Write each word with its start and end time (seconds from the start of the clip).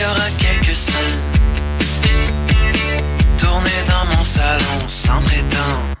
Y 0.00 0.02
aura 0.02 0.30
quelques 0.38 0.74
scènes 0.74 1.20
tournées 3.36 3.84
dans 3.86 4.16
mon 4.16 4.24
salon 4.24 4.88
sans 4.88 5.20
prétention. 5.20 5.99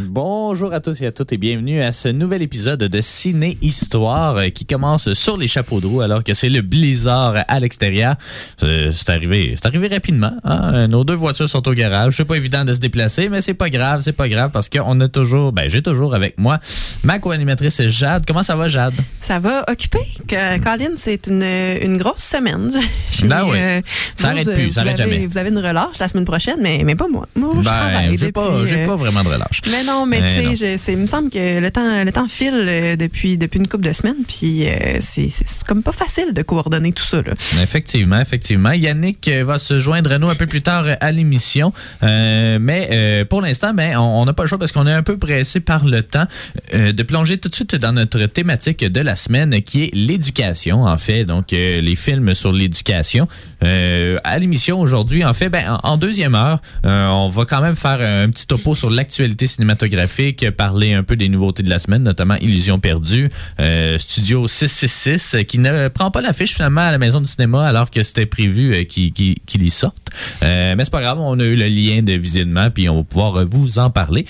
Bonjour 0.00 0.72
à 0.74 0.80
tous 0.80 1.00
et 1.02 1.06
à 1.06 1.12
toutes 1.12 1.32
et 1.32 1.36
bienvenue 1.36 1.80
à 1.80 1.92
ce 1.92 2.08
nouvel 2.08 2.42
épisode 2.42 2.80
de 2.80 3.00
Ciné 3.00 3.56
Histoire 3.62 4.36
euh, 4.36 4.48
qui 4.48 4.66
commence 4.66 5.12
sur 5.12 5.36
les 5.36 5.46
chapeaux 5.46 5.80
de 5.80 5.86
roue 5.86 6.00
alors 6.00 6.24
que 6.24 6.34
c'est 6.34 6.48
le 6.48 6.60
blizzard 6.60 7.36
à 7.46 7.60
l'extérieur. 7.60 8.16
Euh, 8.64 8.90
C'est 8.92 9.10
arrivé, 9.10 9.54
c'est 9.56 9.66
arrivé 9.66 9.86
rapidement. 9.86 10.32
hein. 10.42 10.88
Nos 10.88 11.04
deux 11.04 11.14
voitures 11.14 11.48
sont 11.48 11.66
au 11.68 11.72
garage. 11.72 12.16
C'est 12.16 12.24
pas 12.24 12.36
évident 12.36 12.64
de 12.64 12.72
se 12.74 12.80
déplacer, 12.80 13.28
mais 13.28 13.40
c'est 13.42 13.54
pas 13.54 13.70
grave, 13.70 14.00
c'est 14.02 14.12
pas 14.12 14.28
grave 14.28 14.50
parce 14.52 14.68
qu'on 14.68 15.00
a 15.00 15.06
toujours, 15.06 15.52
ben 15.52 15.70
j'ai 15.70 15.82
toujours 15.82 16.16
avec 16.16 16.36
moi 16.38 16.58
ma 17.04 17.20
co-animatrice 17.20 17.80
Jade. 17.90 18.24
Comment 18.26 18.42
ça 18.42 18.56
va 18.56 18.66
Jade? 18.66 18.94
Ça 19.20 19.38
va 19.38 19.64
occuper. 19.70 20.00
Que, 20.26 20.58
Colin, 20.58 20.94
c'est 20.96 21.28
une, 21.28 21.44
une 21.82 21.96
grosse 21.96 22.24
semaine. 22.24 22.72
Ben 23.24 23.44
oui. 23.44 23.56
euh, 23.56 23.80
Ça 24.16 24.28
vous, 24.28 24.32
arrête 24.34 24.48
euh, 24.48 24.54
plus, 24.54 24.66
vous 24.66 24.72
ça 24.72 24.80
avez- 24.80 24.96
jamais. 24.96 25.26
Vous 25.26 25.38
avez 25.38 25.50
une 25.50 25.58
relâche 25.58 25.98
la 26.00 26.08
semaine 26.08 26.24
prochaine, 26.24 26.56
mais, 26.60 26.82
mais 26.84 26.96
pas 26.96 27.06
moi. 27.08 27.28
Moi, 27.36 27.54
je 27.60 27.62
travaille 27.68 28.08
Ben, 28.10 28.18
j'ai 28.18 28.32
pas, 28.32 28.50
j'ai 28.66 28.82
euh, 28.82 28.86
pas 28.86 28.96
vraiment 28.96 29.11
de 29.22 29.28
relâche. 29.28 29.60
Mais 29.70 29.84
non, 29.84 30.06
mais 30.06 30.20
tu 30.20 30.56
sais, 30.56 30.92
il 30.92 30.98
me 30.98 31.06
semble 31.06 31.30
que 31.30 31.60
le 31.60 31.70
temps, 31.70 32.04
le 32.04 32.12
temps 32.12 32.28
file 32.28 32.64
euh, 32.68 32.96
depuis, 32.96 33.38
depuis 33.38 33.58
une 33.58 33.68
couple 33.68 33.86
de 33.86 33.92
semaines, 33.92 34.24
puis 34.26 34.66
euh, 34.66 34.98
c'est, 35.00 35.28
comme 35.66 35.82
pas 35.82 35.92
facile 35.92 36.32
de 36.32 36.42
coordonner 36.42 36.92
tout 36.92 37.04
ça. 37.04 37.22
Là. 37.22 37.32
Effectivement, 37.62 38.20
effectivement. 38.20 38.72
Yannick 38.72 39.28
euh, 39.28 39.44
va 39.44 39.58
se 39.58 39.78
joindre 39.78 40.12
à 40.12 40.18
nous 40.18 40.28
un 40.28 40.34
peu 40.34 40.46
plus 40.46 40.62
tard 40.62 40.84
euh, 40.86 40.94
à 41.00 41.12
l'émission. 41.12 41.72
Euh, 42.02 42.58
mais 42.60 42.88
euh, 42.92 43.24
pour 43.24 43.42
l'instant, 43.42 43.74
ben, 43.74 43.96
on 43.98 44.24
n'a 44.24 44.32
pas 44.32 44.44
le 44.44 44.48
choix 44.48 44.58
parce 44.58 44.72
qu'on 44.72 44.86
est 44.86 44.92
un 44.92 45.02
peu 45.02 45.18
pressé 45.18 45.60
par 45.60 45.84
le 45.84 46.02
temps 46.02 46.26
de 46.72 47.02
plonger 47.02 47.38
tout 47.38 47.48
de 47.48 47.54
suite 47.54 47.74
dans 47.76 47.92
notre 47.92 48.26
thématique 48.26 48.84
de 48.84 49.00
la 49.00 49.16
semaine 49.16 49.62
qui 49.62 49.84
est 49.84 49.94
l'éducation, 49.94 50.84
en 50.84 50.98
fait. 50.98 51.24
Donc, 51.24 51.50
les 51.50 51.94
films 51.96 52.34
sur 52.34 52.52
l'éducation. 52.52 53.28
À 53.60 54.38
l'émission 54.38 54.80
aujourd'hui, 54.80 55.24
en 55.24 55.34
fait, 55.34 55.48
ben, 55.48 55.78
en, 55.82 55.96
deuxième 55.96 56.34
heure, 56.34 56.60
on 56.84 57.28
va 57.28 57.44
quand 57.44 57.60
même 57.60 57.76
faire 57.76 58.00
un 58.00 58.30
petit 58.30 58.46
topo 58.46 58.74
sur 58.74 58.90
l'actualité 59.02 59.48
cinématographique, 59.48 60.48
parler 60.52 60.94
un 60.94 61.02
peu 61.02 61.16
des 61.16 61.28
nouveautés 61.28 61.64
de 61.64 61.70
la 61.70 61.80
semaine, 61.80 62.04
notamment 62.04 62.36
Illusion 62.36 62.78
perdue, 62.78 63.30
euh, 63.58 63.98
Studio 63.98 64.46
666, 64.46 65.34
euh, 65.34 65.42
qui 65.42 65.58
ne 65.58 65.88
prend 65.88 66.12
pas 66.12 66.20
l'affiche 66.20 66.54
finalement 66.54 66.82
à 66.82 66.92
la 66.92 66.98
maison 66.98 67.20
du 67.20 67.26
cinéma 67.26 67.66
alors 67.66 67.90
que 67.90 68.00
c'était 68.04 68.26
prévu 68.26 68.72
euh, 68.74 68.84
qu'il 68.84 69.12
qu'il- 69.12 69.38
qu'il 69.44 69.62
y 69.64 69.70
sorte. 69.70 69.96
Euh, 70.44 70.74
mais 70.76 70.84
c'est 70.84 70.92
pas 70.92 71.00
grave, 71.00 71.18
on 71.18 71.40
a 71.40 71.44
eu 71.44 71.56
le 71.56 71.66
lien 71.66 72.02
de 72.02 72.12
visionnement, 72.12 72.70
puis 72.70 72.88
on 72.88 72.98
va 72.98 73.02
pouvoir 73.02 73.44
vous 73.44 73.78
en 73.80 73.90
parler. 73.90 74.24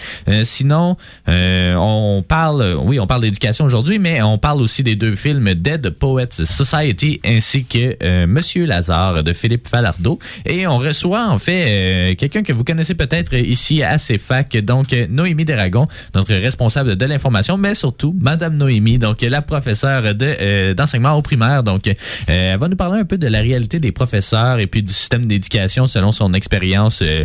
Sinon, 0.45 0.97
on 1.27 2.25
parle, 2.27 2.77
oui, 2.83 2.99
on 3.01 3.07
parle 3.07 3.23
d'éducation 3.23 3.65
aujourd'hui, 3.67 3.99
mais 3.99 4.23
on 4.23 4.39
parle 4.39 4.63
aussi 4.63 4.83
des 4.83 4.95
deux 4.97 5.17
films 5.17 5.53
Dead 5.55 5.91
Poets 5.91 6.45
Society 6.45 7.21
ainsi 7.25 7.65
que 7.65 8.25
Monsieur 8.27 8.65
Lazare 8.65 9.23
de 9.25 9.33
Philippe 9.33 9.67
Falardeau. 9.69 10.19
Et 10.47 10.67
on 10.69 10.79
reçoit 10.79 11.27
en 11.29 11.39
fait 11.39 12.15
quelqu'un 12.17 12.43
que 12.45 12.53
vous 12.53 12.63
connaissez 12.65 12.95
peut-être 12.95 13.35
ici 13.35 13.83
à 13.83 13.99
CFAC, 13.99 14.59
donc 14.63 14.95
Noémie 15.11 15.45
Deragon, 15.45 15.87
notre 16.15 16.35
responsable 16.35 16.97
de 16.97 17.05
l'information, 17.05 17.57
mais 17.57 17.75
surtout 17.75 18.15
Madame 18.21 18.57
Noémie, 18.57 18.99
donc 18.99 19.23
la 19.23 19.43
professeure 19.43 20.03
euh, 20.05 20.75
d'enseignement 20.75 21.15
au 21.15 21.23
primaire. 21.23 21.63
Donc, 21.63 21.89
euh, 21.89 21.95
elle 22.27 22.59
va 22.59 22.69
nous 22.69 22.77
parler 22.77 23.01
un 23.01 23.05
peu 23.05 23.19
de 23.19 23.27
la 23.27 23.41
réalité 23.41 23.81
des 23.81 23.93
professeurs 23.93 24.59
et 24.59 24.67
puis 24.67 24.83
du 24.83 24.93
système 24.93 25.27
d'éducation 25.27 25.87
selon 25.87 26.13
son 26.13 26.35
expérience 26.35 27.01
euh, 27.03 27.25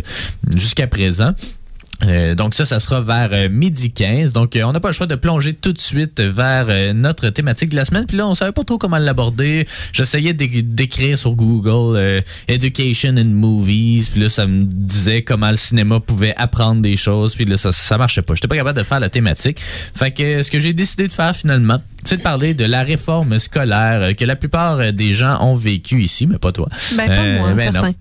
jusqu'à 0.54 0.86
présent. 0.86 1.32
Euh, 2.06 2.34
donc 2.36 2.54
ça, 2.54 2.64
ça 2.64 2.78
sera 2.78 3.00
vers 3.00 3.30
euh, 3.32 3.48
midi 3.48 3.90
15. 3.92 4.32
Donc 4.32 4.54
euh, 4.54 4.62
on 4.62 4.72
n'a 4.72 4.78
pas 4.78 4.88
le 4.88 4.94
choix 4.94 5.06
de 5.08 5.16
plonger 5.16 5.52
tout 5.52 5.72
de 5.72 5.78
suite 5.78 6.20
vers 6.20 6.94
notre 6.94 7.28
thématique 7.30 7.70
de 7.70 7.76
la 7.76 7.84
semaine. 7.84 8.06
Puis 8.06 8.16
là, 8.16 8.26
on 8.28 8.34
savait 8.34 8.52
pas 8.52 8.62
trop 8.64 8.78
comment 8.78 8.98
l'aborder. 8.98 9.66
J'essayais 9.92 10.32
d'é- 10.32 10.62
d'écrire 10.62 11.18
sur 11.18 11.34
Google 11.34 12.22
Education 12.46 13.16
in 13.16 13.24
Movies. 13.24 14.10
Puis 14.12 14.20
là, 14.20 14.28
ça 14.28 14.46
me 14.46 14.62
disait 14.64 15.22
comment 15.22 15.50
le 15.50 15.56
cinéma 15.56 15.98
pouvait 16.00 16.34
apprendre 16.36 16.82
des 16.82 16.96
choses. 16.96 17.34
Puis 17.34 17.44
là, 17.46 17.56
ça, 17.56 17.72
ça 17.72 17.98
marchait 17.98 18.22
pas. 18.22 18.34
J'étais 18.34 18.48
pas 18.48 18.56
capable 18.56 18.78
de 18.78 18.84
faire 18.84 19.00
la 19.00 19.08
thématique. 19.08 19.58
Fait 19.60 20.10
que 20.12 20.42
ce 20.42 20.50
que 20.50 20.60
j'ai 20.60 20.72
décidé 20.72 21.08
de 21.08 21.12
faire 21.12 21.34
finalement, 21.34 21.78
c'est 22.04 22.18
de 22.18 22.22
parler 22.22 22.54
de 22.54 22.64
la 22.64 22.82
réforme 22.84 23.38
scolaire 23.40 24.14
que 24.16 24.24
la 24.24 24.36
plupart 24.36 24.92
des 24.92 25.12
gens 25.12 25.42
ont 25.44 25.54
vécu 25.56 26.00
ici, 26.02 26.26
mais 26.26 26.38
pas 26.38 26.52
toi. 26.52 26.68
Ben, 26.96 27.06
pas 27.08 27.24
moi, 27.40 27.54
ben 27.54 27.66
non. 27.66 27.72
certain. 27.72 27.88
Euh, 27.88 27.92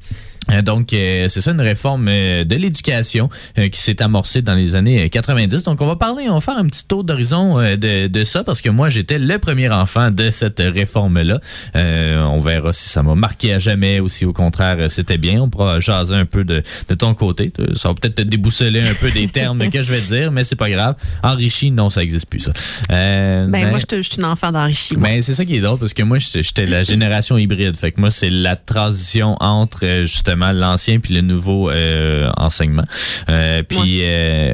Donc, 0.64 0.94
euh, 0.94 1.28
c'est 1.30 1.42
ça 1.42 1.52
une 1.52 1.62
réforme 1.62 2.08
euh, 2.10 2.44
de 2.44 2.56
l'éducation 2.56 3.30
euh, 3.58 3.68
qui 3.70 3.80
s'est 3.82 4.02
amorcée 4.02 4.42
dans 4.42 4.56
les 4.56 4.76
années 4.76 5.06
euh, 5.06 5.08
90. 5.10 5.64
Donc, 5.64 5.82
on 5.82 5.88
va 5.88 5.96
parler, 5.96 6.26
on 6.30 6.36
va 6.36 6.40
faire 6.40 6.58
un 6.58 6.66
petit 6.66 6.86
tour 6.86 7.04
d'horizon 7.04 7.60
euh, 7.60 7.76
de, 7.76 8.08
de 8.08 8.24
ça 8.24 8.44
parce 8.44 8.62
que 8.62 8.70
moi, 8.70 8.90
j'étais 8.90 9.20
le 9.20 9.38
premier 9.40 9.70
enfant 9.70 10.10
de 10.12 10.30
cette 10.30 10.60
réforme-là. 10.60 11.40
Euh, 11.76 12.24
on 12.26 12.40
verra 12.40 12.74
si 12.74 12.90
ça 12.90 13.04
m'a 13.04 13.16
marqué 13.16 13.54
à 13.54 13.60
jamais 13.60 14.00
ou 14.00 14.10
si 14.10 14.26
au 14.26 14.34
contraire 14.34 14.78
euh, 14.80 14.90
c'était 14.90 15.18
bien. 15.18 15.42
On 15.42 15.50
pourra 15.50 15.80
jaser 15.80 16.16
un 16.16 16.26
peu 16.26 16.44
de, 16.44 16.64
de 16.88 16.94
ton 16.96 17.14
côté. 17.14 17.52
Euh, 17.60 17.76
Ça 17.76 17.90
va 17.90 17.96
peut-être 17.96 18.16
te 18.16 18.22
déboussoler 18.22 18.82
un 18.82 18.94
peu 18.94 19.12
des 19.12 19.28
termes 19.28 19.70
que 19.70 19.82
je 19.82 19.92
vais 19.92 20.02
dire, 20.02 20.32
mais 20.32 20.44
c'est 20.44 20.56
pas 20.56 20.70
grave. 20.70 20.96
Enrichi, 21.24 21.72
non, 21.72 21.90
ça 21.90 22.04
existe 22.04 22.28
plus 22.30 22.40
ça. 22.42 22.52
Euh, 22.92 23.48
Ben, 23.48 23.70
moi, 23.70 23.80
je 23.92 24.02
suis 24.02 24.18
une 24.18 24.26
enfant 24.26 24.52
d'enrichi. 24.52 24.96
ben, 24.96 25.22
c'est 25.22 25.36
ça 25.36 25.46
qui 25.46 25.56
est 25.56 25.60
drôle 25.62 25.80
parce 25.80 25.94
que 25.94 26.04
moi, 26.04 26.18
j'étais 26.20 26.66
la 26.66 26.84
génération 26.84 27.38
hybride. 27.38 27.76
Fait 27.78 27.92
que 27.92 28.00
moi, 28.00 28.12
c'est 28.12 28.30
la 28.30 28.56
transition 28.56 29.36
entre 29.40 29.80
euh, 29.84 30.06
justement 30.38 30.52
l'ancien 30.52 31.00
puis 31.00 31.14
le 31.14 31.22
nouveau 31.22 31.70
euh, 31.70 32.30
enseignement. 32.38 32.84
Euh, 33.30 33.64
puis 33.64 34.00
euh, 34.04 34.54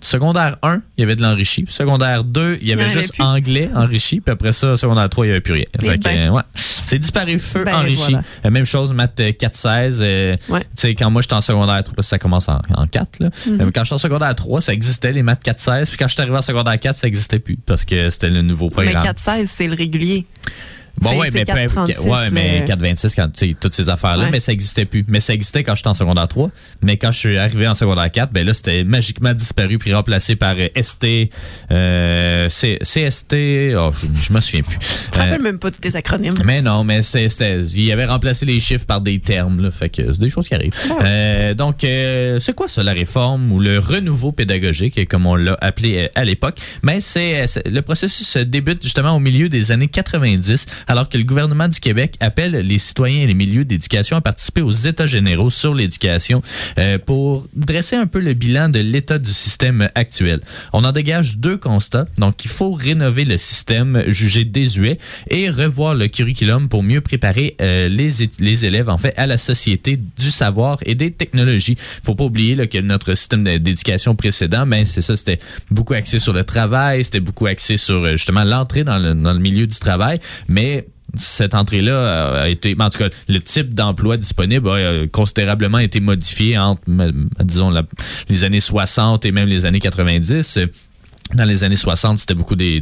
secondaire 0.00 0.56
1, 0.62 0.82
il 0.96 1.00
y 1.02 1.04
avait 1.04 1.16
de 1.16 1.22
l'enrichi. 1.22 1.64
Secondaire 1.68 2.24
2, 2.24 2.58
il 2.60 2.68
y 2.68 2.72
avait 2.72 2.88
juste 2.88 3.14
anglais 3.20 3.70
enrichi. 3.74 4.20
Puis 4.20 4.32
après 4.32 4.52
ça, 4.52 4.76
secondaire 4.76 5.08
3, 5.08 5.24
il 5.24 5.28
n'y 5.28 5.32
avait 5.32 5.40
plus 5.40 5.54
rien. 5.54 5.64
Eh 5.82 5.96
ben. 5.98 6.30
ouais. 6.30 6.42
C'est 6.54 6.98
disparu 6.98 7.38
feu 7.38 7.64
Ben, 7.64 7.74
enrichi. 7.76 8.12
voilà. 8.42 8.50
Même 8.50 8.66
chose, 8.66 8.92
maths 8.92 9.18
euh, 9.20 9.30
4-16. 9.30 9.98
euh, 10.02 10.36
Ouais. 10.48 10.60
Tu 10.60 10.66
sais, 10.76 10.94
quand 10.94 11.10
moi 11.10 11.22
j'étais 11.22 11.34
en 11.34 11.40
secondaire 11.40 11.82
3, 11.82 11.94
parce 11.94 12.06
que 12.06 12.10
ça 12.10 12.18
commence 12.18 12.48
en, 12.48 12.60
en 12.74 12.86
4. 12.86 13.20
Là. 13.20 13.30
Mhm. 13.46 13.60
Euh, 13.60 13.70
Quand 13.74 13.84
j'étais 13.84 13.94
en 13.94 13.98
secondaire 13.98 14.34
3, 14.34 14.60
ça 14.60 14.72
existait 14.72 15.12
les 15.12 15.22
maths 15.22 15.42
4-16. 15.44 15.88
Puis 15.88 15.96
quand 15.96 16.08
je 16.08 16.12
suis 16.14 16.20
arrivé 16.20 16.36
en 16.36 16.42
secondaire 16.42 16.78
4, 16.78 16.94
ça 16.96 17.06
n'existait 17.06 17.38
plus 17.38 17.56
parce 17.56 17.84
que 17.84 18.10
c'était 18.10 18.28
le 18.30 18.42
nouveau 18.42 18.68
Mais 18.76 18.90
programme. 18.92 19.04
4-16, 19.14 19.46
c'est 19.46 19.68
le 19.68 19.74
régulier. 19.74 20.26
Bon, 21.00 21.18
ouais, 21.18 21.30
mais, 21.32 21.44
peu- 21.44 21.52
4,36, 21.52 21.98
ouais, 22.08 22.30
mais 22.30 22.60
le- 22.60 22.64
4,26, 22.66 23.14
quand, 23.16 23.28
tu 23.32 23.48
sais, 23.48 23.56
toutes 23.58 23.74
ces 23.74 23.88
affaires-là, 23.88 24.24
Ouais. 24.24 24.30
mais 24.30 24.40
ça 24.40 24.52
existait 24.52 24.84
plus. 24.84 25.04
Mais 25.08 25.20
ça 25.20 25.32
existait 25.34 25.62
quand 25.64 25.74
j'étais 25.74 25.88
en 25.88 25.94
secondaire 25.94 26.28
3. 26.28 26.50
Mais 26.82 26.96
quand 26.96 27.10
je 27.10 27.18
suis 27.18 27.36
arrivé 27.38 27.66
en 27.66 27.74
secondaire 27.74 28.10
4, 28.10 28.32
ben 28.32 28.46
là, 28.46 28.54
c'était 28.54 28.84
magiquement 28.84 29.32
disparu 29.32 29.78
puis 29.78 29.92
remplacé 29.94 30.36
par 30.36 30.54
euh, 30.58 30.68
ST, 30.80 31.30
euh, 31.70 32.48
C- 32.48 32.78
CST, 32.82 33.74
oh, 33.76 33.90
je, 33.92 34.32
me 34.32 34.40
souviens 34.40 34.62
plus. 34.62 34.78
Je 35.06 35.10
te 35.10 35.18
rappelle 35.18 35.40
Euh, 35.40 35.42
même 35.42 35.58
pas 35.58 35.70
de 35.70 35.76
tes 35.76 35.96
acronymes. 35.96 36.34
mais 36.44 36.62
non, 36.62 36.84
mais 36.84 37.02
c'était- 37.02 37.60
il 37.62 37.90
avait 37.92 38.04
remplacé 38.04 38.44
les 38.46 38.60
chiffres 38.60 38.86
par 38.86 39.00
des 39.00 39.18
termes, 39.18 39.60
là, 39.62 39.70
fait 39.70 39.88
que 39.88 40.12
c'est 40.12 40.20
des 40.20 40.30
choses 40.30 40.48
qui 40.48 40.54
arrivent. 40.54 40.72
Euh, 41.02 41.54
donc, 41.54 41.84
euh, 41.84 42.38
c'est 42.40 42.54
quoi 42.54 42.68
ça, 42.68 42.82
la 42.82 42.92
réforme 42.92 43.50
ou 43.52 43.60
le 43.60 43.78
renouveau 43.78 44.32
pédagogique, 44.32 45.08
comme 45.08 45.26
on 45.26 45.34
l'a 45.36 45.56
appelé 45.60 45.96
euh, 46.04 46.08
à 46.14 46.24
l'époque? 46.24 46.58
Mais 46.82 47.00
c'est, 47.00 47.46
c'est- 47.46 47.66
le 47.68 47.82
processus 47.82 48.26
se 48.28 48.38
débute 48.38 48.82
justement 48.82 49.12
au 49.16 49.20
milieu 49.20 49.48
des 49.48 49.72
années 49.72 49.88
90, 49.88 50.66
alors 50.86 51.08
que 51.08 51.18
le 51.18 51.24
gouvernement 51.24 51.68
du 51.68 51.80
Québec 51.80 52.14
appelle 52.20 52.52
les 52.52 52.78
citoyens 52.78 53.22
et 53.22 53.26
les 53.26 53.34
milieux 53.34 53.64
d'éducation 53.64 54.16
à 54.16 54.20
participer 54.20 54.62
aux 54.62 54.72
États 54.72 55.06
généraux 55.06 55.50
sur 55.50 55.74
l'éducation 55.74 56.42
euh, 56.78 56.98
pour 56.98 57.46
dresser 57.54 57.96
un 57.96 58.06
peu 58.06 58.20
le 58.20 58.34
bilan 58.34 58.68
de 58.68 58.78
l'état 58.78 59.18
du 59.18 59.32
système 59.32 59.88
actuel. 59.94 60.40
On 60.72 60.84
en 60.84 60.92
dégage 60.92 61.36
deux 61.38 61.56
constats. 61.56 62.06
Donc, 62.18 62.44
il 62.44 62.50
faut 62.50 62.72
rénover 62.72 63.24
le 63.24 63.38
système 63.38 64.04
jugé 64.08 64.44
désuet 64.44 64.98
et 65.30 65.50
revoir 65.50 65.94
le 65.94 66.08
curriculum 66.08 66.68
pour 66.68 66.82
mieux 66.82 67.00
préparer 67.00 67.56
euh, 67.60 67.88
les, 67.88 68.64
élèves 68.64 68.88
en 68.88 68.98
fait 68.98 69.14
à 69.16 69.26
la 69.26 69.38
société 69.38 69.96
du 69.96 70.30
savoir 70.30 70.78
et 70.86 70.94
des 70.94 71.10
technologies. 71.10 71.76
Faut 72.04 72.14
pas 72.14 72.24
oublier 72.24 72.54
là, 72.54 72.66
que 72.66 72.78
notre 72.78 73.14
système 73.14 73.44
d'é- 73.44 73.58
d'éducation 73.58 74.14
précédent, 74.14 74.66
ben 74.66 74.86
c'est 74.86 75.00
ça, 75.00 75.16
c'était 75.16 75.38
beaucoup 75.70 75.94
axé 75.94 76.18
sur 76.18 76.32
le 76.32 76.44
travail, 76.44 77.04
c'était 77.04 77.20
beaucoup 77.20 77.46
axé 77.46 77.76
sur 77.76 77.96
euh, 77.96 78.12
justement 78.12 78.44
l'entrée 78.44 78.84
dans 78.84 78.98
le, 78.98 79.14
dans 79.14 79.32
le 79.32 79.38
milieu 79.38 79.66
du 79.66 79.78
travail, 79.78 80.18
mais 80.48 80.71
cette 81.14 81.54
entrée-là 81.54 82.42
a 82.42 82.48
été, 82.48 82.74
en 82.78 82.90
tout 82.90 82.98
cas, 82.98 83.08
le 83.28 83.40
type 83.40 83.74
d'emploi 83.74 84.16
disponible 84.16 84.68
a 84.68 84.72
euh, 84.72 85.06
considérablement 85.06 85.78
été 85.78 86.00
modifié 86.00 86.58
entre, 86.58 86.82
disons, 87.42 87.72
les 88.28 88.44
années 88.44 88.60
60 88.60 89.26
et 89.26 89.32
même 89.32 89.48
les 89.48 89.66
années 89.66 89.80
90. 89.80 90.56
Euh, 90.58 90.66
Dans 91.34 91.44
les 91.44 91.64
années 91.64 91.76
60, 91.76 92.18
c'était 92.18 92.34
beaucoup 92.34 92.56
des- 92.56 92.80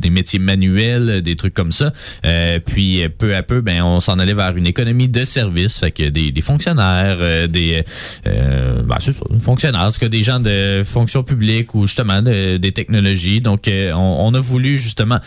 des 0.00 0.10
métiers 0.10 0.38
manuels, 0.38 1.22
des 1.22 1.36
trucs 1.36 1.54
comme 1.54 1.72
ça. 1.72 1.92
Euh, 2.24 2.58
puis 2.64 3.02
peu 3.18 3.34
à 3.36 3.42
peu, 3.42 3.60
ben 3.60 3.82
on 3.82 4.00
s'en 4.00 4.18
allait 4.18 4.34
vers 4.34 4.56
une 4.56 4.66
économie 4.66 5.08
de 5.08 5.24
services, 5.24 5.78
fait 5.78 5.90
que 5.90 6.08
des, 6.08 6.32
des 6.32 6.40
fonctionnaires, 6.42 7.18
euh, 7.20 7.46
des 7.46 7.84
euh, 8.26 8.82
ben, 8.82 8.96
c'est 9.00 9.12
ça, 9.12 9.20
fonctionnaires, 9.38 9.90
cas 9.98 10.08
des 10.08 10.22
gens 10.22 10.40
de 10.40 10.82
fonction 10.84 11.22
publique 11.22 11.74
ou 11.74 11.86
justement 11.86 12.22
de- 12.22 12.56
des 12.56 12.72
technologies. 12.72 13.40
Donc 13.40 13.68
euh, 13.68 13.92
on, 13.92 14.26
on 14.28 14.34
a 14.34 14.40
voulu 14.40 14.78
justement 14.78 15.18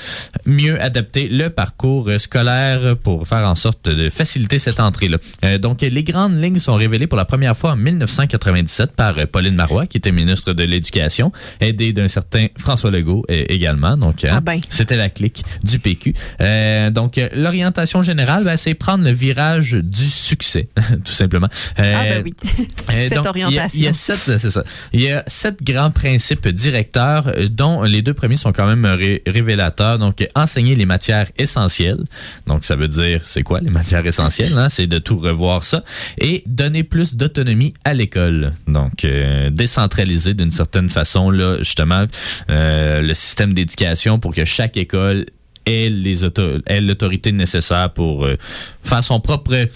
mieux 0.45 0.81
adapter 0.81 1.27
le 1.29 1.49
parcours 1.49 2.09
scolaire 2.17 2.95
pour 2.97 3.27
faire 3.27 3.47
en 3.47 3.55
sorte 3.55 3.89
de 3.89 4.09
faciliter 4.09 4.59
cette 4.59 4.79
entrée-là. 4.79 5.17
Euh, 5.43 5.57
donc 5.57 5.81
les 5.81 6.03
grandes 6.03 6.41
lignes 6.43 6.59
sont 6.59 6.75
révélées 6.75 7.07
pour 7.07 7.17
la 7.17 7.25
première 7.25 7.55
fois 7.55 7.71
en 7.71 7.75
1997 7.75 8.91
par 8.91 9.17
euh, 9.17 9.25
Pauline 9.25 9.55
Marois, 9.55 9.85
qui 9.87 9.97
était 9.97 10.11
ministre 10.11 10.53
de 10.53 10.63
l'Éducation, 10.63 11.31
aidée 11.59 11.93
d'un 11.93 12.07
certain 12.07 12.47
François 12.57 12.91
Legault 12.91 13.25
euh, 13.29 13.43
également. 13.49 13.97
Donc, 13.97 14.23
hein, 14.25 14.33
Ah 14.37 14.41
ben. 14.41 14.59
C'était 14.69 14.97
la 14.97 15.09
clique 15.09 15.43
du 15.63 15.79
PQ. 15.79 16.13
Euh, 16.41 16.89
donc, 16.89 17.17
euh, 17.17 17.29
l'orientation 17.33 18.03
générale, 18.03 18.43
ben, 18.43 18.57
c'est 18.57 18.73
prendre 18.73 19.03
le 19.03 19.11
virage 19.11 19.73
du 19.73 20.05
succès, 20.05 20.67
tout 21.05 21.11
simplement. 21.11 21.47
Euh, 21.79 21.93
Ah 21.95 22.03
ben 22.05 22.23
oui, 22.25 22.33
cette 22.43 23.13
donc, 23.13 23.25
orientation. 23.27 23.51
Il 23.51 23.55
y 23.55 23.59
a, 23.59 23.67
il 23.73 23.83
y 23.85 23.87
a 23.87 23.93
sept, 23.93 24.37
c'est 24.37 24.49
ça. 24.51 24.63
Il 24.93 25.01
y 25.01 25.11
a 25.11 25.23
sept 25.27 25.63
grands 25.63 25.91
principes 25.91 26.47
directeurs, 26.47 27.31
dont 27.49 27.83
les 27.83 28.01
deux 28.01 28.13
premiers 28.13 28.37
sont 28.37 28.51
quand 28.51 28.67
même 28.67 28.85
ré- 28.85 29.21
révélateurs. 29.27 29.99
Donc, 29.99 30.25
enseigner 30.35 30.75
les 30.75 30.85
matières 30.85 31.27
essentielles. 31.37 32.03
Donc, 32.47 32.65
ça 32.65 32.75
veut 32.75 32.87
dire, 32.87 33.21
c'est 33.23 33.43
quoi 33.43 33.59
les 33.59 33.69
matières 33.69 34.05
essentielles? 34.05 34.57
Hein? 34.57 34.69
C'est 34.69 34.87
de 34.87 34.99
tout 34.99 35.17
revoir 35.19 35.63
ça. 35.63 35.81
Et 36.19 36.43
donner 36.45 36.83
plus 36.83 37.15
d'autonomie 37.15 37.73
à 37.85 37.93
l'école. 37.93 38.53
Donc, 38.67 39.05
euh, 39.05 39.49
décentraliser 39.49 40.33
d'une 40.33 40.51
certaine 40.51 40.89
façon, 40.89 41.29
là, 41.31 41.57
justement, 41.59 42.05
euh, 42.49 43.01
le 43.01 43.13
système 43.13 43.53
d'éducation 43.53 44.19
pour 44.19 44.33
que 44.33 44.45
chaque 44.53 44.77
école 44.77 45.25
ait 45.65 45.89
l'autorité 45.89 47.31
nécessaire 47.31 47.91
pour 47.91 48.25
euh, 48.25 48.35
faire 48.83 49.03
son 49.03 49.19
propre 49.19 49.67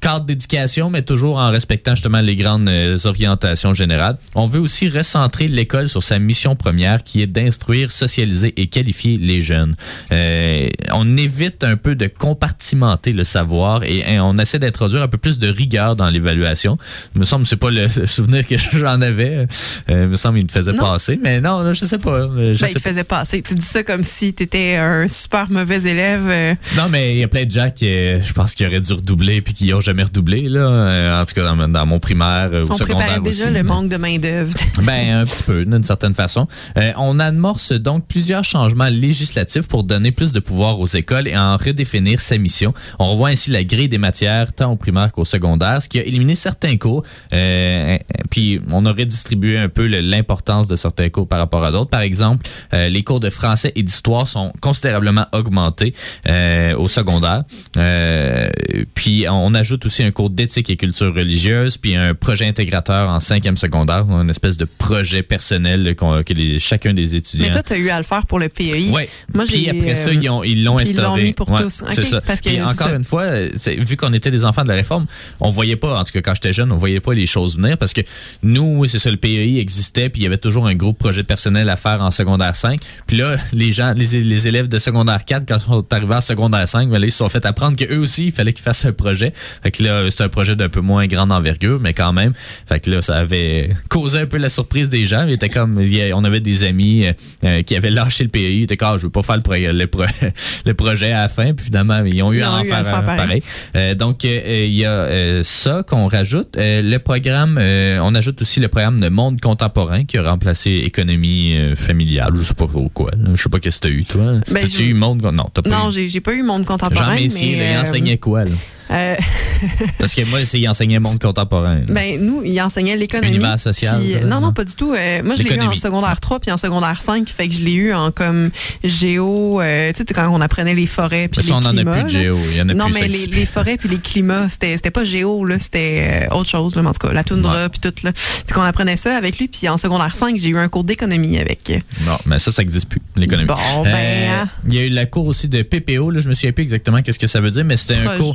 cadre 0.00 0.24
d'éducation, 0.24 0.90
mais 0.90 1.02
toujours 1.02 1.36
en 1.38 1.50
respectant 1.50 1.94
justement 1.94 2.20
les 2.20 2.36
grandes 2.36 2.68
euh, 2.68 2.96
orientations 3.04 3.74
générales. 3.74 4.16
On 4.34 4.46
veut 4.46 4.60
aussi 4.60 4.88
recentrer 4.88 5.48
l'école 5.48 5.88
sur 5.88 6.02
sa 6.02 6.18
mission 6.18 6.56
première, 6.56 7.02
qui 7.04 7.22
est 7.22 7.26
d'instruire, 7.26 7.90
socialiser 7.90 8.54
et 8.56 8.66
qualifier 8.68 9.18
les 9.18 9.40
jeunes. 9.40 9.74
Euh, 10.12 10.68
on 10.92 11.16
évite 11.16 11.64
un 11.64 11.76
peu 11.76 11.94
de 11.94 12.06
compartimenter 12.06 13.12
le 13.12 13.24
savoir 13.24 13.84
et, 13.84 14.18
on 14.20 14.38
essaie 14.38 14.58
d'introduire 14.58 15.02
un 15.02 15.08
peu 15.08 15.18
plus 15.18 15.38
de 15.38 15.48
rigueur 15.48 15.96
dans 15.96 16.08
l'évaluation. 16.08 16.76
Il 17.14 17.20
me 17.20 17.24
semble 17.24 17.46
c'est 17.46 17.56
pas 17.56 17.70
le, 17.70 17.88
souvenir 18.06 18.46
que 18.46 18.56
j'en 18.58 19.00
avais. 19.02 19.46
Euh, 19.88 20.04
il 20.04 20.08
me 20.08 20.16
semble 20.16 20.38
qu'il 20.38 20.46
me 20.46 20.50
faisait 20.52 20.72
Non. 20.72 20.78
passer, 20.92 21.18
mais 21.22 21.40
non, 21.40 21.72
je 21.72 21.84
sais 21.84 21.98
pas. 21.98 22.10
Euh, 22.10 22.54
Je 22.54 22.60
Ben, 22.60 22.66
sais 22.66 22.72
il 22.72 22.74
te 22.74 22.88
faisait 22.88 23.04
passer. 23.04 23.42
Tu 23.42 23.54
dis 23.54 23.64
ça 23.64 23.82
comme 23.82 24.04
si 24.04 24.32
tu 24.34 24.44
étais 24.44 24.76
un 24.76 25.08
super 25.08 25.50
mauvais 25.50 25.82
élève. 25.82 26.22
euh, 26.28 26.54
Non, 26.76 26.88
mais 26.90 27.12
il 27.12 27.18
y 27.18 27.22
a 27.24 27.28
plein 27.28 27.44
de 27.44 27.50
gens 27.50 27.70
qui, 27.74 27.86
je 27.86 28.32
pense, 28.32 28.54
qui 28.54 28.64
auraient 28.66 28.80
dû 28.80 28.92
redoubler 28.92 29.40
puis 29.42 29.54
qui 29.54 29.72
ont 29.74 29.80
jamais 29.90 30.04
redoublé, 30.04 30.48
là. 30.48 30.60
Euh, 30.60 31.20
En 31.20 31.24
tout 31.24 31.34
cas, 31.34 31.42
dans, 31.42 31.68
dans 31.68 31.86
mon 31.86 31.98
primaire 31.98 32.50
euh, 32.52 32.64
ou 32.64 32.72
on 32.72 32.76
secondaire 32.76 33.06
préparait 33.06 33.20
déjà 33.20 33.44
aussi. 33.46 33.54
le 33.54 33.62
manque 33.64 33.88
de 33.88 33.96
main-d'œuvre. 33.96 34.54
Ben, 34.82 35.20
un 35.20 35.24
petit 35.24 35.42
peu, 35.42 35.64
d'une 35.64 35.82
certaine 35.82 36.14
façon. 36.14 36.46
Euh, 36.78 36.92
on 36.96 37.18
amorce 37.18 37.72
donc 37.72 38.06
plusieurs 38.06 38.44
changements 38.44 38.88
législatifs 38.88 39.68
pour 39.68 39.84
donner 39.84 40.10
plus 40.10 40.32
de 40.32 40.40
pouvoir 40.40 40.80
aux 40.80 40.86
écoles 40.86 41.28
et 41.28 41.36
en 41.36 41.56
redéfinir 41.56 42.20
sa 42.20 42.38
mission. 42.38 42.72
On 42.98 43.12
revoit 43.12 43.28
ainsi 43.28 43.50
la 43.50 43.62
grille 43.64 43.88
des 43.88 43.98
matières, 43.98 44.52
tant 44.52 44.72
au 44.72 44.76
primaire 44.76 45.12
qu'au 45.12 45.24
secondaire, 45.24 45.82
ce 45.82 45.88
qui 45.88 45.98
a 45.98 46.04
éliminé 46.04 46.34
certains 46.34 46.76
cours. 46.76 47.04
Euh, 47.32 47.98
puis, 48.30 48.60
on 48.72 48.86
a 48.86 48.92
redistribué 48.92 49.58
un 49.58 49.68
peu 49.68 49.86
l'importance 49.86 50.68
de 50.68 50.76
certains 50.76 51.08
cours 51.10 51.28
par 51.28 51.40
rapport 51.40 51.64
à 51.64 51.72
d'autres. 51.72 51.90
Par 51.90 52.02
exemple, 52.02 52.46
euh, 52.72 52.88
les 52.88 53.02
cours 53.02 53.20
de 53.20 53.28
français 53.28 53.72
et 53.74 53.82
d'histoire 53.82 54.26
sont 54.26 54.52
considérablement 54.60 55.26
augmentés 55.32 55.94
euh, 56.28 56.74
au 56.76 56.88
secondaire. 56.88 57.42
Euh, 57.76 58.48
puis, 58.94 59.26
on 59.28 59.52
ajoute 59.54 59.79
aussi 59.86 60.02
un 60.02 60.10
cours 60.10 60.30
d'éthique 60.30 60.70
et 60.70 60.76
culture 60.76 61.14
religieuse, 61.14 61.76
puis 61.76 61.94
un 61.96 62.14
projet 62.14 62.46
intégrateur 62.46 63.08
en 63.08 63.20
cinquième 63.20 63.56
secondaire, 63.56 64.04
une 64.10 64.30
espèce 64.30 64.56
de 64.56 64.64
projet 64.64 65.22
personnel 65.22 65.94
que 65.96 66.32
les- 66.34 66.58
chacun 66.58 66.92
des 66.92 67.16
étudiants. 67.16 67.46
Mais 67.46 67.50
toi, 67.52 67.62
tu 67.62 67.72
as 67.72 67.78
eu 67.78 67.90
à 67.90 67.98
le 67.98 68.04
faire 68.04 68.26
pour 68.26 68.38
le 68.38 68.48
PEI. 68.48 68.90
Ouais. 68.90 69.08
Moi, 69.34 69.44
puis 69.46 69.68
après 69.68 69.94
ça, 69.96 70.10
euh, 70.10 70.14
ils 70.14 70.28
ont- 70.30 70.42
ils 70.44 70.62
l'ont 70.64 70.76
puis 70.76 70.88
ils 70.88 70.94
l'ont 70.96 71.02
instauré. 71.02 71.22
mis 71.24 71.32
pour 71.32 71.50
Ouais, 71.50 71.62
tous. 71.62 71.82
C'est 71.90 72.00
Ok, 72.00 72.06
ça. 72.06 72.20
parce 72.20 72.40
que 72.40 72.62
encore 72.62 72.88
ça. 72.88 72.94
une 72.96 73.04
fois, 73.04 73.22
euh, 73.22 73.50
vu 73.78 73.96
qu'on 73.96 74.12
était 74.12 74.30
des 74.30 74.44
enfants 74.44 74.62
de 74.62 74.68
la 74.68 74.74
réforme, 74.74 75.06
on 75.40 75.50
voyait 75.50 75.76
pas, 75.76 75.98
en 75.98 76.04
tout 76.04 76.12
cas 76.12 76.20
quand 76.22 76.34
j'étais 76.34 76.52
jeune, 76.52 76.72
on 76.72 76.76
voyait 76.76 77.00
pas 77.00 77.14
les 77.14 77.26
choses 77.26 77.56
venir 77.56 77.76
parce 77.78 77.92
que 77.92 78.00
nous, 78.42 78.78
oui, 78.78 78.88
c'est 78.88 78.98
ça, 78.98 79.10
le 79.10 79.16
PEI 79.16 79.58
existait, 79.58 80.08
puis 80.08 80.22
il 80.22 80.24
y 80.24 80.26
avait 80.26 80.38
toujours 80.38 80.66
un 80.66 80.74
gros 80.74 80.92
projet 80.92 81.22
personnel 81.24 81.68
à 81.68 81.76
faire 81.76 82.00
en 82.00 82.10
secondaire 82.10 82.54
5. 82.56 82.80
Puis 83.06 83.16
là, 83.16 83.36
les 83.52 83.72
gens, 83.72 83.92
les, 83.96 84.22
les 84.22 84.48
élèves 84.48 84.68
de 84.68 84.78
secondaire 84.78 85.24
4, 85.24 85.44
quand 85.46 85.56
ils 85.58 85.62
sont 85.64 85.92
arrivés 85.92 86.14
en 86.14 86.20
secondaire 86.20 86.68
5, 86.68 86.88
ben 86.88 86.98
là, 86.98 87.06
ils 87.06 87.10
se 87.10 87.18
sont 87.18 87.28
fait 87.28 87.44
apprendre 87.46 87.76
qu'eux 87.76 87.98
aussi, 87.98 88.26
il 88.26 88.32
fallait 88.32 88.52
qu'ils 88.52 88.62
fassent 88.64 88.84
un 88.84 88.92
projet. 88.92 89.32
Fait 89.70 89.76
que 89.76 89.82
là, 89.84 90.10
c'est 90.10 90.24
un 90.24 90.28
projet 90.28 90.56
d'un 90.56 90.68
peu 90.68 90.80
moins 90.80 91.06
grande 91.06 91.30
envergure, 91.30 91.78
mais 91.80 91.94
quand 91.94 92.12
même. 92.12 92.32
Fait 92.66 92.80
que 92.80 92.90
là, 92.90 93.02
ça 93.02 93.16
avait 93.18 93.70
causé 93.88 94.18
un 94.18 94.26
peu 94.26 94.36
la 94.38 94.48
surprise 94.48 94.88
des 94.90 95.06
gens. 95.06 95.24
Il 95.28 95.32
était 95.32 95.48
comme, 95.48 95.80
on 96.14 96.24
avait 96.24 96.40
des 96.40 96.64
amis 96.64 97.06
euh, 97.06 97.12
euh, 97.44 97.62
qui 97.62 97.76
avaient 97.76 97.90
lâché 97.90 98.24
le 98.24 98.30
PEI. 98.30 98.56
Ils 98.56 98.62
étaient 98.64 98.76
comme, 98.76 98.88
Ah, 98.94 98.96
je 98.98 99.02
veux 99.04 99.10
pas 99.10 99.22
faire 99.22 99.36
le, 99.36 99.42
pro- 99.42 99.54
le, 99.54 99.86
pro- 99.86 100.02
le 100.66 100.74
projet 100.74 101.12
à 101.12 101.22
la 101.22 101.28
fin. 101.28 101.52
Puis 101.52 101.66
finalement, 101.66 102.02
ils 102.04 102.20
ont 102.24 102.32
eu 102.32 102.38
Ils 102.38 102.42
à 102.42 102.50
ont 102.50 102.54
en 102.56 102.64
eu 102.64 102.70
à 102.72 102.82
faire, 102.84 103.02
pareil. 103.04 103.16
pareil. 103.16 103.42
Euh, 103.76 103.94
donc, 103.94 104.24
il 104.24 104.72
y 104.74 104.84
a 104.84 105.44
ça 105.44 105.84
qu'on 105.86 106.08
rajoute. 106.08 106.56
Le 106.58 106.96
programme, 106.98 107.58
on 107.58 108.14
ajoute 108.16 108.42
aussi 108.42 108.58
le 108.58 108.66
programme 108.68 109.00
de 109.00 109.08
monde 109.08 109.40
contemporain 109.40 110.04
qui 110.04 110.18
a 110.18 110.22
remplacé 110.28 110.70
économie 110.84 111.56
familiale. 111.76 112.32
Je 112.34 112.42
sais 112.42 112.54
pas 112.54 112.66
trop 112.66 112.88
quoi. 112.88 113.12
là. 113.12 113.30
Je 113.36 113.40
sais 113.42 113.48
pas 113.48 113.60
qu'est-ce 113.60 113.78
que 113.80 113.86
t'as 113.88 113.94
eu, 113.94 114.04
toi. 114.04 114.32
Ben, 114.50 114.62
T'as-tu 114.62 114.68
je- 114.78 114.82
eu 114.82 114.94
monde... 114.94 115.22
Non, 115.32 115.46
t'as 115.54 115.62
pas 115.62 115.70
Non, 115.70 115.90
eu. 115.92 116.08
j'ai 116.08 116.20
pas 116.20 116.32
eu 116.34 116.42
monde 116.42 116.64
contemporain. 116.64 117.14
Jean 117.16 117.22
Messier, 117.22 117.56
mais, 117.56 117.74
il 117.74 117.78
enseignait 117.78 118.16
quoi, 118.18 118.44
là? 118.44 118.50
Euh, 118.90 119.16
Parce 119.98 120.14
que 120.14 120.24
moi, 120.30 120.40
il 120.52 120.68
enseignait 120.68 120.98
monde 120.98 121.18
contemporain. 121.18 121.76
là. 121.76 121.84
ben, 121.88 122.20
nous, 122.20 122.42
il 122.44 122.60
enseignait 122.60 122.96
l'économie. 122.96 123.36
Univers 123.36 123.58
social, 123.58 124.00
puis- 124.00 124.24
non, 124.26 124.40
non? 124.40 124.52
pas 124.52 124.64
du 124.64 124.74
tout. 124.74 124.92
Euh, 124.92 125.22
moi, 125.24 125.34
je 125.36 125.42
l'ai 125.42 125.54
eu 125.54 125.60
en 125.60 125.74
secondaire 125.74 126.18
3 126.18 126.40
puis 126.40 126.50
en 126.50 126.56
secondaire 126.56 127.00
5. 127.00 127.28
Fait 127.28 127.48
que 127.48 127.54
je 127.54 127.64
l'ai 127.64 127.74
eu 127.74 127.92
en 127.92 128.10
comme 128.10 128.50
géo. 128.82 129.60
euh, 129.60 129.92
tu 129.92 130.02
sais, 130.06 130.14
quand 130.14 130.28
on 130.32 130.40
apprenait 130.40 130.74
les 130.74 130.86
forêts 130.86 131.28
puis 131.28 131.42
les 131.42 131.48
ça, 131.48 131.54
on 131.54 131.58
en 131.58 131.76
a 131.76 131.84
plus 131.84 132.02
de 132.04 132.08
géo. 132.08 132.36
Il 132.50 132.56
y 132.56 132.62
en 132.62 132.68
a 132.68 132.74
non, 132.74 132.86
plus, 132.86 132.94
mais 132.94 133.08
les, 133.08 133.46
forêts 133.46 133.76
puis 133.76 133.88
les 133.88 133.98
climats, 133.98 134.48
c'était 134.48 134.90
pas 134.90 135.04
géo, 135.04 135.44
là, 135.44 135.58
c'était 135.58 136.28
autre 136.30 136.48
chose, 136.48 136.74
là, 136.74 136.82
en 136.82 136.92
tout 136.92 137.06
cas, 137.06 137.12
la 137.12 137.24
toundra 137.24 137.68
puis 137.68 137.80
tout, 137.80 137.94
là. 138.02 138.12
Puis 138.12 138.54
qu'on 138.54 138.62
apprenait 138.62 138.96
ça 138.96 139.16
avec 139.16 139.38
lui, 139.38 139.48
puis 139.48 139.68
en 139.68 139.78
secondaire 139.78 140.14
5, 140.14 140.38
j'ai 140.38 140.48
eu 140.48 140.58
un 140.58 140.68
cours 140.68 140.84
d'économie 140.84 141.38
avec. 141.38 141.72
Non, 142.06 142.18
mais 142.26 142.38
ça, 142.38 142.50
ça 142.52 142.62
n'existe 142.62 142.88
plus, 142.88 143.00
l'économie. 143.16 143.46
Bon, 143.46 143.82
ben, 143.84 143.94
hein. 143.94 144.48
Il 144.66 144.74
y 144.74 144.78
a 144.78 144.86
eu 144.86 144.90
la 144.90 145.06
cours 145.06 145.26
aussi 145.26 145.48
de 145.48 145.62
PPO, 145.62 146.10
là, 146.10 146.20
je 146.20 146.28
me 146.28 146.34
souviens 146.34 146.52
plus 146.52 146.62
exactement 146.62 147.02
qu'est-ce 147.02 147.18
que 147.18 147.26
ça 147.26 147.40
veut 147.40 147.50
dire, 147.50 147.64
mais 147.64 147.76
c'était 147.76 147.94
un 147.94 148.16
cours 148.16 148.34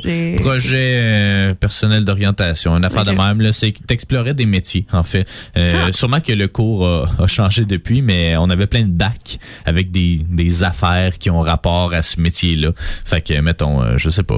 Projet. 0.50 0.92
euh, 0.96 1.54
personnel 1.54 2.04
d'orientation, 2.04 2.76
une 2.76 2.84
affaire 2.84 3.04
de 3.04 3.10
même. 3.12 3.40
Là, 3.40 3.52
c'est 3.52 3.72
que 3.72 3.82
t'explorais 3.82 4.34
des 4.34 4.46
métiers, 4.46 4.86
en 4.92 5.02
fait. 5.02 5.26
Euh, 5.56 5.72
Ah. 5.88 5.92
Sûrement 5.92 6.20
que 6.20 6.32
le 6.32 6.48
cours 6.48 6.86
a, 6.86 7.06
a 7.18 7.26
changé 7.26 7.64
depuis, 7.64 8.02
mais 8.02 8.36
on 8.36 8.48
avait 8.50 8.66
plein 8.66 8.82
de 8.82 8.90
bacs 8.90 9.38
avec 9.64 9.90
des, 9.90 10.20
des 10.28 10.62
affaires 10.62 11.18
qui 11.18 11.30
ont 11.30 11.40
rapport 11.40 11.92
à 11.92 12.02
ce 12.02 12.20
métier-là. 12.20 12.70
Fait 12.76 13.20
que, 13.20 13.40
mettons, 13.40 13.82
euh, 13.82 13.98
je 13.98 14.10
sais 14.10 14.22
pas... 14.22 14.34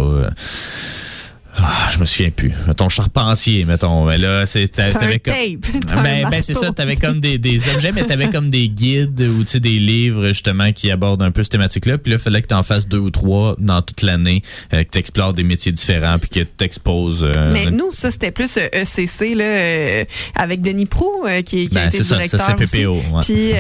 ah, 1.56 1.88
je 1.92 1.98
me 1.98 2.04
souviens 2.04 2.30
plus. 2.30 2.52
Mettons 2.66 2.88
charpentier, 2.88 3.64
mettons. 3.64 4.04
Mais 4.04 4.18
là, 4.18 4.46
c'est 4.46 4.68
t'avais 4.68 5.18
comme- 5.18 5.34
ben, 6.02 6.28
ben 6.30 6.42
c'est 6.42 6.54
ça, 6.54 6.70
t'avais 6.72 6.96
comme 6.96 7.20
des, 7.20 7.38
des 7.38 7.68
objets, 7.74 7.90
mais 7.92 8.04
t'avais 8.04 8.28
comme 8.30 8.50
des 8.50 8.68
guides 8.68 9.20
ou 9.22 9.42
tu 9.44 9.52
sais, 9.52 9.60
des 9.60 9.78
livres 9.78 10.28
justement 10.28 10.70
qui 10.72 10.90
abordent 10.90 11.22
un 11.22 11.30
peu 11.30 11.42
cette 11.42 11.52
thématique-là. 11.52 11.98
Puis 11.98 12.10
là, 12.12 12.18
il 12.18 12.22
fallait 12.22 12.42
que 12.42 12.46
t'en 12.48 12.62
fasses 12.62 12.86
deux 12.86 12.98
ou 12.98 13.10
trois 13.10 13.56
dans 13.58 13.82
toute 13.82 14.02
l'année, 14.02 14.42
euh, 14.72 14.84
que 14.84 14.90
t'explores 14.90 15.32
des 15.32 15.42
métiers 15.42 15.72
différents, 15.72 16.18
puis 16.18 16.28
que 16.28 16.40
t'exposes. 16.40 17.24
euh, 17.24 17.52
Mais 17.52 17.70
nous, 17.70 17.92
ça, 17.92 18.10
c'était 18.10 18.30
plus 18.30 18.56
euh, 18.58 18.68
ECC, 18.72 19.34
là, 19.34 19.44
euh, 19.44 20.04
avec 20.36 20.62
Denis 20.62 20.86
Prou, 20.86 21.24
qui, 21.44 21.68
qui 21.68 21.74
Ben, 21.74 21.82
a 21.82 21.86
été 21.86 22.04
ça, 22.04 22.16
directeur 22.16 22.40
ça, 22.40 22.54
PPO, 22.54 22.92
aussi. 22.92 23.10
ouais. 23.12 23.22
Puis 23.22 23.52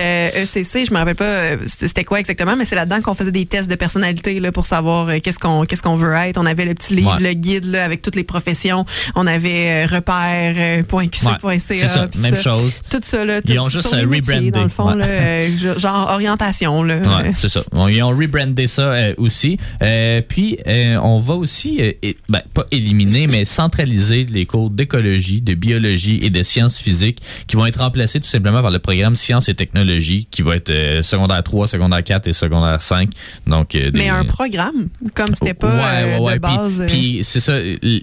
ECC, 0.60 0.84
je 0.86 0.92
me 0.92 0.98
rappelle 0.98 1.14
pas 1.16 1.56
c'était 1.66 2.04
quoi 2.04 2.20
exactement, 2.20 2.54
mais 2.56 2.64
c'est 2.64 2.76
là-dedans 2.76 3.00
qu'on 3.00 3.14
faisait 3.14 3.32
des 3.32 3.46
tests 3.46 3.68
de 3.70 3.74
personnalité 3.76 4.38
là, 4.40 4.52
pour 4.52 4.66
savoir 4.66 5.08
qu'est-ce 5.22 5.38
qu'on 5.38 5.64
qu'est-ce 5.64 5.82
qu'on 5.82 5.96
veut 5.96 6.14
être. 6.14 6.38
On 6.38 6.46
avait 6.46 6.64
le 6.64 6.74
petit 6.74 6.94
livre, 6.94 7.08
Ouais. 7.16 7.20
le 7.28 7.32
guide 7.32 7.64
là, 7.64 7.77
avec 7.78 8.02
toutes 8.02 8.16
les 8.16 8.24
professions. 8.24 8.84
On 9.16 9.26
avait 9.26 9.84
euh, 9.84 9.86
repère.qc.ca. 9.86 11.38
Ouais, 11.42 11.58
c'est 11.58 11.76
ça, 11.86 12.06
puis 12.08 12.20
même 12.20 12.36
ça. 12.36 12.42
chose. 12.42 12.80
Tout 12.90 13.00
ça, 13.02 13.24
là, 13.24 13.40
Ils 13.44 13.54
tout- 13.54 13.60
ont 13.60 13.68
juste 13.68 13.92
euh, 13.92 14.00
rebrandé, 14.00 14.50
Dans 14.50 14.62
le 14.62 14.68
fond, 14.68 14.90
ouais. 14.92 14.96
là, 14.98 15.06
euh, 15.06 15.78
genre 15.78 16.10
orientation. 16.12 16.82
Là. 16.82 16.96
Ouais, 16.96 17.32
c'est 17.34 17.48
ça. 17.48 17.62
Ils 17.88 18.02
ont 18.02 18.08
rebrandé 18.16 18.66
ça 18.66 18.82
euh, 18.82 19.14
aussi. 19.18 19.56
Euh, 19.82 20.20
puis, 20.26 20.58
euh, 20.66 20.96
on 21.02 21.18
va 21.18 21.34
aussi, 21.34 21.78
euh, 21.80 21.92
ben, 22.28 22.42
pas 22.54 22.64
éliminer, 22.70 23.26
mais 23.26 23.44
centraliser 23.44 24.24
les 24.30 24.46
cours 24.46 24.70
d'écologie, 24.70 25.40
de 25.40 25.54
biologie 25.54 26.20
et 26.22 26.30
de 26.30 26.42
sciences 26.42 26.78
physiques 26.78 27.20
qui 27.46 27.56
vont 27.56 27.66
être 27.66 27.80
remplacés 27.80 28.20
tout 28.20 28.28
simplement 28.28 28.62
par 28.62 28.70
le 28.70 28.78
programme 28.78 29.14
sciences 29.14 29.48
et 29.48 29.54
technologies 29.54 30.26
qui 30.30 30.42
va 30.42 30.56
être 30.56 30.70
euh, 30.70 31.02
secondaire 31.02 31.42
3, 31.42 31.68
secondaire 31.68 32.02
4 32.04 32.26
et 32.28 32.32
secondaire 32.32 32.80
5. 32.80 33.10
Donc, 33.46 33.74
euh, 33.74 33.90
Mais 33.94 34.08
un 34.08 34.24
programme, 34.24 34.88
comme 35.14 35.34
c'était 35.34 35.54
pas 35.54 35.68
Ouais, 35.68 35.74
euh, 36.02 36.18
ouais, 36.18 36.24
ouais. 36.24 36.34
de 36.34 36.38
base. 36.40 36.80
euh, 36.80 36.86
Puis, 36.86 37.20
c'est 37.22 37.40
ça, 37.40 37.54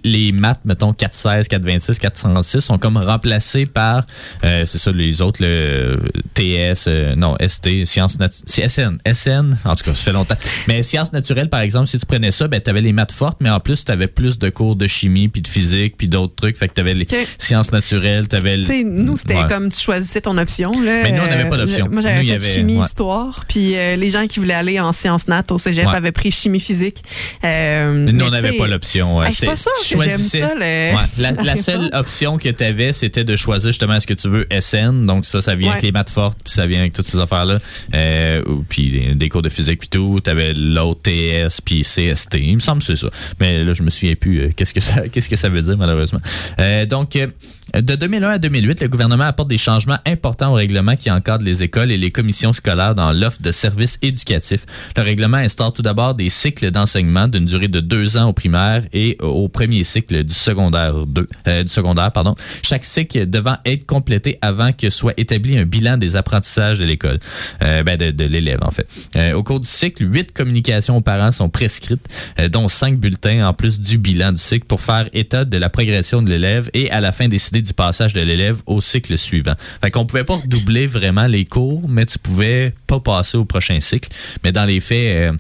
les 0.03 0.31
maths, 0.31 0.59
mettons 0.65 0.93
416, 0.93 1.47
426, 1.47 1.99
436, 1.99 2.61
sont 2.61 2.77
comme 2.77 2.97
remplacés 2.97 3.65
par, 3.65 4.03
euh, 4.43 4.65
c'est 4.65 4.77
ça, 4.77 4.91
les 4.91 5.21
autres, 5.21 5.41
le 5.43 5.99
TS, 6.33 6.85
euh, 6.87 7.15
non, 7.15 7.35
ST, 7.45 7.85
sciences 7.85 8.19
naturelles, 8.19 8.69
SN, 8.69 8.97
SN, 9.13 9.57
en 9.65 9.75
tout 9.75 9.83
cas, 9.85 9.91
ça 9.95 10.03
fait 10.03 10.11
longtemps. 10.11 10.35
Mais 10.67 10.83
sciences 10.83 11.13
naturelles, 11.13 11.49
par 11.49 11.61
exemple, 11.61 11.87
si 11.87 11.99
tu 11.99 12.05
prenais 12.05 12.31
ça, 12.31 12.47
ben, 12.47 12.61
tu 12.61 12.69
avais 12.69 12.81
les 12.81 12.93
maths 12.93 13.11
fortes, 13.11 13.37
mais 13.41 13.49
en 13.49 13.59
plus, 13.59 13.85
tu 13.85 13.91
avais 13.91 14.07
plus 14.07 14.37
de 14.39 14.49
cours 14.49 14.75
de 14.75 14.87
chimie, 14.87 15.27
puis 15.27 15.41
de 15.41 15.47
physique, 15.47 15.95
puis 15.97 16.07
d'autres 16.07 16.35
trucs. 16.35 16.57
Fait 16.57 16.67
que 16.67 16.73
tu 16.73 16.81
avais 16.81 16.93
les 16.93 17.07
sciences 17.39 17.71
naturelles, 17.71 18.27
tu 18.27 18.35
avais... 18.35 18.57
Tu 18.57 18.65
sais, 18.65 18.83
nous, 18.83 19.17
c'était 19.17 19.35
Ouais. 19.35 19.47
comme 19.49 19.69
tu 19.69 19.79
choisissais 19.79 20.21
ton 20.21 20.37
option. 20.37 20.71
Là. 20.71 21.01
Mais 21.03 21.11
nous, 21.11 21.21
on 21.21 21.27
n'avait 21.27 21.49
pas 21.49 21.57
d'option. 21.57 21.87
Moi, 21.91 22.01
j'avais 22.01 22.25
y 22.25 22.31
avait- 22.31 22.39
chimie, 22.53 22.77
ouais. 22.77 22.85
histoire. 22.85 23.43
Puis 23.49 23.75
euh, 23.75 23.95
les 23.97 24.09
gens 24.09 24.27
qui 24.27 24.39
voulaient 24.39 24.53
aller 24.53 24.79
en 24.79 24.93
sciences 24.93 25.27
nat 25.27 25.43
au 25.51 25.57
cégep 25.57 25.85
Ouais. 25.87 25.95
avaient 25.95 26.11
pris 26.13 26.31
chimie 26.31 26.59
physique. 26.59 27.03
Euh, 27.43 27.93
Nous, 27.93 28.11
mais 28.13 28.23
on 28.23 28.29
n'avait 28.29 28.53
pas 28.57 28.67
l'option. 28.67 29.17
ouais. 29.17 29.29
je 29.31 29.45
pas 29.45 29.54
Sûre 29.55 29.71
tu 29.87 29.95
que 29.97 30.01
j'aime 30.03 30.11
choisissais- 30.11 30.39
ça, 30.41 30.53
le- 30.55 30.95
Ouais. 30.95 31.03
La, 31.17 31.31
la 31.31 31.55
seule 31.55 31.89
option 31.93 32.37
que 32.37 32.49
tu 32.49 32.63
avais, 32.63 32.91
c'était 32.93 33.23
de 33.23 33.35
choisir 33.35 33.69
justement 33.69 33.95
est-ce 33.95 34.07
que 34.07 34.13
tu 34.13 34.27
veux 34.29 34.47
SN. 34.51 35.05
Donc 35.05 35.25
ça, 35.25 35.41
ça 35.41 35.55
vient 35.55 35.67
Ouais. 35.67 35.71
avec 35.73 35.83
les 35.83 35.91
maths 35.91 36.09
fortes, 36.09 36.37
puis 36.43 36.53
ça 36.53 36.65
vient 36.67 36.79
avec 36.79 36.93
toutes 36.93 37.05
ces 37.07 37.19
affaires-là. 37.19 37.59
Euh, 37.93 38.41
puis 38.69 39.13
des, 39.15 39.29
cours 39.29 39.41
de 39.41 39.49
physique, 39.49 39.79
puis 39.79 39.89
tout. 39.89 40.19
Tu 40.23 40.29
avais 40.29 40.53
l'autre 40.53 41.01
TS, 41.03 41.61
puis 41.63 41.81
CST. 41.81 42.35
Il 42.41 42.55
me 42.55 42.59
semble 42.59 42.79
que 42.81 42.87
c'est 42.87 42.95
ça. 42.95 43.09
Mais 43.39 43.63
là, 43.63 43.73
je 43.73 43.83
me 43.83 43.89
souviens 43.89 44.15
plus 44.15 44.39
euh, 44.41 44.49
qu'est-ce 44.55 44.73
que 44.73 44.81
ça 44.81 45.07
qu'est-ce 45.11 45.29
que 45.29 45.35
ça 45.35 45.49
veut 45.49 45.61
dire, 45.61 45.77
malheureusement. 45.77 46.19
Euh, 46.59 46.85
donc, 46.85 47.15
euh, 47.15 47.27
de 47.81 47.95
2001 47.95 48.29
à 48.29 48.37
2008, 48.37 48.81
le 48.81 48.87
gouvernement 48.87 49.25
apporte 49.25 49.49
des 49.49 49.57
changements 49.57 49.97
importants 50.05 50.51
au 50.51 50.55
règlement 50.55 50.95
qui 50.95 51.11
encadre 51.11 51.43
les 51.43 51.61
écoles 51.61 51.91
et 51.91 51.97
les 51.97 52.11
commissions 52.11 52.53
scolaires 52.53 52.95
dans 52.95 53.11
l'offre 53.11 53.41
de 53.41 53.51
services 53.51 53.97
éducatifs. 54.01 54.65
Le 54.95 55.03
règlement 55.03 55.37
instaure 55.37 55.73
tout 55.73 55.81
d'abord 55.81 56.15
des 56.15 56.29
cycles 56.29 56.71
d'enseignement 56.71 57.27
d'une 57.27 57.45
durée 57.45 57.67
de 57.67 57.81
deux 57.81 58.17
ans 58.17 58.29
au 58.29 58.33
primaire 58.33 58.83
et 58.93 59.17
au 59.21 59.49
premier 59.49 59.83
cycle 59.83 60.23
du 60.23 60.33
secondaire 60.33 61.05
2, 61.05 61.27
euh, 61.47 61.63
du 61.63 61.69
secondaire, 61.69 62.11
pardon. 62.11 62.35
Chaque 62.63 62.85
cycle 62.85 63.29
devant 63.29 63.57
être 63.65 63.85
complété 63.85 64.37
avant 64.41 64.71
que 64.71 64.89
soit 64.89 65.13
établi 65.17 65.57
un 65.57 65.65
bilan 65.65 65.97
des 65.97 66.15
apprentissages 66.15 66.79
de 66.79 66.85
l'école, 66.85 67.19
euh, 67.61 67.83
ben 67.83 67.97
de, 67.97 68.11
de 68.11 68.23
l'élève 68.23 68.59
en 68.61 68.71
fait. 68.71 68.87
Euh, 69.17 69.33
au 69.33 69.43
cours 69.43 69.59
du 69.59 69.67
cycle, 69.67 70.05
huit 70.09 70.31
communications 70.31 70.97
aux 70.97 71.01
parents 71.01 71.33
sont 71.33 71.49
prescrites, 71.49 72.07
euh, 72.39 72.47
dont 72.47 72.69
cinq 72.69 72.97
bulletins 72.97 73.45
en 73.45 73.53
plus 73.53 73.81
du 73.81 73.97
bilan 73.97 74.31
du 74.31 74.41
cycle 74.41 74.65
pour 74.65 74.79
faire 74.79 75.09
état 75.13 75.43
de 75.43 75.57
la 75.57 75.69
progression 75.69 76.21
de 76.21 76.29
l'élève 76.29 76.69
et 76.73 76.89
à 76.91 77.01
la 77.01 77.11
fin 77.11 77.27
décider 77.27 77.64
du 77.65 77.73
passage 77.73 78.13
de 78.13 78.21
l'élève 78.21 78.61
au 78.65 78.79
cycle 78.81 79.17
suivant. 79.17 79.55
Fait 79.81 79.91
qu'on 79.91 80.05
pouvait 80.05 80.23
pas 80.23 80.35
redoubler 80.35 80.87
vraiment 80.87 81.27
les 81.27 81.45
cours, 81.45 81.87
mais 81.89 82.05
tu 82.05 82.19
pouvais 82.19 82.73
pas 82.87 82.99
passer 82.99 83.37
au 83.37 83.45
prochain 83.45 83.79
cycle. 83.79 84.09
Mais 84.43 84.51
dans 84.51 84.65
les 84.65 84.79
faits, 84.79 85.33
euh, 85.33 85.37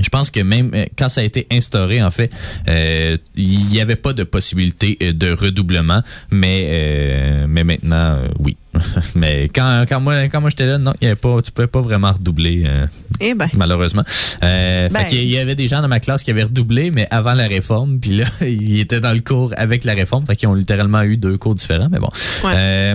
je 0.00 0.08
pense 0.08 0.30
que 0.30 0.40
même 0.40 0.70
euh, 0.74 0.86
quand 0.96 1.08
ça 1.08 1.20
a 1.20 1.24
été 1.24 1.46
instauré, 1.50 2.02
en 2.02 2.10
fait, 2.10 2.32
euh, 2.68 3.16
il 3.34 3.66
n'y 3.66 3.80
avait 3.80 3.96
pas 3.96 4.12
de 4.12 4.24
possibilité 4.24 4.96
de 5.00 5.32
redoublement, 5.32 6.02
mais 6.30 7.46
maintenant, 7.46 8.18
oui. 8.38 8.56
mais 9.14 9.48
quand, 9.54 9.84
quand 9.88 10.00
moi 10.00 10.24
quand 10.28 10.40
moi 10.40 10.50
j'étais 10.50 10.66
là, 10.66 10.78
non, 10.78 10.92
il 11.00 11.04
y 11.04 11.06
avait 11.08 11.16
pas, 11.16 11.40
tu 11.42 11.50
pouvais 11.52 11.66
pas 11.68 11.80
vraiment 11.80 12.12
redoubler, 12.12 12.64
euh, 12.66 12.86
Eh 13.20 13.34
ben. 13.34 13.48
malheureusement. 13.54 14.02
Euh, 14.42 14.88
Ben. 14.88 15.00
fait 15.00 15.06
qu'il 15.08 15.28
y 15.28 15.38
avait 15.38 15.54
des 15.54 15.66
gens 15.66 15.82
dans 15.82 15.88
ma 15.88 16.00
classe 16.00 16.22
qui 16.22 16.30
avaient 16.30 16.44
redoublé, 16.44 16.90
mais 16.90 17.06
avant 17.10 17.34
la 17.34 17.46
réforme, 17.46 17.98
puis 17.98 18.16
là, 18.18 18.24
ils 18.42 18.80
étaient 18.80 19.00
dans 19.00 19.12
le 19.12 19.20
cours 19.20 19.52
avec 19.56 19.84
la 19.84 19.94
réforme, 19.94 20.26
fait 20.26 20.36
qu'ils 20.36 20.48
ont 20.48 20.54
littéralement 20.54 21.02
eu 21.02 21.16
deux 21.16 21.36
cours 21.38 21.54
différents, 21.54 21.88
mais 21.90 21.98
bon. 21.98 22.10
Ouais. 22.44 22.52
Euh, 22.54 22.94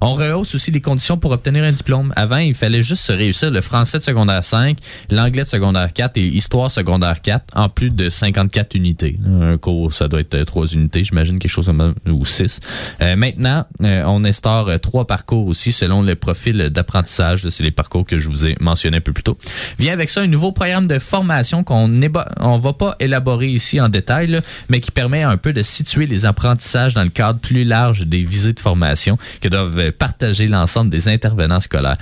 on 0.00 0.14
rehausse 0.14 0.54
aussi 0.54 0.70
les 0.70 0.80
conditions 0.80 1.16
pour 1.16 1.30
obtenir 1.32 1.64
un 1.64 1.72
diplôme. 1.72 2.12
Avant, 2.16 2.38
il 2.38 2.54
fallait 2.54 2.82
juste 2.82 3.02
se 3.04 3.12
réussir 3.12 3.50
le 3.50 3.60
français 3.60 3.98
de 3.98 4.02
secondaire 4.02 4.44
5, 4.44 4.76
l'anglais 5.10 5.42
de 5.42 5.48
secondaire 5.48 5.92
4 5.92 6.16
et 6.18 6.26
histoire 6.26 6.70
secondaire 6.70 7.20
4 7.20 7.44
en 7.54 7.68
plus 7.68 7.90
de 7.90 8.08
54 8.08 8.74
unités. 8.74 9.18
Un 9.26 9.56
cours, 9.58 9.92
ça 9.92 10.08
doit 10.08 10.20
être 10.20 10.44
3 10.44 10.66
unités, 10.68 11.04
j'imagine, 11.04 11.38
quelque 11.38 11.50
chose 11.50 11.66
comme 11.66 11.94
ou 12.06 12.24
6. 12.24 12.60
maintenant, 13.16 13.64
on 13.80 14.24
instaure 14.24 14.68
euh, 14.68 14.78
trois 14.78 15.06
parcours 15.24 15.46
aussi 15.46 15.72
selon 15.72 16.02
le 16.02 16.16
profil 16.16 16.68
d'apprentissage. 16.68 17.48
C'est 17.48 17.62
les 17.62 17.70
parcours 17.70 18.04
que 18.04 18.18
je 18.18 18.28
vous 18.28 18.46
ai 18.46 18.56
mentionnés 18.60 18.98
un 18.98 19.00
peu 19.00 19.14
plus 19.14 19.22
tôt. 19.22 19.38
Vient 19.78 19.94
avec 19.94 20.10
ça 20.10 20.20
un 20.20 20.26
nouveau 20.26 20.52
programme 20.52 20.86
de 20.86 20.98
formation 20.98 21.64
qu'on 21.64 21.90
on 22.40 22.58
va 22.58 22.72
pas 22.74 22.94
élaborer 23.00 23.48
ici 23.48 23.80
en 23.80 23.88
détail, 23.88 24.40
mais 24.68 24.80
qui 24.80 24.90
permet 24.90 25.22
un 25.22 25.38
peu 25.38 25.54
de 25.54 25.62
situer 25.62 26.06
les 26.06 26.26
apprentissages 26.26 26.92
dans 26.92 27.04
le 27.04 27.08
cadre 27.08 27.40
plus 27.40 27.64
large 27.64 28.02
des 28.02 28.22
visées 28.22 28.52
de 28.52 28.60
formation 28.60 29.16
que 29.40 29.48
doivent 29.48 29.92
partager 29.92 30.46
l'ensemble 30.46 30.90
des 30.90 31.08
intervenants 31.08 31.60
scolaires. 31.60 31.96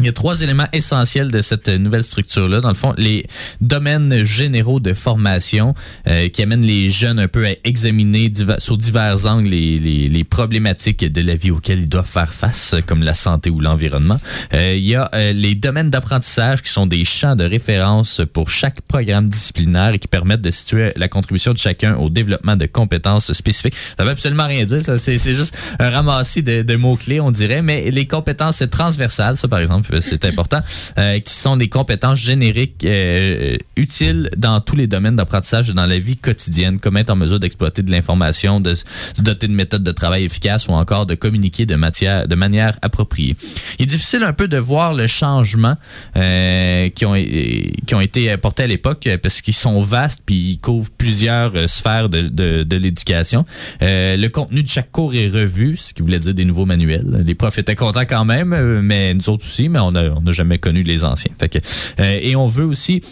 Il 0.00 0.06
y 0.06 0.08
a 0.08 0.12
trois 0.12 0.40
éléments 0.40 0.66
essentiels 0.72 1.30
de 1.30 1.42
cette 1.42 1.68
nouvelle 1.68 2.02
structure-là. 2.04 2.60
Dans 2.60 2.68
le 2.70 2.74
fond, 2.74 2.94
les 2.96 3.26
domaines 3.60 4.24
généraux 4.24 4.80
de 4.80 4.94
formation 4.94 5.74
euh, 6.08 6.28
qui 6.28 6.42
amènent 6.42 6.62
les 6.64 6.90
jeunes 6.90 7.18
un 7.18 7.28
peu 7.28 7.46
à 7.46 7.50
examiner 7.64 8.28
diver- 8.30 8.58
sous 8.58 8.76
divers 8.78 9.26
angles 9.26 9.48
les, 9.48 9.78
les, 9.78 10.08
les 10.08 10.24
problématiques 10.24 11.04
de 11.04 11.20
la 11.20 11.34
vie 11.34 11.50
auxquelles 11.50 11.80
ils 11.80 11.88
doivent 11.88 12.08
faire 12.08 12.32
face, 12.32 12.74
comme 12.86 13.02
la 13.02 13.14
santé 13.14 13.50
ou 13.50 13.60
l'environnement. 13.60 14.16
Euh, 14.54 14.74
il 14.74 14.84
y 14.84 14.94
a 14.94 15.10
euh, 15.14 15.32
les 15.32 15.54
domaines 15.54 15.90
d'apprentissage 15.90 16.62
qui 16.62 16.72
sont 16.72 16.86
des 16.86 17.04
champs 17.04 17.36
de 17.36 17.44
référence 17.44 18.22
pour 18.32 18.48
chaque 18.48 18.80
programme 18.82 19.28
disciplinaire 19.28 19.92
et 19.92 19.98
qui 19.98 20.08
permettent 20.08 20.40
de 20.40 20.50
situer 20.50 20.92
la 20.96 21.08
contribution 21.08 21.52
de 21.52 21.58
chacun 21.58 21.96
au 21.96 22.08
développement 22.08 22.56
de 22.56 22.66
compétences 22.66 23.32
spécifiques. 23.34 23.74
Ça 23.98 24.04
veut 24.04 24.10
absolument 24.10 24.46
rien 24.46 24.64
dire. 24.64 24.80
c'est 24.98 25.18
juste 25.18 25.56
un 25.78 25.90
ramassis 25.90 26.42
de, 26.42 26.62
de 26.62 26.76
mots-clés, 26.76 27.20
on 27.20 27.30
dirait. 27.30 27.60
Mais 27.60 27.90
les 27.90 28.06
compétences 28.06 28.62
transversales, 28.70 29.36
ça 29.36 29.46
par 29.46 29.58
exemple, 29.58 29.89
c'est 30.00 30.24
important, 30.24 30.60
euh, 30.98 31.18
qui 31.18 31.32
sont 31.32 31.56
des 31.56 31.68
compétences 31.68 32.18
génériques 32.18 32.84
euh, 32.84 33.56
utiles 33.76 34.30
dans 34.36 34.60
tous 34.60 34.76
les 34.76 34.86
domaines 34.86 35.16
d'apprentissage 35.16 35.70
et 35.70 35.72
dans 35.72 35.86
la 35.86 35.98
vie 35.98 36.16
quotidienne, 36.16 36.78
comme 36.78 36.96
être 36.96 37.10
en 37.10 37.16
mesure 37.16 37.40
d'exploiter 37.40 37.82
de 37.82 37.90
l'information, 37.90 38.60
de 38.60 38.74
se 38.74 38.84
doter 39.20 39.48
de 39.48 39.52
méthodes 39.52 39.82
de 39.82 39.92
travail 39.92 40.24
efficaces 40.24 40.68
ou 40.68 40.72
encore 40.72 41.06
de 41.06 41.14
communiquer 41.14 41.66
de, 41.66 41.74
matière, 41.74 42.28
de 42.28 42.34
manière 42.34 42.78
appropriée. 42.82 43.36
Il 43.78 43.84
est 43.84 43.86
difficile 43.86 44.22
un 44.22 44.32
peu 44.32 44.48
de 44.48 44.58
voir 44.58 44.94
le 44.94 45.06
changement 45.06 45.74
euh, 46.16 46.88
qui, 46.90 47.04
ont, 47.06 47.14
qui 47.14 47.94
ont 47.94 48.00
été 48.00 48.30
apportés 48.30 48.64
à 48.64 48.66
l'époque 48.66 49.06
euh, 49.06 49.18
parce 49.18 49.40
qu'ils 49.40 49.54
sont 49.54 49.80
vastes 49.80 50.22
puis 50.24 50.52
ils 50.52 50.58
couvrent 50.58 50.90
plusieurs 50.96 51.52
euh, 51.56 51.66
sphères 51.66 52.08
de, 52.08 52.22
de, 52.22 52.62
de 52.62 52.76
l'éducation. 52.76 53.44
Euh, 53.82 54.16
le 54.16 54.28
contenu 54.28 54.62
de 54.62 54.68
chaque 54.68 54.90
cours 54.90 55.14
est 55.14 55.28
revu, 55.28 55.76
ce 55.76 55.94
qui 55.94 56.02
voulait 56.02 56.18
dire 56.18 56.34
des 56.34 56.44
nouveaux 56.44 56.66
manuels. 56.66 57.24
Les 57.26 57.34
profs 57.34 57.58
étaient 57.58 57.74
contents 57.74 58.04
quand 58.08 58.24
même, 58.24 58.52
euh, 58.52 58.80
mais 58.82 59.14
nous 59.14 59.28
autres 59.28 59.44
aussi, 59.44 59.68
mais 59.68 59.78
on 59.80 59.92
n'a 59.92 60.32
jamais 60.32 60.58
connu 60.58 60.82
les 60.82 61.04
anciens. 61.04 61.32
Fait 61.38 61.56
euh, 61.98 62.18
et 62.20 62.36
on 62.36 62.46
veut 62.46 62.64
aussi 62.64 63.02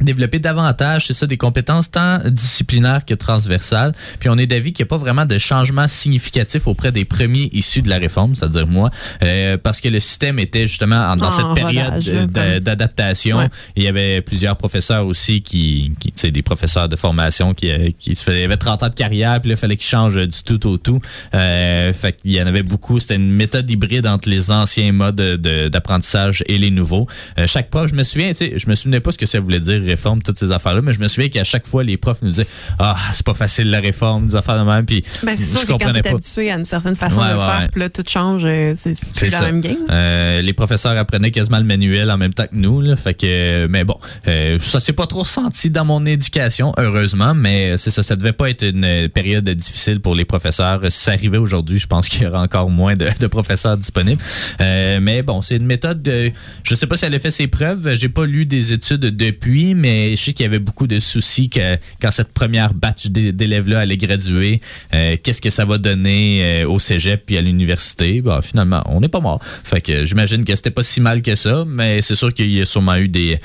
développer 0.00 0.38
davantage, 0.38 1.06
c'est 1.06 1.14
ça, 1.14 1.26
des 1.26 1.36
compétences 1.36 1.90
tant 1.90 2.18
disciplinaires 2.26 3.04
que 3.04 3.14
transversales. 3.14 3.92
Puis 4.18 4.28
on 4.28 4.38
est 4.38 4.46
d'avis 4.46 4.72
qu'il 4.72 4.84
n'y 4.84 4.88
a 4.88 4.90
pas 4.90 4.98
vraiment 4.98 5.26
de 5.26 5.38
changement 5.38 5.88
significatif 5.88 6.66
auprès 6.66 6.92
des 6.92 7.04
premiers 7.04 7.48
issus 7.52 7.82
de 7.82 7.88
la 7.88 7.98
réforme, 7.98 8.34
c'est-à-dire 8.34 8.66
moi, 8.66 8.90
euh, 9.22 9.56
parce 9.56 9.80
que 9.80 9.88
le 9.88 10.00
système 10.00 10.38
était 10.38 10.66
justement 10.66 10.96
en- 11.10 11.16
dans 11.16 11.26
En 11.26 11.30
cette 11.30 11.54
période 11.54 12.30
d'adaptation. 12.62 13.38
Ouais. 13.38 13.48
Il 13.76 13.82
y 13.82 13.88
avait 13.88 14.20
plusieurs 14.20 14.56
professeurs 14.56 15.06
aussi 15.06 15.42
qui, 15.42 15.92
qui 16.00 16.12
tu 16.12 16.20
sais, 16.20 16.30
des 16.30 16.42
professeurs 16.42 16.88
de 16.88 16.96
formation 16.96 17.54
qui, 17.54 17.70
euh, 17.70 17.90
qui 17.98 18.14
se 18.14 18.24
faisaient, 18.24 18.44
avaient 18.44 18.56
30 18.56 18.82
ans 18.82 18.88
de 18.88 18.94
carrière, 18.94 19.40
puis 19.40 19.50
là, 19.50 19.54
il 19.54 19.58
fallait 19.58 19.76
qu'ils 19.76 19.88
changent 19.88 20.16
du 20.26 20.42
tout 20.44 20.66
au 20.66 20.76
tout. 20.76 21.00
Euh, 21.34 21.92
fait 21.92 22.20
qu'il 22.20 22.32
y 22.32 22.42
en 22.42 22.46
avait 22.46 22.62
beaucoup. 22.62 22.98
C'était 23.00 23.16
une 23.16 23.32
méthode 23.32 23.70
hybride 23.70 24.06
entre 24.06 24.28
les 24.28 24.50
anciens 24.50 24.92
modes 24.92 25.16
de- 25.16 25.68
d'apprentissage 25.68 26.42
et 26.46 26.58
les 26.58 26.70
nouveaux. 26.70 27.06
Euh, 27.38 27.46
chaque 27.46 27.70
prof, 27.70 27.88
je 27.90 27.94
me 27.94 28.04
souviens, 28.04 28.28
tu 28.28 28.34
sais, 28.34 28.54
je 28.56 28.68
me 28.68 28.74
souvenais 28.74 29.00
pas 29.00 29.12
ce 29.12 29.18
que 29.18 29.26
ça 29.26 29.40
voulait 29.40 29.60
dire 29.60 29.80
réforme, 29.90 30.22
toutes 30.22 30.38
ces 30.38 30.50
affaires-là, 30.52 30.82
mais 30.82 30.92
je 30.92 31.00
me 31.00 31.08
souviens 31.08 31.28
qu'à 31.28 31.44
chaque 31.44 31.66
fois, 31.66 31.84
les 31.84 31.96
profs 31.96 32.22
nous 32.22 32.30
disaient 32.30 32.46
Ah, 32.78 32.96
c'est 33.12 33.24
pas 33.24 33.34
facile 33.34 33.70
la 33.70 33.80
réforme, 33.80 34.26
des 34.28 34.36
affaires 34.36 34.58
de 34.64 34.68
même, 34.70 34.84
puis 34.86 35.04
Ben, 35.24 35.36
c'est 35.36 35.44
sûr 35.44 35.60
je 35.60 35.66
que 35.66 35.72
quand 35.72 35.92
t'es 35.92 36.08
habitué 36.08 36.50
à 36.50 36.58
une 36.58 36.64
certaine 36.64 36.96
façon 36.96 37.20
Ouais, 37.20 37.28
de 37.28 37.32
le 37.34 37.38
ouais, 37.38 37.46
faire, 37.46 37.60
ouais. 37.60 37.68
puis 37.70 37.80
là, 37.80 37.88
tout 37.88 38.04
change, 38.06 38.42
euh, 38.44 38.74
c'est 38.76 39.30
la 39.30 39.40
même 39.42 39.60
game. 39.60 39.76
Euh, 39.90 40.42
les 40.42 40.52
professeurs 40.52 40.96
apprenaient 40.96 41.30
quasiment 41.30 41.58
le 41.58 41.64
manuel 41.64 42.10
en 42.10 42.16
même 42.18 42.32
temps 42.34 42.46
que 42.46 42.56
nous, 42.56 42.80
là, 42.80 42.96
fait 42.96 43.14
que, 43.14 43.66
mais 43.66 43.84
bon, 43.84 43.96
euh, 44.28 44.58
ça 44.60 44.80
s'est 44.80 44.92
pas 44.92 45.06
trop 45.06 45.24
senti 45.24 45.70
dans 45.70 45.84
mon 45.84 46.04
éducation, 46.06 46.72
heureusement, 46.78 47.34
mais 47.34 47.76
c'est 47.76 47.90
ça, 47.90 48.02
ça 48.02 48.16
devait 48.16 48.32
pas 48.32 48.50
être 48.50 48.64
une 48.64 49.08
période 49.08 49.48
difficile 49.50 50.00
pour 50.00 50.14
les 50.14 50.24
professeurs. 50.24 50.80
Si 50.88 50.98
ça 51.00 51.12
arrivait 51.12 51.38
aujourd'hui, 51.38 51.78
je 51.78 51.86
pense 51.86 52.08
qu'il 52.08 52.22
y 52.22 52.26
aura 52.26 52.40
encore 52.40 52.70
moins 52.70 52.94
de, 52.94 53.08
de 53.18 53.26
professeurs 53.26 53.76
disponibles. 53.76 54.22
Euh, 54.60 54.98
mais 55.00 55.22
bon, 55.22 55.42
c'est 55.42 55.56
une 55.56 55.66
méthode. 55.66 56.02
De, 56.02 56.30
je 56.62 56.74
sais 56.74 56.86
pas 56.86 56.96
si 56.96 57.04
elle 57.04 57.14
a 57.14 57.18
fait 57.18 57.30
ses 57.30 57.46
preuves. 57.48 57.94
J'ai 57.94 58.08
pas 58.08 58.26
lu 58.26 58.46
des 58.46 58.72
études 58.72 59.00
depuis, 59.00 59.74
mais 59.80 60.10
je 60.10 60.16
sais 60.16 60.32
qu'il 60.32 60.44
y 60.44 60.48
avait 60.48 60.58
beaucoup 60.58 60.86
de 60.86 61.00
soucis 61.00 61.48
que 61.48 61.76
quand 62.00 62.10
cette 62.10 62.32
première 62.32 62.74
batch 62.74 63.06
d'é- 63.08 63.32
d'élèves-là 63.32 63.80
allait 63.80 63.96
graduer, 63.96 64.60
euh, 64.94 65.16
qu'est-ce 65.22 65.40
que 65.40 65.50
ça 65.50 65.64
va 65.64 65.78
donner 65.78 66.62
euh, 66.62 66.68
au 66.68 66.78
cégep 66.78 67.24
puis 67.26 67.36
à 67.36 67.40
l'université? 67.40 68.20
Bah, 68.20 68.40
finalement, 68.42 68.82
on 68.86 69.00
n'est 69.00 69.08
pas 69.08 69.20
mort. 69.20 69.40
Fait 69.64 69.80
que 69.80 70.04
j'imagine 70.04 70.44
que 70.44 70.54
c'était 70.54 70.70
pas 70.70 70.82
si 70.82 71.00
mal 71.00 71.22
que 71.22 71.34
ça, 71.34 71.64
mais 71.66 72.02
c'est 72.02 72.14
sûr 72.14 72.32
qu'il 72.32 72.52
y 72.52 72.60
a 72.60 72.64
sûrement 72.64 72.96
eu 72.96 73.08
des, 73.08 73.38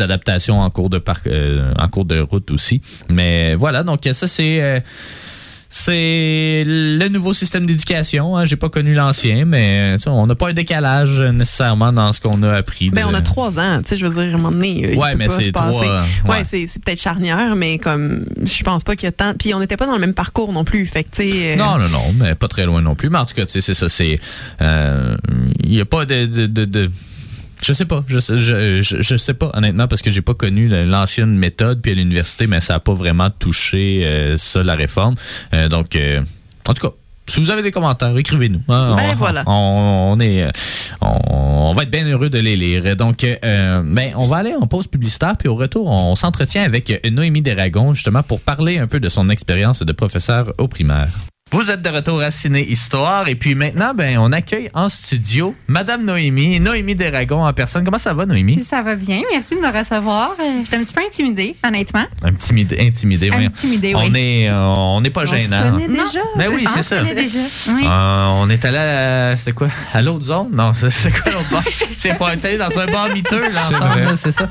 adaptations 0.00 0.60
en 0.60 0.70
cours 0.70 0.90
de 0.90 1.00
euh, 1.26 1.72
en 1.78 1.88
cours 1.88 2.04
de 2.04 2.18
route 2.18 2.50
aussi. 2.50 2.80
Mais 3.10 3.54
voilà, 3.54 3.84
donc 3.84 4.08
ça 4.12 4.26
c'est. 4.26 4.82
Euh, 5.78 5.84
c'est 5.84 6.62
le 6.66 7.08
nouveau 7.08 7.34
système 7.34 7.66
d'éducation. 7.66 8.36
Hein. 8.36 8.44
J'ai 8.44 8.56
pas 8.56 8.68
connu 8.68 8.94
l'ancien, 8.94 9.44
mais 9.44 9.96
on 10.06 10.26
n'a 10.26 10.34
pas 10.34 10.50
un 10.50 10.52
décalage 10.52 11.20
nécessairement 11.20 11.92
dans 11.92 12.12
ce 12.12 12.20
qu'on 12.20 12.42
a 12.42 12.52
appris. 12.52 12.90
Ben, 12.90 13.06
on 13.08 13.14
a 13.14 13.20
trois 13.20 13.58
ans, 13.58 13.80
tu 13.82 13.90
sais, 13.90 13.96
je 13.96 14.06
veux 14.06 14.14
dire, 14.14 14.34
à 14.34 14.38
un 14.38 14.40
moment 14.40 14.50
donné. 14.50 14.96
Ouais, 14.96 15.14
mais 15.16 15.28
c'est 15.28 15.52
trois. 15.52 15.70
Ouais, 15.70 16.30
ouais 16.30 16.44
c'est 16.44 16.66
peut-être 16.82 17.00
charnière, 17.00 17.56
mais 17.56 17.78
comme, 17.78 18.24
je 18.42 18.62
pense 18.62 18.84
pas 18.84 18.96
qu'il 18.96 19.06
y 19.06 19.08
a 19.08 19.12
tant. 19.12 19.34
Puis 19.38 19.54
on 19.54 19.60
n'était 19.60 19.76
pas 19.76 19.86
dans 19.86 19.94
le 19.94 20.00
même 20.00 20.14
parcours 20.14 20.52
non 20.52 20.64
plus. 20.64 20.86
Fait 20.86 21.04
que, 21.04 21.10
tu 21.10 21.30
sais. 21.30 21.54
Euh, 21.54 21.56
non, 21.56 21.78
non, 21.78 21.88
non, 21.88 22.14
mais 22.18 22.34
pas 22.34 22.48
très 22.48 22.66
loin 22.66 22.80
non 22.80 22.94
plus. 22.94 23.10
Mais 23.10 23.18
en 23.18 23.26
tout 23.26 23.34
cas, 23.34 23.44
tu 23.46 23.52
sais, 23.52 23.60
c'est 23.60 23.74
ça. 23.74 23.88
C'est. 23.88 24.18
Euh, 24.60 25.16
il 25.62 25.70
n'y 25.70 25.80
a 25.80 25.84
pas 25.84 26.04
de, 26.04 26.26
de, 26.26 26.64
de 26.64 26.90
je 27.64 27.72
sais 27.72 27.86
pas. 27.86 28.04
Je, 28.06 28.18
je, 28.18 28.82
je, 29.00 29.16
sais 29.16 29.32
pas, 29.34 29.50
honnêtement, 29.54 29.88
parce 29.88 30.02
que 30.02 30.10
j'ai 30.10 30.20
pas 30.20 30.34
connu 30.34 30.68
l'ancienne 30.68 31.34
méthode, 31.36 31.80
puis 31.80 31.92
à 31.92 31.94
l'université, 31.94 32.46
mais 32.46 32.60
ça 32.60 32.74
a 32.74 32.80
pas 32.80 32.92
vraiment 32.92 33.30
touché 33.30 34.02
euh, 34.04 34.36
ça, 34.36 34.62
la 34.62 34.74
réforme. 34.74 35.14
Euh, 35.54 35.68
donc, 35.68 35.96
euh, 35.96 36.20
en 36.68 36.74
tout 36.74 36.86
cas, 36.86 36.94
si 37.26 37.40
vous 37.40 37.50
avez 37.50 37.62
des 37.62 37.70
commentaires, 37.70 38.14
écrivez-nous. 38.18 38.60
Hein. 38.68 38.96
ben 38.96 39.14
voilà. 39.16 39.44
On, 39.46 40.18
est, 40.20 40.46
on, 41.00 41.72
va 41.74 41.84
être 41.84 41.90
bien 41.90 42.04
heureux 42.04 42.28
de 42.28 42.38
les 42.38 42.54
lire. 42.54 42.96
Donc, 42.96 43.26
ben, 43.42 44.12
on 44.16 44.26
va 44.26 44.36
aller 44.36 44.54
en 44.54 44.66
pause 44.66 44.86
publicitaire, 44.86 45.34
puis 45.38 45.48
au 45.48 45.54
retour, 45.54 45.88
on 45.88 46.14
s'entretient 46.16 46.64
avec 46.64 46.92
Noémie 47.10 47.40
Desragons, 47.40 47.94
justement, 47.94 48.22
pour 48.22 48.40
parler 48.40 48.78
un 48.78 48.86
peu 48.86 49.00
de 49.00 49.08
son 49.08 49.30
expérience 49.30 49.82
de 49.82 49.92
professeur 49.92 50.52
au 50.58 50.68
primaire. 50.68 51.08
Vous 51.52 51.70
êtes 51.70 51.82
de 51.82 51.88
retour 51.88 52.20
à 52.20 52.32
Ciné 52.32 52.68
Histoire 52.68 53.28
et 53.28 53.36
puis 53.36 53.54
maintenant, 53.54 53.94
ben, 53.94 54.18
on 54.18 54.32
accueille 54.32 54.70
en 54.74 54.88
studio 54.88 55.54
Madame 55.68 56.04
Noémie, 56.04 56.58
Noémie 56.58 56.96
Desragons 56.96 57.46
en 57.46 57.52
personne. 57.52 57.84
Comment 57.84 57.98
ça 57.98 58.12
va, 58.12 58.26
Noémie? 58.26 58.64
Ça 58.64 58.80
va 58.80 58.96
bien, 58.96 59.20
merci 59.30 59.54
de 59.54 59.60
me 59.60 59.68
recevoir. 59.68 60.32
Euh, 60.40 60.62
j'étais 60.64 60.78
un 60.78 60.82
petit 60.82 60.94
peu 60.94 61.02
intimidée, 61.06 61.54
honnêtement. 61.64 62.06
Intimidée, 62.24 62.78
intimidée, 62.80 63.30
oui. 63.30 63.44
Intimidée, 63.44 63.94
oui. 63.94 64.02
On 64.04 64.14
est, 64.14 64.50
euh, 64.50 64.56
on 64.56 65.00
n'est 65.00 65.10
pas 65.10 65.26
gênant. 65.26 65.70
On 65.74 65.78
se 65.78 65.86
déjà. 65.86 66.20
Mais 66.36 66.48
ben 66.48 66.54
oui, 66.56 66.66
c'est 66.74 66.82
ça. 66.82 67.04
déjà. 67.04 67.38
Oui. 67.68 67.84
Euh, 67.86 68.26
on 68.32 68.50
est 68.50 68.64
allé 68.64 68.78
à, 68.78 69.36
c'est 69.36 69.52
quoi? 69.52 69.68
À 69.92 70.02
l'autre 70.02 70.24
zone? 70.24 70.48
Non, 70.50 70.72
c'est 70.74 71.12
quoi 71.12 71.30
l'autre 71.30 71.50
bar? 71.52 71.62
c'est 71.96 72.14
pour 72.14 72.28
être 72.30 72.44
allé 72.46 72.58
dans 72.58 72.76
un 72.76 72.86
bar 72.86 73.10
miteux, 73.10 73.42
l'ensemble, 73.42 74.16
c'est 74.16 74.32
ça. 74.32 74.48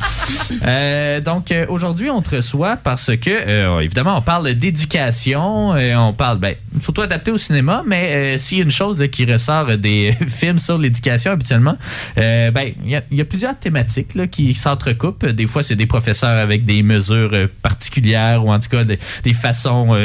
donc, 1.20 1.54
aujourd'hui, 1.68 2.10
on 2.10 2.22
te 2.22 2.38
reçoit 2.38 2.78
parce 2.78 3.12
que, 3.18 3.82
évidemment, 3.82 4.16
on 4.18 4.22
parle 4.22 4.54
d'éducation, 4.54 5.76
et 5.76 5.94
on 5.98 6.14
parle, 6.14 6.38
ben, 6.38 6.56
surtout 6.84 7.02
adapté 7.02 7.32
au 7.32 7.38
cinéma, 7.38 7.82
mais 7.88 8.36
euh, 8.36 8.38
s'il 8.38 8.58
y 8.58 8.62
a 8.62 8.64
une 8.66 8.72
chose 8.72 9.02
qui 9.10 9.26
ressort 9.26 9.78
des 9.78 10.16
films 10.28 10.60
sur 10.60 10.78
l'éducation 10.78 11.32
habituellement, 11.32 11.78
euh, 12.18 12.52
ben 12.52 12.74
il 12.84 13.02
y, 13.12 13.22
a 13.22 13.26
plusieurs 13.26 13.58
thématiques 13.58 14.16
là, 14.16 14.28
qui 14.28 14.54
s'entrecoupent. 14.54 15.26
Des 15.26 15.48
fois, 15.48 15.64
c'est 15.64 15.78
des 15.78 15.86
professeurs 15.86 16.38
avec 16.38 16.66
des 16.66 16.84
mesures 16.84 17.32
euh, 17.34 17.48
particulières 17.62 18.46
ou 18.46 18.52
en 18.52 18.60
tout 18.60 18.70
cas 18.70 18.84
des, 18.84 18.98
façons 19.34 19.96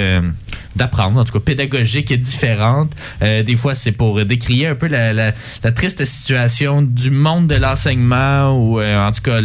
d'apprendre, 0.78 1.20
en 1.20 1.24
tout 1.24 1.32
cas 1.32 1.40
pédagogiques 1.40 2.10
et 2.10 2.16
différentes. 2.16 2.92
des 3.20 3.56
fois, 3.56 3.74
c'est 3.74 3.92
pour 3.92 4.24
décrier 4.24 4.68
un 4.68 4.74
peu 4.74 4.88
la, 4.88 5.32
triste 5.72 6.04
situation 6.04 6.82
du 6.82 7.10
monde 7.10 7.46
de 7.48 7.56
l'enseignement 7.56 8.52
ou 8.52 8.80
en 8.80 9.12
tout 9.12 9.22
cas 9.22 9.40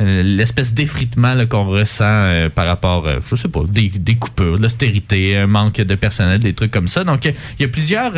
l'espèce 0.00 0.74
d'effritement 0.74 1.34
qu'on 1.48 1.66
ressent 1.66 2.48
par 2.54 2.66
rapport, 2.66 3.06
je 3.30 3.36
sais 3.36 3.48
pas, 3.48 3.62
des, 3.68 3.90
des 3.90 4.16
coupures, 4.16 4.58
l'austérité, 4.58 5.36
un 5.36 5.46
manque 5.46 5.80
de 5.80 5.94
personnel, 5.94 6.40
des 6.40 6.54
trucs 6.54 6.70
comme 6.72 6.88
ça. 6.88 7.04
Donc, 7.04 7.24
il 7.24 7.62
y 7.62 7.64
a 7.64 7.68
plusieurs... 7.68 8.12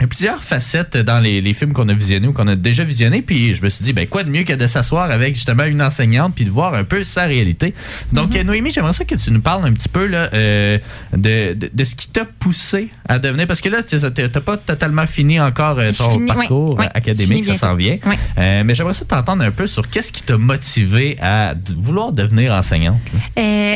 Euh, 0.00 0.06
plusieurs 0.06 0.42
facettes 0.42 0.96
dans 0.96 1.18
les, 1.18 1.54
films 1.54 1.72
qu'on 1.72 1.88
a 1.88 1.92
visionnés 1.92 2.28
ou 2.28 2.32
qu'on 2.32 2.46
a 2.46 2.56
déjà 2.56 2.84
visionnés. 2.84 3.22
Puis 3.22 3.54
je 3.54 3.62
me 3.62 3.68
suis 3.68 3.84
dit, 3.84 3.92
ben 3.92 4.06
quoi 4.06 4.22
de 4.22 4.30
mieux 4.30 4.44
que 4.44 4.52
de 4.52 4.66
s'asseoir 4.66 5.10
avec 5.10 5.34
justement 5.34 5.64
une 5.64 5.82
enseignante 5.82 6.34
puis 6.34 6.44
de 6.44 6.50
voir 6.50 6.74
un 6.74 6.84
peu 6.84 7.04
sa 7.04 7.24
réalité. 7.24 7.74
Donc, 8.12 8.32
mm-hmm. 8.32 8.44
Noémie, 8.44 8.70
j'aimerais 8.70 8.92
ça 8.92 9.04
que 9.04 9.14
tu 9.14 9.30
nous 9.30 9.40
parles 9.40 9.64
un 9.66 9.72
petit 9.72 9.88
peu 9.88 10.06
là, 10.06 10.30
euh, 10.34 10.78
de, 11.16 11.54
de, 11.54 11.84
ce 11.84 11.96
qui 11.96 12.08
t'a 12.08 12.24
poussé 12.24 12.90
à 13.08 13.18
devenir. 13.18 13.46
Parce 13.46 13.60
que 13.60 13.68
là, 13.68 13.82
tu 13.82 13.96
n'as 13.96 14.40
pas 14.40 14.56
totalement 14.56 15.06
fini 15.06 15.40
encore 15.40 15.78
euh, 15.78 15.92
ton 15.92 16.24
parcours 16.26 16.80
académique, 16.94 17.44
ça 17.44 17.54
s'en 17.54 17.74
vient. 17.74 17.98
mais 18.36 18.74
j'aimerais 18.74 18.94
ça 18.94 19.04
t'entendre 19.04 19.44
un 19.44 19.50
peu 19.50 19.66
sur 19.66 19.88
qu'est-ce 19.88 20.12
qui 20.12 20.22
t'a 20.22 20.36
motivé 20.36 21.16
à 21.20 21.54
vouloir 21.76 22.12
devenir 22.12 22.52
enseignante. 22.52 23.00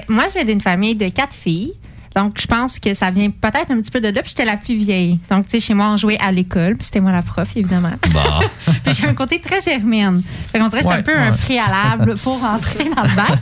moi, 0.08 0.26
je 0.28 0.34
viens 0.34 0.44
d'une 0.44 0.60
famille 0.60 0.94
de 0.94 1.08
quatre 1.08 1.34
filles. 1.34 1.74
Donc, 2.14 2.40
je 2.40 2.46
pense 2.46 2.78
que 2.78 2.94
ça 2.94 3.10
vient 3.10 3.30
peut-être 3.30 3.70
un 3.70 3.80
petit 3.80 3.90
peu 3.90 4.00
de 4.00 4.08
là. 4.08 4.22
Puis 4.22 4.30
j'étais 4.30 4.44
la 4.44 4.56
plus 4.56 4.74
vieille. 4.74 5.18
Donc, 5.30 5.46
tu 5.46 5.52
sais, 5.52 5.60
chez 5.60 5.74
moi, 5.74 5.90
on 5.90 5.96
jouait 5.96 6.18
à 6.18 6.32
l'école. 6.32 6.76
Puis 6.76 6.84
c'était 6.84 7.00
moi 7.00 7.12
la 7.12 7.22
prof, 7.22 7.48
évidemment. 7.56 7.92
Bah. 8.12 8.40
puis 8.84 8.94
j'ai 8.94 9.06
un 9.06 9.14
côté 9.14 9.40
très 9.40 9.60
germaine. 9.60 10.22
Fait 10.50 10.58
qu'on 10.58 10.68
dirait 10.68 10.82
que 10.82 10.88
c'est 10.88 10.94
un 10.94 11.02
peu 11.02 11.16
un 11.16 11.32
préalable 11.32 12.16
pour 12.22 12.40
rentrer 12.40 12.84
dans 12.84 13.02
le 13.02 13.16
bac. 13.16 13.38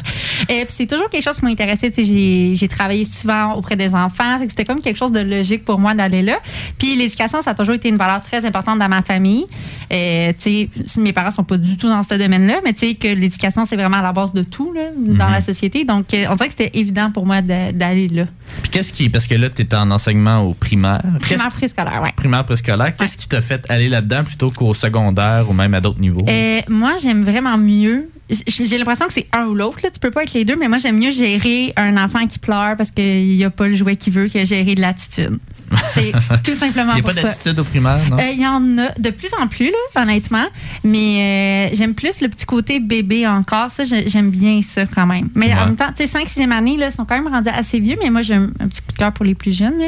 Et 0.49 0.65
puis 0.65 0.75
c'est 0.75 0.87
toujours 0.87 1.11
quelque 1.11 1.25
chose 1.25 1.39
qui 1.39 1.45
m'a. 1.45 1.55
Tu 1.55 1.77
sais, 1.77 2.55
j'ai 2.55 2.69
travaillé 2.69 3.05
souvent 3.05 3.55
auprès 3.55 3.77
des 3.77 3.95
enfants. 3.95 4.39
Fait 4.39 4.45
que 4.45 4.50
c'était 4.50 4.65
comme 4.65 4.81
quelque 4.81 4.97
chose 4.97 5.12
de 5.12 5.21
logique 5.21 5.65
pour 5.65 5.79
moi 5.79 5.95
d'aller 5.95 6.23
là. 6.23 6.39
Puis 6.79 6.97
l'éducation, 6.97 7.43
ça 7.43 7.50
a 7.50 7.55
toujours 7.55 7.75
été 7.75 7.89
une 7.89 7.97
valeur 7.97 8.23
très 8.23 8.45
importante 8.45 8.78
dans 8.78 8.89
ma 8.89 9.02
famille. 9.02 9.47
Tu 9.91 9.97
sais, 10.39 10.71
mes 10.99 11.13
parents 11.13 11.30
sont 11.30 11.45
pas 11.45 11.59
du 11.59 11.76
tout 11.76 11.89
dans 11.89 12.02
ce 12.02 12.15
domaine-là, 12.15 12.61
mais 12.65 12.73
tu 12.73 12.87
sais 12.87 12.95
que 12.95 13.09
l'éducation, 13.09 13.65
c'est 13.65 13.76
vraiment 13.76 13.99
à 13.99 14.02
la 14.02 14.13
base 14.13 14.33
de 14.33 14.43
tout 14.43 14.73
là, 14.73 14.83
dans 14.97 15.26
mhm. 15.26 15.33
la 15.33 15.41
société. 15.41 15.85
Donc, 15.85 16.06
on 16.13 16.35
dirait 16.35 16.49
que 16.49 16.54
c'était 16.56 16.71
évident 16.75 17.11
pour 17.11 17.26
moi 17.26 17.43
d'aller 17.43 18.09
là. 18.09 18.25
Puis 18.63 18.71
qu'est-ce 18.71 18.93
qui. 18.93 19.08
Parce 19.08 19.26
que 19.26 19.34
là, 19.34 19.49
tu 19.50 19.63
es 19.63 19.75
en 19.75 19.91
enseignement 19.91 20.41
au 20.41 20.54
primaire. 20.54 21.02
Primaire 21.21 21.49
préscolaire, 21.49 22.00
oui. 22.02 22.10
Primaire 22.17 22.45
préscolaire. 22.45 22.95
Qu'est-ce 22.97 23.17
qui 23.17 23.28
t'a 23.28 23.41
fait 23.41 23.65
aller 23.69 23.89
là-dedans 23.89 24.25
plutôt 24.25 24.50
qu'au 24.50 24.75
secondaire 24.75 25.49
ou 25.49 25.52
même 25.52 25.75
à 25.75 25.80
d'autres 25.80 26.00
niveaux? 26.00 26.25
Euh, 26.28 26.60
moi, 26.69 26.93
j'aime 27.02 27.25
vraiment 27.25 27.56
mieux. 27.56 28.08
J'ai 28.28 28.78
l'impression 28.78 29.06
que 29.06 29.13
c'est 29.13 29.26
un 29.32 29.47
ou 29.47 29.54
l'autre. 29.54 29.78
Tu 29.82 30.00
peux 30.00 30.10
pas 30.10 30.23
être 30.23 30.34
les 30.34 30.45
deux, 30.45 30.56
mais 30.56 30.69
moi, 30.69 30.78
j'aime 30.78 30.99
mieux 30.99 31.10
gérer 31.10 31.73
un 31.76 31.97
enfant 31.97 32.26
qui 32.26 32.39
pleure 32.39 32.76
parce 32.76 32.91
qu'il 32.91 33.36
n'y 33.36 33.45
a 33.45 33.50
pas 33.50 33.67
le 33.67 33.75
jouet 33.75 33.97
qu'il 33.97 34.13
veut 34.13 34.28
que 34.28 34.45
gérer 34.45 34.75
de 34.75 34.80
l'attitude. 34.80 35.39
C'est 35.85 36.13
tout 36.45 36.52
simplement 36.52 36.93
Il 36.95 37.02
n'y 37.02 37.11
a 37.11 37.15
pas 37.15 37.23
d'attitude 37.23 37.59
au 37.59 37.65
primaire, 37.65 38.00
non? 38.09 38.19
Euh, 38.19 38.30
il 38.33 38.41
y 38.41 38.47
en 38.47 38.78
a 38.78 38.93
de 38.99 39.11
plus 39.11 39.30
en 39.41 39.47
plus, 39.47 39.71
là, 39.71 40.02
honnêtement. 40.02 40.47
Mais 40.85 41.71
euh, 41.71 41.76
j'aime 41.76 41.95
plus 41.95 42.21
le 42.21 42.28
petit 42.28 42.47
côté 42.47 42.80
bébé 42.80 43.26
encore. 43.26 43.71
Ça, 43.71 43.85
j'aime 43.85 44.30
bien 44.30 44.61
ça 44.63 44.87
quand 44.87 45.06
même. 45.06 45.28
Mais 45.35 45.52
en 45.54 45.67
même 45.67 45.76
temps, 45.76 45.89
tu 45.89 46.06
sais, 46.06 46.06
5 46.06 46.26
6e 46.26 46.50
année, 46.50 46.76
là, 46.76 46.91
sont 46.91 47.04
quand 47.04 47.17
même 47.17 47.33
rendus 47.33 47.50
assez 47.50 47.80
vieux, 47.80 47.97
mais 48.02 48.11
moi, 48.11 48.23
j'ai 48.23 48.35
un, 48.35 48.49
petit 48.69 48.83
coup 48.83 48.93
de 48.93 48.99
cœur 48.99 49.13
pour 49.13 49.25
les 49.25 49.35
plus 49.35 49.56
jeunes. 49.56 49.80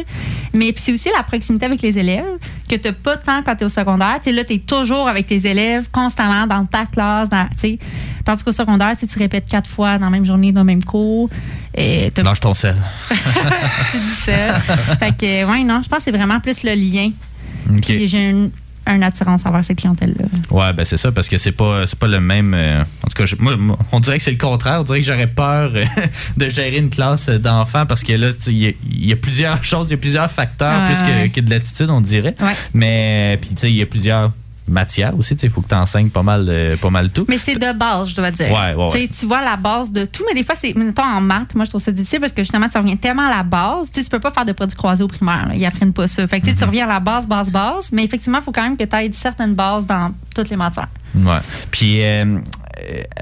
Mais 0.55 0.73
c'est 0.77 0.93
aussi 0.93 1.09
la 1.17 1.23
proximité 1.23 1.67
avec 1.67 1.83
les 1.83 1.99
élèves 1.99 2.25
que 2.69 2.77
tu 2.77 2.89
n'as 2.89 2.93
pas 2.93 3.17
tant 3.17 3.43
quand 3.43 3.57
tu 3.57 3.63
es 3.63 3.67
au 3.67 3.71
secondaire. 3.71 4.17
Tu 4.17 4.31
sais, 4.31 4.33
là, 4.33 4.45
tu 4.45 4.55
es 4.55 4.59
toujours 4.59 5.09
avec 5.09 5.27
tes 5.27 5.47
élèves 5.47 5.89
constamment 5.91 6.47
dans 6.47 6.65
ta 6.65 6.87
classe. 6.87 7.29
Dans, 7.29 7.49
tandis 8.25 8.45
qu'au 8.45 8.53
secondaire, 8.53 8.97
tu 8.97 9.19
répètes 9.19 9.49
quatre 9.49 9.69
fois 9.69 9.99
dans 9.99 10.07
la 10.07 10.11
même 10.11 10.25
journée, 10.25 10.53
dans 10.53 10.61
le 10.61 10.67
même 10.67 10.85
cours. 10.85 11.29
Et 11.75 12.13
Lâche 12.17 12.41
ton 12.41 12.55
sel. 12.55 12.77
tu 13.11 13.99
ça. 14.25 14.61
fait 14.61 15.17
que, 15.17 15.51
ouais, 15.51 15.65
non, 15.65 15.81
je 15.83 15.89
pense 15.89 15.99
que 15.99 16.05
c'est 16.05 16.17
vraiment 16.17 16.41
plus 16.41 16.63
le 16.65 16.75
lien. 16.75 17.11
Puis 17.81 18.09
j'ai 18.09 18.31
une, 18.31 18.51
attirance 19.03 19.47
envers 19.47 19.65
cette 19.65 19.79
clientèle-là. 19.79 20.25
Ouais, 20.51 20.73
ben 20.73 20.85
c'est 20.85 20.97
ça, 20.97 21.13
parce 21.13 21.29
que 21.29 21.39
c'est 21.39 21.53
pas, 21.53 21.85
pas 21.99 22.09
le 22.09 22.21
même. 22.21 22.53
Euh, 22.55 22.83
en 22.83 23.09
tout 23.09 23.23
cas, 23.23 23.33
moi, 23.39 23.57
on 23.93 24.01
dirait 24.01 24.19
que 24.19 24.25
c'est 24.25 24.33
le 24.33 24.37
contraire. 24.37 24.81
On 24.81 24.85
dirait 24.85 25.01
que 25.01 25.07
j'aurais 25.07 25.29
peur 25.29 25.73
euh, 25.75 25.85
de 26.37 26.49
gérer 26.49 26.79
une 26.79 26.91
classe 26.91 27.29
d'enfants 27.29 27.87
parce 27.87 28.03
que 28.03 28.13
là, 28.13 28.29
il 28.49 28.75
y, 28.91 29.13
a 29.13 29.17
plusieurs 29.17 29.63
choses, 29.65 29.87
il 29.89 29.93
y 29.93 29.95
a 29.95 29.99
plusieurs 29.99 30.31
facteurs 30.31 30.87
plus 30.87 31.01
que, 31.01 31.35
que, 31.35 31.41
de 31.41 31.51
l'attitude, 31.51 31.91
on 31.91 32.01
dirait. 32.01 32.35
Mais, 32.75 33.39
puis, 33.41 33.51
tu 33.51 33.57
sais, 33.61 33.71
il 33.71 33.77
y 33.77 33.83
a 33.83 33.87
plusieurs 33.87 34.33
matière 34.73 35.17
aussi. 35.19 35.35
Il 35.35 35.51
faut 35.51 35.61
que 35.61 35.69
tu 35.69 35.75
enseignes 35.75 36.11
pas 36.11 36.23
mal, 36.23 36.47
euh, 36.49 36.77
pas 36.77 36.91
mal 36.91 37.11
tout. 37.11 37.25
Mais 37.29 37.39
c'est 37.39 37.55
de 37.55 37.73
base, 37.77 38.11
je 38.11 38.17
dois 38.17 38.31
dire. 38.31 38.51
Ouais, 38.51 39.09
Tu 39.09 39.27
vois 39.27 39.43
la 39.43 39.57
base 39.57 39.93
de 39.93 40.05
tout, 40.05 40.25
mais 40.27 40.35
des 40.35 40.45
fois, 40.45 40.55
c'est. 40.55 40.75
Mettons, 40.75 41.03
en 41.03 41.21
maths, 41.21 41.55
moi, 41.55 41.65
je 41.65 41.71
trouve 41.71 41.83
ça 41.83 41.93
difficile 41.93 42.21
parce 42.21 42.33
que 42.33 42.43
justement, 42.43 42.69
tu 42.69 42.79
reviens 42.79 42.97
tellement 42.97 43.27
à 43.27 43.37
la 43.37 43.43
base. 43.43 43.93
Tu 43.93 44.03
peux 44.05 44.21
pas 44.21 44.31
faire 44.31 44.45
de 44.45 44.53
produits 44.53 44.77
croisés 44.77 45.05
au 45.05 45.09
primaire. 45.09 45.51
Ils 45.55 45.65
apprennent 45.65 45.93
pas 45.93 46.09
ça. 46.09 46.27
Fait 46.27 46.41
que 46.41 46.47
tu 46.47 46.53
mhm. 46.53 46.65
reviens 46.65 46.85
à 46.85 46.95
la 46.95 47.01
base, 47.01 47.27
base, 47.27 47.51
base. 47.51 47.91
Mais 47.93 48.05
effectivement, 48.05 48.39
il 48.39 48.45
faut 48.45 48.53
quand 48.53 48.63
même 48.63 48.77
que 48.77 48.85
tu 48.85 48.97
aies 48.97 49.11
certaines 49.13 49.55
bases 49.55 49.87
dans 49.87 50.13
toutes 50.35 50.51
les 50.51 50.57
matières. 50.57 50.89
Ouais. 51.15 51.39
Puis. 51.71 52.03
Euh, 52.03 52.39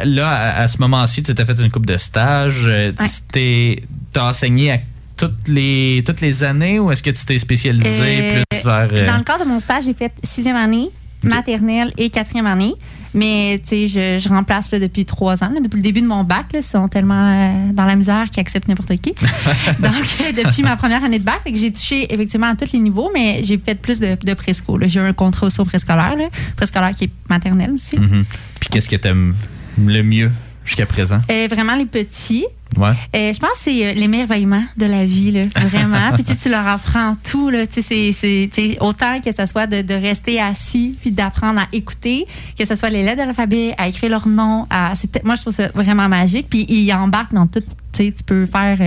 là, 0.04 0.56
à, 0.56 0.68
ce 0.68 0.78
moment-ci, 0.78 1.22
tu 1.22 1.34
t'es 1.34 1.44
fait 1.44 1.58
une 1.58 1.70
coupe 1.70 1.86
de 1.86 1.96
stage. 1.96 2.62
Euh, 2.64 2.92
tu 3.32 3.82
as 4.16 4.24
enseigné 4.24 4.72
à 4.72 4.78
toutes 5.20 5.48
les, 5.48 6.02
toutes 6.06 6.22
les 6.22 6.44
années 6.44 6.78
ou 6.78 6.90
est-ce 6.90 7.02
que 7.02 7.10
tu 7.10 7.24
t'es 7.26 7.38
spécialisé 7.38 8.42
plus 8.50 8.64
vers. 8.64 8.88
Dans 8.88 9.18
le 9.18 9.24
cadre 9.24 9.44
de 9.44 9.48
mon 9.50 9.60
stage, 9.60 9.84
j'ai 9.84 9.94
fait 9.94 10.12
sixième 10.22 10.56
année, 10.56 10.90
maternelle 11.22 11.92
et 11.96 12.10
quatrième 12.10 12.46
année. 12.46 12.74
Mais 13.12 13.60
tu 13.64 13.70
sais, 13.70 13.86
je, 13.88 14.22
je, 14.22 14.28
remplace 14.28 14.70
là, 14.70 14.78
depuis 14.78 15.04
trois 15.04 15.42
ans. 15.42 15.50
depuis 15.50 15.78
le 15.78 15.82
début 15.82 16.00
de 16.00 16.06
mon 16.06 16.22
bac, 16.22 16.52
là, 16.52 16.60
ils 16.60 16.62
sont 16.62 16.86
tellement 16.86 17.26
euh, 17.26 17.72
dans 17.72 17.84
la 17.84 17.96
misère 17.96 18.30
qu'ils 18.30 18.40
acceptent 18.40 18.68
n'importe 18.68 18.96
qui. 19.00 19.12
Donc, 19.80 19.92
depuis 20.36 20.62
ma 20.62 20.76
première 20.76 21.02
année 21.02 21.18
de 21.18 21.24
bac, 21.24 21.40
j'ai 21.52 21.72
touché 21.72 22.12
effectivement 22.12 22.46
à 22.46 22.54
tous 22.54 22.72
les 22.72 22.78
niveaux, 22.78 23.10
mais 23.12 23.42
j'ai 23.42 23.58
fait 23.58 23.80
plus 23.80 23.98
de, 23.98 24.16
de 24.22 24.34
présco. 24.34 24.78
J'ai 24.82 25.00
eu 25.00 25.02
un 25.02 25.12
contrat 25.12 25.46
aussi 25.46 25.60
au 25.60 25.64
préscolaire, 25.64 26.14
préscolaire 26.56 26.92
qui 26.92 27.04
est 27.04 27.10
maternel 27.28 27.72
aussi. 27.72 27.96
Mm-hmm. 27.96 28.24
Puis 28.60 28.68
qu'est-ce 28.70 28.88
que 28.88 28.96
tu 28.96 29.08
aimes 29.08 29.34
le 29.78 30.02
mieux? 30.02 30.30
Jusqu'à 30.64 30.86
présent? 30.86 31.20
Euh, 31.30 31.48
vraiment 31.50 31.74
les 31.74 31.86
petits. 31.86 32.46
Ouais. 32.76 32.94
Euh, 33.16 33.32
je 33.32 33.40
pense 33.40 33.50
que 33.50 33.58
c'est 33.58 33.86
euh, 33.86 33.92
l'émerveillement 33.94 34.62
de 34.76 34.86
la 34.86 35.04
vie, 35.04 35.32
là, 35.32 35.42
vraiment. 35.66 36.12
puis 36.14 36.24
tu, 36.24 36.48
leur 36.48 36.66
apprends 36.66 37.16
tout. 37.28 37.50
Là, 37.50 37.64
c'est, 37.68 38.76
autant 38.80 39.20
que 39.20 39.32
ce 39.32 39.46
soit 39.46 39.66
de, 39.66 39.82
de 39.82 39.94
rester 39.94 40.40
assis 40.40 40.96
puis 41.00 41.10
d'apprendre 41.10 41.60
à 41.60 41.66
écouter, 41.72 42.26
que 42.56 42.64
ce 42.64 42.76
soit 42.76 42.90
les 42.90 43.02
lettres 43.02 43.22
de 43.22 43.26
l'alphabet, 43.26 43.74
à 43.76 43.88
écrire 43.88 44.10
leur 44.10 44.28
nom. 44.28 44.66
À, 44.70 44.92
moi, 45.24 45.34
je 45.34 45.40
trouve 45.40 45.54
ça 45.54 45.68
vraiment 45.74 46.08
magique. 46.08 46.46
Puis 46.48 46.64
ils 46.68 46.92
embarquent 46.92 47.34
dans 47.34 47.46
tout. 47.46 47.62
Tu 47.92 48.12
peux 48.24 48.46
faire 48.46 48.78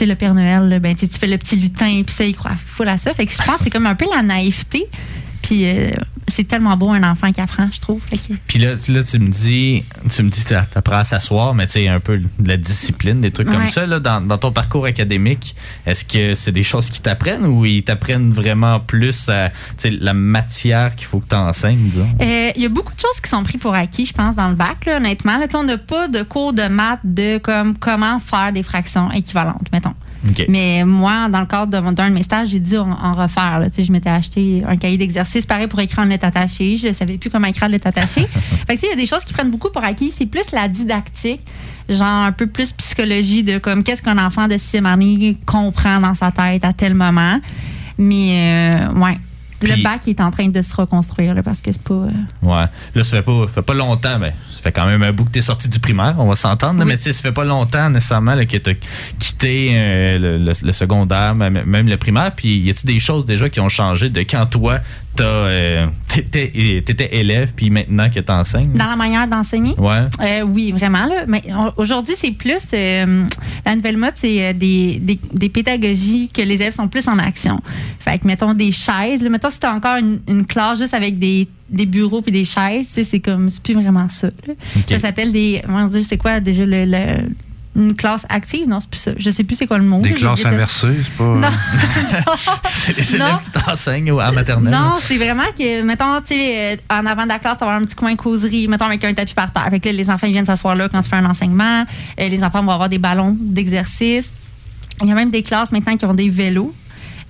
le 0.00 0.14
Père 0.14 0.32
Noël, 0.32 0.68
là, 0.68 0.78
ben, 0.78 0.94
tu 0.94 1.08
fais 1.08 1.26
le 1.26 1.38
petit 1.38 1.56
lutin, 1.56 2.02
puis 2.06 2.14
ça, 2.14 2.24
ils 2.24 2.36
croient 2.36 2.56
full 2.56 2.88
à 2.88 2.96
ça. 2.96 3.12
Fait 3.12 3.26
que 3.26 3.32
je 3.32 3.38
pense 3.38 3.56
que 3.56 3.64
c'est 3.64 3.70
comme 3.70 3.86
un 3.86 3.96
peu 3.96 4.06
la 4.14 4.22
naïveté. 4.22 4.86
Puis 5.48 5.64
euh, 5.64 5.90
c'est 6.26 6.44
tellement 6.46 6.76
beau 6.76 6.90
un 6.90 7.02
enfant 7.10 7.32
qui 7.32 7.40
apprend, 7.40 7.70
je 7.72 7.80
trouve. 7.80 8.02
Que- 8.10 8.34
Puis 8.46 8.58
là, 8.58 8.72
là, 8.88 9.02
tu 9.02 9.18
me 9.18 9.28
dis, 9.28 9.82
tu 10.14 10.22
me 10.22 10.28
dis, 10.28 10.44
tu 10.44 10.54
apprends 10.54 10.98
à 10.98 11.04
s'asseoir, 11.04 11.54
mais 11.54 11.66
tu 11.66 11.72
sais, 11.74 11.88
un 11.88 12.00
peu 12.00 12.18
de 12.18 12.48
la 12.48 12.58
discipline, 12.58 13.22
des 13.22 13.30
trucs 13.30 13.48
comme 13.48 13.66
ça, 13.66 13.86
là, 13.86 13.98
dans, 13.98 14.20
dans 14.20 14.36
ton 14.36 14.52
parcours 14.52 14.84
académique. 14.84 15.56
Est-ce 15.86 16.04
que 16.04 16.34
c'est 16.34 16.52
des 16.52 16.62
choses 16.62 16.90
qui 16.90 17.00
t'apprennent 17.00 17.46
ou 17.46 17.64
ils 17.64 17.82
t'apprennent 17.82 18.30
vraiment 18.30 18.78
plus 18.78 19.30
à, 19.30 19.50
la 19.84 20.12
matière 20.12 20.94
qu'il 20.96 21.06
faut 21.06 21.20
que 21.20 21.30
tu 21.30 21.34
enseignes, 21.36 21.88
disons? 21.88 22.10
Euh, 22.20 22.50
Il 22.54 22.62
y 22.62 22.66
a 22.66 22.68
beaucoup 22.68 22.94
de 22.94 23.00
choses 23.00 23.20
qui 23.22 23.30
sont 23.30 23.42
prises 23.42 23.60
pour 23.60 23.74
acquis, 23.74 24.04
je 24.04 24.12
pense, 24.12 24.36
dans 24.36 24.48
le 24.50 24.54
bac, 24.54 24.84
là, 24.84 24.98
honnêtement. 24.98 25.38
Là, 25.38 25.46
on 25.54 25.62
n'a 25.62 25.78
pas 25.78 26.08
de 26.08 26.22
cours 26.22 26.52
de 26.52 26.68
maths 26.68 27.00
de 27.04 27.38
comme 27.38 27.74
comment 27.78 28.18
faire 28.20 28.52
des 28.52 28.62
fractions 28.62 29.10
équivalentes, 29.12 29.66
mettons. 29.72 29.94
Mais 30.48 30.84
moi, 30.84 31.28
dans 31.28 31.40
le 31.40 31.46
cadre 31.46 31.72
de 31.72 31.78
mon- 31.78 31.92
d'un 31.92 32.08
de 32.10 32.14
mes 32.14 32.22
stages, 32.22 32.48
j'ai 32.48 32.60
dû 32.60 32.76
en, 32.76 32.90
en 32.90 33.12
refaire. 33.12 33.60
là. 33.60 33.70
Tu 33.70 33.76
sais, 33.76 33.84
Je 33.84 33.92
m'étais 33.92 34.10
acheté 34.10 34.62
un 34.68 34.76
cahier 34.76 34.98
d'exercice, 34.98 35.46
pareil 35.46 35.66
pour 35.68 35.80
écrire 35.80 36.00
en 36.00 36.04
lettres 36.08 36.24
attachées. 36.26 36.76
Je 36.76 36.88
ne 36.88 36.92
savais 36.92 37.18
plus 37.18 37.30
comment 37.30 37.46
écrire 37.46 37.64
en 37.64 37.70
lettres 37.70 37.86
attachées. 37.86 38.26
fait 38.66 38.76
que, 38.76 38.86
il 38.86 38.88
y 38.90 38.92
a 38.92 38.96
des 38.96 39.06
choses 39.06 39.24
qui 39.24 39.32
prennent 39.32 39.50
beaucoup 39.50 39.70
pour 39.70 39.84
acquis. 39.84 40.10
C'est 40.10 40.26
plus 40.26 40.50
la 40.52 40.68
didactique, 40.68 41.40
genre 41.88 42.06
un 42.24 42.32
peu 42.32 42.46
plus 42.46 42.72
psychologie 42.72 43.42
de 43.44 43.58
comme 43.58 43.82
qu'est-ce 43.84 44.02
qu'un 44.02 44.18
enfant 44.18 44.48
de 44.48 44.56
sixième 44.56 44.86
année 44.86 45.36
comprend 45.46 46.00
dans 46.00 46.14
sa 46.14 46.30
tête 46.32 46.64
à 46.64 46.72
tel 46.72 46.94
moment. 46.94 47.40
Mais, 47.96 48.80
euh, 48.90 48.92
ouais. 48.98 49.18
Puis- 49.60 49.70
le 49.76 49.82
bac 49.82 50.06
est 50.06 50.20
en 50.20 50.30
train 50.30 50.48
de 50.48 50.62
se 50.62 50.74
reconstruire 50.74 51.34
là, 51.34 51.42
parce 51.42 51.60
que 51.60 51.72
c'est 51.72 51.82
pas. 51.82 51.94
euh, 51.94 52.10
Ouais. 52.42 52.64
Là, 52.94 53.04
ça 53.04 53.16
fait 53.16 53.22
pas, 53.22 53.46
ça 53.48 53.52
fait 53.54 53.62
pas 53.62 53.74
longtemps, 53.74 54.18
mais 54.20 54.32
ça 54.54 54.60
fait 54.62 54.72
quand 54.72 54.86
même 54.86 55.02
un 55.02 55.12
bout 55.12 55.24
que 55.24 55.30
t'es 55.30 55.40
sorti 55.40 55.68
du 55.68 55.78
primaire, 55.80 56.14
on 56.18 56.26
va 56.26 56.36
s'entendre. 56.36 56.80
Oui. 56.80 56.86
Mais 56.86 56.96
tu 56.98 57.12
ça 57.12 57.20
fait 57.22 57.32
pas 57.32 57.44
longtemps 57.44 57.90
nécessairement 57.90 58.34
là, 58.34 58.44
que 58.44 58.56
t'as 58.56 58.74
quitté 59.18 59.70
euh, 59.72 60.18
le, 60.18 60.38
le- 60.44 60.52
le 60.62 60.72
secondaire, 60.72 61.34
même 61.34 61.88
le 61.88 61.96
primaire. 61.96 62.32
Puis 62.36 62.58
y 62.58 62.70
a-tu 62.70 62.86
des 62.86 63.00
choses 63.00 63.24
déjà 63.24 63.48
qui 63.48 63.60
ont 63.60 63.68
changé 63.68 64.10
de 64.10 64.20
quand 64.20 64.46
toi, 64.46 64.78
t'as, 65.16 65.24
euh, 65.24 65.86
t'étais, 66.08 66.82
t'étais 66.84 67.16
élève, 67.16 67.52
puis 67.56 67.70
maintenant 67.70 68.08
que 68.10 68.20
t'enseignes? 68.20 68.72
Dans 68.74 68.86
la 68.86 68.96
manière 68.96 69.26
d'enseigner? 69.26 69.74
Ouais. 69.78 70.42
Oui, 70.44 70.72
vraiment. 70.72 71.06
Là. 71.06 71.24
Mais 71.26 71.42
aujourd'hui, 71.76 72.14
c'est 72.16 72.30
plus. 72.32 72.72
la 72.72 73.76
nouvelle 73.76 73.96
mode, 73.96 74.12
c'est 74.14 74.54
des, 74.54 74.98
des, 75.00 75.18
des 75.32 75.48
pédagogies 75.48 76.30
que 76.32 76.42
les 76.42 76.54
élèves 76.60 76.72
sont 76.74 76.88
plus 76.88 77.08
en 77.08 77.18
action. 77.18 77.60
Fait 78.00 78.18
que, 78.18 78.26
mettons, 78.26 78.54
des 78.54 78.72
chaises. 78.72 79.22
Là, 79.22 79.28
mettons, 79.28 79.47
si 79.50 79.60
tu 79.60 79.66
as 79.66 79.72
encore 79.74 79.96
une, 79.96 80.20
une 80.28 80.46
classe 80.46 80.78
juste 80.78 80.94
avec 80.94 81.18
des, 81.18 81.46
des 81.68 81.86
bureaux 81.86 82.22
puis 82.22 82.32
des 82.32 82.44
chaises, 82.44 82.88
c'est 83.02 83.20
comme. 83.20 83.50
C'est 83.50 83.62
plus 83.62 83.74
vraiment 83.74 84.08
ça. 84.08 84.28
Ça 84.88 84.98
s'appelle 84.98 85.32
des. 85.32 85.62
Mon 85.68 85.86
Dieu, 85.86 86.02
c'est 86.02 86.16
quoi 86.18 86.40
déjà 86.40 86.64
le. 86.64 86.84
le- 86.84 87.28
une 87.76 87.94
classe 87.94 88.26
active? 88.28 88.66
Non, 88.66 88.80
c'est 88.80 88.90
plus 88.90 88.98
ça. 88.98 89.12
Je 89.16 89.30
sais 89.30 89.44
plus 89.44 89.54
c'est 89.54 89.68
quoi 89.68 89.78
le 89.78 89.84
mot. 89.84 90.00
Des 90.00 90.10
classes 90.12 90.44
inversées, 90.44 90.96
c'est 91.00 91.12
pas. 91.12 91.24
Non. 91.36 91.48
C'est 92.64 92.96
les 93.12 93.18
Non. 93.18 93.26
élèves 93.26 93.40
qui 93.44 93.50
t'enseignent 93.52 94.18
à 94.20 94.32
maternelle. 94.32 94.72
Non, 94.72 94.94
c'est 95.00 95.16
vraiment 95.16 95.44
que, 95.56 95.82
mettons, 95.82 96.18
tu 96.26 96.34
sais, 96.34 96.72
euh, 96.72 96.76
en 96.90 97.06
avant 97.06 97.22
de 97.22 97.28
la 97.28 97.38
classe, 97.38 97.54
tu 97.58 97.60
vas 97.60 97.66
avoir 97.66 97.80
un 97.80 97.84
petit 97.84 97.94
coin 97.94 98.16
causerie, 98.16 98.66
mettons, 98.66 98.86
avec 98.86 99.04
un 99.04 99.14
tapis 99.14 99.34
par 99.34 99.52
terre. 99.52 99.68
Fait 99.70 99.78
que 99.78 99.88
là, 99.90 99.92
les 99.92 100.10
enfants, 100.10 100.26
ils 100.26 100.32
viennent 100.32 100.46
s'asseoir 100.46 100.74
là 100.74 100.88
quand 100.88 101.00
tu 101.02 101.08
fais 101.08 101.16
un 101.16 101.24
enseignement. 101.26 101.84
Euh, 102.18 102.28
les 102.28 102.42
enfants 102.42 102.64
vont 102.64 102.72
avoir 102.72 102.88
des 102.88 102.98
ballons 102.98 103.36
d'exercice. 103.38 104.32
Il 105.02 105.08
y 105.08 105.12
a 105.12 105.14
même 105.14 105.30
des 105.30 105.44
classes 105.44 105.70
maintenant 105.70 105.96
qui 105.96 106.04
ont 106.04 106.14
des 106.14 106.30
vélos. 106.30 106.74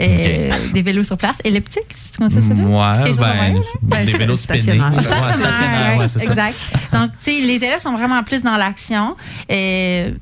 Euh, 0.00 0.50
Des 0.72 0.82
vélos 0.82 1.02
sur 1.02 1.16
place. 1.16 1.38
Elliptiques, 1.44 1.82
si 1.92 2.12
tu 2.12 2.18
connais 2.18 2.30
ça, 2.30 2.42
ça 2.42 2.54
veut? 2.54 2.64
Ouais, 2.64 3.12
ben? 3.18 3.60
Ben, 3.82 4.04
des 4.06 4.12
vélos 4.12 4.36
spinnés. 4.36 4.60
stationnaire. 4.60 4.94
Ouais, 4.96 5.02
Stationnaire, 5.02 5.98
ouais, 5.98 6.08
ça. 6.08 6.20
exact. 6.22 6.64
Donc, 6.92 7.10
tu 7.24 7.32
sais, 7.32 7.40
les 7.40 7.56
élèves 7.56 7.80
sont 7.80 7.96
vraiment 7.96 8.22
plus 8.22 8.42
dans 8.42 8.56
l'action. 8.56 9.16
Euh, 9.50 10.12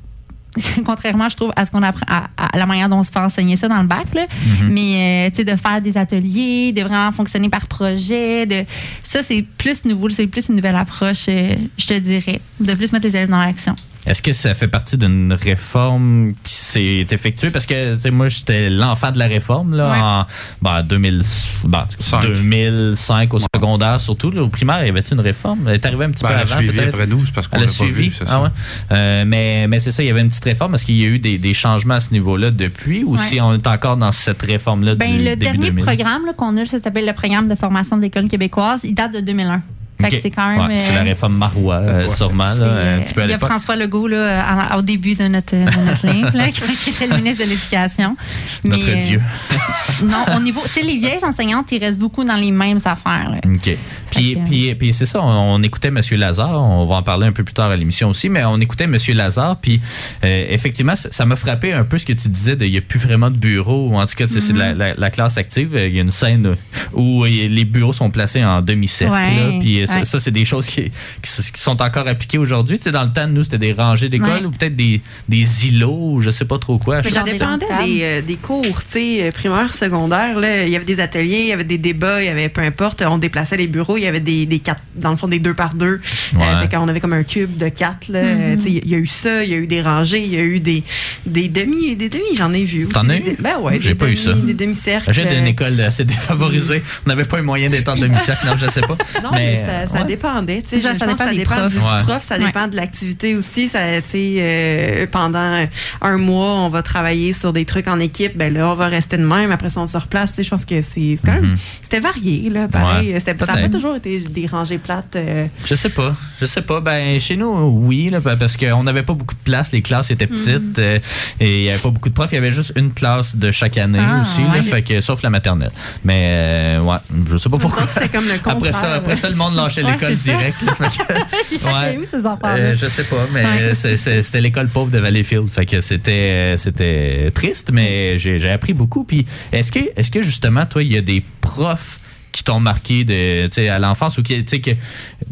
contrairement, 0.85 1.29
je 1.29 1.35
trouve, 1.35 1.51
à 1.55 1.65
ce 1.65 1.71
qu'on 1.71 1.83
apprend, 1.83 2.05
à, 2.07 2.27
à 2.37 2.57
la 2.57 2.65
manière 2.65 2.89
dont 2.89 2.97
on 2.97 3.03
se 3.03 3.11
fait 3.11 3.19
enseigner 3.19 3.55
ça 3.55 3.67
dans 3.67 3.81
le 3.81 3.87
bac. 3.87 4.13
Là. 4.15 4.23
Mm-hmm. 4.23 4.69
Mais, 4.69 5.27
euh, 5.27 5.29
tu 5.29 5.37
sais, 5.37 5.43
de 5.43 5.55
faire 5.55 5.81
des 5.81 5.97
ateliers, 5.97 6.71
de 6.71 6.81
vraiment 6.81 7.11
fonctionner 7.11 7.49
par 7.49 7.67
projet, 7.67 8.45
de 8.45 8.63
ça, 9.03 9.21
c'est 9.23 9.43
plus 9.57 9.85
nouveau, 9.85 10.09
c'est 10.09 10.27
plus 10.27 10.49
une 10.49 10.55
nouvelle 10.55 10.75
approche, 10.75 11.25
euh, 11.29 11.53
je 11.77 11.85
te 11.85 11.93
dirais, 11.99 12.41
de 12.59 12.73
plus 12.73 12.91
mettre 12.91 13.05
les 13.05 13.15
élèves 13.15 13.29
dans 13.29 13.37
l'action. 13.37 13.75
Est-ce 14.07 14.21
que 14.21 14.31
ça 14.33 14.53
fait 14.53 14.67
partie 14.69 14.97
d'une 14.97 15.33
réforme 15.33 16.33
qui 16.43 16.53
s'est 16.53 17.05
effectuée? 17.11 17.49
Parce 17.49 17.65
que, 17.65 17.95
tu 17.95 18.01
sais, 18.01 18.11
moi, 18.11 18.29
j'étais 18.29 18.69
l'enfant 18.69 19.11
de 19.11 19.19
la 19.19 19.27
réforme, 19.27 19.75
là, 19.75 19.91
Ouais. 19.91 19.99
en 20.01 20.25
ben, 20.61 20.81
2000, 20.83 21.21
ben, 21.65 21.85
Cinq. 21.99 22.21
2005, 22.23 23.33
au 23.33 23.39
secondaire 23.39 23.99
surtout. 23.99 24.31
Là, 24.31 24.43
au 24.43 24.47
primaire, 24.47 24.85
y 24.85 24.89
avait-tu 24.89 25.13
une 25.13 25.19
réforme? 25.19 25.67
Elle 25.67 25.75
est 25.75 25.85
arrivée 25.85 26.05
un 26.05 26.11
petit 26.11 26.23
Ben, 26.23 26.29
peu 26.29 26.33
elle 26.35 26.39
a 26.39 26.43
avant, 26.43 26.55
suivi 26.57 26.77
peut-être? 26.77 26.87
après 26.93 27.07
nous, 27.07 27.25
c'est 27.25 27.33
parce 27.35 27.47
qu'on 27.47 27.57
Elle 27.57 27.63
l'a 27.63 27.69
a 27.69 27.73
pas 27.73 27.73
suivi? 27.73 28.09
vu, 28.09 28.15
c'est 28.17 28.23
ah 28.27 28.31
ça. 28.31 28.41
ouais. 28.43 28.49
Euh, 28.93 29.23
mais 29.27 29.67
mais 29.67 29.79
c'est 29.79 29.91
ça, 29.91 30.01
il 30.03 30.07
y 30.07 30.09
avait 30.09 30.21
une 30.21 30.29
petite 30.29 30.45
réforme. 30.45 30.73
Est-ce 30.75 30.85
qu'il 30.85 30.95
y 30.97 31.03
a 31.05 31.07
eu 31.09 31.19
des, 31.19 31.37
des 31.37 31.53
changements 31.53 31.95
à 31.95 31.99
ce 31.99 32.13
niveau-là 32.13 32.51
depuis 32.51 33.03
ou 33.03 33.13
Ouais. 33.17 33.21
si 33.21 33.41
on 33.41 33.53
est 33.55 33.67
encore 33.67 33.97
dans 33.97 34.11
cette 34.13 34.41
réforme-là 34.41 34.95
Ben, 34.95 35.11
du 35.11 35.17
le 35.17 35.35
début 35.35 35.37
dernier 35.57 35.71
2000? 35.71 35.83
programme 35.83 36.25
là, 36.25 36.33
qu'on 36.33 36.55
a, 36.57 36.65
ça 36.65 36.79
s'appelle 36.79 37.05
le 37.05 37.13
programme 37.13 37.47
de 37.49 37.55
formation 37.55 37.97
de 37.97 38.03
l'école 38.03 38.27
québécoise, 38.29 38.81
il 38.85 38.93
date 38.95 39.13
de 39.15 39.19
2001. 39.21 39.61
C'est 40.09 40.31
quand 40.31 40.47
même. 40.49 40.67
Ouais, 40.67 40.79
c'est 40.87 40.93
la 40.95 41.01
euh, 41.01 41.03
réforme 41.03 41.37
Marois, 41.37 41.75
euh, 41.77 42.01
sûrement, 42.01 42.53
c'est, 42.53 42.65
là, 42.65 42.95
un 42.95 42.99
petit 43.01 43.13
peu 43.13 43.21
à 43.21 43.25
il 43.25 43.31
y 43.31 43.33
a. 43.33 43.39
François 43.39 43.75
Legault 43.75 44.07
là, 44.07 44.77
au 44.77 44.81
début 44.81 45.15
de 45.15 45.27
notre, 45.27 45.55
de 45.55 45.85
notre 45.85 46.07
livre, 46.13 46.31
là, 46.35 46.49
qui 46.49 46.89
était 46.89 47.07
le 47.07 47.17
ministre 47.17 47.43
de 47.43 47.49
l'Éducation. 47.49 48.15
Notre 48.63 48.85
Mais, 48.85 48.93
euh, 48.93 49.05
Dieu. 49.07 49.21
non, 50.05 50.35
au 50.35 50.39
niveau. 50.39 50.61
Tu 50.65 50.69
sais, 50.69 50.81
les 50.83 50.97
vieilles 50.97 51.23
enseignantes, 51.23 51.71
ils 51.71 51.79
restent 51.79 51.99
beaucoup 51.99 52.23
dans 52.23 52.35
les 52.35 52.51
mêmes 52.51 52.79
affaires. 52.85 53.29
là. 53.31 53.37
OK. 53.45 53.77
Puis, 54.11 54.35
puis, 54.45 54.75
puis 54.75 54.93
c'est 54.93 55.05
ça, 55.05 55.21
on, 55.21 55.55
on 55.55 55.63
écoutait 55.63 55.89
M. 55.89 55.99
Lazare, 56.11 56.61
on 56.61 56.85
va 56.85 56.95
en 56.95 57.03
parler 57.03 57.27
un 57.27 57.31
peu 57.31 57.43
plus 57.43 57.53
tard 57.53 57.69
à 57.71 57.75
l'émission 57.75 58.09
aussi, 58.09 58.29
mais 58.29 58.43
on 58.45 58.59
écoutait 58.59 58.85
M. 58.85 58.97
Lazare, 59.13 59.57
puis 59.61 59.79
euh, 60.23 60.45
effectivement, 60.49 60.93
ça 60.95 61.25
m'a 61.25 61.35
frappé 61.35 61.73
un 61.73 61.83
peu 61.83 61.97
ce 61.97 62.05
que 62.05 62.13
tu 62.13 62.27
disais, 62.29 62.55
de- 62.55 62.65
il 62.65 62.71
n'y 62.71 62.77
a 62.77 62.81
plus 62.81 62.99
vraiment 62.99 63.29
de 63.29 63.37
bureaux, 63.37 63.89
ou 63.89 63.95
en 63.97 64.05
tout 64.05 64.15
cas, 64.15 64.25
c'est 64.27 64.39
c'est 64.41 64.53
de 64.53 64.59
la, 64.59 64.73
la- 64.73 64.93
la 64.95 65.09
classe 65.09 65.37
active. 65.37 65.71
Il 65.75 65.93
y 65.95 65.99
a 65.99 66.01
une 66.01 66.11
scène 66.11 66.55
où 66.93 67.23
les 67.25 67.65
bureaux 67.65 67.93
sont 67.93 68.09
placés 68.09 68.43
en 68.43 68.61
demi-cercle, 68.61 69.13
Ouais, 69.13 69.57
puis 69.59 69.86
ça, 69.87 69.99
ouais. 69.99 70.05
ça, 70.05 70.19
c'est 70.19 70.31
des 70.31 70.45
choses 70.45 70.67
qui, 70.67 70.83
qui 70.83 70.91
s- 71.23 71.51
qui 71.51 71.61
sont 71.61 71.81
encore 71.81 72.07
appliquées 72.07 72.37
aujourd'hui. 72.37 72.77
Tu 72.77 72.83
sais, 72.85 72.91
dans 72.91 73.03
le 73.03 73.11
temps, 73.11 73.27
nous, 73.27 73.43
c'était 73.43 73.57
des 73.57 73.73
rangées 73.73 74.09
d'école 74.09 74.27
Ouais. 74.27 74.45
ou 74.45 74.51
peut-être 74.51 74.75
des, 74.75 75.01
des 75.29 75.67
îlots, 75.67 76.13
ou 76.13 76.21
je 76.21 76.29
sais 76.31 76.45
pas 76.45 76.57
trop 76.59 76.77
quoi. 76.77 77.01
Mais 77.03 77.09
Ça 77.11 77.23
dépendait 77.23 77.65
des, 77.85 77.99
euh, 78.03 78.21
des 78.21 78.35
cours, 78.35 78.63
tu 78.83 78.91
sais, 78.91 79.17
euh, 79.23 79.31
primaires, 79.31 79.73
secondaires. 79.73 80.39
Là, 80.39 80.63
il 80.63 80.69
y 80.69 80.75
avait 80.75 80.85
des 80.85 80.99
ateliers, 80.99 81.39
il 81.41 81.47
y 81.47 81.53
avait 81.53 81.63
des 81.63 81.77
débats, 81.77 82.21
il 82.21 82.25
y 82.25 82.29
avait 82.29 82.49
peu 82.49 82.61
importe. 82.61 83.01
On 83.01 83.17
déplaçait 83.17 83.57
les 83.57 83.67
bureaux, 83.67 83.97
il 83.97 84.03
y 84.03 84.07
avait 84.07 84.19
des, 84.19 84.45
des 84.45 84.59
quatre, 84.59 84.81
dans 84.95 85.11
le 85.11 85.17
fond, 85.17 85.27
des 85.27 85.39
deux 85.39 85.53
par 85.53 85.73
deux. 85.73 86.01
Ouais. 86.35 86.41
Euh, 86.43 86.61
fait 86.61 86.75
qu'on 86.75 86.87
avait 86.87 86.99
comme 86.99 87.13
un 87.13 87.23
cube 87.23 87.57
de 87.57 87.69
quatre. 87.69 88.09
Là. 88.09 88.21
Mm-hmm. 88.23 88.55
Tu 88.57 88.61
sais, 88.63 88.81
Il 88.83 88.89
y 88.89 88.95
a 88.95 88.97
eu 88.97 89.07
ça, 89.07 89.43
il 89.43 89.49
y 89.49 89.53
a 89.53 89.57
eu 89.57 89.67
des 89.67 89.81
rangées, 89.81 90.21
il 90.23 90.33
y 90.33 90.37
a 90.37 90.41
eu 90.43 90.59
des, 90.59 90.83
des 91.25 91.47
demi, 91.47 91.95
des 91.95 92.09
demi, 92.09 92.35
j'en 92.35 92.51
ai 92.53 92.63
vu. 92.63 92.87
T'en 92.87 93.07
as 93.09 93.19
Des- 93.19 93.31
eu? 93.31 93.37
Ben 93.39 93.57
ouais, 93.59 93.77
J'ai 93.81 93.95
pas 93.95 94.07
eu 94.09 94.15
ça. 94.15 94.33
Des 94.33 94.53
demi-cercles. 94.53 95.11
J'ai 95.13 95.25
d'une 95.25 95.47
école 95.47 95.79
assez 95.81 96.03
défavorisée. 96.05 96.81
On 97.05 97.09
n'avait 97.09 97.23
pas 97.23 97.37
les 97.37 97.43
moyens 97.43 97.71
d'être 97.71 97.89
en 97.89 97.95
demi-cercle, 97.97 98.45
non, 98.45 98.53
je 98.57 98.67
sais 98.69 98.81
pas. 98.81 98.97
Non, 99.23 99.29
mais, 99.33 99.57
ça, 99.57 99.76
ça 99.85 99.93
ouais. 100.01 100.03
dépendait. 100.05 100.61
tu 100.61 100.69
sais, 100.69 100.79
Ça, 100.79 100.93
je 100.93 100.99
ça 100.99 101.05
pense 101.05 101.15
que 101.15 101.19
dépend 101.19 101.25
ça 101.25 101.31
des 101.31 101.37
dépend 101.37 101.55
profs. 101.55 101.71
du, 101.71 101.77
Ouais. 101.77 102.01
prof, 102.03 102.23
ça 102.23 102.37
Ouais. 102.37 102.45
dépend 102.45 102.67
de 102.67 102.75
l'activité 102.75 103.35
aussi. 103.35 103.67
Ça, 103.69 103.79
tu 104.01 104.09
sais, 104.09 104.35
euh, 104.39 105.05
pendant 105.11 105.65
un 106.01 106.17
mois, 106.17 106.53
on 106.55 106.69
va 106.69 106.81
travailler 106.81 107.33
sur 107.33 107.53
des 107.53 107.65
trucs 107.65 107.87
en 107.87 107.99
équipe. 107.99 108.37
Ben 108.37 108.53
là, 108.53 108.71
on 108.71 108.75
va 108.75 108.87
rester 108.87 109.17
de 109.17 109.25
même. 109.25 109.51
Après 109.51 109.69
ça, 109.69 109.81
on 109.81 109.87
se 109.87 109.97
replace. 109.97 110.31
Tu 110.31 110.35
sais, 110.37 110.43
Je 110.43 110.49
pense 110.49 110.65
que 110.65 110.81
c'est 110.81 111.17
c'est 111.17 111.19
quand 111.25 111.33
même. 111.33 111.57
C'était 111.83 111.99
varié, 111.99 112.49
là. 112.49 112.67
Pareil. 112.67 113.13
Mhm. 113.13 113.19
Ça 113.19 113.33
n'a 113.55 113.61
pas 113.61 113.69
toujours 113.69 113.95
été 113.95 114.19
des 114.19 114.47
rangées 114.47 114.77
plates. 114.77 115.15
euh, 115.15 115.45
Je 115.65 115.75
sais 115.75 115.89
pas. 115.89 116.15
Je 116.41 116.45
sais 116.45 116.61
pas. 116.61 116.79
Ben, 116.79 117.19
chez 117.19 117.35
nous, 117.35 117.47
oui, 117.85 118.09
là, 118.09 118.19
parce 118.21 118.57
qu'on 118.57 118.83
n'avait 118.83 119.03
pas 119.03 119.13
beaucoup 119.13 119.35
de 119.35 119.39
place. 119.43 119.71
Les 119.71 119.81
classes 119.81 120.11
étaient 120.11 120.27
petites 120.27 120.79
euh, 120.79 120.99
et 121.39 121.59
il 121.59 121.63
n'y 121.63 121.69
avait 121.69 121.79
pas 121.81 121.89
beaucoup 121.89 122.09
de 122.09 122.13
profs. 122.13 122.31
Il 122.31 122.35
y 122.35 122.37
avait 122.37 122.51
juste 122.51 122.73
une 122.75 122.91
classe 122.93 123.35
de 123.35 123.51
chaque 123.51 123.77
année 123.77 123.99
Ah, 124.01 124.21
aussi, 124.21 124.41
là, 124.41 124.61
fait 124.63 124.81
que, 124.81 125.01
sauf 125.01 125.21
la 125.21 125.29
maternelle. 125.29 125.71
Mais, 126.03 126.31
euh, 126.33 126.81
ouais, 126.81 126.97
je 127.29 127.37
sais 127.37 127.49
pas 127.49 127.57
pourquoi. 127.57 127.83
C'était 127.93 128.09
comme 128.09 128.25
le 128.25 128.33
Après 128.49 128.71
ça, 128.71 128.93
après 128.95 129.15
ça, 129.15 129.29
le 129.29 129.35
monde 129.35 129.55
lâchait 129.67 129.83
Ouais, 129.83 129.91
l'école 129.93 130.15
direct. 130.15 130.61
là, 130.63 130.73
fait 130.75 130.83
que- 131.03 131.13
J'ai 131.51 131.59
fait 131.59 131.65
Ouais. 131.67 131.97
où 131.97 132.05
ces 132.05 132.25
enfants-là? 132.25 132.55
Euh, 132.57 132.75
je 132.75 132.87
sais 132.87 133.03
pas, 133.05 133.27
mais 133.31 133.43
Ouais. 133.43 133.75
c'était 133.75 134.41
l'école 134.41 134.67
pauvre 134.69 134.91
de 134.91 134.99
Valleyfield. 134.99 135.49
Fait 135.49 135.65
que 135.65 135.81
c'était 135.81 136.55
c'était 136.57 137.31
triste, 137.33 137.71
mais 137.71 138.17
j'ai 138.19 138.49
appris 138.49 138.73
beaucoup. 138.73 139.03
Puis 139.03 139.25
est-ce 139.51 139.71
que 139.71 139.79
est-ce 139.95 140.11
que 140.11 140.21
justement 140.21 140.65
toi 140.65 140.83
il 140.83 140.91
y 140.91 140.97
a 140.97 141.01
des 141.01 141.23
profs 141.41 141.99
qui 142.31 142.43
t'ont 142.43 142.59
marqué 142.59 143.03
de 143.03 143.49
à 143.69 143.79
l'enfance 143.79 144.17
ou 144.17 144.23
qui 144.23 144.43
que 144.43 144.71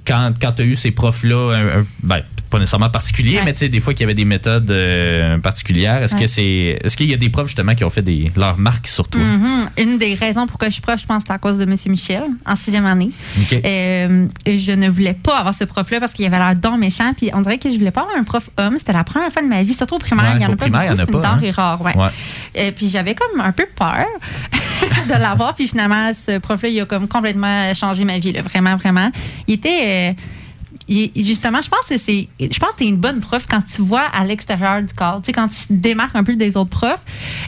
quand 0.07 0.33
quand 0.41 0.53
tu 0.53 0.61
as 0.63 0.65
eu 0.65 0.75
ces 0.75 0.91
profs 0.91 1.23
là 1.23 1.83
ben 2.01 2.21
pas 2.55 2.59
nécessairement 2.59 2.89
particulier, 2.89 3.35
Ouais. 3.37 3.41
mais 3.43 3.51
tu 3.53 3.59
sais, 3.59 3.69
des 3.69 3.81
fois 3.81 3.93
qu'il 3.93 4.01
y 4.01 4.03
avait 4.05 4.13
des 4.13 4.23
méthodes 4.23 4.71
euh, 4.71 5.37
particulières. 5.39 6.01
Est-ce 6.03 6.15
Ouais. 6.15 6.21
que 6.21 6.27
c'est, 6.27 6.79
est-ce 6.83 6.95
qu'il 6.95 7.09
y 7.09 7.13
a 7.13 7.17
des 7.17 7.29
profs 7.29 7.47
justement 7.47 7.75
qui 7.75 7.83
ont 7.83 7.89
fait 7.89 8.01
des, 8.01 8.31
leur 8.37 8.57
marque 8.57 8.87
sur 8.87 9.07
toi? 9.09 9.21
Mhm. 9.21 9.69
Une 9.77 9.97
des 9.97 10.13
raisons 10.13 10.47
pourquoi 10.47 10.69
je 10.69 10.73
suis 10.73 10.81
prof, 10.81 10.97
je 10.99 11.05
pense, 11.05 11.23
c'est 11.27 11.33
à 11.33 11.37
cause 11.37 11.57
de 11.57 11.63
M. 11.63 11.75
Michel, 11.87 12.23
en 12.45 12.55
sixième 12.55 12.85
année. 12.85 13.11
Euh, 13.53 14.27
je 14.47 14.71
ne 14.71 14.87
voulais 14.89 15.13
pas 15.21 15.37
avoir 15.37 15.53
ce 15.53 15.65
prof-là 15.65 15.99
parce 15.99 16.13
qu'il 16.13 16.25
avait 16.25 16.37
l'air 16.37 16.55
don 16.55 16.77
méchant. 16.77 17.11
Puis 17.17 17.29
on 17.33 17.41
dirait 17.41 17.57
que 17.57 17.69
je 17.69 17.77
voulais 17.77 17.91
pas 17.91 18.01
avoir 18.01 18.15
un 18.17 18.23
prof 18.23 18.49
homme. 18.57 18.75
C'était 18.77 18.93
la 18.93 19.03
première 19.03 19.31
fois 19.31 19.41
de 19.41 19.47
ma 19.47 19.61
vie, 19.63 19.73
surtout 19.73 19.95
au 19.95 19.99
primaire. 19.99 20.25
Ouais, 20.25 20.37
il 20.37 20.41
y 20.41 20.45
en 20.45 20.53
a 20.53 20.55
pas 20.55 20.67
beaucoup. 20.69 20.95
C'est 20.95 21.11
une 21.11 21.15
hein. 21.25 21.35
denrée 21.35 21.51
rare. 21.51 21.81
Euh, 22.57 22.71
puis 22.73 22.87
j'avais 22.89 23.15
comme 23.15 23.41
un 23.41 23.51
peu 23.51 23.65
peur 23.77 24.05
de 25.07 25.19
l'avoir. 25.21 25.55
Puis 25.55 25.67
finalement, 25.67 26.11
ce 26.13 26.37
prof-là, 26.39 26.69
il 26.69 26.79
a 26.79 26.85
comme 26.85 27.07
complètement 27.09 27.73
changé 27.73 28.05
ma 28.05 28.17
vie. 28.19 28.31
là. 28.31 28.41
Vraiment, 28.43 28.77
vraiment. 28.77 29.11
Il 29.47 29.55
était. 29.55 30.15
Justement, 30.87 31.61
je 31.61 31.69
pense 31.69 31.85
que 31.89 31.97
c'est. 31.97 32.27
Je 32.39 32.59
pense 32.59 32.71
que 32.71 32.77
t'es 32.77 32.87
une 32.87 32.97
bonne 32.97 33.19
prof 33.19 33.45
quand 33.49 33.61
tu 33.61 33.81
vois 33.81 34.03
à 34.13 34.23
l'extérieur 34.25 34.81
du 34.81 34.93
corps. 34.93 35.19
Tu 35.21 35.27
sais, 35.27 35.33
quand 35.33 35.47
tu 35.47 35.67
te 35.67 35.73
démarques 35.73 36.15
un 36.15 36.23
peu 36.23 36.35
des 36.35 36.57
autres 36.57 36.69
profs. 36.69 36.99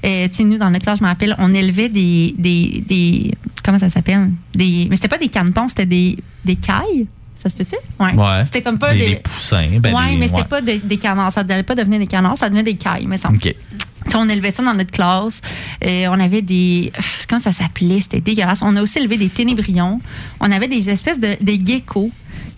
Euh, 0.06 0.28
tu 0.28 0.36
sais, 0.36 0.44
nous, 0.44 0.58
dans 0.58 0.70
notre 0.70 0.84
classe, 0.86 1.00
je 1.00 1.04
me 1.04 1.10
rappelle, 1.10 1.36
on 1.38 1.54
élevait 1.54 1.90
des. 1.90 2.34
des, 2.38 2.84
des 2.88 3.34
comment 3.64 3.80
ça 3.80 3.90
s'appelle? 3.90 4.32
Des, 4.56 4.88
mais 4.90 4.96
c'était 4.96 5.08
pas 5.08 5.18
des 5.18 5.30
canetons, 5.30 5.68
c'était 5.68 5.86
des, 5.86 6.18
des 6.46 6.56
cailles. 6.56 7.08
Ça 7.36 7.50
se 7.50 7.56
peut-tu? 7.56 7.76
Ouais. 8.00 8.14
Ouais. 8.16 8.46
C'était 8.46 8.64
comme 8.64 8.80
pas 8.80 8.94
des, 8.94 9.00
des. 9.00 9.10
des 9.10 9.16
poussins. 9.18 9.70
Ben, 9.80 9.94
ouais, 9.94 10.12
des- 10.12 10.18
mais 10.18 10.28
c'était 10.28 10.40
ouais. 10.42 10.48
pas 10.48 10.62
des, 10.62 10.80
des 10.80 10.98
canards. 10.98 11.32
Ça 11.32 11.44
devait 11.44 11.62
pas 11.62 11.76
devenir 11.76 12.00
des 12.00 12.08
canards, 12.08 12.38
ça 12.38 12.48
devenait 12.50 12.64
des 12.64 12.78
cailles, 12.78 13.06
me 13.06 13.18
semble. 13.18 13.36
OK. 13.38 13.44
Tu 13.44 14.12
sais, 14.12 14.18
on 14.18 14.28
élevait 14.30 14.52
ça 14.52 14.64
dans 14.64 14.74
notre 14.74 14.90
classe. 14.92 15.42
Euh, 15.86 16.08
on 16.10 16.20
avait 16.20 16.42
des. 16.42 16.92
Comment 17.30 17.40
ça 17.42 17.52
s'appelait? 17.52 18.02
C'était 18.02 18.22
dégueulasse. 18.22 18.62
On 18.64 18.76
a 18.76 18.82
aussi 18.82 18.98
élevé 18.98 19.18
des 19.18 19.30
ténébrions. 19.30 20.02
On 20.40 20.52
avait 20.52 20.68
des 20.70 20.90
espèces 20.90 21.20
de 21.20 21.36
des 21.42 21.62
geckos 21.64 22.10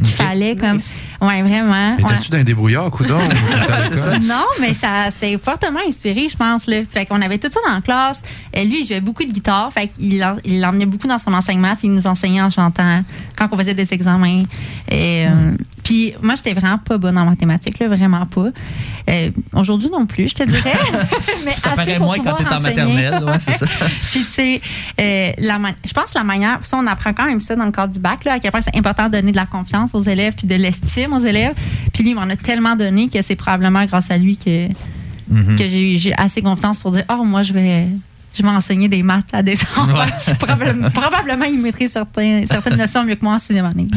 qu'il 0.04 0.14
fallait 0.16 0.56
comme. 0.56 0.78
Nice. 0.78 0.92
Ouais, 1.22 1.42
vraiment. 1.42 1.98
Étais-tu 1.98 2.30
dans 2.30 2.38
un 2.38 2.44
débrouillard, 2.44 2.90
coudon? 2.92 3.18
non, 4.24 4.46
mais 4.62 4.74
ça 4.74 5.10
c'était 5.12 5.38
fortement 5.38 5.80
inspiré, 5.88 6.28
je 6.30 6.38
pense. 6.38 6.66
Là. 6.68 6.78
Fait 6.90 7.06
qu'on 7.06 7.22
avait 7.22 7.38
tout 7.38 7.50
ça 7.52 7.60
dans 7.68 7.76
la 7.76 7.82
classe. 7.82 8.22
Et 8.54 8.64
lui, 8.66 8.82
il 8.84 8.88
jouait 8.88 9.02
beaucoup 9.02 9.24
de 9.26 9.32
guitare. 9.32 9.72
Fait 9.74 9.88
qu'il 9.90 10.24
en- 10.24 10.38
il 10.46 10.62
l'emmenait 10.62 10.86
beaucoup 10.86 11.08
dans 11.08 11.18
son 11.18 11.34
enseignement. 11.34 11.74
Il 11.84 11.92
nous 11.94 12.08
enseignait 12.08 12.42
en 12.42 12.50
chantant 12.50 13.02
quand 13.38 13.50
on 13.52 13.58
faisait 13.58 13.74
des 13.74 13.94
examens. 13.94 14.44
Et, 14.90 15.26
euh, 15.28 15.52
Puis 15.84 16.14
moi, 16.22 16.36
j'étais 16.36 16.54
vraiment 16.54 16.78
pas 16.78 16.98
bonne 16.98 17.18
en 17.18 17.26
mathématiques, 17.26 17.80
là, 17.80 17.88
vraiment 17.90 18.26
pas. 18.26 18.48
Euh, 19.10 19.32
Aujourd'hui 19.54 19.90
non 19.92 20.06
plus, 20.06 20.30
je 20.30 20.36
te 20.36 20.44
dirais. 20.44 20.78
mais 21.46 21.52
Ça 21.52 21.72
paraît 21.72 22.00
moins 22.00 22.18
quand 22.20 22.36
t'es 22.36 22.54
en 22.54 22.60
maternelle, 22.60 23.24
ouais, 23.26 23.40
c'est 23.40 23.54
ça. 23.56 23.66
Puis, 24.12 24.24
tu 24.24 24.30
sais, 24.30 24.62
euh, 25.02 25.32
je 25.84 25.94
pense 25.94 26.12
que 26.12 26.18
la 26.18 26.24
manière, 26.24 26.60
ça, 26.62 26.78
on 26.78 26.86
apprend 26.88 27.12
quand 27.14 27.26
même 27.26 27.40
ça 27.40 27.56
dans 27.56 27.66
le 27.66 27.72
cadre 27.72 27.92
du 27.92 28.00
bac, 28.00 28.24
là, 28.24 28.34
à 28.34 28.40
quel 28.40 28.52
point 28.52 28.62
c'est 28.62 28.76
important 28.78 29.08
de 29.08 29.14
donner 29.14 29.32
de 29.32 29.38
la 29.38 29.46
confiance 29.48 29.89
aux 29.96 30.02
élèves 30.02 30.34
puis 30.36 30.48
de 30.48 30.56
l'estime 30.56 31.14
aux 31.14 31.20
élèves. 31.20 31.54
Puis 31.94 32.04
lui, 32.04 32.12
il 32.12 32.16
m'en 32.16 32.22
a 32.30 32.36
tellement 32.36 32.76
donné 32.76 33.08
que 33.10 33.22
c'est 33.22 33.36
probablement 33.36 33.86
grâce 33.86 34.12
à 34.12 34.18
lui 34.18 34.38
que, 34.38 34.68
Mhm. 35.30 35.56
que 35.58 35.68
j'ai 35.68 35.98
j'ai 36.00 36.14
assez 36.18 36.42
confiance 36.42 36.80
pour 36.80 36.92
dire, 36.92 37.04
oh, 37.10 37.24
moi, 37.24 37.44
je 37.44 37.54
vais. 37.54 37.86
Je 38.34 38.44
vais 38.44 38.50
enseigner 38.50 38.88
des 38.88 39.02
maths 39.04 39.30
à 39.34 39.42
des 39.42 39.54
enfants. 39.76 40.06
Probablement, 40.38 40.90
probablement, 40.92 41.46
ils 41.46 41.60
maîtrisent 41.60 41.92
certains, 41.94 42.44
certaines 42.50 42.78
notions 42.78 43.04
mieux 43.04 43.16
que 43.16 43.24
moi 43.24 43.34
en 43.34 43.40
sixième 43.40 43.66
année. 43.66 43.88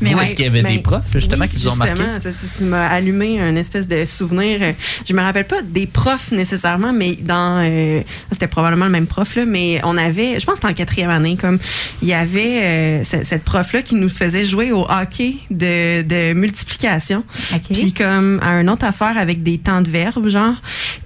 Vous, 0.00 0.06
ouais, 0.16 0.24
est-ce 0.24 0.34
qu'il 0.36 0.44
y 0.44 0.48
avait 0.48 0.62
ben, 0.62 0.76
des 0.76 0.82
profs, 0.82 1.12
justement, 1.12 1.44
oui, 1.44 1.50
qui 1.50 1.56
vous 1.58 1.68
ont 1.68 1.76
marqué? 1.76 1.94
Justement, 1.96 2.20
ça, 2.20 2.30
tu, 2.58 2.64
m'as 2.64 2.86
allumé 2.86 3.40
un 3.40 3.56
espèce 3.56 3.88
de 3.88 4.04
souvenir. 4.04 4.60
Je 5.06 5.12
me 5.12 5.20
rappelle 5.20 5.46
pas 5.46 5.62
des 5.62 5.86
profs 5.86 6.30
nécessairement, 6.30 6.92
mais 6.92 7.16
dans. 7.20 7.62
euh, 7.64 8.00
c'était 8.30 8.46
probablement 8.46 8.86
le 8.86 8.92
même 8.92 9.06
prof, 9.06 9.34
là, 9.34 9.44
mais 9.44 9.80
on 9.84 9.96
avait. 9.96 10.38
Je 10.38 10.46
pense 10.46 10.54
que 10.54 10.60
c'était 10.62 10.72
en 10.72 10.74
quatrième 10.74 11.10
année, 11.10 11.36
comme. 11.36 11.58
Il 12.02 12.08
y 12.08 12.14
avait 12.14 12.60
euh, 12.62 13.04
ce- 13.04 13.24
cette 13.24 13.42
prof-là 13.44 13.82
qui 13.82 13.96
nous 13.96 14.08
faisait 14.08 14.44
jouer 14.44 14.70
au 14.72 14.82
hockey 14.88 15.34
de, 15.50 16.02
de 16.02 16.32
multiplication. 16.32 17.24
OK. 17.54 17.72
Puis 17.72 17.92
comme 17.92 18.38
à 18.42 18.60
une 18.60 18.70
autre 18.70 18.84
affaire 18.86 19.16
avec 19.18 19.42
des 19.42 19.58
temps 19.58 19.82
de 19.82 19.90
verbe, 19.90 20.28
genre. 20.28 20.54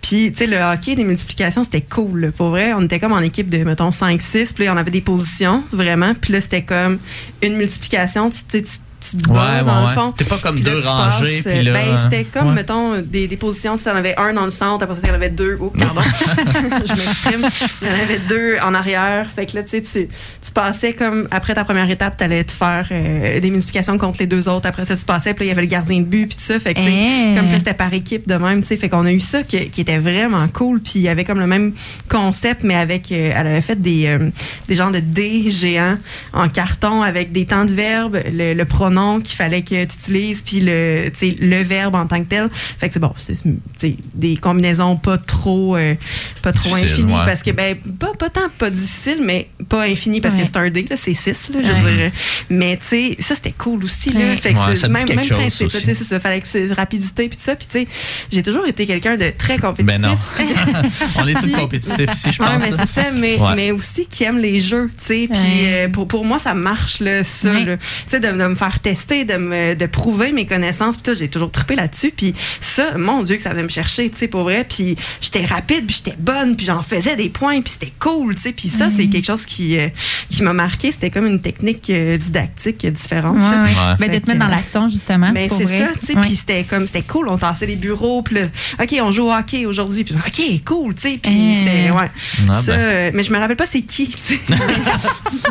Puis, 0.01 0.33
tu 0.33 0.39
sais, 0.39 0.47
le 0.47 0.57
hockey 0.59 0.95
des 0.95 1.05
multiplications, 1.05 1.65
c'était 1.65 1.83
cool. 1.83 2.21
là. 2.21 2.29
Pour 2.33 2.49
vrai, 2.51 2.58
on 2.75 2.83
était 2.83 2.99
comme 2.99 3.13
en 3.13 3.21
équipe 3.21 3.49
de, 3.49 3.59
mettons, 3.65 3.91
5-6. 3.91 4.55
Puis 4.55 4.69
on 4.69 4.77
avait 4.77 4.91
des 4.91 5.01
positions, 5.01 5.65
vraiment. 5.73 6.15
Puis 6.15 6.33
là, 6.33 6.41
c'était 6.41 6.63
comme 6.63 6.99
une 7.43 7.57
multiplication. 7.57 8.31
Tu 8.31 8.39
sais, 8.49 8.63
tu 8.63 8.79
tu 9.01 9.17
te 9.17 9.29
bats, 9.29 9.35
Ouais, 9.59 9.65
dans 9.65 9.83
ouais, 9.85 9.89
le 9.91 9.95
fond. 9.95 10.13
T'es 10.17 10.25
pas 10.25 10.39
comme 10.39 10.55
Puis 10.57 10.65
deux 10.65 10.81
tu 10.81 10.87
rangées, 10.87 11.43
passes, 11.43 11.55
puis 11.55 11.63
là, 11.65 11.73
Ben, 11.73 11.99
c'était 12.05 12.25
comme, 12.25 12.49
ouais. 12.49 12.55
mettons, 12.55 12.99
des, 13.01 13.29
des 13.29 13.37
positions. 13.37 13.77
Tu 13.77 13.85
sais, 13.85 13.91
en 13.91 13.97
avais 13.97 14.15
un 14.19 14.33
dans 14.35 14.45
le 14.45 14.51
centre, 14.51 14.83
après 14.85 14.97
ça, 15.01 15.07
y 15.07 15.11
en 15.11 15.15
avait 15.15 15.31
deux. 15.31 15.57
Oh, 15.61 15.73
pardon. 15.79 16.01
je 16.03 16.93
m'exprime. 16.95 17.49
Il 17.83 17.89
y 17.89 17.91
en 17.91 17.95
avait 17.95 18.19
deux 18.29 18.57
en 18.63 18.75
arrière. 18.75 19.27
Fait 19.31 19.47
que 19.47 19.57
là, 19.57 19.63
tu 19.63 19.71
sais, 19.71 19.83
tu, 19.83 20.09
tu 20.09 20.53
passais 20.53 20.93
comme, 20.95 21.29
après 21.31 21.55
ta 21.55 21.65
première 21.65 21.89
étape, 21.91 22.17
tu 22.17 22.25
allais 22.25 22.45
te 22.45 22.53
faire 22.53 22.87
euh, 22.91 23.41
des 23.41 23.51
multiplications 23.51 23.97
contre 23.99 24.19
les 24.21 24.27
deux 24.27 24.49
autres. 24.49 24.67
Après 24.69 24.85
ça, 24.85 24.97
tu 24.97 25.05
passais, 25.05 25.35
puis 25.35 25.45
là, 25.45 25.47
il 25.47 25.49
y 25.49 25.53
avait 25.53 25.63
le 25.63 25.69
gardien 25.69 26.01
de 26.01 26.05
but, 26.07 26.27
puis 26.27 26.37
tout 26.37 26.43
ça. 26.53 26.59
Fait 26.61 26.75
que, 26.75 26.81
tu 26.81 26.87
sais, 26.87 26.93
Eh. 27.33 27.35
comme 27.37 27.51
là, 27.51 27.59
c'était 27.59 27.75
par 27.75 27.93
équipe 27.93 28.29
de 28.29 28.35
même, 28.35 28.63
tu 28.63 28.69
sais. 28.69 28.77
Fait 28.77 28.89
qu'on 28.89 29.07
a 29.07 29.13
eu 29.13 29.21
ça 29.21 29.43
qui, 29.43 29.71
qui 29.71 29.81
était 29.81 29.99
vraiment 29.99 30.47
cool. 30.49 30.81
Puis 30.81 30.95
il 30.97 31.03
y 31.03 31.09
avait 31.09 31.25
comme 31.25 31.41
le 31.41 31.47
même 31.47 31.73
concept, 32.09 32.63
mais 32.65 32.75
avec, 32.75 33.11
euh, 33.13 33.33
elle 33.35 33.47
avait 33.47 33.61
fait 33.61 33.81
des, 33.81 34.07
euh, 34.07 34.31
des 34.69 34.75
genres 34.75 34.91
de 34.91 35.01
dés 35.01 35.51
géants 35.51 35.97
en 36.33 36.49
carton 36.49 37.03
avec 37.03 37.33
des 37.33 37.47
temps 37.47 37.65
de 37.65 37.73
verbe, 37.73 38.19
le, 38.33 38.55
le 38.55 38.65
pronom 38.89 39.21
qu'il 39.21 39.37
fallait 39.37 39.63
que 39.63 39.85
tu 39.85 39.95
utilises, 40.01 40.43
puis 40.45 40.61
le, 40.61 41.11
le 41.41 41.63
verbe 41.63 41.95
en 41.95 42.07
tant 42.07 42.21
que 42.23 42.29
tel. 42.29 42.49
Fait 42.53 42.89
que 42.89 42.95
c'est 42.95 43.01
bon, 43.01 43.13
c'est 43.19 43.97
des 44.15 44.37
combinaisons 44.37 44.97
pas 44.97 45.19
trop, 45.19 45.77
euh, 45.77 45.95
pas 46.43 46.53
trop 46.53 46.69
Difficile, 46.71 46.91
infinies 47.05 47.13
ouais. 47.15 47.25
parce 47.27 47.43
que 47.43 47.51
ben 47.51 47.77
pas, 47.77 48.13
pas 48.19 48.31
tant 48.31 48.49
pas 48.59 48.71
difficile, 48.71 49.19
mais 49.23 49.49
pas 49.69 49.83
infini 49.83 50.21
parce 50.21 50.35
Ouais. 50.35 50.41
que 50.43 50.47
c'est 50.47 50.57
un 50.57 50.71
dé 50.71 50.87
là, 50.89 50.97
c'est 50.97 51.15
6 51.15 51.51
là, 51.55 51.61
je 51.63 51.69
Ouais. 51.69 51.81
dirais. 51.81 52.13
Mais 52.51 52.77
tu 52.79 52.87
sais, 52.87 53.17
ça 53.21 53.35
c'était 53.35 53.53
cool 53.53 53.85
aussi 53.85 54.11
là. 54.13 54.37
Fait 54.37 54.55
que 54.55 54.77
ça 54.77 54.89
même, 54.89 55.07
même 55.07 55.17
principe, 55.27 55.69
tu 55.71 55.81
sais, 55.81 55.95
c'est 55.95 56.05
ça, 56.05 56.21
fallait 56.21 56.41
que 56.41 56.47
c'est 56.47 56.73
rapidité 56.73 57.29
puis 57.29 57.37
tout 57.39 57.45
ça, 57.45 57.57
puis 57.57 57.67
tu 57.71 57.81
sais, 57.81 57.89
j'ai 58.33 58.43
toujours 58.43 58.67
été 58.67 58.87
quelqu'un 58.87 59.17
de 59.17 59.31
très 59.37 59.59
compétitif. 59.59 59.87
Ben 59.87 60.01
non. 60.01 60.17
On 61.19 61.27
est 61.27 61.35
tous 61.35 61.53
compétitifs 61.53 62.11
ici, 62.15 62.31
je 62.33 62.43
Ouais, 62.43 62.49
pense. 62.49 62.63
mais 62.63 62.71
c'est 62.87 63.01
ça, 63.03 63.11
mais, 63.13 63.37
Ouais. 63.39 63.55
mais 63.57 63.71
aussi 63.73 64.07
qui 64.07 64.25
aime 64.25 64.39
les 64.39 64.59
jeux, 64.61 64.91
tu 64.99 65.07
sais. 65.07 65.29
Puis 65.31 65.39
Ouais. 65.41 65.87
euh, 65.87 65.89
pour, 65.89 66.07
pour 66.09 66.25
moi, 66.25 66.39
ça 66.39 66.55
marche, 66.55 67.01
là, 67.01 67.25
ça, 67.25 67.53
Ouais. 67.53 67.65
là. 67.65 67.77
Tu 67.77 67.85
sais, 68.09 68.21
de, 68.21 68.27
de 68.29 68.47
me 68.47 68.55
faire 68.55 68.78
tester, 68.81 69.25
de 69.25 69.37
me 69.37 69.75
de 69.75 69.87
prouver 69.87 70.33
mes 70.33 70.47
connaissances, 70.47 70.97
puis 70.97 71.13
tout, 71.13 71.19
j'ai 71.19 71.29
toujours 71.29 71.51
trippé 71.51 71.77
là-dessus. 71.77 72.13
Puis 72.17 72.35
ça, 72.61 72.97
mon 72.97 73.23
Dieu, 73.23 73.37
que 73.37 73.43
ça 73.43 73.51
venait 73.51 73.63
me 73.63 73.69
chercher, 73.69 74.11
tu 74.11 74.19
sais, 74.19 74.29
pour 74.29 74.43
vrai. 74.43 74.65
Puis 74.69 74.97
j'étais 75.21 75.45
rapide, 75.45 75.87
puis 75.87 75.97
j'étais 76.05 76.17
bonne, 76.19 76.57
puis 76.57 76.67
j'en 76.67 76.83
faisais 76.83 77.17
des 77.17 77.29
points, 77.29 77.61
puis 77.61 77.73
c'était 77.79 77.93
cool, 77.99 78.35
tu 78.37 78.43
sais. 78.43 78.53
Puis 78.53 78.69
ça, 78.69 78.89
c'est 78.95 79.07
quelque 79.09 79.27
chose 79.27 79.45
qui, 79.47 79.79
euh, 79.79 79.89
qui 80.29 80.43
m'a 80.43 80.53
marqué. 80.53 80.93
C'était 80.93 81.11
comme 81.11 81.27
une 81.27 81.41
technique 81.41 81.89
euh, 81.91 82.17
didactique 82.17 82.87
différente. 82.87 83.37
Ouais, 83.37 83.43
ouais. 83.43 83.69
Ouais. 83.69 83.97
Ben, 83.99 84.11
de 84.13 84.19
te 84.19 84.27
mettre 84.27 84.41
dans 84.41 84.49
l'action, 84.49 84.89
justement. 84.89 85.31
Mais 85.33 85.49
pour 85.49 85.59
c'est 85.59 85.79
ça, 85.79 85.89
tu 86.01 86.07
sais. 86.07 86.15
Ouais. 86.15 86.23
Puis 86.23 86.37
c'était 86.37 86.65
comme, 86.65 86.87
c'était 86.87 87.03
cool. 87.03 87.29
On 87.29 87.39
tassait 87.39 87.67
les 87.67 87.77
bureaux. 87.77 88.23
Puis 88.23 88.37
là, 88.37 88.43
OK, 88.83 88.97
on 89.01 89.11
joue 89.13 89.27
au 89.27 89.33
hockey 89.33 89.67
aujourd'hui. 89.67 90.05
Puis 90.05 90.15
OK, 90.15 90.65
cool, 90.65 90.95
tu 90.95 91.03
sais. 91.03 91.19
Puis 91.23 91.33
Euh. 91.33 91.55
c'était, 91.59 91.91
ouais. 91.91 92.11
Ah, 92.49 92.55
ça, 92.55 92.73
ben. 92.73 92.79
euh, 92.79 93.11
mais 93.15 93.23
je 93.23 93.33
me 93.33 93.39
rappelle 93.39 93.57
pas 93.57 93.67
c'est 93.71 93.83
qui, 93.83 94.09
tu 94.09 94.17
sais. 94.23 94.41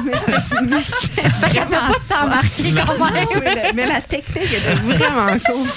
mais 0.05 0.13
c'était 0.13 1.29
Fait 1.29 1.49
que 1.49 1.55
t'as 1.55 1.65
pas 1.65 1.93
tant 2.09 2.27
marqué 2.27 2.71
mais, 3.43 3.55
la, 3.55 3.73
mais 3.73 3.85
la 3.87 4.01
technique 4.01 4.51
était 4.53 4.75
vraiment 4.75 5.27
cool. 5.45 5.67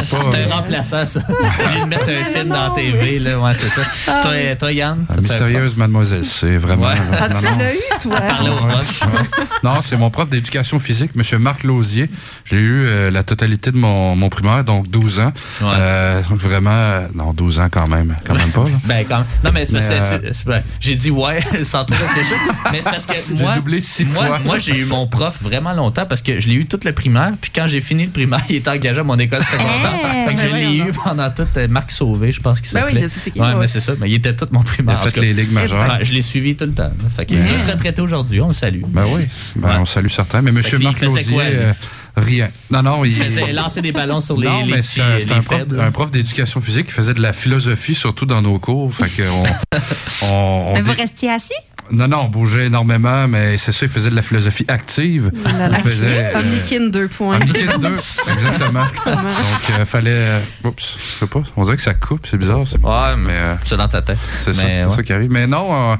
C'est 0.00 0.16
un 0.50 0.54
remplaçant, 0.54 1.06
ça. 1.06 1.20
Au 1.28 1.68
lieu 1.74 1.80
de 1.84 1.88
mettre 1.88 2.08
un 2.08 2.24
film 2.24 2.48
dans 2.48 2.68
la 2.68 2.74
TV, 2.74 3.18
là, 3.18 3.38
ouais, 3.40 3.52
c'est 3.54 3.68
ça. 3.68 4.20
Toi, 4.22 4.32
toi, 4.58 4.72
Yann? 4.72 5.04
La 5.08 5.14
fait 5.16 5.20
mystérieuse 5.22 5.76
mademoiselle, 5.76 6.24
c'est 6.24 6.56
vraiment. 6.56 6.86
Ouais. 6.88 6.94
là, 6.94 7.18
Ah, 7.22 7.28
non, 7.28 7.38
tu 7.40 7.58
l'as 7.58 7.74
eu, 7.74 7.78
toi? 8.02 8.20
Parler 8.20 8.50
aux 8.50 8.64
Ouais. 8.64 8.74
Non, 9.62 9.80
c'est 9.82 9.96
mon 9.96 10.10
prof 10.10 10.28
d'éducation 10.28 10.78
physique, 10.78 11.12
M. 11.16 11.38
Marc 11.40 11.62
Lausier. 11.64 12.10
J'ai 12.44 12.56
eu 12.56 12.84
euh, 12.84 13.10
la 13.10 13.22
totalité 13.22 13.70
de 13.70 13.76
mon, 13.78 14.14
mon 14.16 14.28
primaire, 14.28 14.62
donc 14.64 14.88
12 14.88 15.20
ans. 15.20 15.32
Ouais. 15.62 15.68
Euh, 15.78 16.22
donc 16.28 16.40
vraiment, 16.40 16.70
euh, 16.72 17.06
non, 17.14 17.32
12 17.32 17.60
ans 17.60 17.68
quand 17.70 17.86
même, 17.88 18.14
quand 18.26 18.34
même 18.34 18.50
pas. 18.50 18.64
là. 18.64 18.70
Ben, 18.84 19.04
quand 19.08 19.24
Non, 19.42 19.50
mais 19.52 19.64
c'est 19.66 19.72
parce 19.74 19.88
que 19.88 20.50
euh, 20.50 20.60
j'ai 20.80 20.94
dit 20.96 21.10
ouais 21.10 21.40
sans 21.64 21.84
trop 21.84 21.96
réfléchir. 22.06 22.36
mais 22.72 22.78
c'est 22.82 22.90
parce 22.90 23.06
que 23.06 23.14
J'ai 23.36 23.42
moi, 23.42 23.54
doublé 23.54 23.80
six 23.80 24.04
moi, 24.04 24.26
fois. 24.26 24.38
moi, 24.40 24.58
j'ai 24.58 24.76
eu 24.78 24.84
mon 24.84 25.06
prof 25.06 25.36
vraiment 25.42 25.72
longtemps 25.72 26.04
parce 26.06 26.20
que 26.20 26.23
je 26.26 26.48
l'ai 26.48 26.54
eu 26.54 26.66
toute 26.66 26.84
le 26.84 26.92
primaire. 26.92 27.32
Puis 27.40 27.50
quand 27.54 27.66
j'ai 27.66 27.80
fini 27.80 28.04
le 28.04 28.10
primaire, 28.10 28.42
il 28.48 28.56
était 28.56 28.70
engagé 28.70 29.00
à 29.00 29.04
mon 29.04 29.18
école 29.18 29.42
secondaire. 29.42 29.94
Hey! 30.04 30.28
fait 30.28 30.34
que 30.34 30.40
je 30.40 30.46
Ben 30.46 30.54
l'ai 30.56 30.76
eu 30.78 30.92
pendant 30.92 31.30
toute 31.30 31.56
euh, 31.56 31.68
Marc 31.68 31.90
Sauvé, 31.90 32.32
je 32.32 32.40
pense 32.40 32.60
qu'il 32.60 32.72
Ben 32.72 32.80
s'appelait. 32.80 33.00
oui, 33.02 33.08
je 33.14 33.20
sais 33.20 33.30
qui, 33.30 33.40
Ouais, 33.40 33.46
ouais. 33.48 33.54
mais 33.60 33.68
c'est 33.68 33.80
ça. 33.80 33.92
Mais 34.00 34.08
il 34.10 34.14
était 34.14 34.34
tout 34.34 34.46
mon 34.52 34.60
Il 34.60 34.64
primaire. 34.66 34.96
a 34.98 35.00
en 35.02 35.04
tout 35.04 35.10
fait 35.10 35.20
les 35.20 35.32
ligues 35.34 35.52
majeures. 35.52 35.80
Ouais, 35.98 36.04
je 36.04 36.12
l'ai 36.12 36.22
suivi 36.22 36.54
tout 36.56 36.64
le 36.64 36.72
temps. 36.72 36.90
qu'il 37.26 37.38
est 37.38 37.42
Ouais. 37.42 37.60
retraité 37.72 38.00
aujourd'hui, 38.02 38.40
on 38.40 38.48
le 38.48 38.54
salue. 38.54 38.82
Ben 38.88 39.04
oui, 39.08 39.22
ben, 39.56 39.68
Ouais. 39.68 39.74
on 39.80 39.84
salue 39.84 40.08
certains. 40.08 40.42
Mais 40.42 40.50
M. 40.50 40.62
Marc 40.82 41.00
Lausier, 41.02 41.38
euh, 41.42 41.72
rien. 42.16 42.48
Non, 42.70 42.82
non, 42.82 43.04
il. 43.04 43.12
Il 43.16 43.22
faisait 43.22 43.52
lancer 43.52 43.82
des 43.82 43.92
ballons 43.92 44.20
sur 44.20 44.38
les, 44.38 44.46
non, 44.48 44.64
les 44.64 44.72
mais 44.72 44.82
c'est 44.82 45.00
un, 45.02 45.18
c'est 45.18 45.26
les 45.30 45.32
un 45.34 45.40
prof, 45.42 45.60
feds. 45.68 45.80
un 45.80 45.90
prof 45.90 46.10
d'éducation 46.10 46.60
physique 46.60 46.86
qui 46.86 46.92
faisait 46.92 47.14
de 47.14 47.22
la 47.22 47.32
philosophie, 47.32 47.94
surtout 47.94 48.26
dans 48.26 48.42
nos 48.42 48.58
cours. 48.58 48.92
Fait 48.94 49.08
que 49.08 49.22
on, 49.30 49.44
on, 50.22 50.34
on 50.70 50.72
Mais 50.74 50.82
vous 50.82 50.92
dé- 50.94 51.00
restiez 51.02 51.30
assis? 51.30 51.52
Non, 51.90 52.08
non, 52.08 52.20
on 52.22 52.28
bougeait 52.30 52.64
énormément, 52.68 53.28
mais 53.28 53.58
c'est 53.58 53.70
ça, 53.70 53.84
il 53.84 53.92
faisait 53.92 54.08
de 54.08 54.16
la 54.16 54.22
philosophie 54.22 54.64
active. 54.68 55.30
Il 55.34 55.76
faisait. 55.82 56.32
euh, 56.34 56.38
Omnikin 56.40 56.86
2 56.88 57.08
points. 57.08 57.36
Omnikin 57.36 57.76
2, 57.78 57.88
exactement. 58.32 58.84
Donc, 59.04 59.78
euh, 59.78 59.84
fallait. 59.84 60.10
euh, 60.14 60.40
oups, 60.64 60.96
je 60.98 61.18
sais 61.20 61.26
pas. 61.26 61.42
On 61.58 61.64
dirait 61.64 61.76
que 61.76 61.82
ça 61.82 61.92
coupe, 61.92 62.26
c'est 62.26 62.38
bizarre. 62.38 62.60
c'est- 62.66 62.78
Ouais, 62.82 63.16
mais 63.18 63.32
euh, 63.34 63.54
c'est 63.66 63.76
dans 63.76 63.86
ta 63.86 64.00
tête. 64.00 64.16
c'est 64.42 64.54
ça, 64.54 64.62
ouais. 64.64 64.86
ça 64.96 65.02
qui 65.02 65.12
arrive. 65.12 65.30
Mais 65.30 65.46
non, 65.46 65.92
euh, 65.92 65.96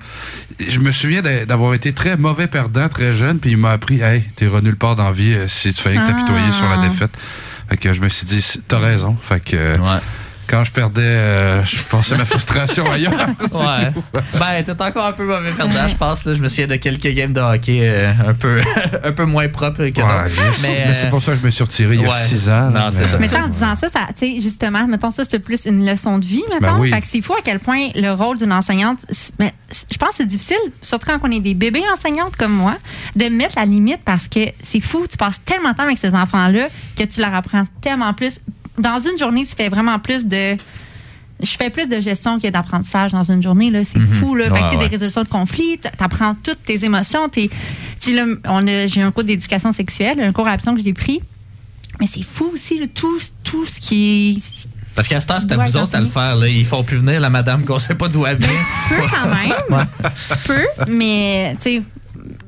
je 0.61 0.79
me 0.81 0.93
souviens 0.93 1.23
d'a- 1.23 1.45
d'avoir 1.47 1.75
été 1.75 1.93
très 1.93 2.17
mauvais 2.17 2.47
perdant, 2.47 2.89
très 2.89 3.13
jeune, 3.15 3.39
puis 3.39 3.53
il 3.53 3.57
m'a 3.57 3.71
appris, 3.73 4.01
hey, 4.01 4.23
t'es 4.37 4.47
nulle 4.63 4.77
part 4.77 4.97
dans 4.97 5.05
la 5.05 5.13
vie 5.13 5.33
euh, 5.35 5.49
si 5.49 5.73
tu 5.73 5.81
fais 5.83 5.95
que 5.95 6.07
t'apitoyer 6.07 6.47
Ah. 6.49 6.53
sur 6.53 6.69
la 6.69 6.79
défaite. 6.79 7.17
Fait 7.69 7.77
que 7.77 7.93
je 7.93 8.01
me 8.01 8.09
suis 8.09 8.27
dit, 8.27 8.45
t'as 8.69 8.79
raison. 8.79 9.17
Fait 9.23 9.41
que 9.41 9.57
Ouais. 9.57 9.99
Quand 10.47 10.65
je 10.65 10.73
perdais, 10.73 11.03
euh, 11.03 11.65
je 11.65 11.83
passais 11.85 12.17
ma 12.17 12.25
frustration 12.25 12.91
ailleurs. 12.91 13.13
Ouais. 13.55 13.93
tout. 13.93 14.03
Ben, 14.13 14.63
t'es 14.65 14.83
encore 14.83 15.07
un 15.07 15.13
peu 15.13 15.25
mauvais 15.25 15.53
perdant, 15.53 15.87
je 15.89 15.95
pense. 15.97 16.25
Là. 16.25 16.35
Je 16.35 16.41
me 16.41 16.49
souviens 16.49 16.67
de 16.67 16.77
quelques 16.77 17.07
games 17.09 17.33
de 17.33 17.41
hockey 17.41 17.81
euh, 17.83 18.13
un, 18.29 18.35
peu, 18.35 18.61
un 19.05 19.13
peu 19.13 19.25
moins 19.25 19.49
propres 19.49 19.87
que 19.89 20.01
Ouais, 20.01 20.29
d'autres. 20.29 20.59
mais 20.63 20.69
Mais, 20.69 20.85
mais 20.89 20.95
c'est 20.95 21.09
pour 21.09 21.21
ça 21.23 21.33
que 21.33 21.39
je 21.41 21.45
me 21.45 21.51
suis 21.51 21.63
retiré 21.65 21.95
il 21.95 22.03
y 22.03 22.07
a 22.07 22.11
six 22.11 22.49
ans. 22.51 22.71
Non, 22.71 22.89
c'est 22.91 23.07
ça. 23.07 23.19
Mais 23.19 23.29
en 23.37 23.49
disant 23.49 23.75
ça, 23.77 23.89
ça 23.89 24.01
tu 24.17 24.35
sais, 24.35 24.41
justement, 24.41 24.87
mettons 24.87 25.11
ça, 25.11 25.25
c'est 25.29 25.39
plus 25.39 25.67
une 25.67 25.85
leçon 25.87 26.19
de 26.19 26.25
vie, 26.25 26.43
mettons. 26.49 26.75
Ben 26.75 26.79
oui. 26.79 26.91
Fait 26.91 27.01
que 27.01 27.07
c'est 27.07 27.21
fou 27.23 27.35
à 27.35 27.43
quel 27.45 27.59
point 27.61 27.89
le 27.95 28.13
rôle 28.13 28.37
d'une 28.39 28.53
enseignante, 28.53 28.99
mais 29.39 29.53
je 29.91 29.97
pense 29.97 30.11
que 30.11 30.15
c'est 30.19 30.27
difficile, 30.27 30.57
surtout 30.83 31.07
quand 31.11 31.19
on 31.23 31.31
est 31.31 31.41
des 31.41 31.55
bébés 31.55 31.85
enseignantes 31.93 32.37
comme 32.37 32.53
moi, 32.53 32.77
de 33.17 33.27
mettre 33.27 33.55
la 33.59 33.67
limite 33.67 34.01
parce 34.05 34.29
que 34.29 34.41
c'est 34.63 34.81
fou, 34.81 35.07
tu 35.09 35.17
passes 35.17 35.41
tellement 35.45 35.71
de 35.71 35.77
temps 35.77 35.83
avec 35.85 35.99
ces 35.99 36.15
enfants-là 36.15 36.69
que 36.97 37.05
tu 37.05 37.21
leur 37.21 37.35
apprends 37.35 37.65
tellement 37.81 38.13
plus. 38.15 38.41
Dans 38.79 38.99
une 38.99 39.19
journée, 39.19 39.45
tu 39.47 39.55
fais 39.57 39.69
vraiment 39.69 39.99
plus 39.99 40.25
de. 40.27 40.57
Je 41.43 41.51
fais 41.51 41.69
plus 41.69 41.89
de 41.89 42.01
gestion 42.01 42.39
que 42.39 42.49
d'apprentissage 42.49 43.13
dans 43.13 43.23
une 43.31 43.43
journée. 43.43 43.71
là. 43.71 43.85
C'est 43.85 44.01
fou. 44.01 44.35
Là. 44.35 44.45
Fait 44.45 44.51
que, 44.51 44.79
Ouais. 44.79 44.79
Des 44.79 44.87
résolutions 44.87 45.23
de 45.25 45.29
conflits, 45.29 45.79
tu 45.83 45.89
apprends 46.05 46.35
toutes 46.43 46.63
tes 46.65 46.85
émotions. 46.85 47.29
t'es- 47.29 47.51
là, 48.09 48.25
on 48.45 48.67
a- 48.69 48.87
J'ai 48.87 49.03
un 49.03 49.11
cours 49.11 49.25
d'éducation 49.25 49.73
sexuelle, 49.73 50.21
un 50.21 50.33
cours 50.33 50.47
à 50.47 50.55
option 50.55 50.75
que 50.75 50.83
j'ai 50.83 50.93
pris. 50.93 51.21
Mais 52.01 52.07
c'est 52.07 52.23
fou 52.25 52.51
aussi, 52.55 52.79
là, 52.81 52.87
tout, 52.93 53.19
tout 53.45 53.67
ce 53.67 53.81
qui 53.81 54.31
est. 54.43 54.69
Parce 54.97 55.09
qu'à 55.09 55.21
ce 55.21 55.27
temps, 55.27 55.35
dois 55.41 55.65
vous 55.67 55.77
autres 55.77 55.95
à 55.97 56.01
le 56.01 56.07
faire. 56.07 56.37
Là. 56.37 56.49
Ils 56.49 56.65
font 56.65 56.85
plus 56.85 56.99
venir 56.99 57.21
la 57.21 57.31
madame 57.31 57.65
qu'on 57.65 57.79
sait 57.81 57.97
pas 57.97 58.09
d'où 58.09 58.25
elle 58.27 58.37
vient. 58.37 58.49
Tu 58.89 58.95
peux 58.95 59.01
quand 59.03 59.29
même. 59.29 59.87
Tu 60.29 60.49
peux, 60.49 60.67
mais 60.93 61.57
tu 61.61 61.63
sais, 61.63 61.83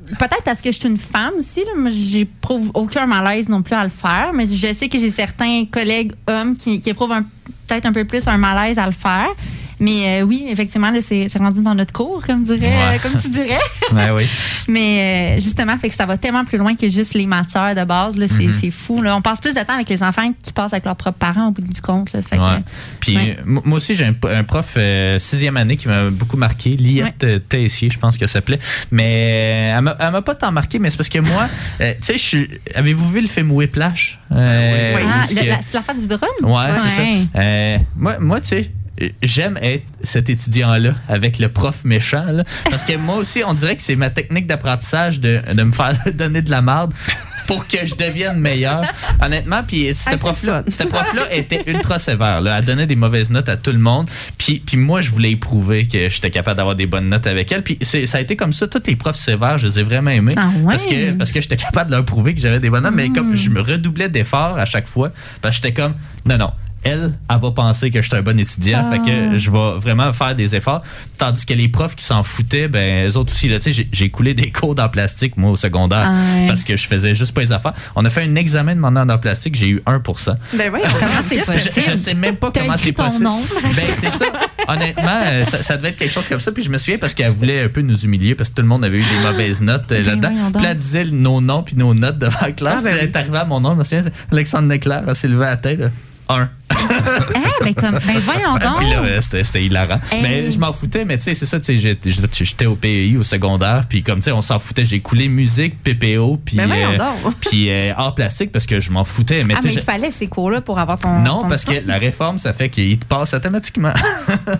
peut-être 0.07 0.43
parce 0.43 0.61
que 0.61 0.71
je 0.71 0.79
suis 0.79 0.89
une 0.89 0.97
femme 0.97 1.33
aussi. 1.37 1.63
J'éprouve 1.89 2.71
aucun 2.73 3.05
malaise 3.05 3.49
non 3.49 3.61
plus 3.61 3.75
à 3.75 3.83
le 3.83 3.89
faire. 3.89 4.31
Mais 4.33 4.45
je 4.45 4.73
sais 4.73 4.89
que 4.89 4.97
j'ai 4.97 5.11
certains 5.11 5.65
collègues 5.65 6.13
hommes 6.27 6.55
qui, 6.55 6.79
qui 6.79 6.89
éprouvent 6.89 7.15
peut-être 7.67 7.85
un 7.85 7.91
peu 7.91 8.05
plus 8.05 8.27
un 8.27 8.37
malaise 8.37 8.79
à 8.79 8.85
le 8.85 8.91
faire. 8.91 9.29
Mais 9.79 10.21
euh, 10.21 10.25
oui, 10.25 10.45
effectivement, 10.49 10.89
là, 10.91 10.99
c'est 11.01 11.27
c'est 11.29 11.37
rendu 11.39 11.61
dans 11.61 11.75
notre 11.75 11.93
cours, 11.93 12.25
comme, 12.25 12.43
dirait, 12.43 12.57
Ouais. 12.67 12.95
euh, 12.95 12.97
comme 13.01 13.19
tu 13.19 13.29
dirais. 13.29 13.59
Ouais, 13.93 14.09
oui. 14.11 14.27
Mais 14.67 15.37
euh, 15.37 15.39
justement, 15.39 15.77
fait 15.77 15.87
que 15.87 15.95
ça 15.95 16.05
va 16.05 16.17
tellement 16.17 16.43
plus 16.43 16.57
loin 16.57 16.75
que 16.75 16.89
juste 16.89 17.13
les 17.13 17.25
matières 17.25 17.73
de 17.73 17.83
base. 17.85 18.17
là. 18.17 18.27
C'est 18.27 18.51
c'est 18.51 18.71
fou. 18.71 19.01
Là. 19.01 19.15
On 19.15 19.21
passe 19.21 19.39
plus 19.39 19.53
de 19.53 19.59
temps 19.61 19.75
avec 19.75 19.87
les 19.87 20.03
enfants 20.03 20.29
qui 20.43 20.51
passent 20.51 20.73
avec 20.73 20.83
leurs 20.83 20.95
propres 20.97 21.17
parents 21.17 21.47
au 21.47 21.51
bout 21.51 21.61
du 21.61 21.81
compte. 21.81 22.11
Là. 22.11 22.21
Fait 22.21 22.35
que, 22.37 22.41
Ouais. 22.41 22.59
Puis 22.99 23.15
ouais. 23.15 23.37
moi 23.45 23.77
aussi, 23.77 23.95
j'ai 23.95 24.05
un, 24.05 24.13
un 24.29 24.43
prof 24.43 24.73
euh, 24.77 25.19
sixième 25.19 25.55
année 25.57 25.77
qui 25.77 25.87
m'a 25.87 26.09
beaucoup 26.09 26.35
marqué, 26.37 26.71
Liette 26.71 27.47
Tessier, 27.47 27.89
je 27.89 27.97
pense 27.97 28.17
que 28.17 28.27
ça 28.27 28.33
s'appelait. 28.33 28.59
Mais 28.91 29.71
euh, 29.73 29.77
elle 29.77 29.83
m'a- 29.83 29.97
elle 29.99 30.11
m'a 30.11 30.21
pas 30.21 30.35
tant 30.35 30.51
marqué, 30.51 30.79
mais 30.79 30.89
c'est 30.89 30.97
parce 30.97 31.09
que 31.09 31.19
moi, 31.19 31.47
euh, 31.81 31.93
tu 31.99 32.05
sais, 32.07 32.13
je 32.17 32.23
suis. 32.23 32.49
Avez-vous 32.75 33.09
vu 33.09 33.21
le 33.21 33.27
film 33.27 33.51
Whiplash? 33.51 34.19
Euh, 34.33 34.95
Oui. 34.97 35.01
Ah, 35.09 35.23
que- 35.27 35.45
la- 35.47 35.61
c'est 35.61 35.73
l'affaire 35.75 35.95
du 35.95 36.07
drum? 36.07 36.29
Ouais, 36.43 36.67
c'est 36.83 36.89
ça. 36.89 37.01
Euh, 37.39 37.77
moi, 37.95 38.17
moi 38.19 38.41
tu 38.41 38.47
sais, 38.49 38.71
j'aime 39.21 39.57
être 39.61 39.85
cet 40.03 40.29
étudiant-là 40.29 40.93
avec 41.07 41.39
le 41.39 41.49
prof 41.49 41.83
méchant. 41.83 42.25
là. 42.31 42.43
parce 42.69 42.83
que 42.83 42.97
moi 42.97 43.15
aussi, 43.17 43.43
on 43.45 43.53
dirait 43.53 43.75
que 43.75 43.81
c'est 43.83 43.95
ma 43.95 44.09
technique 44.09 44.47
d'apprentissage 44.47 45.19
de, 45.19 45.41
de 45.53 45.63
me 45.63 45.71
faire 45.71 45.93
donner 46.13 46.41
de 46.41 46.49
la 46.49 46.61
merde 46.61 46.93
pour 47.47 47.65
que 47.65 47.77
je 47.85 47.95
devienne 47.95 48.39
meilleur. 48.41 48.81
Honnêtement, 49.23 49.61
puis 49.65 49.87
Ah, 49.89 49.93
cette 49.93 50.13
c'est 50.13 50.19
prof-là 50.19 50.63
prof-là 50.63 51.33
était 51.33 51.63
ultra 51.67 51.97
sévère. 51.97 52.41
Là. 52.41 52.57
Elle 52.59 52.65
donnait 52.65 52.87
des 52.87 52.97
mauvaises 52.97 53.29
notes 53.29 53.47
à 53.47 53.55
tout 53.55 53.71
le 53.71 53.77
monde. 53.79 54.09
Puis, 54.37 54.59
puis 54.65 54.75
moi, 54.75 55.01
je 55.01 55.09
voulais 55.11 55.31
y 55.31 55.37
prouver 55.37 55.87
que 55.87 56.09
j'étais 56.09 56.29
capable 56.29 56.57
d'avoir 56.57 56.75
des 56.75 56.87
bonnes 56.87 57.07
notes 57.07 57.25
avec 57.25 57.49
elle. 57.53 57.63
Puis 57.63 57.77
ça 57.81 58.17
a 58.17 58.19
été 58.21 58.35
comme 58.35 58.51
ça. 58.51 58.67
Tous 58.67 58.83
les 58.85 58.97
profs 58.97 59.15
sévères, 59.15 59.57
je 59.59 59.67
les 59.67 59.79
ai 59.79 59.83
vraiment 59.83 60.11
aimés. 60.11 60.33
Ah 60.35 60.49
ouais? 60.61 60.65
Parce 60.73 60.85
que, 60.87 61.11
parce 61.13 61.31
que 61.31 61.39
j'étais 61.39 61.55
capable 61.55 61.89
de 61.89 61.95
leur 61.95 62.03
prouver 62.03 62.35
que 62.35 62.41
j'avais 62.41 62.59
des 62.59 62.69
bonnes 62.69 62.83
notes. 62.83 62.93
Mais 62.93 63.09
comme 63.09 63.33
je 63.33 63.49
me 63.49 63.61
redoublais 63.61 64.09
d'efforts 64.09 64.57
à 64.57 64.65
chaque 64.65 64.87
fois, 64.87 65.11
parce 65.41 65.57
que 65.57 65.63
j'étais 65.67 65.81
comme, 65.81 65.93
non, 66.25 66.37
non. 66.37 66.51
Elle, 66.87 67.11
elle 67.29 67.37
va 67.39 67.51
penser 67.51 67.91
que 67.91 68.01
je 68.01 68.07
suis 68.07 68.15
un 68.17 68.21
bon 68.21 68.39
étudiant, 68.39 68.81
Ah. 68.85 68.91
fait 68.91 68.99
que 68.99 69.37
je 69.37 69.51
vais 69.51 69.77
vraiment 69.79 70.11
faire 70.13 70.35
des 70.35 70.55
efforts. 70.55 70.81
Tandis 71.17 71.45
que 71.45 71.53
les 71.53 71.67
profs 71.67 71.95
qui 71.95 72.05
s'en 72.05 72.23
foutaient, 72.23 72.67
ben, 72.67 73.07
eux 73.09 73.17
autres 73.17 73.33
aussi, 73.33 73.49
là, 73.49 73.59
tu 73.59 73.73
sais, 73.73 73.87
j'ai- 73.91 74.09
coulé 74.09 74.33
des 74.33 74.51
cours 74.57 74.75
d'art 74.75 74.91
plastique, 74.91 75.35
moi, 75.37 75.51
au 75.51 75.55
secondaire, 75.55 76.03
Ah 76.05 76.47
parce 76.47 76.63
que 76.63 76.75
je 76.77 76.87
faisais 76.87 77.13
juste 77.15 77.33
pas 77.33 77.41
les 77.41 77.51
affaires. 77.51 77.73
On 77.95 78.05
a 78.05 78.09
fait 78.09 78.23
un 78.23 78.35
examen 78.35 78.75
demandant 78.75 79.01
en 79.01 79.09
art 79.09 79.19
plastique, 79.19 79.55
j'ai 79.55 79.69
eu 79.69 79.81
1 79.85 79.99
Ben 80.53 80.71
oui, 80.73 80.79
Comment 80.99 81.11
c'est 81.27 81.39
je, 81.39 81.45
possible? 81.45 81.83
je 81.91 81.97
sais 81.97 82.13
même 82.15 82.35
pas 82.37 82.51
comment 82.51 82.75
c'est 82.77 82.91
possible. 82.91 83.23
nom. 83.23 83.39
Ben, 83.63 83.85
c'est 83.93 84.09
ça. 84.09 84.25
Honnêtement, 84.67 85.21
euh, 85.25 85.43
ça, 85.45 85.63
ça 85.63 85.77
devait 85.77 85.89
être 85.89 85.97
quelque 85.97 86.11
chose 86.13 86.27
comme 86.27 86.39
ça. 86.39 86.51
Puis 86.51 86.63
je 86.63 86.69
me 86.69 86.77
souviens 86.77 86.97
parce 86.97 87.13
qu'elle 87.13 87.31
voulait 87.31 87.63
un 87.63 87.69
peu 87.69 87.81
nous 87.81 87.97
humilier 87.99 88.35
parce 88.35 88.49
que 88.49 88.55
tout 88.55 88.61
le 88.61 88.67
monde 88.67 88.83
avait 88.85 88.97
eu 88.99 89.03
des 89.03 89.19
mauvaises 89.29 89.61
notes 89.61 89.91
euh, 89.91 90.03
Ben, 90.03 90.05
là-dedans. 90.21 90.51
Puis 90.53 90.63
là, 90.63 90.71
elle 90.71 90.77
disait 90.77 91.05
nos 91.05 91.41
noms 91.41 91.63
puis 91.63 91.75
nos 91.75 91.93
notes 91.93 92.17
devant 92.17 92.39
la 92.41 92.51
classe. 92.51 92.75
Ah, 92.79 92.81
ben 92.83 92.93
elle 92.99 93.05
est 93.07 93.15
arrivée 93.15 93.37
à 93.37 93.45
mon 93.45 93.59
nom. 93.59 93.73
Je 93.73 93.79
me 93.79 93.83
souviens, 93.83 94.03
c'est 94.03 94.13
Alexandre 94.31 94.69
Leclerc, 94.69 95.03
elle 95.07 95.15
s'est 95.15 95.27
levée 95.27 95.45
à 95.45 95.49
la 95.51 95.57
tête. 95.57 95.79
là. 95.79 95.87
Un. 96.29 96.49
Eh, 96.69 97.63
ben, 97.63 97.73
comme, 97.73 97.99
ben 98.05 98.17
voyons 98.19 98.57
donc. 98.57 98.77
Puis 98.79 98.89
là, 98.89 99.21
c'était 99.21 99.63
hilarant. 99.63 99.99
Hey. 100.11 100.21
Mais 100.21 100.51
je 100.51 100.59
m'en 100.59 100.73
foutais, 100.73 101.05
mais 101.05 101.17
tu 101.17 101.23
sais, 101.25 101.33
c'est 101.33 101.45
ça, 101.45 101.59
tu 101.59 101.79
sais, 101.79 101.97
j'étais- 102.39 102.65
au 102.65 102.75
PEI 102.75 103.15
au 103.17 103.23
secondaire, 103.23 103.83
puis 103.87 104.03
comme 104.03 104.19
tu 104.19 104.25
sais, 104.25 104.31
on 104.31 104.41
s'en 104.41 104.59
foutait. 104.59 104.85
J'ai 104.85 104.99
coulé 104.99 105.27
musique, 105.27 105.81
PPO, 105.83 106.37
puis 106.43 106.57
Ben 106.57 106.69
euh, 106.71 106.97
puis 107.41 107.69
euh, 107.69 107.93
art 107.95 108.15
plastique 108.15 108.51
parce 108.51 108.65
que 108.65 108.79
je 108.79 108.91
m'en 108.91 109.03
foutais. 109.05 109.43
Mais 109.43 109.53
Ah, 109.55 109.61
tu 109.61 109.67
mais 109.67 109.73
sais, 109.73 109.79
il 109.79 109.85
fallait 109.85 110.11
ces 110.11 110.27
cours-là 110.27 110.61
pour 110.61 110.79
avoir 110.79 110.99
ton. 110.99 111.19
non, 111.19 111.41
ton 111.41 111.47
parce 111.47 111.65
que 111.65 111.73
la 111.85 111.97
réforme, 111.97 112.37
ça 112.39 112.53
fait 112.53 112.69
qu'il 112.69 112.97
te 112.97 113.05
passe 113.05 113.33
automatiquement. 113.33 113.93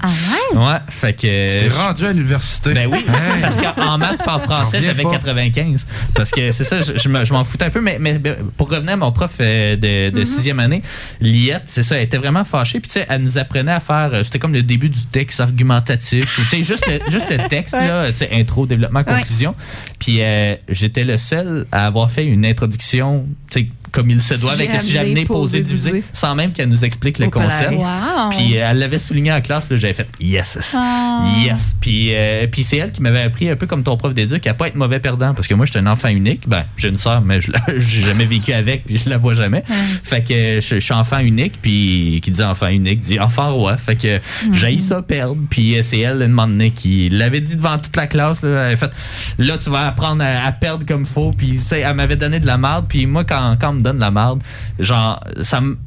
Ah 0.02 0.08
ouais? 0.54 0.60
ouais, 0.60 0.78
fait 0.90 1.14
que. 1.14 1.22
T'es 1.60 1.70
rendu 1.70 2.06
à 2.06 2.12
l'université. 2.14 2.74
Ben 2.74 2.88
oui, 2.92 3.06
parce 3.42 3.58
qu'en 3.58 3.98
maths, 3.98 4.24
pas 4.24 4.36
en 4.36 4.40
français, 4.40 4.82
j'avais 4.82 5.04
pas. 5.04 5.12
95. 5.12 5.88
Parce 6.14 6.32
que 6.32 6.52
c'est 6.52 6.64
ça, 6.64 6.82
je, 6.82 6.94
je 6.98 7.10
me- 7.10 7.26
je 7.26 7.34
m'en 7.34 7.44
foutais 7.44 7.66
un 7.66 7.70
peu. 7.70 7.82
Mais, 7.82 7.98
mais 8.00 8.20
pour 8.58 8.70
revenir 8.70 8.94
à 8.94 8.98
mon 8.98 9.12
prof 9.12 9.32
euh, 9.40 9.76
de, 9.76 10.16
de 10.16 10.26
sixième 10.26 10.60
année, 10.60 10.82
Liette, 11.22 11.64
c'est 11.66 11.84
ça, 11.84 11.97
elle 11.98 12.04
était 12.06 12.18
vraiment 12.18 12.44
fâchée. 12.44 12.80
Puis 12.80 12.90
tu 12.90 12.94
sais, 13.00 13.06
elle 13.10 13.22
nous 13.22 13.38
apprenait 13.38 13.72
à 13.72 13.80
faire, 13.80 14.10
euh, 14.14 14.24
c'était 14.24 14.40
comme 14.40 14.54
le 14.54 14.64
début 14.64 14.90
du 14.90 15.06
texte 15.06 15.40
argumentatif. 15.40 16.36
Tu 16.36 16.46
sais, 16.46 16.64
juste 16.64 16.88
le, 16.88 17.12
juste 17.12 17.30
le 17.30 17.48
texte, 17.50 17.74
là, 17.74 18.10
tu 18.12 18.18
sais, 18.18 18.30
intro, 18.34 18.66
développement, 18.66 19.00
Ouais. 19.00 19.06
conclusion. 19.22 19.56
Puis 20.00 20.22
euh, 20.22 20.56
j'étais 20.70 21.04
le 21.04 21.18
seul 21.18 21.66
à 21.72 21.86
avoir 21.86 22.10
fait 22.10 22.26
une 22.26 22.46
introduction, 22.46 23.26
tu 23.52 23.60
sais, 23.62 23.68
comme 23.92 24.10
il 24.10 24.22
se 24.22 24.34
doit, 24.36 24.54
avec 24.54 24.74
le 24.74 24.80
sujet 24.80 25.00
amené, 25.00 25.26
posé, 25.26 25.62
divisé, 25.62 26.04
sans 26.14 26.36
même 26.36 26.52
qu'elle 26.52 26.70
nous 26.70 26.86
explique 26.86 27.20
le 27.20 27.30
concept. 27.30 27.74
Wow. 27.74 28.30
Puis 28.32 28.58
euh, 28.58 28.68
elle 28.70 28.80
l'avait 28.80 28.98
souligné 28.98 29.32
en 29.32 29.42
classe, 29.42 29.68
j'avais 29.70 29.94
fait 29.94 30.08
yes. 30.20 30.76
Ah. 30.76 31.26
Yes. 31.44 31.76
Puis, 31.80 32.14
euh, 32.14 32.48
puis 32.48 32.64
c'est 32.64 32.78
elle 32.78 32.92
qui 32.92 33.02
m'avait 33.02 33.22
appris 33.22 33.50
un 33.50 33.56
peu 33.56 33.68
comme 33.68 33.84
ton 33.84 33.98
prof 33.98 34.14
d'éduc 34.14 34.46
à 34.48 34.54
pas 34.54 34.68
être 34.68 34.76
mauvais 34.76 35.00
perdant 35.00 35.34
parce 35.34 35.48
que 35.48 35.54
moi 35.54 35.66
j'étais 35.66 35.80
un 35.80 35.88
enfant 35.88 36.10
unique. 36.10 36.48
Ben, 36.48 36.66
j'ai 36.78 36.90
une 36.90 36.98
sœur 36.98 37.22
mais 37.22 37.42
je 37.42 37.52
l'ai 37.52 37.60
j'ai 37.80 38.02
jamais 38.02 38.26
vécu 38.26 38.54
avec 38.54 38.86
puis 38.86 38.98
je 38.98 39.10
la 39.10 39.18
vois 39.18 39.34
jamais. 39.34 39.64
Fait 40.04 40.22
que 40.22 40.60
je, 40.60 40.76
je 40.76 40.80
suis 40.80 40.94
enfant 40.94 41.20
unique 41.20 41.54
puis 41.62 42.20
qui 42.24 42.32
dit 42.32 42.44
enfant 42.44 42.68
unique 42.68 43.00
dit 43.00 43.20
enfant 43.20 43.54
roi. 43.54 43.78
Fait 43.78 43.96
que 43.96 44.20
j'ai 44.54 44.78
ça 44.78 45.02
perdre 45.02 45.38
puis 45.50 45.78
euh, 45.78 45.82
c'est 45.82 46.00
elle 46.00 46.22
une 46.22 46.28
moment 46.30 46.48
donné 46.48 46.72
qui 46.72 47.10
l'avait 47.10 47.42
dit 47.42 47.56
devant 47.56 47.78
toute 47.78 47.96
la 47.96 48.08
classe 48.08 48.44
là, 48.44 48.50
elle 48.50 48.58
avait 48.58 48.76
fait 48.76 48.92
là 49.38 49.58
tu 49.58 49.70
vas 49.70 49.88
apprendre 49.88 50.24
à, 50.24 50.46
à 50.46 50.52
perdre 50.52 50.86
comme 50.86 51.06
faut 51.06 51.32
puis 51.32 51.60
elle 51.72 51.96
m'avait 51.96 52.16
donné 52.16 52.40
de 52.40 52.46
la 52.46 52.58
marde 52.58 52.86
puis 52.88 53.06
moi 53.06 53.24
quand 53.24 53.56
quand 53.60 53.77
me 53.78 53.82
donne 53.82 54.00
la 54.00 54.12
marde, 54.12 54.42
genre 54.80 55.20
ça 55.42 55.62
me 55.62 55.78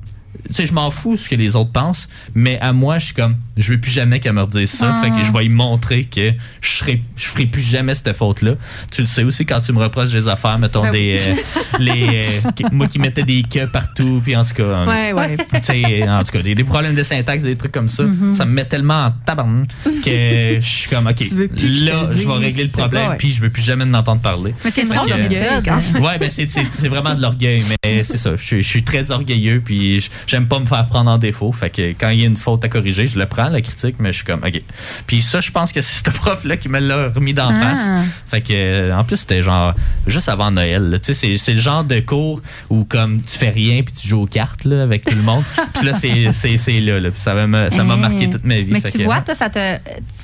tu 0.49 0.55
sais, 0.55 0.67
je 0.67 0.73
m'en 0.73 0.91
fous 0.91 1.17
ce 1.17 1.29
que 1.29 1.35
les 1.35 1.57
autres 1.57 1.71
pensent, 1.73 2.09
mais 2.35 2.59
à 2.61 2.73
moi, 2.73 2.99
je 2.99 3.07
suis 3.07 3.15
comme, 3.15 3.35
je 3.57 3.73
veux 3.73 3.79
plus 3.81 3.91
jamais 3.91 4.21
qu'elle 4.21 4.33
me 4.35 4.43
redise 4.43 4.71
ça. 4.71 4.95
Ah. 4.95 5.03
Fait 5.05 5.11
que 5.11 5.25
je 5.25 5.33
vais 5.33 5.41
lui 5.45 5.49
montrer 5.49 6.05
que 6.05 6.33
je 6.61 6.69
serai, 6.69 7.01
je 7.17 7.25
ferai 7.27 7.47
plus 7.47 7.63
jamais 7.63 7.95
cette 7.95 8.17
faute-là. 8.17 8.53
Tu 8.91 9.03
le 9.03 9.07
sais 9.07 9.23
aussi 9.25 9.45
quand 9.47 9.61
tu 9.61 9.73
me 9.73 9.79
reproches 9.81 10.11
des 10.11 10.29
affaires, 10.29 10.59
mettons 10.59 10.83
Ben 10.83 10.93
des, 10.93 11.19
euh, 11.19 11.35
les, 11.79 12.25
euh, 12.25 12.69
moi 12.73 12.87
qui 12.87 12.99
mettais 12.99 13.23
des 13.23 13.43
que 13.43 13.67
partout, 13.67 14.21
puis 14.25 14.35
en 14.37 14.45
tout 14.45 14.55
cas, 14.55 14.63
euh, 14.63 14.87
Ouais, 14.87 15.13
ouais. 15.13 15.37
tu 15.37 15.61
sais, 15.63 16.09
en 16.09 16.25
tout 16.25 16.33
cas, 16.33 16.43
des, 16.43 16.55
des 16.55 16.65
problèmes 16.65 16.95
de 16.95 17.03
syntaxe, 17.03 17.43
des 17.43 17.57
trucs 17.57 17.73
comme 17.73 17.89
ça, 17.89 18.05
Mm-hmm. 18.05 18.35
ça 18.35 18.45
me 18.45 18.53
met 18.53 18.65
tellement 18.65 19.05
en 19.07 19.11
tabarn 19.25 19.67
que 19.85 20.57
je 20.61 20.61
suis 20.61 20.89
comme, 20.91 21.07
ok, 21.07 21.21
là, 21.31 22.09
je 22.11 22.27
vais 22.27 22.33
régler 22.35 22.65
le 22.65 22.71
problème, 22.71 23.15
puis 23.19 23.33
je 23.33 23.41
veux 23.41 23.51
plus 23.51 23.63
jamais 23.63 23.85
m'entendre 23.85 24.21
parler. 24.21 24.55
Mais 24.65 24.71
c'est 24.71 24.85
drôle 24.89 25.09
de 25.09 25.15
même. 25.15 26.03
Ouais, 26.03 26.19
ben 26.19 26.31
c'est, 26.31 26.89
vraiment 26.89 27.15
de 27.15 27.21
l'orgueil, 27.23 27.63
mais 27.85 28.03
c'est 28.03 28.19
ça. 28.19 28.37
Je, 28.37 28.43
suis- 28.43 28.63
je 28.63 28.69
suis 28.69 28.83
très 28.83 29.11
orgueilleux, 29.11 29.61
puis 29.65 30.01
je- 30.01 30.09
j'aime 30.31 30.47
pas 30.47 30.59
me 30.61 30.67
faire 30.67 30.87
prendre 30.87 31.11
en 31.11 31.19
défaut. 31.19 31.51
Fait 31.53 31.71
que 31.71 31.91
quand 31.91 32.11
il 32.11 32.21
y 32.21 32.25
a 32.25 32.27
une 32.27 32.37
faute 32.37 32.65
à 32.65 32.69
corriger, 32.69 33.07
je 33.07 33.19
le 33.19 33.27
prends, 33.27 33.49
la 33.49 33.61
critique, 33.61 33.97
mais 33.99 34.13
je 34.13 34.17
suis 34.19 34.25
comme, 34.25 34.43
OK. 34.47 34.63
Puis 35.07 35.23
ça, 35.23 35.41
je 35.41 35.51
pense 35.51 35.73
que 35.73 35.81
c'est 35.81 36.05
ce 36.09 36.11
prof-là 36.17 36.57
qui 36.57 36.69
me 36.69 36.79
l'a 36.79 37.09
remis 37.09 37.35
d'en 37.35 37.51
Ah. 37.51 37.61
face. 37.77 37.91
Fait 38.29 38.41
que, 38.41 38.53
euh, 38.53 38.97
en 38.97 39.03
plus, 39.05 39.17
c'était 39.19 39.43
genre, 39.43 39.75
juste 40.07 40.29
avant 40.29 40.51
Noël. 40.51 40.99
Tu 41.03 41.13
sais, 41.15 41.37
c'est, 41.37 41.53
le 41.55 41.61
genre 41.61 41.83
de 41.85 41.99
cours 42.01 42.41
où, 42.71 42.85
comme, 42.85 43.21
tu 43.23 43.37
fais 43.39 43.51
rien, 43.51 43.83
puis 43.83 43.93
tu 43.95 44.07
joues 44.07 44.23
aux 44.23 44.27
cartes, 44.27 44.65
là, 44.65 44.83
avec 44.83 45.05
tout 45.05 45.17
le 45.17 45.23
monde. 45.23 45.43
puis 45.75 45.87
là, 45.87 45.95
c'est, 45.95 46.11
là, 46.81 47.01
là. 47.01 47.11
Puis 47.11 47.21
ça 47.21 47.35
m'a, 47.47 47.71
ça 47.71 47.83
Hey. 47.83 47.99
marqué 47.99 48.31
toute 48.31 48.45
ma 48.45 48.57
vie. 48.61 48.71
Mais 48.71 48.81
Fait 48.81 48.93
tu 48.93 48.99
que, 48.99 49.05
vois, 49.05 49.21
toi, 49.23 49.35
ça 49.35 49.51
t'a 49.51 49.79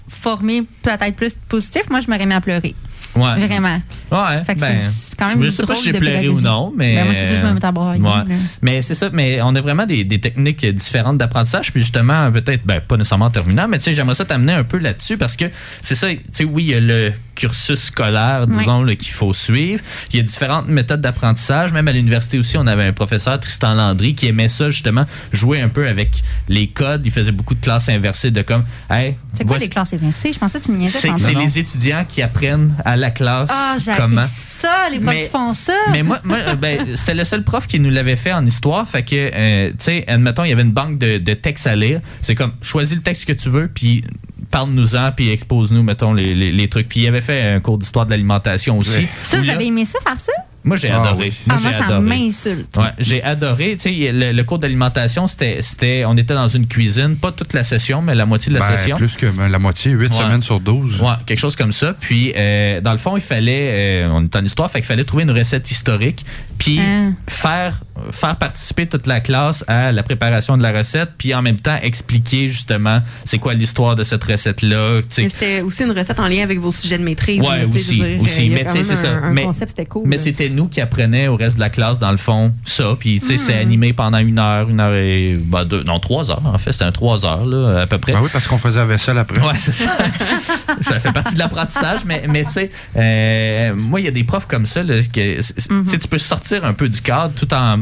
formé 0.09 0.63
peut-être 0.83 1.17
plus 1.17 1.35
positif. 1.49 1.83
Moi, 1.91 2.01
je 2.01 2.09
m'aurais 2.11 2.27
mis 2.27 2.35
à 2.35 2.41
pleurer. 2.41 2.75
Ouais. 3.17 3.47
Vraiment. 3.47 3.81
Ouais, 4.13 4.45
Fait 4.45 4.55
que 4.55 4.61
ben, 4.61 4.77
c'est- 4.79 5.17
quand 5.17 5.29
même 5.29 5.43
je 5.43 5.51
sais 5.51 5.67
pas 5.67 5.75
si 5.75 5.85
j'ai 5.85 5.93
de 5.93 5.99
pleuré 5.99 6.29
ou 6.29 6.41
non, 6.41 6.73
mais. 6.77 6.95
Ben, 6.97 7.05
moi, 7.05 7.15
c'est 7.15 7.27
ça, 7.35 7.41
je 7.41 7.47
me 7.47 7.53
mets 7.55 7.65
à 7.65 7.71
Ouais. 7.71 8.35
Mais 8.63 8.83
c'est 8.83 8.95
ça, 8.95 9.09
mais 9.13 9.41
on 9.43 9.55
a 9.55 9.61
vraiment 9.61 9.87
des, 9.87 10.05
des 10.05 10.21
techniques 10.21 10.65
différentes 10.67 11.19
d'apprentissage. 11.19 11.73
Puis 11.73 11.81
justement, 11.81 12.31
peut-être, 12.31 12.65
ben, 12.65 12.81
pas 12.81 12.97
nécessairement 12.97 13.27
en 13.27 13.31
terminant, 13.31 13.67
mais 13.69 13.79
tu 13.79 13.85
sais, 13.85 13.95
j'aimerais 13.95 14.15
ça 14.15 14.25
t'amener 14.25 14.53
un 14.53 14.65
peu 14.65 14.79
là-dessus 14.79 15.17
parce 15.17 15.37
que 15.37 15.47
c'est 15.83 15.95
ça, 15.95 16.09
tu 16.11 16.21
sais, 16.33 16.45
oui, 16.45 16.65
il 16.65 16.71
y 16.71 16.75
a 16.75 16.81
le 16.81 17.13
cursus 17.37 17.85
scolaire, 17.85 18.47
disons, 18.49 18.83
là, 18.83 18.97
qu'il 18.97 19.13
faut 19.13 19.33
suivre. 19.35 19.83
Il 20.13 20.17
y 20.17 20.21
a 20.21 20.23
différentes 20.23 20.69
méthodes 20.69 21.01
d'apprentissage. 21.01 21.73
Même 21.73 21.87
à 21.87 21.93
l'université 21.93 22.39
aussi, 22.39 22.57
on 22.57 22.67
avait 22.67 22.85
un 22.85 22.93
professeur, 22.93 23.39
Tristan 23.39 23.75
Landry, 23.75 24.15
qui 24.15 24.27
aimait 24.27 24.49
ça, 24.49 24.71
justement, 24.71 25.05
jouer 25.33 25.61
un 25.61 25.69
peu 25.69 25.87
avec 25.87 26.11
les 26.49 26.67
codes. 26.67 27.03
Il 27.05 27.13
faisait 27.13 27.33
beaucoup 27.33 27.55
de 27.55 27.61
classes 27.61 27.89
inversées, 27.89 28.31
de 28.31 28.43
comme, 28.43 28.65
hey, 28.91 29.17
C'est 29.33 29.45
quoi 29.45 29.59
des 29.59 29.69
classes 29.69 29.93
inversées? 29.93 30.33
Je 30.33 30.39
pensais 30.39 30.59
que 30.59 30.65
tu 30.65 30.73
me 30.73 30.79
niaisais 30.79 30.99
c'est 31.19 31.35
les 31.35 31.59
étudiants 31.59 32.05
qui 32.09 32.23
apprennent 32.23 32.75
à 32.85 32.97
la 32.97 33.11
classe 33.11 33.51
Ah, 33.53 33.77
comment. 33.97 34.25
Ça, 34.57 34.89
les 34.91 34.99
profs 34.99 35.15
Mais- 35.15 35.23
qui 35.23 35.29
font 35.31 35.53
ça. 35.53 35.75
Mais 35.93 36.03
moi, 36.03 36.19
moi 36.25 36.39
euh, 36.39 36.55
ben, 36.55 36.79
c'était 36.97 37.15
le 37.15 37.25
seul 37.25 37.45
prof 37.45 37.67
qui 37.67 37.79
nous 37.81 37.91
l'avait 37.91 38.17
fait 38.17 38.33
en 38.33 38.45
histoire. 38.45 38.89
Fait 38.89 39.03
que, 39.03 39.15
euh, 39.15 39.71
tu 39.71 39.77
sais, 39.79 40.05
admettons, 40.09 40.45
il 40.45 40.51
y 40.51 40.53
avait 40.53 40.63
une 40.63 40.73
banque 40.73 40.99
de, 40.99 41.19
de 41.19 41.35
textes 41.35 41.67
à 41.67 41.77
lire. 41.77 42.01
C'est 42.23 42.35
comme, 42.35 42.53
choisis 42.63 42.97
le 42.97 43.03
texte 43.03 43.25
que 43.27 43.33
tu 43.33 43.49
veux, 43.49 43.69
puis 43.69 44.03
parle-nous-en, 44.51 45.13
puis 45.13 45.31
expose-nous, 45.31 45.83
mettons, 45.83 46.13
les, 46.15 46.35
les- 46.35 46.53
les 46.53 46.69
trucs. 46.69 46.89
Puis 46.89 47.01
il 47.01 47.09
avait 47.09 47.21
fait 47.21 47.43
un 47.43 47.61
cours 47.61 47.79
d'histoire 47.79 48.07
de 48.07 48.11
l'alimentation 48.11 48.79
aussi. 48.79 48.99
Ouais. 49.01 49.09
ça, 49.25 49.39
vous 49.39 49.45
là- 49.47 49.55
avez 49.55 49.67
aimé 49.67 49.85
ça, 49.85 49.99
faire 50.01 50.19
ça? 50.19 50.33
Moi, 50.67 50.77
j'ai 50.77 50.91
Ah 50.91 51.01
adoré. 51.01 51.29
oui. 51.29 51.35
Moi, 51.47 51.57
ah, 51.59 51.63
moi, 51.63 51.71
j'ai 51.73 51.79
ça 51.79 51.85
adoré. 51.85 52.01
m'insulte. 52.03 52.77
Ouais, 52.77 52.85
j'ai 52.99 53.23
adoré. 53.23 53.77
Tu 53.77 53.79
sais, 53.79 54.13
le, 54.13 54.33
le 54.33 54.45
cours 54.45 54.59
d'alimentation, 54.59 55.27
c'était, 55.27 55.63
c'était, 55.63 56.05
on 56.07 56.17
était 56.17 56.35
dans 56.35 56.49
une 56.49 56.67
cuisine, 56.67 57.17
pas 57.17 57.33
toute 57.33 57.53
la 57.55 57.65
session, 57.65 58.03
mais 58.03 58.15
la 58.15 58.27
moitié 58.27 58.53
de 58.53 58.59
la 58.59 58.69
Ben, 58.69 58.77
session. 58.77 58.97
plus 58.97 59.15
que 59.17 59.27
ben, 59.27 59.49
la 59.49 59.59
moitié, 59.59 59.93
8 59.93 60.11
Ouais. 60.13 60.19
semaines 60.19 60.43
sur 60.43 60.61
12. 60.61 61.01
Ouais, 61.01 61.09
quelque 61.25 61.39
chose 61.39 61.57
comme 61.57 61.73
ça. 61.73 61.95
Puis, 61.99 62.33
euh, 62.37 62.81
dans 62.81 62.93
le 62.93 62.99
fond, 62.99 63.17
il 63.17 63.23
fallait, 63.23 63.71
euh, 64.05 64.09
on 64.13 64.25
est 64.25 64.37
en 64.37 64.45
histoire, 64.45 64.71
fait 64.71 64.81
qu'il 64.81 64.87
fallait 64.89 65.05
trouver 65.05 65.23
une 65.23 65.31
recette 65.31 65.71
historique, 65.71 66.27
puis 66.59 66.81
Ah. 66.81 67.11
faire, 67.29 67.81
faire 68.11 68.37
participer 68.37 68.87
toute 68.87 69.07
la 69.07 69.21
classe 69.21 69.65
à 69.69 69.93
la 69.93 70.03
préparation 70.03 70.57
de 70.57 70.63
la 70.65 70.73
recette, 70.73 71.11
puis 71.17 71.33
en 71.35 71.43
même 71.43 71.61
temps 71.61 71.77
expliquer 71.83 72.49
justement 72.49 73.01
c'est 73.25 73.39
quoi 73.39 73.55
l'histoire 73.55 73.95
de 73.95 74.03
cette 74.03 74.25
recette-là. 74.25 75.01
Mais 75.19 75.29
c'était 75.29 75.61
aussi 75.61 75.85
une 75.85 75.93
recette 75.93 76.19
en 76.19 76.27
lien 76.29 76.43
avec 76.43 76.59
vos 76.59 76.73
sujets 76.73 76.99
de 76.99 77.05
maîtrise. 77.05 77.41
Ouais, 77.41 77.65
aussi, 77.65 78.01
dire, 78.01 78.21
aussi. 78.21 78.49
Mais 78.51 78.65
tu 78.65 78.73
sais, 78.73 78.83
c'est 78.83 78.97
ça. 78.97 79.11
Un, 79.13 79.31
Mais- 79.33 79.43
concept, 79.45 79.71
c'était 79.71 79.87
cool. 79.87 80.09
Mais 80.09 80.19
c'était 80.19 80.49
nous 80.57 80.69
qui 80.69 80.81
apprenait 80.81 81.29
au 81.29 81.37
reste 81.37 81.57
de 81.57 81.61
la 81.61 81.71
classe, 81.71 81.99
dans 81.99 82.11
le 82.11 82.17
fond, 82.17 82.53
ça. 82.65 82.97
Puis, 82.99 83.21
tu 83.21 83.27
sais, 83.27 83.37
c'est 83.37 83.59
animé 83.59 83.93
pendant 83.93 84.19
une 84.19 84.39
heure, 84.39 84.69
une 84.69 84.81
heure 84.81 84.95
et. 84.95 85.39
ben, 85.41 85.65
deux, 85.65 85.85
non, 85.85 86.01
trois 86.01 86.31
heures, 86.31 86.43
en 86.45 86.59
fait. 86.59 86.73
C'était 86.73 86.85
un 86.85 86.93
trois 86.93 87.25
heures, 87.25 87.47
là, 87.47 87.83
à 87.83 87.87
peu 87.87 87.99
près. 87.99 88.13
Ben 88.13 88.21
oui, 88.23 88.31
parce 88.33 88.47
qu'on 88.49 88.59
faisait 88.59 88.81
la 88.81 88.87
vaisselle 88.87 89.19
après. 89.19 89.41
Ouais, 89.41 89.57
c'est 89.57 89.73
ça. 89.73 89.97
ça 90.81 90.99
fait 90.99 91.13
partie 91.13 91.35
de 91.35 91.39
l'apprentissage, 91.39 92.05
mais, 92.05 92.25
mais 92.29 92.45
tu 92.45 92.53
sais, 92.53 92.71
euh, 92.97 93.75
moi, 93.77 94.01
il 94.01 94.07
y 94.07 94.09
a 94.09 94.13
des 94.13 94.25
profs 94.25 94.47
comme 94.47 94.67
ça, 94.67 94.83
là, 94.83 94.95
que 95.03 95.41
sais, 95.41 95.99
tu 95.99 96.09
peux 96.09 96.19
sortir 96.19 96.65
un 96.65 96.73
peu 96.73 96.89
du 96.89 97.01
cadre 97.01 97.35
tout 97.35 97.53
en. 97.55 97.79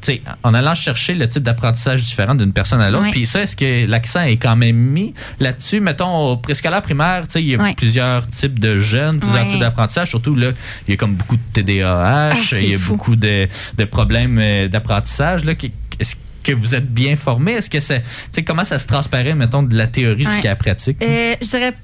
Tu 0.00 0.12
sais, 0.12 0.22
en 0.42 0.54
allant 0.54 0.74
chercher 0.74 1.14
le 1.14 1.28
type 1.28 1.42
d'apprentissage 1.42 2.02
différent 2.04 2.34
d'une 2.34 2.52
personne 2.52 2.80
à 2.80 2.90
l'autre. 2.90 3.10
Puis 3.12 3.26
ça, 3.26 3.42
est-ce 3.42 3.56
que 3.56 3.86
l'accent 3.86 4.22
est 4.22 4.36
quand 4.36 4.56
même 4.56 4.76
mis 4.76 5.14
là-dessus? 5.40 5.80
Mettons, 5.80 6.32
au 6.32 6.36
préscolaire 6.36 6.82
primaire, 6.82 7.24
il 7.34 7.46
y 7.48 7.54
a 7.54 7.74
plusieurs 7.74 8.26
types 8.28 8.58
de 8.58 8.78
jeunes, 8.78 9.18
plusieurs 9.20 9.46
types 9.46 9.60
d'apprentissage. 9.60 10.08
Surtout, 10.08 10.34
là, 10.34 10.50
il 10.86 10.90
y 10.90 10.94
a 10.94 10.96
comme 10.96 11.14
beaucoup 11.14 11.36
de 11.36 11.42
TDAH, 11.52 12.30
Ah, 12.32 12.34
il 12.52 12.70
y 12.70 12.74
a 12.74 12.78
fou. 12.78 12.92
beaucoup 12.92 13.16
de, 13.16 13.48
de 13.76 13.84
problèmes 13.84 14.38
euh, 14.40 14.68
d'apprentissage. 14.68 15.42
Est-ce 15.98 16.16
que 16.42 16.52
vous 16.52 16.74
êtes 16.74 16.90
bien 16.92 17.16
formé? 17.16 17.52
Est-ce 17.52 17.68
que 17.68 17.80
c'est, 17.80 18.02
comment 18.46 18.64
ça 18.64 18.78
se 18.78 18.86
transparaît, 18.86 19.34
mettons, 19.34 19.62
de 19.62 19.76
la 19.76 19.86
théorie 19.86 20.24
jusqu'à 20.24 20.48
la 20.50 20.56
pratique? 20.56 20.96
Euh, 21.02 21.34
je 21.42 21.46
dirais 21.46 21.74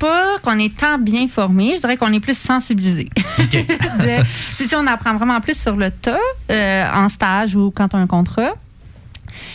pas 0.00 0.38
qu'on 0.42 0.58
est 0.58 0.76
tant 0.76 0.98
bien 0.98 1.28
formé, 1.28 1.74
je 1.76 1.80
dirais 1.82 1.96
qu'on 1.96 2.12
est 2.12 2.20
plus 2.20 2.36
sensibilisé. 2.36 3.08
OK. 3.38 3.52
de, 3.52 4.22
tu 4.56 4.68
sais, 4.68 4.76
on 4.76 4.86
apprend 4.86 5.14
vraiment 5.14 5.40
plus 5.40 5.60
sur 5.60 5.76
le 5.76 5.90
tas, 5.90 6.18
euh, 6.50 6.90
en 6.92 7.08
stage 7.08 7.54
ou 7.54 7.70
quand 7.70 7.94
on 7.94 7.98
a 7.98 8.00
un 8.00 8.06
contrat. 8.06 8.54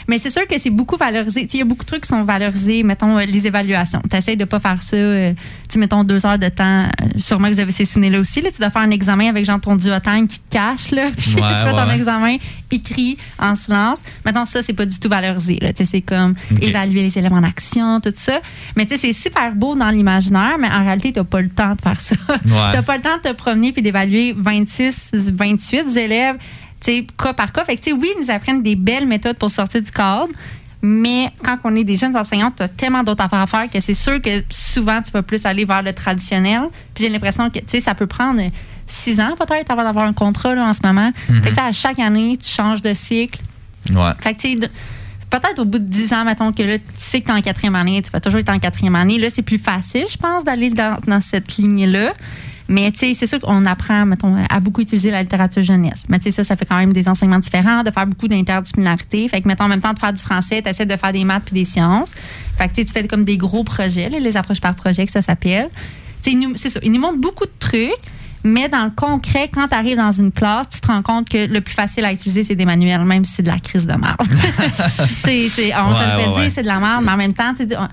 Mais 0.07 0.17
c'est 0.17 0.29
sûr 0.29 0.45
que 0.47 0.59
c'est 0.59 0.69
beaucoup 0.69 0.97
valorisé. 0.97 1.47
Il 1.53 1.59
y 1.59 1.61
a 1.61 1.65
beaucoup 1.65 1.83
de 1.83 1.87
trucs 1.89 2.01
qui 2.01 2.09
sont 2.09 2.23
valorisés. 2.23 2.83
Mettons, 2.83 3.17
euh, 3.17 3.25
les 3.25 3.47
évaluations. 3.47 4.01
Tu 4.09 4.15
essaies 4.17 4.35
de 4.35 4.41
ne 4.41 4.45
pas 4.45 4.59
faire 4.59 4.81
ça, 4.81 4.95
euh, 4.95 5.33
mettons, 5.75 6.03
deux 6.03 6.25
heures 6.25 6.39
de 6.39 6.49
temps. 6.49 6.83
Euh, 6.83 7.05
Sûrement 7.17 7.47
que 7.49 7.53
vous 7.53 7.59
avez 7.59 7.71
ces 7.71 7.85
souvenirs-là 7.85 8.19
aussi. 8.19 8.41
Là, 8.41 8.49
tu 8.51 8.59
dois 8.59 8.69
faire 8.69 8.81
un 8.81 8.91
examen 8.91 9.29
avec 9.29 9.45
genre 9.45 9.59
ton 9.59 9.75
duotime 9.75 10.27
qui 10.27 10.39
te 10.39 10.51
cache. 10.51 10.91
Là, 10.91 11.09
puis 11.17 11.35
Ouais, 11.35 11.41
tu 11.41 11.65
fais 11.67 11.71
ton 11.71 11.87
ouais. 11.87 11.95
examen 11.95 12.37
écrit 12.71 13.17
en 13.39 13.55
silence. 13.55 13.99
Mettons, 14.25 14.45
ça, 14.45 14.61
c'est 14.61 14.73
pas 14.73 14.85
du 14.85 14.99
tout 14.99 15.07
valorisé. 15.09 15.59
C'est 15.85 16.01
comme 16.01 16.35
évaluer 16.61 17.01
les 17.03 17.17
éléments 17.17 17.41
d'action, 17.41 17.99
tout 17.99 18.11
ça. 18.15 18.39
Mais 18.75 18.85
c'est 18.89 19.13
super 19.13 19.53
beau 19.55 19.75
dans 19.75 19.89
l'imaginaire, 19.89 20.55
mais 20.59 20.67
en 20.67 20.83
réalité, 20.83 21.13
tu 21.13 21.19
n'as 21.19 21.25
pas 21.25 21.41
le 21.41 21.49
temps 21.49 21.73
de 21.75 21.81
faire 21.81 21.99
ça. 21.99 22.15
Tu 22.45 22.49
n'as 22.51 22.81
pas 22.83 22.97
le 22.97 23.03
temps 23.03 23.17
de 23.23 23.29
te 23.29 23.33
promener 23.33 23.71
puis 23.71 23.81
d'évaluer 23.81 24.33
26, 24.37 25.11
28 25.13 25.97
élèves, 25.97 26.35
cas 27.17 27.33
par 27.33 27.51
cas. 27.51 27.63
Fait 27.65 27.75
que, 27.75 27.81
tu 27.81 27.91
sais, 27.91 27.95
oui, 27.95 28.09
ils 28.15 28.21
nous 28.21 28.31
apprennent 28.31 28.61
des 28.63 28.75
belles 28.75 29.07
méthodes 29.07 29.37
pour 29.37 29.51
sortir 29.51 29.81
du 29.81 29.91
cadre, 29.91 30.29
mais 30.81 31.31
quand 31.43 31.57
on 31.63 31.75
est 31.75 31.83
des 31.83 31.97
jeunes 31.97 32.15
enseignants, 32.15 32.51
tu 32.55 32.63
as 32.63 32.67
tellement 32.67 33.03
d'autres 33.03 33.23
affaires 33.23 33.39
à 33.39 33.47
faire 33.47 33.69
que 33.69 33.79
c'est 33.79 33.93
sûr 33.93 34.21
que 34.21 34.43
souvent, 34.49 35.01
tu 35.01 35.11
vas 35.11 35.23
plus 35.23 35.45
aller 35.45 35.65
vers 35.65 35.81
le 35.81 35.93
traditionnel. 35.93 36.63
Puis 36.93 37.03
j'ai 37.03 37.09
l'impression 37.09 37.49
que, 37.49 37.59
tu 37.59 37.65
sais, 37.67 37.79
ça 37.79 37.95
peut 37.95 38.07
prendre 38.07 38.41
six 38.87 39.19
ans 39.19 39.35
peut-être 39.37 39.71
avant 39.71 39.83
d'avoir 39.83 40.05
un 40.05 40.13
contrat 40.13 40.53
là, 40.53 40.67
en 40.67 40.73
ce 40.73 40.81
moment. 40.83 41.11
Fait 41.43 41.51
que, 41.51 41.59
à 41.59 41.71
chaque 41.71 41.99
année, 41.99 42.37
tu 42.37 42.49
changes 42.49 42.81
de 42.81 42.93
cycle. 42.93 43.39
Ouais. 43.91 44.11
Fait 44.21 44.35
que, 44.35 44.41
tu 44.41 44.57
sais, 44.57 44.69
peut-être 45.29 45.59
au 45.59 45.65
bout 45.65 45.79
de 45.79 45.85
10 45.85 46.13
ans, 46.13 46.25
mettons 46.25 46.51
que 46.51 46.63
là, 46.63 46.77
tu 46.77 46.85
sais 46.97 47.21
que 47.21 47.25
tu 47.25 47.31
es 47.31 47.35
en 47.35 47.41
quatrième 47.41 47.75
année, 47.75 48.01
tu 48.01 48.11
vas 48.11 48.19
toujours 48.19 48.39
être 48.39 48.49
en 48.49 48.59
quatrième 48.59 48.95
année. 48.95 49.17
Là, 49.17 49.27
c'est 49.33 49.41
plus 49.41 49.57
facile, 49.57 50.05
je 50.09 50.17
pense, 50.17 50.43
d'aller 50.43 50.69
dans, 50.69 50.97
dans 51.07 51.21
cette 51.21 51.57
ligne-là. 51.57 52.13
Mais, 52.67 52.91
tu 52.91 52.99
sais, 52.99 53.13
c'est 53.13 53.27
sûr 53.27 53.39
qu'on 53.39 53.65
apprend, 53.65 54.05
mettons, 54.05 54.35
à 54.49 54.59
beaucoup 54.59 54.81
utiliser 54.81 55.11
la 55.11 55.21
littérature 55.21 55.61
jeunesse. 55.61 56.05
Mais, 56.09 56.17
tu 56.17 56.25
sais, 56.25 56.31
ça, 56.31 56.43
ça 56.43 56.55
fait 56.55 56.65
quand 56.65 56.77
même 56.77 56.93
des 56.93 57.07
enseignements 57.07 57.39
différents, 57.39 57.83
de 57.83 57.91
faire 57.91 58.07
beaucoup 58.07 58.27
d'interdisciplinarité. 58.27 59.27
Fait 59.27 59.41
que, 59.41 59.47
mettons, 59.47 59.65
en 59.65 59.67
même 59.69 59.81
temps 59.81 59.93
de 59.93 59.99
faire 59.99 60.13
du 60.13 60.21
français, 60.21 60.61
tu 60.63 60.69
essaies 60.69 60.85
de 60.85 60.95
faire 60.95 61.11
des 61.11 61.23
maths 61.23 61.43
puis 61.45 61.53
des 61.53 61.65
sciences. 61.65 62.11
Fait 62.57 62.67
que, 62.67 62.73
tu 62.73 62.85
fais 62.87 63.07
comme 63.07 63.23
des 63.23 63.37
gros 63.37 63.63
projets, 63.63 64.09
là, 64.09 64.19
les 64.19 64.35
approches 64.35 64.61
par 64.61 64.73
projet, 64.73 65.05
que 65.05 65.11
ça 65.11 65.21
s'appelle. 65.21 65.69
C'est 66.23 66.69
ça. 66.69 66.79
Ils 66.81 66.91
nous 66.91 66.99
montrent 66.99 67.21
beaucoup 67.21 67.45
de 67.45 67.51
trucs. 67.59 67.91
Mais 68.43 68.69
dans 68.69 68.83
le 68.85 68.91
concret, 68.91 69.49
quand 69.51 69.67
tu 69.67 69.75
arrives 69.75 69.97
dans 69.97 70.11
une 70.11 70.31
classe, 70.31 70.69
tu 70.69 70.79
te 70.79 70.85
rends 70.85 71.01
compte 71.01 71.27
que 71.27 71.47
le 71.47 71.61
plus 71.61 71.73
facile 71.73 72.05
à 72.05 72.13
utiliser, 72.13 72.43
c'est 72.43 72.53
des 72.53 72.65
manuels, 72.65 73.03
même 73.03 73.25
si 73.25 73.33
c'est 73.33 73.41
de 73.43 73.47
la 73.47 73.57
crise 73.57 73.87
de 73.87 73.93
merde. 73.93 74.17
On 74.19 74.25
se 75.95 76.03
le 76.03 76.11
fait 76.11 76.27
ouais, 76.27 76.27
dire, 76.27 76.35
ouais. 76.35 76.49
c'est 76.51 76.61
de 76.61 76.67
la 76.67 76.79
merde, 76.79 77.03
mais 77.03 77.11
en 77.11 77.17
même 77.17 77.33
temps, 77.33 77.55
tu 77.57 77.67
sais, 77.67 77.75
on- 77.75 77.87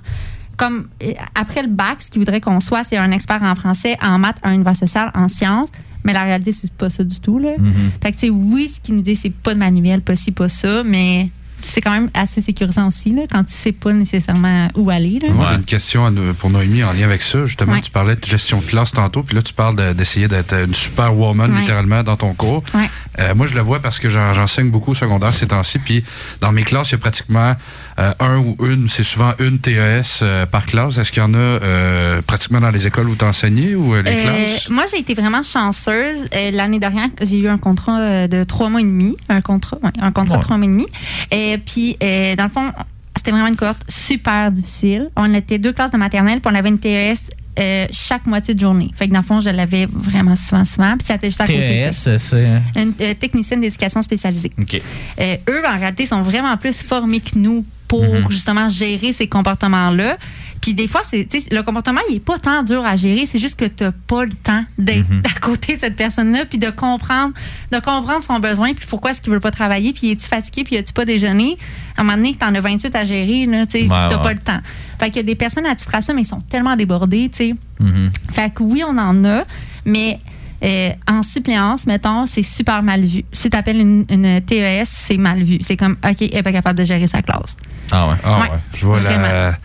comme 0.57 0.87
euh, 1.03 1.13
après 1.35 1.63
le 1.63 1.69
bac, 1.69 1.97
ce 2.03 2.09
qu'il 2.11 2.21
voudrait 2.21 2.41
qu'on 2.41 2.61
soit, 2.61 2.85
c'est 2.85 2.97
un 2.97 3.11
expert 3.11 3.43
en 3.43 3.55
français, 3.55 3.97
en 4.03 4.19
maths, 4.19 4.39
en 4.45 4.51
univers 4.53 4.77
social, 4.77 5.11
en 5.15 5.29
sciences. 5.29 5.71
Mais 6.05 6.13
la 6.13 6.23
réalité, 6.23 6.53
c'est 6.53 6.73
pas 6.73 6.91
ça 6.91 7.05
du 7.05 7.21
tout. 7.21 7.39
Là. 7.39 7.51
Mm-hmm. 7.59 8.03
Fait 8.03 8.11
que, 8.11 8.17
tu 8.17 8.27
sais, 8.27 8.31
oui, 8.31 8.69
ce 8.69 8.81
qu'il 8.81 8.97
nous 8.97 9.03
dit, 9.03 9.15
c'est 9.17 9.33
pas 9.33 9.55
de 9.55 9.59
manuel, 9.61 10.03
pas 10.03 10.17
ci, 10.17 10.33
pas 10.33 10.49
ça, 10.49 10.83
mais 10.85 11.29
c'est 11.61 11.81
quand 11.81 11.93
même 11.93 12.11
assez 12.13 12.41
sécurisant 12.41 12.89
aussi, 12.89 13.13
là, 13.13 13.23
quand 13.31 13.45
tu 13.45 13.53
sais 13.53 13.71
pas 13.71 13.93
nécessairement 13.93 14.67
où 14.75 14.91
aller. 14.91 15.21
Là. 15.21 15.29
Moi, 15.33 15.45
Ouais. 15.45 15.51
j'ai 15.53 15.57
une 15.59 15.65
question 15.65 16.13
pour 16.41 16.51
Noémie 16.51 16.83
en 16.83 16.93
lien 16.93 17.05
avec 17.05 17.23
ça. 17.23 17.45
Justement, 17.47 17.75
Ouais. 17.75 17.81
tu 17.81 17.93
parlais 17.93 18.17
de 18.17 18.25
gestion 18.25 18.59
de 18.59 18.65
classe 18.65 18.91
tantôt, 18.91 19.23
puis 19.23 19.37
là, 19.37 19.43
tu 19.43 19.53
parles 19.55 19.77
de- 19.77 19.93
d'essayer 19.93 20.27
d'être 20.27 20.55
une 20.57 20.75
superwoman, 20.75 21.53
Ouais. 21.53 21.61
littéralement, 21.61 22.03
dans 22.03 22.17
ton 22.17 22.35
cours. 22.35 22.61
Ouais. 22.75 22.91
Euh, 23.21 23.37
moi, 23.37 23.47
je 23.47 23.55
le 23.55 23.61
vois 23.61 23.79
parce 23.79 24.01
que 24.01 24.09
j'en- 24.09 24.35
j'enseigne 24.35 24.71
beaucoup 24.71 24.91
au 24.91 24.95
secondaire 24.97 25.33
ces 25.33 25.47
temps-ci, 25.47 25.79
puis 25.79 26.03
dans 26.41 26.51
mes 26.51 26.65
classes, 26.65 26.89
il 26.91 26.93
y 26.93 26.95
a 26.97 26.99
pratiquement 26.99 27.55
euh, 28.03 28.13
un 28.21 28.39
ou 28.39 28.57
une, 28.65 28.89
c'est 28.89 29.05
souvent 29.05 29.33
une 29.39 29.59
TES 29.59 30.21
euh, 30.23 30.47
par 30.47 30.67
classe. 30.67 30.99
Est-ce 30.99 31.13
qu'il 31.13 31.23
y 31.23 31.27
en 31.27 31.35
a 31.35 31.39
euh, 31.39 32.21
pratiquement 32.23 32.61
dans 32.61 32.71
les 32.71 32.87
écoles 32.87 33.09
où 33.09 33.17
tu 33.17 33.25
enseignes 33.25 33.75
ou 33.77 33.95
euh, 33.95 34.03
les 34.03 34.13
Euh, 34.13 34.17
classes? 34.21 34.69
moi, 34.71 34.85
j'ai 34.91 34.99
été 35.01 35.15
vraiment 35.15 35.43
chanceuse. 35.43 36.27
Euh, 36.35 36.51
L'année 36.53 36.79
dernière, 36.79 37.09
j'ai 37.23 37.39
eu 37.39 37.49
un 37.49 37.59
contrat 37.59 38.29
de 38.29 38.45
trois 38.45 38.69
mois 38.69 38.81
et 38.81 38.85
demi. 38.85 39.17
Un 39.29 39.41
contrat, 39.41 39.79
ouais, 39.83 39.91
un 40.01 40.13
contrat 40.13 40.35
Ouais. 40.35 40.41
de 40.41 40.45
trois 40.45 40.57
mois 40.57 40.67
et 40.67 40.69
demi. 40.69 40.87
Et 41.31 41.59
puis, 41.59 41.97
euh, 42.03 42.35
dans 42.37 42.45
le 42.45 42.51
fond, 42.51 42.73
c'était 43.17 43.31
vraiment 43.31 43.47
une 43.49 43.57
cohorte 43.57 43.83
super 43.89 44.51
difficile. 44.51 45.11
On 45.17 45.33
était 45.35 45.59
deux 45.59 45.73
classes 45.73 45.91
de 45.93 45.97
maternelle, 45.99 46.41
puis 46.41 46.51
on 46.53 46.57
avait 46.59 46.69
une 46.71 46.79
TES 46.79 47.15
euh, 47.59 47.87
chaque 47.93 48.25
moitié 48.27 48.55
de 48.55 48.61
journée. 48.61 48.91
Fait 48.97 49.07
que 49.09 49.13
dans 49.13 49.21
le 49.21 49.25
fond, 49.27 49.39
je 49.41 49.51
l'avais 49.51 49.87
vraiment 49.93 50.35
souvent, 50.37 50.65
souvent. 50.65 50.97
Puis 50.97 51.07
c'était 51.09 51.27
juste 51.29 51.43
à 51.43 51.47
côté. 51.47 51.59
TES, 51.91 52.17
c'est. 52.19 52.47
Une 52.77 52.95
euh, 53.01 53.13
technicienne 53.15 53.61
d'éducation 53.61 54.01
spécialisée. 54.01 54.51
OK. 54.59 54.81
Euh, 55.21 55.37
eux, 55.51 55.63
en 55.67 55.79
réalité, 55.79 56.07
sont 56.07 56.23
vraiment 56.23 56.57
plus 56.57 56.83
formés 56.83 57.21
que 57.21 57.37
nous 57.37 57.63
pour 57.93 58.05
Mhm. 58.05 58.31
justement 58.31 58.69
gérer 58.71 59.13
ces 59.13 59.27
comportements-là. 59.27 60.17
Puis 60.63 60.73
des 60.73 60.89
fois, 60.89 61.03
c'est, 61.07 61.27
le 61.51 61.61
comportement, 61.63 62.01
il 62.09 62.17
est 62.17 62.21
pas 62.25 62.39
tant 62.39 62.63
dur 62.63 62.87
à 62.87 62.97
gérer, 62.97 63.27
c'est 63.27 63.39
juste 63.39 63.57
que 63.57 63.67
tu 63.67 63.85
n'as 63.85 63.91
pas 64.07 64.25
le 64.25 64.31
temps 64.33 64.65
d'être 64.79 65.11
Mhm. 65.11 65.23
à 65.37 65.41
côté 65.41 65.75
de 65.75 65.81
cette 65.81 65.97
personne-là, 65.97 66.47
puis 66.47 66.57
de 66.57 66.71
comprendre, 66.71 67.35
de 67.71 67.79
comprendre 67.81 68.23
son 68.25 68.39
besoin, 68.39 68.73
puis 68.73 68.87
pourquoi 68.89 69.11
est-ce 69.11 69.21
qu'il 69.21 69.31
veut 69.33 69.41
pas 69.41 69.51
travailler, 69.51 69.93
puis 69.93 70.11
est-il 70.13 70.27
fatigué, 70.27 70.65
puis 70.65 70.77
as-tu 70.79 70.95
pas 70.95 71.05
déjeuné? 71.05 71.59
À 71.97 72.01
un 72.01 72.05
moment 72.05 72.17
donné, 72.17 72.35
tu 72.39 72.47
en 72.47 72.55
as 72.55 72.61
28 72.61 72.95
à 72.97 73.05
gérer, 73.05 73.47
tu 73.47 73.77
Ouais, 73.77 73.83
ouais. 73.89 73.89
pas 74.23 74.33
le 74.33 74.39
temps. 74.39 74.61
Fait 74.99 75.07
qu'il 75.11 75.17
y 75.17 75.21
a 75.21 75.23
des 75.25 75.35
personnes 75.35 75.67
à 75.67 75.75
titre 75.75 75.95
à 75.95 76.01
ça, 76.01 76.15
mais 76.15 76.23
ils 76.23 76.27
sont 76.27 76.41
tellement 76.41 76.77
débordés, 76.77 77.29
tu 77.31 77.39
sais. 77.39 77.55
Mhm. 77.81 78.11
Fait 78.33 78.51
que 78.55 78.63
oui, 78.63 78.83
on 78.87 78.97
en 78.97 79.23
a, 79.27 79.43
mais 79.85 80.19
euh, 80.63 80.91
en 81.09 81.23
suppléance, 81.23 81.87
mettons, 81.87 82.27
c'est 82.27 82.43
super 82.43 82.83
mal 82.83 83.01
vu. 83.05 83.25
Si 83.33 83.51
tu 83.51 83.57
appelles 83.57 83.81
une, 83.81 84.05
une 84.09 84.41
TES, 84.43 84.85
c'est 84.87 85.17
mal 85.17 85.43
vu. 85.43 85.59
C'est 85.61 85.77
comme, 85.77 85.97
OK, 86.05 86.17
elle 86.23 86.31
n'est 86.33 86.43
pas 86.43 86.53
capable 86.53 86.79
de 86.79 86.85
gérer 86.85 87.07
sa 87.07 87.21
classe. 87.23 87.57
Ah 87.91 88.09
ouais. 88.09 88.15
Ah 88.25 88.41
ouais, 88.43 88.51
ouais. 88.51 88.57
Je 88.75 88.87
vois, 88.87 89.01
la, 89.01 89.11
vraiment. 89.11 89.57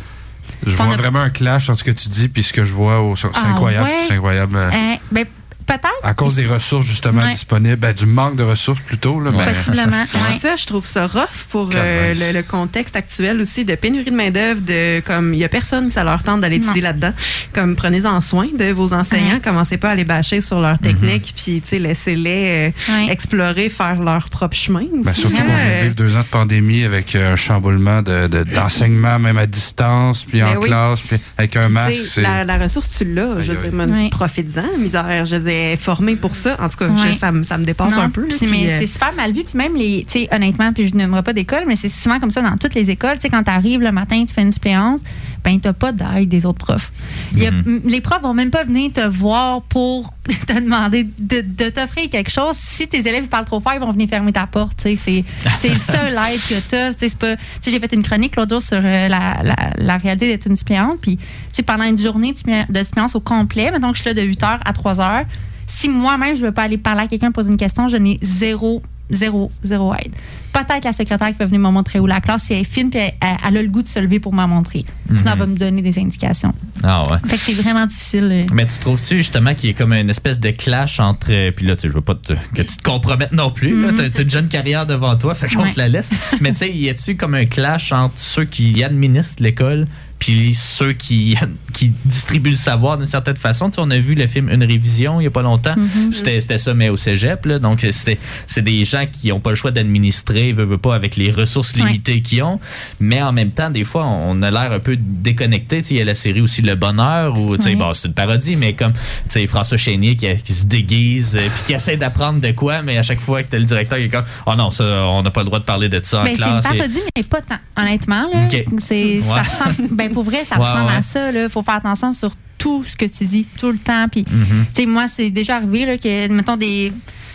je 0.65 0.73
On 0.73 0.85
vois 0.85 0.93
a- 0.93 0.97
vraiment 0.97 1.19
un 1.21 1.29
clash 1.29 1.69
entre 1.69 1.79
ce 1.79 1.83
que 1.83 1.91
tu 1.91 2.09
dis 2.09 2.27
puis 2.29 2.43
ce 2.43 2.51
que 2.53 2.65
je 2.65 2.73
vois. 2.73 3.01
Au, 3.01 3.15
c'est 3.15 3.27
Ah 3.33 3.49
incroyable. 3.51 3.85
ouais? 3.87 3.99
C'est 4.07 4.13
incroyable. 4.15 4.57
Hein, 4.57 4.95
ben, 5.11 5.25
Peut-être. 5.67 5.89
À 6.03 6.13
cause 6.13 6.35
des 6.35 6.45
ressources, 6.45 6.85
justement, 6.87 7.21
Ouais. 7.21 7.31
disponibles. 7.31 7.75
Ben, 7.75 7.93
du 7.93 8.05
manque 8.05 8.37
de 8.37 8.43
ressources, 8.43 8.79
plutôt. 8.79 9.19
Là, 9.19 9.31
Possiblement. 9.31 10.01
Ouais. 10.13 10.39
Ça, 10.41 10.55
je 10.55 10.65
trouve 10.65 10.85
ça 10.85 11.05
rough 11.07 11.45
pour 11.49 11.69
euh, 11.75 12.13
le, 12.15 12.37
le 12.37 12.43
contexte 12.43 12.95
actuel 12.95 13.41
aussi 13.41 13.65
de 13.65 13.75
pénurie 13.75 14.09
de 14.11 14.15
main-d'œuvre, 14.15 14.61
de 14.61 15.01
comme 15.01 15.33
il 15.33 15.39
y 15.39 15.43
a 15.43 15.49
personne, 15.49 15.91
ça 15.91 16.03
leur 16.05 16.23
tente 16.23 16.41
d'aller 16.41 16.55
étudier 16.55 16.81
là-dedans. 16.81 17.11
Comme 17.53 17.75
prenez-en 17.75 18.21
soin 18.21 18.47
de 18.57 18.71
vos 18.71 18.93
enseignants, 18.93 19.35
Ouais. 19.35 19.41
commencez 19.43 19.77
pas 19.77 19.89
à 19.89 19.95
les 19.95 20.05
bâcher 20.05 20.39
sur 20.41 20.59
leur 20.61 20.79
technique, 20.79 21.33
puis 21.35 21.61
tu 21.61 21.67
sais, 21.69 21.79
laissez-les 21.79 22.71
euh, 22.89 22.93
Ouais. 22.93 23.11
explorer, 23.11 23.67
faire 23.69 24.01
leur 24.01 24.29
propre 24.29 24.55
chemin. 24.55 24.85
Ben, 25.03 25.11
aussi, 25.11 25.21
surtout 25.21 25.35
qu'on 25.35 25.43
vient 25.43 25.77
de 25.79 25.83
vivre 25.83 25.95
deux 25.95 26.15
ans 26.15 26.21
de 26.21 26.25
pandémie 26.25 26.83
avec 26.85 27.13
euh, 27.15 27.33
un 27.33 27.35
chamboulement 27.35 28.01
de- 28.01 28.27
de- 28.27 28.43
d'enseignement, 28.43 29.19
même 29.19 29.37
à 29.37 29.45
distance, 29.45 30.23
puis 30.23 30.41
en 30.43 30.53
Ben 30.53 30.59
oui. 30.61 30.67
classe, 30.69 31.01
puis 31.01 31.17
avec 31.37 31.55
un 31.57 31.65
Puis, 31.65 31.73
masque. 31.73 32.17
La, 32.17 32.43
la 32.45 32.57
ressource, 32.57 32.87
tu 32.97 33.13
l'as. 33.13 33.41
Je 33.41 33.51
veux 33.51 33.69
dire, 33.69 34.09
profite-en, 34.11 34.77
misère. 34.77 35.25
Je 35.25 35.35
veux 35.35 35.41
dire, 35.41 35.56
formé 35.79 36.15
pour 36.15 36.35
ça. 36.35 36.55
En 36.61 36.69
tout 36.69 36.77
cas, 36.77 36.87
Ouais. 36.87 37.13
je- 37.13 37.17
ça, 37.19 37.31
me- 37.31 37.43
ça 37.43 37.57
me 37.57 37.65
dépasse 37.65 37.95
Non, 37.95 38.03
un 38.03 38.09
peu. 38.09 38.27
mais 38.49 38.69
euh, 38.71 38.77
c'est 38.79 38.87
super 38.87 39.13
mal 39.13 39.31
vu. 39.33 39.43
Puis 39.43 39.57
même 39.57 39.75
les, 39.75 40.05
tu 40.09 40.19
sais, 40.19 40.29
honnêtement, 40.33 40.71
puis 40.73 40.87
je 40.87 40.95
n'aimerais 40.95 41.23
pas 41.23 41.33
d'école, 41.33 41.63
mais 41.67 41.75
c'est 41.75 41.89
souvent 41.89 42.19
comme 42.19 42.31
ça 42.31 42.41
dans 42.41 42.57
toutes 42.57 42.73
les 42.75 42.89
écoles. 42.89 43.15
Tu 43.15 43.21
sais, 43.21 43.29
quand 43.29 43.43
tu 43.43 43.51
arrives 43.51 43.81
le 43.81 43.91
matin, 43.91 44.23
tu 44.27 44.33
fais 44.33 44.41
une 44.41 44.51
suppléance, 44.51 45.01
ben 45.43 45.59
t'as 45.59 45.73
pas 45.73 45.91
d'aide 45.91 46.27
des 46.29 46.45
autres 46.45 46.63
profs. 46.65 46.91
Il 47.33 47.39
y 47.43 47.45
a- 47.45 47.49
m- 47.49 47.81
Les 47.85 48.01
profs 48.01 48.21
vont 48.21 48.33
même 48.33 48.49
pas 48.51 48.63
venir 48.63 48.91
te 48.91 49.05
voir 49.07 49.61
pour 49.63 50.13
te 50.47 50.59
demander 50.59 51.07
de, 51.19 51.41
de 51.41 51.69
t'offrir 51.69 52.09
quelque 52.09 52.31
chose. 52.31 52.55
Si 52.57 52.87
tes 52.87 52.99
élèves 52.99 53.27
parlent 53.29 53.45
trop 53.45 53.59
fort, 53.61 53.73
ils 53.73 53.79
vont 53.79 53.91
venir 53.91 54.09
fermer 54.09 54.33
ta 54.33 54.45
porte. 54.47 54.77
tu 54.83 54.95
sais. 54.95 54.95
C'est 54.97 55.23
c'est 55.61 55.69
le 55.69 55.79
seul 55.79 56.07
aide 56.33 56.39
que 56.41 56.69
tu 56.69 56.75
as. 56.75 56.93
Tu 56.93 57.09
sais, 57.09 57.71
J'ai 57.71 57.79
fait 57.79 57.93
une 57.93 58.03
chronique 58.03 58.35
l'autre 58.35 58.49
jour 58.55 58.61
sur 58.61 58.77
euh, 58.77 59.07
la, 59.07 59.41
la, 59.43 59.55
la 59.77 59.97
réalité 59.97 60.27
d'être 60.27 60.47
une 60.47 60.55
suppléante. 60.57 60.99
Puis 61.01 61.17
tu 61.17 61.23
sais, 61.53 61.63
pendant 61.63 61.85
une 61.85 61.97
journée 61.97 62.33
de 62.33 62.83
suppléance- 62.83 63.15
au 63.15 63.19
complet, 63.21 63.71
maintenant 63.71 63.91
que 63.91 63.97
je 63.97 64.01
suis 64.01 64.09
là 64.09 64.13
de 64.13 64.21
8h 64.27 64.59
à 64.65 64.71
3h, 64.73 65.23
si 65.67 65.89
moi-même 65.89 66.35
je 66.35 66.45
veux 66.45 66.51
pas 66.51 66.63
aller 66.63 66.77
parler 66.77 67.01
à 67.01 67.07
quelqu'un 67.07 67.31
poser 67.31 67.51
une 67.51 67.57
question, 67.57 67.87
je 67.87 67.97
n'ai 67.97 68.19
zéro, 68.21 68.81
zéro, 69.09 69.51
zéro 69.61 69.93
aide. 69.93 70.13
Peut-être 70.53 70.85
la 70.85 70.93
secrétaire 70.93 71.27
qui 71.27 71.33
peut 71.35 71.45
venir 71.45 71.59
me 71.59 71.69
montrer 71.69 71.99
où 71.99 72.07
la 72.07 72.19
classe, 72.19 72.43
si 72.45 72.53
elle 72.53 72.61
est 72.61 72.63
fine, 72.63 72.89
puis 72.89 72.99
elle, 72.99 73.13
a 73.21 73.51
le 73.51 73.67
goût 73.67 73.83
de 73.83 73.87
se 73.87 73.99
lever 73.99 74.19
pour 74.19 74.33
m'en 74.33 74.47
montrer. 74.47 74.85
Sinon, 75.15 75.31
elle 75.33 75.37
va 75.39 75.45
me 75.45 75.55
donner 75.55 75.83
des 75.83 75.99
indications. 75.99 76.51
Ah 76.83 77.03
ouais. 77.11 77.17
Fait 77.27 77.37
que 77.37 77.43
c'est 77.43 77.61
vraiment 77.61 77.85
difficile. 77.85 78.27
euh. 78.31 78.43
Mais 78.53 78.65
tu 78.65 78.79
trouves-tu 78.79 79.17
justement 79.17 79.53
qu'il 79.53 79.69
y 79.69 79.73
a 79.73 79.75
comme 79.75 79.93
une 79.93 80.09
espèce 80.09 80.39
de 80.39 80.49
clash 80.49 80.99
entre. 80.99 81.27
euh, 81.29 81.51
Puis 81.51 81.65
là, 81.67 81.75
tu 81.75 81.83
sais, 81.83 81.87
je 81.89 81.93
veux 81.93 82.01
pas 82.01 82.15
te- 82.15 82.33
que 82.55 82.61
tu 82.63 82.75
te 82.77 82.81
compromettes 82.81 83.33
non 83.33 83.51
plus. 83.51 83.79
là. 83.79 83.89
T'as- 83.95 84.09
T'as 84.09 84.23
une 84.23 84.29
jeune 84.31 84.47
carrière 84.47 84.87
devant 84.87 85.15
toi, 85.15 85.35
fait 85.35 85.47
qu'on. 85.53 85.61
Ouais. 85.63 85.73
te 85.73 85.79
la 85.79 85.89
laisse. 85.89 86.09
Mais 86.41 86.51
tu 86.53 86.59
sais, 86.59 86.73
y 86.73 86.89
a-tu 86.89 87.15
comme 87.15 87.35
un 87.35 87.45
clash 87.45 87.91
entre 87.91 88.17
ceux 88.17 88.45
qui 88.45 88.83
administrent 88.83 89.43
l'école 89.43 89.85
puis 90.19 90.55
ceux 90.55 90.93
qui, 90.93 91.37
qui 91.73 91.91
distribuent 92.05 92.49
le 92.51 92.55
savoir 92.55 92.97
d'une 92.97 93.07
certaine 93.07 93.37
façon? 93.37 93.69
Tu 93.69 93.75
sais, 93.75 93.81
on 93.83 93.91
a 93.91 93.99
vu 93.99 94.15
le 94.15 94.27
film 94.27 94.49
Une 94.49 94.63
révision 94.63 95.19
il 95.21 95.25
y 95.25 95.27
a 95.27 95.31
pas 95.31 95.41
longtemps. 95.41 95.75
Mm-hmm. 95.75 96.13
C'était 96.13 96.41
C'était 96.41 96.57
ça, 96.57 96.73
mais 96.73 96.89
au 96.89 96.97
cégep. 96.97 97.45
Là. 97.45 97.59
Donc, 97.59 97.81
c'était- 97.91 98.17
c'est 98.47 98.61
des 98.61 98.83
gens 98.85 99.05
qui 99.11 99.27
n'ont 99.29 99.39
pas 99.39 99.49
le 99.51 99.55
choix 99.55 99.71
d'administrer, 99.71 100.53
veut, 100.53 100.63
veut 100.65 100.77
pas, 100.77 100.95
avec 100.95 101.15
les 101.17 101.31
ressources 101.31 101.75
Ouais. 101.75 101.83
limitées 101.85 102.21
qu'ils 102.21 102.43
ont. 102.43 102.59
Mais 102.99 103.21
en 103.21 103.31
même 103.33 103.51
temps, 103.51 103.69
des 103.69 103.83
fois, 103.83 104.05
on 104.05 104.41
a 104.41 104.49
l'air 104.51 104.71
un 104.71 104.79
peu 104.79 104.95
déconnecté. 104.97 105.81
Tu 105.81 105.87
sais, 105.89 105.93
Il 105.95 105.97
y 105.97 106.01
a 106.01 106.05
la 106.05 106.15
série 106.15 106.41
aussi 106.41 106.61
Le 106.61 106.75
Bonheur, 106.75 107.37
où 107.37 107.55
tu 107.57 107.63
sais, 107.63 107.69
Ouais. 107.69 107.75
bon, 107.75 107.93
c'est 107.93 108.07
une 108.07 108.13
parodie, 108.13 108.55
mais 108.55 108.73
comme 108.73 108.93
tu 108.93 108.99
sais, 109.29 109.45
François 109.47 109.77
Chénier 109.77 110.15
qui, 110.15 110.27
qui 110.43 110.53
se 110.53 110.65
déguise 110.65 111.35
euh, 111.35 111.39
puis 111.41 111.63
qui 111.67 111.73
essaie 111.73 111.97
d'apprendre 111.97 112.39
de 112.39 112.51
quoi, 112.51 112.81
mais 112.81 112.97
à 112.97 113.03
chaque 113.03 113.19
fois 113.19 113.43
que 113.43 113.49
t'as 113.49 113.59
le 113.59 113.65
directeur 113.65 113.97
qui 113.97 114.05
est 114.05 114.09
comme 114.09 114.25
Oh 114.45 114.53
non, 114.57 114.69
ça, 114.71 114.83
on 115.07 115.21
n'a 115.21 115.31
pas 115.31 115.41
le 115.41 115.45
droit 115.47 115.59
de 115.59 115.63
parler 115.65 115.89
de 115.89 115.99
ça 116.03 116.21
en 116.21 116.23
Ben, 116.23 116.35
c'est 116.35 116.43
une 116.43 116.49
classe. 116.61 116.65
Et- 116.73 116.77
parodie, 116.77 116.99
mais 117.15 117.23
pas 117.23 117.41
tant, 117.41 117.57
honnêtement. 117.81 118.27
Là. 118.33 118.47
Ça 118.49 119.41
ressemble- 119.41 119.89
ben, 119.95 120.06
pour 120.09 120.23
vrai, 120.23 120.43
ça 120.43 120.57
Ouais, 120.57 120.65
ressemble 120.65 120.89
ouais. 120.91 120.97
à 120.97 121.01
ça. 121.01 121.31
Il 121.31 121.49
faut 121.49 121.61
faire 121.63 121.75
attention 121.75 122.13
sur 122.13 122.31
tout 122.57 122.83
ce 122.85 122.95
que 122.95 123.05
tu 123.05 123.25
dis 123.25 123.45
tout 123.57 123.71
le 123.71 123.77
temps. 123.77 124.07
Puis, 124.11 124.23
Mm-hmm. 124.23 124.87
moi, 124.87 125.07
c'est 125.07 125.29
déjà 125.29 125.57
arrivé 125.57 125.85
là, 125.85 125.97
que, 125.97 126.27
mettons, 126.29 126.57
des. 126.57 126.91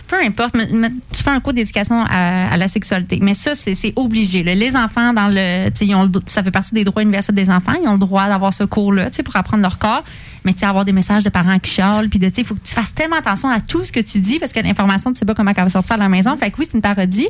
Peu 0.08 0.16
importe, 0.22 0.54
tu 1.12 1.22
fais 1.22 1.30
un 1.30 1.40
cours 1.40 1.54
d'éducation 1.54 2.04
à, 2.06 2.52
à 2.52 2.56
la 2.58 2.68
sexualité, 2.68 3.18
mais 3.22 3.32
ça, 3.32 3.54
c'est, 3.54 3.92
obligé. 3.96 4.42
là. 4.42 4.54
Les 4.54 4.76
enfants, 4.76 5.14
dans 5.14 5.28
le, 5.28 5.70
ils 5.80 5.94
ont 5.94 6.02
le 6.02 6.10
ça 6.26 6.42
fait 6.42 6.50
partie 6.50 6.74
des 6.74 6.84
droits 6.84 7.02
universels 7.02 7.34
des 7.34 7.48
enfants, 7.48 7.72
ils 7.82 7.88
ont 7.88 7.92
le 7.94 7.98
droit 7.98 8.28
d'avoir 8.28 8.52
ce 8.52 8.64
cours-là 8.64 9.08
pour 9.24 9.36
apprendre 9.36 9.62
leur 9.62 9.78
corps. 9.78 10.04
Mais 10.44 10.52
tu 10.52 10.60
sais, 10.60 10.66
avoir 10.66 10.84
des 10.84 10.92
messages 10.92 11.22
de 11.24 11.28
parents 11.30 11.58
qui 11.58 11.70
chialent, 11.70 12.08
puis 12.08 12.18
de, 12.18 12.28
tu 12.28 12.34
sais, 12.36 12.40
il 12.42 12.44
faut 12.46 12.54
que 12.54 12.60
tu 12.64 12.74
fasses 12.74 12.94
tellement 12.94 13.16
attention 13.16 13.48
à 13.48 13.60
tout 13.60 13.84
ce 13.84 13.92
que 13.92 14.00
tu 14.00 14.18
dis 14.18 14.38
parce 14.38 14.52
que 14.52 14.60
l'information, 14.60 15.12
tu 15.12 15.18
sais 15.18 15.24
pas 15.24 15.34
comment 15.34 15.52
elle 15.56 15.64
va 15.64 15.70
sortir 15.70 15.94
à 15.94 15.98
la 15.98 16.08
maison. 16.08 16.36
Fait 16.36 16.50
que 16.50 16.56
oui, 16.58 16.66
c'est 16.68 16.76
une 16.76 16.82
parodie. 16.82 17.28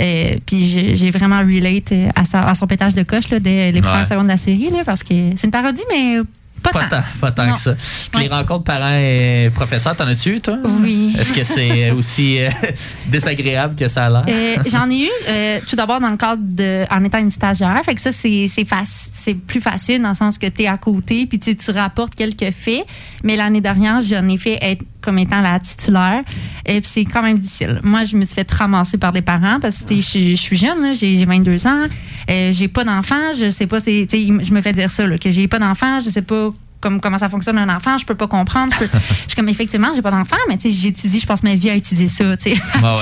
Euh, 0.00 0.36
puis 0.46 0.94
j'ai 0.96 1.10
vraiment 1.10 1.38
relate 1.40 1.92
euh, 1.92 2.08
à, 2.16 2.24
sa- 2.24 2.48
à 2.48 2.54
son 2.54 2.66
pétage 2.66 2.94
de 2.94 3.02
coche 3.02 3.28
là, 3.30 3.38
dès 3.40 3.70
les 3.72 3.80
premières 3.80 4.00
Ouais. 4.00 4.04
secondes 4.08 4.24
de 4.24 4.28
la 4.28 4.36
série, 4.36 4.70
là, 4.70 4.82
parce 4.84 5.02
que 5.02 5.14
c'est 5.36 5.44
une 5.44 5.50
parodie, 5.50 5.82
mais 5.90 6.16
pas, 6.62 6.70
Pas 6.70 6.84
tant, 6.86 7.02
pas 7.20 7.30
tant 7.30 7.46
Non. 7.46 7.52
que 7.54 7.58
ça. 7.58 7.74
Puis 8.12 8.22
Les 8.22 8.28
rencontres 8.28 8.64
parents 8.64 8.96
et 8.96 9.50
professeurs, 9.54 9.96
t'en 9.96 10.06
as-tu, 10.06 10.40
toi? 10.40 10.58
Oui. 10.80 11.14
Est-ce 11.18 11.32
que 11.32 11.44
c'est 11.44 11.90
aussi 11.90 12.40
euh, 12.40 12.50
désagréable 13.06 13.74
que 13.76 13.88
ça 13.88 14.06
a 14.06 14.10
l'air? 14.10 14.24
Euh, 14.28 14.62
J'en 14.66 14.88
ai 14.90 15.04
eu 15.04 15.08
euh, 15.28 15.60
tout 15.68 15.76
d'abord 15.76 16.00
dans 16.00 16.10
le 16.10 16.16
cadre 16.16 16.42
de 16.44 16.84
en 16.90 17.02
étant 17.04 17.18
une 17.18 17.30
stagiaire. 17.30 17.80
Fait 17.84 17.94
que 17.94 18.00
ça, 18.00 18.10
c'est 18.12 19.34
plus 19.34 19.60
facile 19.60 20.02
dans 20.02 20.10
le 20.10 20.14
sens 20.14 20.38
que 20.38 20.46
tu 20.46 20.62
es 20.62 20.66
à 20.66 20.76
côté 20.76 21.26
puis 21.26 21.38
tu 21.38 21.56
rapportes 21.70 22.14
quelques 22.14 22.52
faits. 22.52 22.84
Mais 23.24 23.36
l'année 23.36 23.60
dernière, 23.60 24.00
j'en 24.00 24.28
ai 24.28 24.36
fait 24.36 24.58
être 24.62 24.84
comme 25.02 25.18
étant 25.18 25.40
la 25.42 25.58
titulaire. 25.60 26.22
Et 26.64 26.80
puis 26.80 26.88
c'est 26.92 27.04
quand 27.04 27.22
même 27.22 27.38
difficile. 27.38 27.80
Moi, 27.82 28.04
je 28.04 28.16
me 28.16 28.24
suis 28.24 28.34
fait 28.34 28.50
ramasser 28.50 28.96
par 28.98 29.12
des 29.12 29.22
parents 29.22 29.58
parce 29.60 29.78
que 29.78 29.94
je 29.96 30.00
je 30.30 30.34
suis 30.36 30.56
jeune, 30.56 30.94
j'ai 30.94 31.14
j'ai 31.16 31.24
22 31.24 31.66
ans. 31.66 31.84
Euh, 32.30 32.52
j'ai 32.52 32.68
pas 32.68 32.84
d'enfant. 32.84 33.32
Je 33.38 33.50
sais 33.50 33.66
pas, 33.66 33.78
je 33.80 34.52
me 34.54 34.60
fais 34.60 34.72
dire 34.72 34.90
ça, 34.90 35.06
là, 35.06 35.18
que 35.18 35.30
j'ai 35.30 35.48
pas 35.48 35.58
d'enfant. 35.58 35.98
Je 36.00 36.08
sais 36.10 36.22
pas 36.22 36.50
comme 36.80 37.00
comment 37.00 37.18
ça 37.18 37.28
fonctionne 37.28 37.58
un 37.58 37.68
enfant, 37.76 37.96
je 37.96 38.04
peux 38.04 38.16
pas 38.16 38.26
comprendre. 38.26 38.72
Je, 38.80 38.86
peux- 38.86 38.98
je 39.08 39.28
suis 39.28 39.36
comme 39.36 39.48
effectivement, 39.48 39.88
j'ai 39.94 40.02
pas 40.02 40.10
d'enfant, 40.10 40.34
mais 40.48 40.58
j'étudie, 40.60 41.20
je 41.20 41.26
passe 41.26 41.42
ma 41.44 41.54
vie 41.54 41.70
à 41.70 41.74
étudier 41.76 42.08
ça. 42.08 42.24
Ouais, 42.24 42.36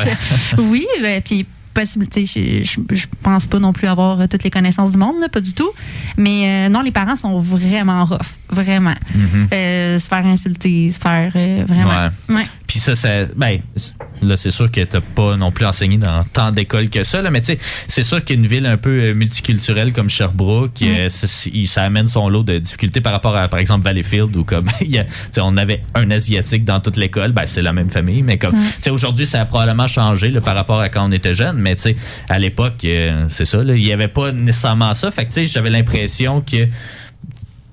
ouais. 0.04 0.16
oui, 0.58 0.86
ben, 1.00 1.22
puis 1.22 1.46
sais, 2.10 2.26
je, 2.26 2.64
je, 2.64 2.94
je 2.96 3.06
pense 3.22 3.46
pas 3.46 3.58
non 3.58 3.72
plus 3.72 3.86
avoir 3.88 4.20
euh, 4.20 4.26
toutes 4.26 4.44
les 4.44 4.50
connaissances 4.50 4.90
du 4.92 4.98
monde, 4.98 5.16
là, 5.20 5.28
pas 5.28 5.40
du 5.40 5.52
tout. 5.52 5.70
Mais 6.16 6.66
euh, 6.66 6.68
non, 6.68 6.80
les 6.80 6.90
parents 6.90 7.16
sont 7.16 7.38
vraiment 7.38 8.04
rough, 8.04 8.18
vraiment. 8.48 8.94
Euh, 9.52 9.98
se 9.98 10.08
faire 10.08 10.26
insulter, 10.26 10.90
se 10.90 10.98
faire 10.98 11.32
euh, 11.36 11.64
vraiment. 11.66 12.08
Ouais. 12.28 12.42
Puis 12.70 12.78
ça, 12.78 12.94
ça 12.94 13.24
ben, 13.34 13.58
là, 14.22 14.36
c'est 14.36 14.52
sûr 14.52 14.70
que 14.70 14.82
t'as 14.82 15.00
pas 15.00 15.36
non 15.36 15.50
plus 15.50 15.66
enseigné 15.66 15.96
dans 15.98 16.22
tant 16.32 16.52
d'écoles 16.52 16.88
que 16.88 17.02
ça, 17.02 17.20
là, 17.20 17.28
mais 17.32 17.40
tu 17.40 17.46
sais, 17.46 17.58
c'est 17.88 18.04
sûr 18.04 18.24
qu'une 18.24 18.46
ville 18.46 18.64
un 18.64 18.76
peu 18.76 19.06
euh, 19.06 19.12
multiculturelle 19.12 19.92
comme 19.92 20.08
Sherbrooke, 20.08 20.80
euh, 20.82 21.08
ça, 21.08 21.82
amène 21.82 22.06
son 22.06 22.28
lot 22.28 22.44
de 22.44 22.58
difficultés 22.58 23.00
par 23.00 23.10
rapport 23.10 23.34
à, 23.34 23.48
par 23.48 23.58
exemple, 23.58 23.82
Valleyfield, 23.82 24.36
où 24.36 24.44
comme, 24.44 24.70
on 25.38 25.56
avait 25.56 25.82
un 25.96 26.12
Asiatique 26.12 26.64
dans 26.64 26.78
toute 26.78 26.96
l'école, 26.96 27.32
ben, 27.32 27.44
c'est 27.44 27.60
la 27.60 27.72
même 27.72 27.90
famille, 27.90 28.22
mais 28.22 28.38
comme, 28.38 28.54
tu 28.54 28.82
sais, 28.82 28.90
aujourd'hui, 28.90 29.26
ça 29.26 29.40
a 29.40 29.46
probablement 29.46 29.88
changé 29.88 30.28
là, 30.28 30.40
par 30.40 30.54
rapport 30.54 30.78
à 30.78 30.88
quand 30.90 31.04
on 31.04 31.10
était 31.10 31.34
jeune, 31.34 31.56
mais 31.56 31.74
tu 31.74 31.82
sais, 31.82 31.96
à 32.28 32.38
l'époque, 32.38 32.84
euh, 32.84 33.24
c'est 33.28 33.46
ça, 33.46 33.64
il 33.64 33.84
y 33.84 33.92
avait 33.92 34.06
pas 34.06 34.30
nécessairement 34.30 34.94
ça, 34.94 35.10
fait 35.10 35.24
que, 35.24 35.30
tu 35.32 35.40
sais, 35.40 35.46
j'avais 35.46 35.70
l'impression 35.70 36.40
que 36.40 36.68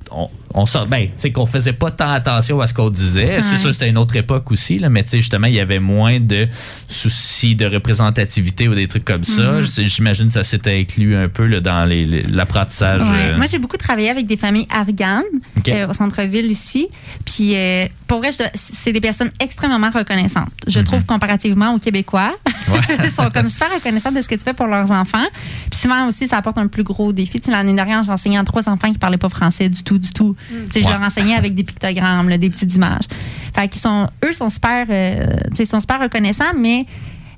on, 0.10 0.28
on 0.54 0.66
sort, 0.66 0.88
ben, 0.88 1.08
qu'on 1.34 1.46
faisait 1.46 1.74
pas 1.74 1.92
tant 1.92 2.10
attention 2.10 2.60
à 2.62 2.68
ce 2.68 2.74
qu'on 2.74 2.90
disait. 2.90 3.42
C'est 3.42 3.58
sûr, 3.58 3.72
c'était 3.74 3.90
une 3.90 3.98
autre 3.98 4.16
époque 4.16 4.52
aussi, 4.52 4.80
là, 4.80 4.90
mais 4.90 5.04
tu 5.04 5.10
sais, 5.10 5.18
justement, 5.18 5.48
il 5.48 5.54
y 5.56 5.60
avait 5.60 5.80
moins 5.80 6.20
de 6.20 6.48
soucis 6.88 7.56
de 7.56 7.66
représentativité 7.66 8.68
ou 8.68 8.76
des 8.76 8.88
trucs 8.88 9.06
comme 9.06 9.24
ça. 9.24 9.62
J'imagine 9.62 10.28
que 10.28 10.34
ça 10.34 10.44
s'était 10.44 10.80
inclus 10.80 11.16
un 11.16 11.28
peu 11.28 11.46
là, 11.48 11.60
dans 11.60 11.88
l'apprentissage. 12.32 13.02
Ouais. 13.02 13.32
euh, 13.34 13.38
Moi, 13.38 13.46
j'ai 13.48 13.60
beaucoup 13.60 13.78
travaillé 13.78 14.10
avec 14.10 14.26
des 14.26 14.38
familles 14.38 14.68
afghanes 14.70 15.24
euh, 15.68 15.88
au 15.88 15.94
centre-ville 15.94 16.50
ici. 16.52 16.88
Puis, 17.26 17.56
euh, 17.56 17.86
pour 18.08 18.20
vrai, 18.20 18.30
c'est 18.56 18.94
des 18.94 19.02
personnes 19.02 19.32
extrêmement 19.42 19.90
reconnaissantes. 19.90 20.50
Je 20.68 20.80
trouve 20.80 21.04
comparativement 21.06 21.74
aux 21.74 21.80
Québécois. 21.80 22.34
Ils 23.04 23.12
sont 23.12 23.30
comme 23.30 23.50
super 23.50 23.74
reconnaissants 23.74 24.12
de 24.12 24.22
ce 24.22 24.30
que 24.30 24.36
tu 24.36 24.42
fais 24.42 24.54
pour 24.54 24.68
leurs 24.68 24.92
enfants. 24.92 25.26
Puis 25.70 25.80
souvent 25.82 26.08
aussi, 26.08 26.28
ça 26.28 26.38
apporte 26.38 26.58
un 26.58 26.68
plus 26.68 26.84
gros 26.84 27.12
défi. 27.12 27.40
Tu 27.40 27.48
sais, 27.48 27.52
L'année 27.52 27.74
dernière, 27.74 28.04
j'ai 28.04 28.12
enseigné 28.12 28.38
à 28.38 28.44
trois 28.44 28.70
enfants 28.70 28.92
qui 28.92 28.98
parlaient 28.98 29.18
pas 29.18 29.30
français 29.30 29.68
du 29.68 29.84
tout, 29.84 29.98
du 29.98 30.12
tout. 30.12 30.36
Je 30.74 30.80
leur 30.88 31.02
enseignais 31.02 31.36
avec 31.36 31.54
des 31.56 31.64
pictogrammes, 31.64 32.30
là, 32.30 32.38
des 32.38 32.50
petites 32.50 32.74
images. 32.76 33.04
Fait 33.56 33.68
qu'ils 33.68 33.82
sont, 33.82 34.08
eux 34.26 34.34
sont 34.34 34.50
super, 34.50 34.86
euh, 34.90 35.26
sont 35.66 35.80
super 35.80 36.00
reconnaissants, 36.00 36.54
mais 36.58 36.86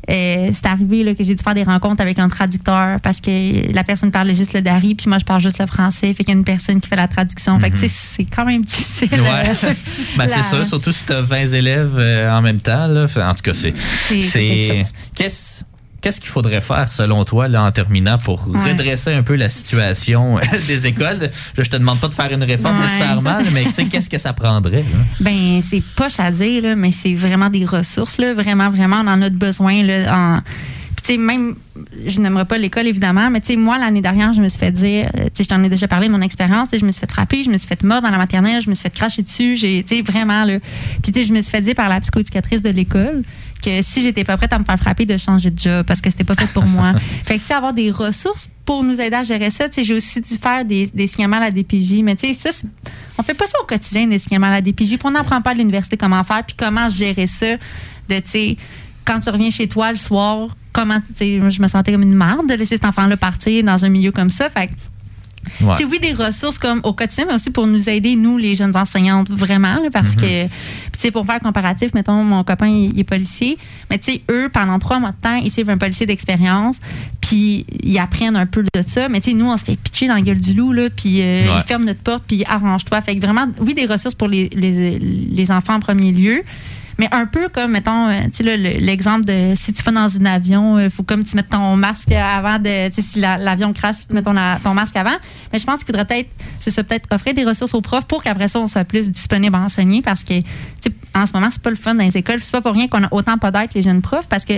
euh, 0.09 0.49
c'est 0.51 0.65
arrivé 0.65 1.03
là, 1.03 1.13
que 1.13 1.23
j'ai 1.23 1.35
dû 1.35 1.43
faire 1.43 1.53
des 1.53 1.63
rencontres 1.63 2.01
avec 2.01 2.17
un 2.19 2.27
traducteur 2.29 2.99
parce 3.01 3.21
que 3.21 3.71
la 3.71 3.83
personne 3.83 4.09
parlait 4.11 4.33
juste 4.33 4.53
le 4.53 4.61
dari, 4.61 4.95
puis 4.95 5.07
moi 5.07 5.17
je 5.19 5.25
parle 5.25 5.39
juste 5.41 5.59
le 5.59 5.67
français. 5.67 6.07
Fait 6.13 6.23
qu'il 6.23 6.29
y 6.33 6.35
a 6.35 6.39
une 6.39 6.43
personne 6.43 6.81
qui 6.81 6.87
fait 6.89 6.95
la 6.95 7.07
traduction. 7.07 7.59
Fait 7.59 7.69
que 7.69 7.77
sais, 7.77 7.89
c'est 7.89 8.25
quand 8.25 8.45
même 8.45 8.63
difficile. 8.65 9.09
Mhm. 9.11 9.21
Ouais. 9.21 9.43
Ben, 10.17 10.27
c'est 10.27 10.43
ça, 10.43 10.65
surtout 10.65 10.91
si 10.91 11.05
tu 11.05 11.13
as 11.13 11.21
20 11.21 11.53
élèves 11.53 11.95
euh, 11.97 12.31
en 12.35 12.41
même 12.41 12.59
temps. 12.59 12.87
Là. 12.87 13.05
En 13.17 13.33
tout 13.33 13.43
cas, 13.43 13.53
c'est. 13.53 13.73
C'est- 13.77 14.21
c'est 14.23 14.39
quelque 14.49 14.77
chose. 14.77 14.93
Qu'est-ce. 15.15 15.63
Qu'est-ce 16.01 16.21
qu'il 16.21 16.29
faudrait 16.29 16.61
faire, 16.61 16.91
selon 16.91 17.25
toi, 17.25 17.47
là, 17.47 17.63
en 17.63 17.71
terminant, 17.71 18.17
pour 18.17 18.47
Ouais. 18.47 18.71
redresser 18.71 19.13
un 19.13 19.23
peu 19.23 19.35
la 19.35 19.49
situation 19.49 20.37
euh, 20.37 20.41
des 20.67 20.87
écoles? 20.87 21.29
Je 21.57 21.63
te 21.69 21.75
demande 21.77 21.99
pas 21.99 22.07
de 22.07 22.13
faire 22.13 22.31
une 22.31 22.43
réforme 22.43 22.77
Ouais. 22.77 22.85
nécessairement, 22.85 23.37
mais 23.53 23.65
qu'est-ce 23.89 24.09
que 24.09 24.17
ça 24.17 24.31
prendrait? 24.33 24.83
là? 24.83 24.97
Ben, 25.19 25.61
c'est 25.61 25.83
poche 25.95 26.19
à 26.19 26.31
dire, 26.31 26.63
là, 26.63 26.75
mais 26.75 26.91
c'est 26.91 27.13
vraiment 27.13 27.49
des 27.49 27.65
ressources, 27.65 28.17
là. 28.17 28.33
Vraiment, 28.33 28.69
vraiment, 28.69 29.01
on 29.03 29.07
en 29.07 29.21
a 29.21 29.29
de 29.29 29.35
besoin, 29.35 29.83
là. 29.83 30.15
En... 30.37 30.41
Puis, 30.95 30.95
tu 30.95 31.01
tu 31.01 31.13
sais, 31.13 31.17
même, 31.17 31.55
je 32.05 32.19
n'aimerais 32.19 32.45
pas 32.45 32.57
l'école, 32.57 32.85
évidemment, 32.85 33.29
mais 33.31 33.41
moi, 33.55 33.77
l'année 33.77 34.01
dernière, 34.01 34.31
je 34.33 34.41
me 34.41 34.49
suis 34.49 34.59
fait 34.59 34.71
dire, 34.71 35.09
tu 35.13 35.21
sais, 35.33 35.43
je 35.43 35.47
t'en 35.47 35.63
ai 35.63 35.69
déjà 35.69 35.87
parlé 35.87 36.07
de 36.07 36.11
mon 36.11 36.21
expérience, 36.21 36.67
je 36.77 36.85
me 36.85 36.91
suis 36.91 36.99
fait 36.99 37.11
frapper, 37.11 37.41
je 37.43 37.49
me 37.49 37.57
suis 37.57 37.67
fait 37.67 37.81
mordre 37.83 38.03
dans 38.03 38.11
la 38.11 38.17
maternelle, 38.17 38.61
je 38.61 38.69
me 38.69 38.75
suis 38.75 38.83
fait 38.83 38.93
cracher 38.93 39.23
dessus, 39.23 39.55
j'ai, 39.55 39.83
vraiment, 40.01 40.43
là. 40.45 40.59
Puis, 41.01 41.23
je 41.25 41.33
me 41.33 41.41
suis 41.41 41.51
fait 41.51 41.61
dire 41.61 41.75
par 41.75 41.89
la 41.89 41.99
psychoéducatrice 42.01 42.61
de 42.61 42.69
l'école 42.69 43.23
que 43.61 43.81
si 43.81 44.01
j'étais 44.01 44.23
pas 44.23 44.37
prête 44.37 44.53
à 44.53 44.59
me 44.59 44.63
faire 44.63 44.77
frapper, 44.77 45.05
de 45.05 45.17
changer 45.17 45.51
de 45.51 45.59
job 45.59 45.85
parce 45.85 46.01
que 46.01 46.09
c'était 46.09 46.23
pas 46.23 46.35
fait 46.35 46.47
pour 46.47 46.65
moi. 46.65 46.93
fait 47.25 47.35
que, 47.35 47.41
tu 47.41 47.47
sais, 47.47 47.53
avoir 47.53 47.73
des 47.73 47.91
ressources 47.91 48.49
pour 48.65 48.83
nous 48.83 48.99
aider 48.99 49.15
à 49.15 49.23
gérer 49.23 49.49
ça, 49.49 49.67
tu 49.67 49.75
sais, 49.75 49.83
j'ai 49.83 49.93
aussi 49.93 50.21
dû 50.21 50.35
faire 50.35 50.65
des, 50.65 50.87
des 50.87 51.07
signalements 51.07 51.37
à 51.37 51.41
la 51.41 51.51
DPJ, 51.51 52.01
mais 52.03 52.15
tu 52.15 52.33
sais, 52.33 52.51
ça, 52.51 52.67
on 53.17 53.23
fait 53.23 53.33
pas 53.33 53.45
ça 53.45 53.59
au 53.61 53.65
quotidien, 53.65 54.07
des 54.07 54.19
signalements 54.19 54.47
à 54.47 54.55
la 54.55 54.61
DPJ, 54.61 54.97
puis 54.97 54.99
on 55.05 55.11
n'apprend 55.11 55.41
pas 55.41 55.51
à 55.51 55.53
l'université 55.53 55.97
comment 55.97 56.23
faire, 56.23 56.43
puis 56.45 56.55
comment 56.57 56.87
gérer 56.89 57.27
ça, 57.27 57.55
de, 58.09 58.15
tu 58.15 58.21
sais, 58.25 58.57
quand 59.05 59.19
tu 59.19 59.29
reviens 59.29 59.49
chez 59.49 59.67
toi 59.67 59.91
le 59.91 59.97
soir, 59.97 60.55
comment, 60.71 60.99
tu 60.99 61.13
sais, 61.15 61.41
je 61.49 61.61
me 61.61 61.67
sentais 61.67 61.91
comme 61.91 62.03
une 62.03 62.15
merde 62.15 62.47
de 62.47 62.53
laisser 62.53 62.75
cet 62.75 62.85
enfant-là 62.85 63.17
partir 63.17 63.63
dans 63.63 63.85
un 63.85 63.89
milieu 63.89 64.11
comme 64.11 64.29
ça, 64.29 64.49
fait 64.49 64.67
que 64.67 64.73
Ouais. 65.61 65.75
sais, 65.75 65.85
oui, 65.85 65.99
des 65.99 66.13
ressources 66.13 66.57
comme 66.57 66.81
au 66.83 66.93
quotidien, 66.93 67.25
mais 67.27 67.33
aussi 67.35 67.49
pour 67.49 67.65
nous 67.65 67.89
aider, 67.89 68.15
nous, 68.15 68.37
les 68.37 68.55
jeunes 68.55 68.75
enseignantes, 68.75 69.29
vraiment, 69.29 69.75
là, 69.81 69.89
parce 69.91 70.15
Mhm. 70.15 70.21
que, 70.21 70.43
tu 70.45 70.49
sais, 70.97 71.11
pour 71.11 71.25
faire 71.25 71.39
comparatif, 71.39 71.93
mettons, 71.93 72.23
mon 72.23 72.43
copain, 72.43 72.67
il, 72.67 72.91
il 72.93 72.99
est 72.99 73.03
policier, 73.03 73.57
mais 73.89 73.97
tu 73.97 74.11
sais, 74.11 74.21
eux, 74.29 74.49
pendant 74.51 74.77
trois 74.79 74.99
mois 74.99 75.11
de 75.11 75.15
temps, 75.21 75.35
ils 75.35 75.49
suivent 75.51 75.69
un 75.69 75.77
policier 75.77 76.05
d'expérience, 76.05 76.79
puis 77.21 77.65
ils 77.83 77.97
apprennent 77.99 78.35
un 78.35 78.45
peu 78.45 78.63
de 78.63 78.81
ça, 78.85 79.07
mais 79.09 79.21
tu 79.21 79.31
sais, 79.31 79.35
nous, 79.35 79.45
on 79.49 79.55
se 79.57 79.63
fait 79.65 79.75
pitcher 79.77 80.07
dans 80.07 80.15
la 80.15 80.21
gueule 80.21 80.39
du 80.41 80.53
loup, 80.53 80.73
là, 80.73 80.89
puis 80.89 81.21
euh, 81.21 81.43
Ouais. 81.45 81.57
ils 81.57 81.63
ferment 81.67 81.85
notre 81.85 82.01
porte, 82.01 82.23
puis 82.27 82.43
arrange-toi. 82.45 82.99
Fait 83.01 83.15
que 83.15 83.21
vraiment, 83.25 83.45
oui, 83.61 83.73
des 83.73 83.85
ressources 83.85 84.15
pour 84.15 84.27
les, 84.27 84.49
les, 84.53 84.99
les 84.99 85.51
enfants 85.51 85.75
en 85.75 85.79
premier 85.79 86.11
lieu, 86.11 86.43
mais 86.99 87.07
un 87.11 87.25
peu 87.25 87.47
comme, 87.49 87.71
mettons, 87.71 88.07
euh, 88.09 88.21
tu 88.25 88.43
sais, 88.43 88.57
l'exemple 88.57 89.25
de 89.25 89.53
si 89.55 89.73
tu 89.73 89.81
vas 89.81 89.91
dans 89.91 90.17
un 90.21 90.25
avion, 90.25 90.77
il 90.79 90.89
faut 90.91 91.01
comme 91.03 91.23
tu 91.23 91.35
mettes 91.35 91.49
ton 91.49 91.75
masque 91.75 92.11
avant 92.11 92.59
de. 92.59 92.89
Si 92.91 93.19
la- 93.19 93.37
l'avion 93.37 93.73
crash, 93.73 93.95
tu 94.07 94.13
mets 94.13 94.21
ton, 94.21 94.35
ton 94.63 94.73
masque 94.73 94.95
avant. 94.97 95.15
Mais 95.51 95.57
je 95.59 95.65
pense 95.65 95.79
qu'il 95.79 95.87
faudrait 95.87 96.05
peut-être, 96.05 96.29
c'est 96.59 96.69
ça, 96.71 96.83
peut-être 96.83 97.07
offrir 97.11 97.33
des 97.33 97.45
ressources 97.45 97.73
aux 97.73 97.81
profs 97.81 98.05
pour 98.05 98.21
qu'après 98.21 98.47
ça, 98.49 98.59
on 98.59 98.67
soit 98.67 98.83
plus 98.83 99.09
disponible 99.09 99.55
à 99.55 99.59
enseigner 99.61 100.01
parce 100.01 100.23
que, 100.23 100.39
tu 100.39 100.45
sais, 100.81 100.91
en 101.15 101.25
ce 101.25 101.33
moment, 101.33 101.47
c'est 101.49 101.61
pas 101.61 101.69
le 101.71 101.75
fun 101.75 101.95
dans 101.95 102.03
les 102.03 102.15
écoles. 102.17 102.39
C'est 102.41 102.51
pas 102.51 102.61
pour 102.61 102.73
rien 102.73 102.87
qu'on 102.87 103.03
a 103.03 103.07
autant 103.11 103.37
pas 103.37 103.51
que 103.67 103.73
les 103.73 103.81
jeunes 103.81 104.01
profs 104.01 104.27
parce 104.27 104.45
que. 104.45 104.53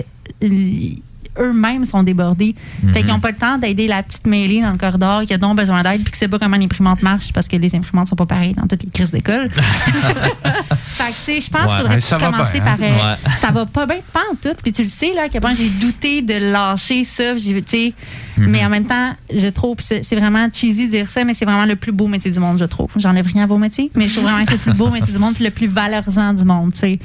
Eux-mêmes 1.39 1.85
sont 1.85 2.03
débordés. 2.03 2.55
Fait 2.93 3.01
qu'ils 3.03 3.11
n'ont 3.11 3.19
pas 3.19 3.31
le 3.31 3.37
temps 3.37 3.57
d'aider 3.57 3.87
la 3.87 4.03
petite 4.03 4.27
mêlée 4.27 4.61
dans 4.61 4.71
le 4.71 4.77
corridor 4.77 5.23
qui 5.23 5.33
a 5.33 5.37
donc 5.37 5.57
besoin 5.57 5.83
d'aide 5.83 6.01
puis 6.03 6.11
qui 6.11 6.19
sait 6.19 6.27
pas 6.27 6.39
comment 6.39 6.57
l'imprimante 6.57 7.01
marche 7.01 7.31
parce 7.33 7.47
que 7.47 7.55
les 7.55 7.73
imprimantes 7.75 8.07
sont 8.09 8.15
pas 8.15 8.25
pareilles 8.25 8.53
dans 8.53 8.67
toutes 8.67 8.83
les 8.83 8.89
crises 8.89 9.11
d'école. 9.11 9.49
fait 9.51 11.03
que, 11.03 11.07
tu 11.07 11.13
sais, 11.13 11.41
je 11.41 11.49
pense 11.49 11.61
Ouais. 11.71 11.93
qu'il 11.93 12.01
faudrait 12.01 12.31
commencer 12.31 12.59
bien, 12.59 12.61
par. 12.63 12.73
hein? 12.73 12.77
euh, 12.81 12.91
Ouais. 13.29 13.33
Ça 13.39 13.51
va 13.51 13.65
pas 13.65 13.85
bien, 13.85 13.97
pas 14.13 14.21
en 14.31 14.35
tout. 14.35 14.55
Puis 14.61 14.71
tu 14.73 14.83
le 14.83 14.89
sais, 14.89 15.13
là, 15.13 15.23
à 15.23 15.29
quel 15.29 15.41
point 15.41 15.53
j'ai 15.53 15.69
douté 15.69 16.21
de 16.21 16.33
lâcher 16.51 17.03
ça. 17.03 17.35
J'ai- 17.37 17.61
tu 17.61 17.69
sais, 17.69 17.93
Mais 18.37 18.65
en 18.65 18.69
même 18.69 18.85
temps, 18.85 19.11
je 19.35 19.47
trouve, 19.47 19.75
c'est 19.79 20.03
c'est 20.03 20.15
vraiment 20.15 20.47
cheesy 20.51 20.85
de 20.87 20.91
dire 20.91 21.07
ça, 21.07 21.23
mais 21.23 21.33
c'est 21.35 21.45
vraiment 21.45 21.65
le 21.65 21.75
plus 21.75 21.91
beau 21.91 22.07
métier 22.07 22.31
du 22.31 22.39
monde, 22.39 22.57
je 22.57 22.65
trouve. 22.65 22.89
J'enlève 22.95 23.25
rien 23.27 23.43
à 23.43 23.45
vos 23.45 23.57
métiers, 23.59 23.91
mais 23.95 24.07
je 24.07 24.13
trouve 24.13 24.23
vraiment 24.23 24.43
que 24.43 24.51
c'est 24.51 24.65
le 24.65 24.71
plus 24.71 24.77
beau 24.77 24.89
métier 24.91 25.13
du 25.13 25.19
monde 25.19 25.35
puis 25.35 25.43
le 25.43 25.51
plus 25.51 25.67
valorisant 25.67 26.33
du 26.33 26.43
monde, 26.43 26.71
tu 26.73 26.79
sais. 26.79 26.99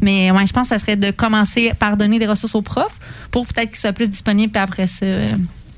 Mais 0.00 0.30
ouais, 0.32 0.46
je 0.46 0.52
pense 0.52 0.68
que 0.68 0.74
ça 0.74 0.78
serait 0.78 0.96
de 0.96 1.10
commencer 1.12 1.72
par 1.78 1.96
donner 1.96 2.18
des 2.18 2.26
ressources 2.26 2.54
aux 2.56 2.62
profs 2.62 2.98
pour 3.30 3.46
peut-être 3.46 3.69
soient 3.78 3.92
plus 3.92 4.08
disponibles, 4.08 4.52
puis 4.52 4.62
après 4.62 4.86
ça. 4.86 5.06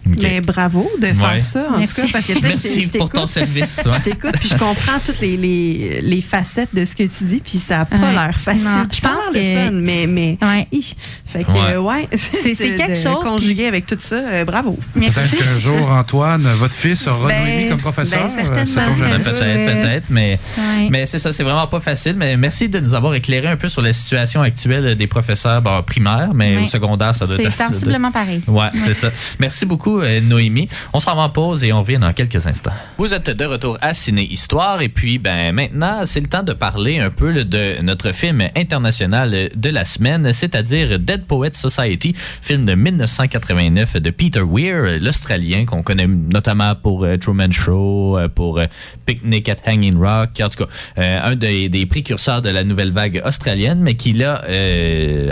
Mais 0.05 0.40
bravo 0.40 0.90
de 1.00 1.07
faire 1.07 1.16
Ouais. 1.32 1.40
ça, 1.40 1.66
en 1.70 1.78
Merci. 1.78 1.94
tout 1.94 2.03
cas, 2.03 2.09
parce 2.12 2.26
que 2.26 2.32
tu 2.32 2.40
sais, 2.40 2.46
je- 2.46 2.46
Merci 2.48 2.82
je 2.82 2.90
pour 2.98 3.09
ton 3.09 3.26
t'écoute. 3.26 3.28
service. 3.30 3.80
ouais. 3.86 3.92
Je 3.96 4.00
t'écoute, 4.03 4.32
puis 4.40 4.48
je 4.48 4.57
comprends 4.57 4.98
toutes 5.05 5.20
les, 5.20 5.36
les, 5.36 6.00
les 6.03 6.22
facettes 6.22 6.70
de 6.74 6.84
ce 6.84 6.96
que 6.96 7.05
tu 7.05 7.24
dis, 7.24 7.40
puis 7.44 7.59
ça 7.64 7.78
n'a 7.78 7.84
pas 7.84 7.96
Ouais. 7.96 8.12
l'air 8.12 8.36
facile. 8.38 8.64
Non, 8.64 8.82
je 8.92 9.00
pense 9.00 9.11
l'air 9.34 9.55
le 9.57 9.64
que- 9.64 9.66
fun, 9.66 9.70
mais, 9.80 10.07
mais 10.09 10.38
Ouais. 10.42 10.66
hi. 10.72 10.94
fait 11.26 11.44
que, 11.44 11.53
Ouais. 11.53 11.76
ouais, 11.76 12.09
C'est- 12.16 12.55
c'est 12.55 12.74
quelque 12.74 12.90
de 12.90 12.94
chose, 12.94 13.22
Conjuguer 13.22 13.66
avec 13.66 13.86
tout 13.86 13.96
ça, 14.00 14.16
euh, 14.16 14.44
bravo. 14.44 14.78
Merci. 14.96 15.14
Peut-être 15.20 15.36
qu'un 15.44 15.59
jour, 15.59 15.90
Antoine, 15.90 16.42
votre 16.59 16.74
fils 16.74 17.07
aura 17.07 17.28
Ben, 17.28 17.44
Noémie 17.44 17.68
comme 17.70 17.78
professeur. 17.80 18.20
ben, 18.36 18.44
certainement. 18.66 18.96
Ben, 18.98 19.22
peut-être, 19.22 19.80
peut-être, 19.82 20.05
mais, 20.11 20.38
Ouais. 20.59 20.88
mais 20.90 21.07
c'est 21.07 21.18
ça, 21.20 21.32
c'est 21.32 21.44
vraiment 21.44 21.66
pas 21.68 21.80
facile. 21.80 22.16
Mais 22.18 22.36
merci 22.36 22.68
de 22.68 22.80
nous 22.80 22.94
avoir 22.94 23.14
éclairé 23.14 23.46
un 23.46 23.57
peu 23.57 23.68
sur 23.68 23.80
la 23.82 23.92
situation 23.92 24.42
actuelle 24.42 24.96
des 24.96 25.07
professeurs 25.07 25.62
bon, 25.62 25.82
primaires, 25.82 26.30
mais 26.34 26.57
Ouais. 26.57 26.64
au 26.64 26.66
secondaire, 26.66 27.14
ça 27.14 27.24
doit 27.26 27.36
C'est 27.36 27.44
être. 27.44 27.57
sensiblement 27.68 28.11
pareil. 28.11 28.42
Ouais, 28.48 28.68
c'est 28.74 28.94
ça. 28.94 29.11
Merci 29.38 29.64
beaucoup, 29.64 29.91
euh, 30.01 30.20
Noémie. 30.20 30.68
On 30.93 31.01
s'en 31.01 31.14
va 31.14 31.22
en 31.22 31.28
pause 31.28 31.64
et 31.64 31.72
on 31.72 31.80
revient 31.80 31.99
dans 31.99 32.12
quelques 32.12 32.47
instants. 32.47 32.72
Vous 32.99 33.14
êtes 33.14 33.30
de 33.30 33.45
retour 33.45 33.78
à 33.80 33.95
Ciné 33.95 34.22
Histoire 34.22 34.80
et 34.82 34.88
puis 34.88 35.18
ben 35.18 35.53
maintenant, 35.53 36.07
c'est 36.07 36.20
le 36.20 36.26
temps 36.26 36.43
de 36.43 36.53
parler 36.53 36.99
un 36.99 37.11
peu 37.11 37.45
de 37.45 37.80
notre 37.82 38.12
film 38.12 38.43
international 38.57 39.51
de 39.55 39.70
la 39.70 39.84
semaine, 39.84 40.32
c'est-à-dire 40.32 40.99
Dead 40.99 41.24
Poets 41.24 41.53
Society, 41.53 42.14
film 42.16 42.64
de 42.64 42.74
1989 42.74 43.97
de 43.97 44.11
Peter 44.11 44.43
Weir, 44.43 44.99
l'Australien 45.01 45.64
qu'on 45.64 45.82
connaît 45.82 46.07
notamment 46.07 46.74
pour 46.74 47.05
euh, 47.05 47.16
Truman 47.16 47.51
Show, 47.51 48.18
euh, 48.18 48.28
pour 48.28 48.61
Picnic 49.07 49.49
at 49.49 49.57
Hanging 49.66 49.97
Rock, 49.97 50.30
en 50.40 50.49
tout 50.49 50.64
cas, 50.64 50.70
un 50.97 51.34
des, 51.34 51.68
des 51.68 51.86
précurseurs 51.86 52.43
de 52.43 52.49
la 52.49 52.64
nouvelle 52.64 52.93
vague 52.93 53.22
australienne, 53.24 53.80
mais 53.80 53.95
qui 53.95 54.12
là 54.12 54.43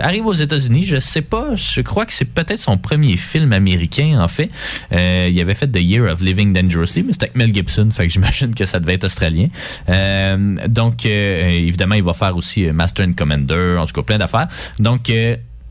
arrive 0.03 0.27
aux 0.27 0.35
États-Unis. 0.35 0.85
Je 0.85 0.99
sais 1.01 1.23
pas, 1.23 1.55
je 1.55 1.81
crois 1.81 2.07
que 2.07 2.13
c'est 2.13 2.25
peut-être 2.25 2.59
son 2.59 2.77
premier 2.77 3.17
film 3.17 3.53
américain 3.53 4.21
en 4.21 4.29
fait. 4.29 4.50
Euh, 4.93 5.29
il 5.31 5.41
avait 5.41 5.55
fait 5.55 5.69
The 5.69 5.81
Year 5.81 6.11
of 6.11 6.21
Living 6.21 6.53
Dangerously, 6.53 7.03
mais 7.03 7.13
c'était 7.13 7.27
avec 7.27 7.37
Mel 7.37 7.55
Gibson, 7.55 7.89
fait 7.91 8.07
que 8.07 8.13
j'imagine 8.13 8.55
que 8.55 8.65
ça 8.65 8.81
devait 8.81 8.95
être 8.95 9.05
australien. 9.05 9.49
Euh, 9.89 10.57
donc 10.69 11.07
euh, 11.07 11.49
évidemment, 11.49 11.95
il 11.95 12.03
va 12.03 12.13
faire 12.13 12.37
aussi 12.37 12.67
Master 12.67 13.07
and 13.07 13.13
Commander, 13.13 13.77
en 13.79 13.87
tout 13.87 13.95
cas 13.95 14.03
plein 14.03 14.19
d'affaires. 14.19 14.49
Donc 14.79 15.11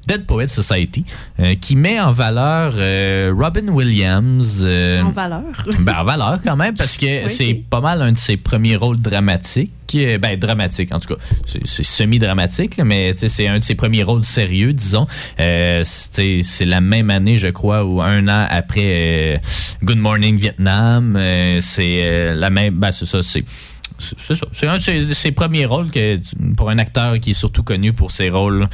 Dead 0.09 0.25
Poets 0.25 0.47
Society, 0.47 1.05
euh, 1.39 1.53
qui 1.61 1.75
met 1.75 1.99
en 2.01 2.11
valeur 2.11 2.73
euh, 2.77 3.31
Robin 3.37 3.67
Williams. 3.67 4.63
euh, 4.65 5.03
En 5.03 5.11
valeur. 5.11 5.43
ben, 5.81 5.93
en 5.99 6.03
valeur 6.03 6.39
quand 6.43 6.55
même, 6.55 6.73
parce 6.75 6.97
que 6.97 7.25
Oui. 7.25 7.29
c'est 7.29 7.61
pas 7.69 7.79
mal 7.79 8.01
un 8.01 8.11
de 8.13 8.17
ses 8.17 8.35
premiers 8.35 8.75
rôles 8.75 8.99
dramatiques. 8.99 9.71
Ben, 9.91 10.37
dramatique, 10.37 10.91
en 10.93 10.99
tout 10.99 11.15
cas. 11.15 11.21
C'est- 11.65 11.83
semi-dramatique, 11.83 12.79
mais 12.83 13.13
c'est 13.15 13.47
un 13.47 13.57
de 13.59 13.63
ses 13.63 13.73
premiers 13.75 14.03
rôles 14.03 14.23
sérieux, 14.23 14.71
disons. 14.73 15.07
C'est 15.37 16.41
c'est 16.43 16.65
la 16.65 16.79
même 16.81 17.09
année, 17.09 17.37
je 17.37 17.47
crois, 17.47 17.83
ou 17.83 17.99
un 18.01 18.27
an 18.27 18.45
après 18.49 19.41
Good 19.83 19.97
Morning 19.97 20.37
Vietnam. 20.37 21.17
C'est 21.61 22.33
la 22.35 22.49
même. 22.51 22.75
Ben, 22.75 22.91
c'est 22.91 23.05
ça, 23.07 23.23
c'est. 23.23 23.43
C'est 23.99 24.35
ça. 24.35 24.45
C'est 24.51 24.67
un 24.67 24.77
de 24.77 24.81
ses, 24.81 25.13
ses 25.13 25.31
premiers 25.31 25.65
rôles 25.65 25.91
que, 25.91 26.17
pour 26.55 26.69
un 26.69 26.77
acteur 26.79 27.19
qui 27.19 27.31
est 27.31 27.33
surtout 27.33 27.63
connu 27.63 27.93
pour 27.93 28.11
ses 28.11 28.29
rôles 28.29 28.67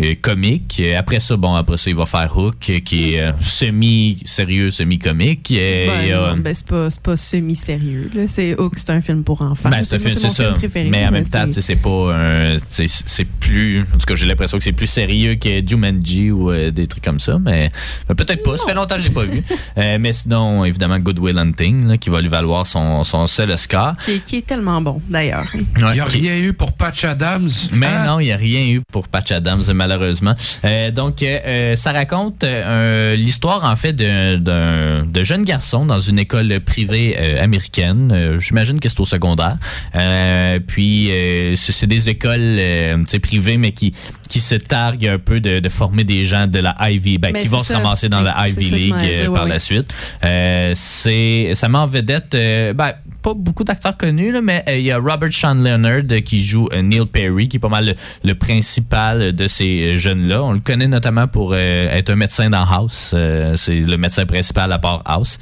euh, 0.00 0.14
comiques. 0.20 0.78
Euh, 0.80 0.98
Après 0.98 1.20
ça, 1.20 1.36
bon, 1.36 1.54
après 1.54 1.76
ça, 1.76 1.90
il 1.90 1.96
va 1.96 2.06
faire 2.06 2.36
Hook, 2.36 2.56
euh, 2.70 2.80
qui 2.80 3.14
est 3.14 3.20
euh, 3.20 3.32
semi-sérieux, 3.40 4.70
semi-comique. 4.70 5.52
Euh, 5.56 5.86
Ben, 5.86 6.36
non, 6.36 6.36
ben, 6.42 6.54
c'est 6.54 6.66
pas, 6.66 6.88
pas 7.02 7.16
semi-sérieux. 7.16 8.10
C'est 8.28 8.58
Hook, 8.58 8.74
c'est 8.76 8.90
un 8.90 9.00
film 9.00 9.24
pour 9.24 9.42
enfants. 9.42 9.70
ben, 9.70 9.82
c'est 9.82 10.02
mon 10.02 10.28
ça. 10.30 10.44
film 10.44 10.54
préféré, 10.54 10.88
mais 10.90 11.06
en 11.06 11.10
même 11.10 11.28
temps, 11.28 11.46
c'est- 11.50 11.72
pas 11.82 12.14
un. 12.14 12.56
C'est 12.68 13.24
plus. 13.40 13.80
En 13.94 13.98
tout 13.98 14.06
cas, 14.06 14.14
j'ai 14.14 14.26
l'impression 14.26 14.58
que 14.58 14.64
c'est 14.64 14.72
plus 14.72 14.86
sérieux 14.86 15.36
que 15.36 15.66
Jumanji 15.66 16.30
ou 16.30 16.50
euh, 16.50 16.70
des 16.70 16.86
trucs 16.86 17.02
comme 17.04 17.18
ça. 17.18 17.38
Mais 17.38 17.70
peut-être 18.06 18.42
pas. 18.42 18.56
Ça 18.58 18.66
fait 18.66 18.74
longtemps 18.74 18.96
que 18.96 19.00
je 19.02 19.08
l'ai 19.08 19.14
pas 19.14 19.24
vu. 19.24 19.42
Euh, 19.78 19.96
mais 19.98 20.12
sinon, 20.12 20.64
évidemment, 20.64 20.98
Good 20.98 21.18
Will 21.18 21.38
Hunting, 21.38 21.86
là, 21.86 21.96
qui 21.96 22.10
va 22.10 22.20
lui 22.20 22.28
valoir 22.28 22.66
son, 22.66 23.04
son 23.04 23.26
seul 23.26 23.50
Oscar. 23.50 23.96
qui, 24.04 24.20
qui 24.20 24.36
est 24.36 24.46
tellement 24.46 24.71
bon, 24.80 25.00
d'ailleurs. 25.08 25.46
Il 25.54 25.84
n'y 25.92 26.00
a 26.00 26.04
rien 26.04 26.36
eu 26.38 26.52
pour 26.52 26.72
Patch 26.72 27.04
Adams. 27.04 27.48
Mais 27.72 27.86
Hein? 27.86 28.06
non, 28.06 28.20
il 28.20 28.24
n'y 28.26 28.32
a 28.32 28.36
rien 28.36 28.66
eu 28.68 28.80
pour 28.92 29.08
Patch 29.08 29.30
Adams, 29.32 29.62
malheureusement. 29.74 30.34
Euh, 30.64 30.90
donc, 30.90 31.22
euh, 31.22 31.38
euh, 31.44 31.76
ça 31.76 31.92
raconte 31.92 32.44
euh, 32.44 33.14
l'histoire, 33.16 33.64
en 33.64 33.76
fait, 33.76 33.92
d'un- 33.94 35.22
jeunes 35.22 35.44
garçons 35.44 35.86
dans 35.86 36.00
une 36.00 36.18
école 36.18 36.60
privée 36.60 37.16
euh, 37.18 37.42
américaine. 37.42 38.10
Euh, 38.12 38.38
J'imagine 38.38 38.80
que 38.80 38.88
c'est 38.88 39.00
au 39.00 39.04
secondaire. 39.04 39.56
Euh, 39.94 40.58
puis, 40.66 41.10
euh, 41.10 41.54
c'est 41.56 41.86
des 41.86 42.08
écoles 42.08 42.56
euh, 42.58 42.96
privées, 43.22 43.56
mais 43.58 43.72
qui, 43.72 43.94
qui 44.28 44.40
se 44.40 44.54
targuent 44.54 45.06
un 45.06 45.18
peu 45.18 45.40
de, 45.40 45.60
de 45.60 45.68
former 45.68 46.04
des 46.04 46.24
gens 46.24 46.46
de 46.46 46.58
la 46.58 46.74
Ivy, 46.90 47.18
ben, 47.18 47.32
qui 47.32 47.48
vont 47.48 47.62
se 47.62 47.72
ramasser 47.72 48.08
dans 48.08 48.22
la 48.22 48.48
Ivy 48.48 48.70
League 48.70 49.30
par 49.32 49.44
la 49.46 49.58
suite. 49.58 49.92
Euh, 50.24 50.72
c'est 50.74 51.52
ça 51.54 51.68
met 51.68 51.78
en 51.78 51.86
vedette 51.86 52.34
euh, 52.34 52.72
ben, 52.72 52.92
pas 53.22 53.34
beaucoup 53.34 53.62
d'acteurs 53.64 53.96
connus 53.96 54.32
là, 54.32 54.40
mais 54.42 54.64
euh, 54.68 54.76
il 54.76 54.84
y 54.84 54.90
a 54.90 54.98
Robert 54.98 55.32
Sean 55.32 55.54
Leonard 55.54 56.02
euh, 56.10 56.20
qui 56.20 56.44
joue 56.44 56.68
euh, 56.72 56.82
Neil 56.82 57.06
Perry 57.06 57.48
qui 57.48 57.58
est 57.58 57.60
pas 57.60 57.68
mal 57.68 57.94
le, 58.24 58.34
principal 58.34 59.32
de 59.32 59.46
ces 59.46 59.96
jeunes 59.96 60.26
là 60.26 60.42
on 60.42 60.52
le 60.52 60.58
connaît 60.58 60.88
notamment 60.88 61.28
pour 61.28 61.54
être 61.54 62.10
un 62.10 62.16
médecin 62.16 62.50
dans 62.50 62.64
House 62.64 63.14
c'est 63.56 63.80
le 63.80 63.96
médecin 63.96 64.24
principal 64.24 64.72
à 64.72 64.78
part 64.78 65.02
House. 65.04 65.38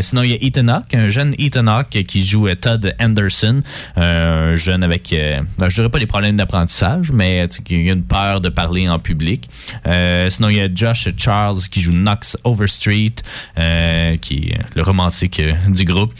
Sinon 0.00 0.22
il 0.22 0.30
y 0.30 0.34
a 0.34 0.38
Ethan 0.40 0.68
Hawke 0.68 0.94
un 0.94 1.08
jeune 1.08 1.34
Ethan 1.38 1.66
Hawke 1.66 2.04
qui 2.06 2.24
joue 2.24 2.48
Todd 2.54 2.94
Anderson 2.98 3.60
un 3.96 4.54
jeune 4.54 4.82
avec 4.82 5.14
ben, 5.58 5.68
je 5.68 5.74
dirais 5.74 5.90
pas 5.90 5.98
des 5.98 6.06
problèmes 6.06 6.36
d'apprentissage 6.36 7.10
mais 7.12 7.46
qui 7.64 7.90
a 7.90 7.92
une 7.92 8.04
peur 8.04 8.40
de 8.40 8.48
parler 8.48 8.88
en 8.88 8.98
public. 8.98 9.50
Sinon 9.84 10.48
il 10.48 10.56
y 10.56 10.60
a 10.60 10.68
Josh 10.72 11.08
Charles 11.18 11.58
qui 11.70 11.80
joue 11.82 11.92
Knox 11.92 12.38
Overstreet 12.44 13.16
qui 14.20 14.52
est 14.52 14.58
le 14.76 14.82
romantique 14.82 15.42
du 15.68 15.84
groupe. 15.84 16.14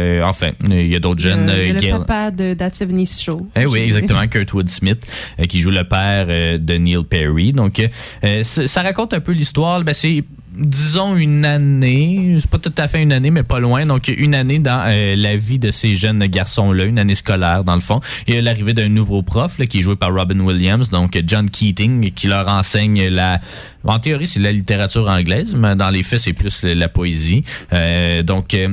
Euh, 0.00 0.22
enfin, 0.24 0.50
il 0.70 0.86
y 0.88 0.96
a 0.96 0.98
d'autres 1.00 1.20
jeunes. 1.20 1.48
Euh, 1.48 1.66
il 1.66 1.82
y 1.82 1.90
a 1.90 1.94
euh, 1.94 1.98
le 1.98 2.04
papa 2.04 2.30
de 2.30 2.54
That 2.54 2.70
70 2.72 3.20
Show. 3.22 3.46
eh 3.56 3.66
oui, 3.66 3.80
exactement, 3.80 4.26
Kurtwood 4.26 4.68
Smith, 4.68 5.06
euh, 5.38 5.44
qui 5.44 5.60
joue 5.60 5.70
le 5.70 5.84
père 5.84 6.26
euh, 6.28 6.58
de 6.58 6.74
Neil 6.74 7.04
Perry. 7.08 7.52
Donc, 7.52 7.78
euh, 7.80 7.88
euh, 8.24 8.42
ça 8.42 8.82
raconte 8.82 9.14
un 9.14 9.20
peu 9.20 9.32
l'histoire. 9.32 9.82
Ben, 9.82 9.94
c'est, 9.94 10.24
disons, 10.56 11.16
une 11.16 11.44
année. 11.44 12.36
C'est 12.40 12.50
pas 12.50 12.58
tout 12.58 12.72
à 12.76 12.88
fait 12.88 13.02
une 13.02 13.12
année, 13.12 13.30
mais 13.30 13.42
pas 13.42 13.60
loin. 13.60 13.86
Donc, 13.86 14.08
une 14.08 14.34
année 14.34 14.58
dans 14.58 14.82
euh, 14.86 15.14
la 15.16 15.36
vie 15.36 15.58
de 15.58 15.70
ces 15.70 15.94
jeunes 15.94 16.24
garçons-là, 16.26 16.84
une 16.84 16.98
année 16.98 17.14
scolaire, 17.14 17.64
dans 17.64 17.74
le 17.74 17.80
fond. 17.80 18.00
Il 18.26 18.34
y 18.34 18.38
a 18.38 18.42
l'arrivée 18.42 18.74
d'un 18.74 18.88
nouveau 18.88 19.22
prof, 19.22 19.58
là, 19.58 19.66
qui 19.66 19.78
est 19.78 19.82
joué 19.82 19.96
par 19.96 20.12
Robin 20.14 20.40
Williams, 20.40 20.88
donc 20.90 21.18
John 21.26 21.48
Keating, 21.48 22.10
qui 22.12 22.26
leur 22.26 22.48
enseigne 22.48 23.08
la... 23.08 23.38
En 23.84 23.98
théorie, 23.98 24.26
c'est 24.26 24.40
la 24.40 24.52
littérature 24.52 25.08
anglaise, 25.08 25.54
mais 25.54 25.74
dans 25.76 25.90
les 25.90 26.02
faits, 26.02 26.20
c'est 26.20 26.32
plus 26.32 26.62
la, 26.64 26.74
la 26.74 26.88
poésie. 26.88 27.44
Euh, 27.72 28.22
donc... 28.22 28.54
euh, 28.54 28.68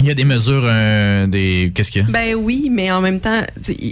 il 0.00 0.06
y 0.06 0.10
a 0.10 0.14
des 0.14 0.24
mesures, 0.24 0.64
euh, 0.66 1.26
des. 1.26 1.72
Qu'est-ce 1.74 1.90
qu'il 1.90 2.02
y 2.02 2.04
a? 2.04 2.08
Ben 2.08 2.34
oui, 2.36 2.68
mais 2.72 2.90
en 2.92 3.00
même 3.00 3.20
temps, 3.20 3.40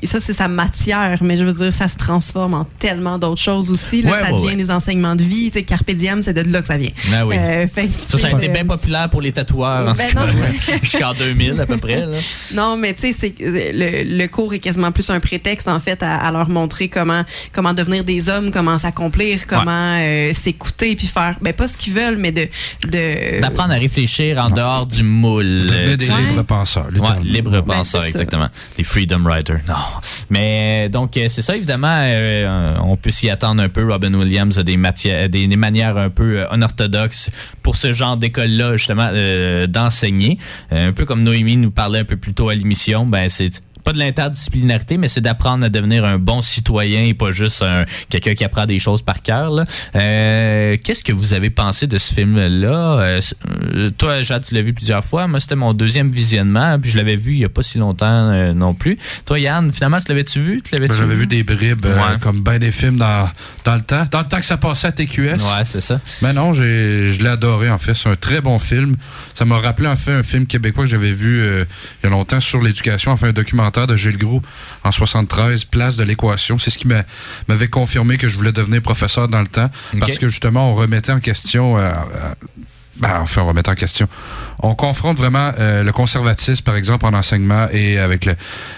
ça 0.05 0.21
c'est 0.21 0.33
sa 0.33 0.49
matière, 0.49 1.19
mais 1.23 1.37
je 1.37 1.45
veux 1.45 1.53
dire, 1.53 1.73
ça 1.75 1.89
se 1.89 1.97
transforme 1.97 2.55
en 2.55 2.65
tellement 2.79 3.19
d'autres 3.19 3.43
choses 3.43 3.71
aussi. 3.71 4.03
Là, 4.03 4.11
Ouais, 4.13 4.19
ça 4.23 4.33
ouais, 4.33 4.39
devient 4.41 4.47
ouais. 4.51 4.57
des 4.57 4.71
enseignements 4.71 5.17
de 5.17 5.23
vie. 5.25 5.47
Tu 5.51 5.59
sais, 5.59 5.65
Carpe 5.65 5.91
diem, 5.91 6.23
c'est 6.23 6.33
de 6.33 6.43
là 6.51 6.61
que 6.61 6.67
ça 6.69 6.77
vient. 6.77 6.91
Ah 7.13 7.27
oui. 7.27 7.37
Euh, 7.39 7.67
fait 7.67 7.89
Ça, 8.09 8.19
ça 8.19 8.29
a 8.29 8.31
été 8.31 8.49
euh, 8.49 8.53
bien 8.53 8.65
populaire 8.65 9.09
pour 9.11 9.21
les 9.21 9.33
tatoueurs 9.33 9.89
en 9.89 9.93
Ben. 9.95 10.07
Jusqu'en 10.83 11.13
2000 11.15 11.61
à 11.61 11.67
peu 11.67 11.77
près. 11.79 12.07
Là. 12.07 12.17
Non, 12.55 12.77
mais 12.77 12.95
tu 12.95 13.13
sais, 13.13 13.17
c'est- 13.19 13.35
le, 13.41 14.17
le 14.17 14.29
cours 14.29 14.55
est 14.55 14.59
quasiment 14.61 14.93
plus 14.93 15.11
un 15.11 15.21
prétexte, 15.21 15.69
en 15.69 15.81
fait, 15.81 16.03
à, 16.03 16.17
à 16.17 16.31
leur 16.33 16.49
montrer 16.49 16.89
comment, 16.89 17.23
comment 17.53 17.75
devenir 17.75 18.05
des 18.05 18.29
hommes, 18.29 18.51
comment 18.51 18.79
s'accomplir, 18.79 19.47
comment 19.47 19.97
euh, 20.01 20.33
s'écouter, 20.35 20.95
puis 20.97 21.07
faire, 21.09 21.37
ben 21.41 21.53
pas 21.53 21.67
ce 21.69 21.77
qu'ils 21.77 21.93
veulent, 21.95 22.17
mais 22.17 22.33
de. 22.33 22.47
de 22.87 23.41
D'apprendre 23.41 23.73
à 23.73 23.77
réfléchir 23.77 24.39
en 24.39 24.51
dehors 24.51 24.87
du 24.87 25.03
moule. 25.03 25.67
Euh, 26.03 26.17
des 26.17 26.23
libres 26.31 26.43
penseurs. 26.43 26.87
Ouais, 26.87 26.93
littéralement. 26.93 27.25
libre 27.25 27.61
penseur, 27.63 28.01
Ben, 28.01 28.05
ça. 28.05 28.09
exactement. 28.09 28.49
Les 28.79 28.85
freedom 28.85 29.23
writers. 29.25 29.61
Non. 29.69 29.75
Mais 30.31 30.87
euh, 30.87 30.89
donc, 30.89 31.17
euh, 31.17 31.27
c'est 31.29 31.43
ça, 31.43 31.57
évidemment, 31.57 31.89
euh, 32.05 32.77
on 32.83 32.97
peut 32.97 33.11
s'y 33.11 33.31
attendre 33.31 33.63
un 33.63 33.69
peu. 33.69 33.91
Robin 33.91 34.13
Williams 34.15 34.59
a 34.59 34.63
des, 34.63 34.77
matières, 34.77 35.29
des, 35.29 35.47
des 35.47 35.57
manières 35.57 35.97
un 35.97 36.11
peu 36.11 36.41
euh, 36.41 36.55
unorthodoxes 36.55 37.31
pour 37.63 37.77
ce 37.77 37.93
genre 37.93 38.17
d'école-là, 38.17 38.77
justement, 38.77 39.09
euh, 39.13 39.67
d'enseigner. 39.67 40.39
Euh, 40.73 40.89
un 40.89 40.93
peu 40.93 41.05
comme 41.05 41.23
Noémie 41.23 41.57
nous 41.57 41.71
parlait 41.71 42.01
un 42.01 42.05
peu 42.05 42.17
plus 42.17 42.35
tôt 42.35 42.49
à 42.49 42.55
l'émission, 42.55 43.07
ben 43.07 43.29
c'est 43.29 43.63
pas 43.87 43.93
de 43.93 43.99
l'interdisciplinarité, 43.99 44.99
mais 44.99 45.07
c'est 45.09 45.21
d'apprendre 45.21 45.65
à 45.65 45.69
devenir 45.69 46.05
un 46.05 46.19
bon 46.19 46.41
citoyen 46.43 47.05
et 47.05 47.15
pas 47.15 47.31
juste 47.31 47.63
un, 47.63 47.85
quelqu'un 48.11 48.35
qui 48.35 48.43
apprend 48.43 48.67
des 48.67 48.81
choses 48.81 49.01
par 49.01 49.21
cœur. 49.23 49.53
Euh, 49.95 50.77
Qu'est-ce 50.83 51.05
que 51.05 51.13
vous 51.13 51.35
avez 51.35 51.51
pensé 51.51 51.87
de 51.87 51.97
ce 51.97 52.13
film-là? 52.13 52.99
Euh, 53.01 53.91
toi, 53.97 54.23
Jade, 54.23 54.45
tu 54.45 54.55
l'as 54.55 54.63
vu 54.63 54.73
plusieurs 54.75 55.05
fois. 55.05 55.29
Moi, 55.29 55.39
c'était 55.39 55.55
mon 55.55 55.73
deuxième 55.73 56.11
visionnement, 56.11 56.81
puis 56.81 56.91
je 56.91 56.97
l'avais 56.97 57.15
vu 57.15 57.33
il 57.35 57.39
y 57.39 57.45
a 57.45 57.49
pas 57.49 57.63
si 57.63 57.79
longtemps 57.79 58.07
euh, 58.33 58.53
non 58.53 58.75
plus. 58.75 58.99
Toi, 59.25 59.39
Yann, 59.39 59.71
finalement, 59.71 59.99
tu 60.01 60.07
l'avais-tu 60.09 60.41
vu? 60.41 60.63
Ben, 60.73 60.89
J'avais 60.93 61.15
vu? 61.15 61.27
des 61.29 61.45
bribes, 61.45 61.85
Ouais. 61.87 62.19
comme 62.21 62.43
bien 62.43 62.59
des 62.59 62.73
films 62.73 62.97
dans, 62.97 63.31
dans 63.65 63.77
le 63.77 63.83
temps. 63.83 64.07
Dans 64.11 64.19
le 64.21 64.25
temps 64.27 64.39
que 64.39 64.45
ça 64.45 64.57
passait 64.57 64.89
à 64.89 64.93
TQS. 64.93 65.19
Ouais, 65.37 65.65
c'est 65.65 65.81
ça. 65.81 66.01
Mais 66.23 66.33
non, 66.33 66.53
j'ai, 66.53 67.13
je 67.13 67.23
l'ai 67.23 67.29
adoré 67.31 67.71
en 67.71 67.79
fait. 67.79 67.95
C'est 67.95 68.09
un 68.09 68.17
très 68.17 68.41
bon 68.41 68.59
film. 68.59 68.97
Ça 69.35 69.45
m'a 69.45 69.61
rappelé 69.61 69.87
en 69.89 69.95
fait 69.97 70.13
un 70.13 70.23
film 70.25 70.47
québécois 70.47 70.85
que 70.85 70.91
j'avais 70.91 71.13
vu 71.13 71.41
il 71.47 72.05
y 72.05 72.07
a 72.07 72.11
longtemps 72.11 72.41
sur 72.41 72.61
l'éducation, 72.61 73.13
enfin 73.13 73.29
un 73.29 73.33
documentaire 73.33 73.76
de 73.85 73.97
Gilles 73.97 74.17
Gros 74.17 74.41
en 74.85 74.93
73, 74.93 75.65
Place 75.65 75.97
de 75.97 76.05
l'équation. 76.05 76.59
C'est 76.59 76.71
ce 76.71 76.79
qui 76.79 76.87
m'a- 76.89 77.03
m'avait 77.49 77.69
confirmé 77.69 78.17
que 78.17 78.29
je 78.29 78.37
voulais 78.39 78.53
devenir 78.53 78.81
professeur 78.81 79.29
dans 79.29 79.41
le 79.43 79.49
temps. 79.49 79.69
Parce 79.99 80.13
que 80.19 80.29
justement, 80.29 80.71
on 80.71 80.75
remettait 80.75 81.13
en 81.13 81.21
question. 81.21 81.77
euh, 81.77 81.91
euh, 81.91 82.35
ben, 82.99 83.19
enfin, 83.21 83.43
on 83.43 83.49
remettait 83.49 83.69
en 83.71 83.75
question. 83.75 84.09
On 84.63 84.75
confronte 84.75 85.19
vraiment 85.19 85.53
euh, 85.59 85.83
le 85.83 85.93
conservatisme, 85.93 86.63
par 86.65 86.77
exemple, 86.77 87.05
en 87.05 87.13
enseignement 87.13 87.69
et 87.71 87.99
avec 87.99 88.25
le, 88.25 88.35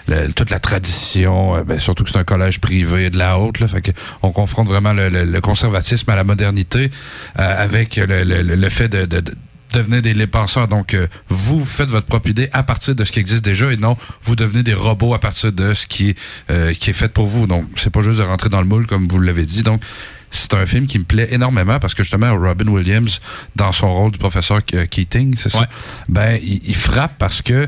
le- 0.08 0.32
toute 0.32 0.50
la 0.50 0.58
tradition, 0.58 1.54
euh, 1.54 1.62
ben, 1.62 1.78
surtout 1.78 2.02
que 2.02 2.10
c'est 2.10 2.18
un 2.18 2.24
collège 2.24 2.58
privé 2.58 3.10
de 3.10 3.16
la 3.18 3.38
haute. 3.38 3.60
Là, 3.60 3.68
fait 3.68 3.80
que 3.80 3.92
on 4.22 4.32
confronte 4.32 4.66
vraiment 4.66 4.92
le, 4.92 5.38
conservatisme 5.40 6.10
à 6.10 6.16
la 6.16 6.24
modernité 6.24 6.90
euh, 7.38 7.62
avec 7.64 7.94
le, 7.94 8.68
fait 8.70 8.88
de, 8.88 9.04
de- 9.04 9.20
de 9.20 9.34
devenir 9.72 10.02
des 10.02 10.26
penseurs. 10.26 10.68
Donc, 10.68 10.94
euh, 10.94 11.06
vous 11.28 11.64
faites 11.64 11.88
votre 11.90 12.06
propre 12.06 12.28
idée 12.30 12.48
à 12.52 12.62
partir 12.62 12.94
de 12.94 13.04
ce 13.04 13.12
qui 13.12 13.20
existe 13.20 13.44
déjà 13.44 13.72
et 13.72 13.76
non, 13.76 13.96
vous 14.22 14.36
devenez 14.36 14.62
des 14.62 14.74
robots 14.74 15.14
à 15.14 15.20
partir 15.20 15.52
de 15.52 15.74
ce 15.74 15.86
qui, 15.86 16.14
euh, 16.50 16.72
qui 16.74 16.90
est 16.90 16.94
fait 16.94 17.12
pour 17.12 17.26
vous. 17.26 17.46
Donc, 17.46 17.66
c'est 17.76 17.90
pas 17.90 18.00
juste 18.02 18.18
de 18.18 18.22
rentrer 18.22 18.48
dans 18.48 18.60
le 18.60 18.66
moule, 18.66 18.86
comme 18.86 19.08
vous 19.08 19.20
l'avez 19.20 19.44
dit. 19.46 19.62
Donc, 19.62 19.82
c'est 20.30 20.52
un 20.54 20.66
film 20.66 20.86
qui 20.86 20.98
me 20.98 21.04
plaît 21.04 21.28
énormément 21.30 21.78
parce 21.78 21.94
que 21.94 22.02
justement, 22.02 22.34
Robin 22.36 22.68
Williams, 22.68 23.20
dans 23.56 23.72
son 23.72 23.92
rôle 23.92 24.10
du 24.12 24.18
professeur 24.18 24.58
Ke- 24.60 24.86
Keating, 24.86 25.36
c'est 25.38 25.48
ça, 25.48 25.60
Ouais. 25.60 25.66
ben, 26.08 26.38
il, 26.42 26.60
il 26.64 26.76
frappe 26.76 27.12
parce 27.18 27.40
que 27.40 27.66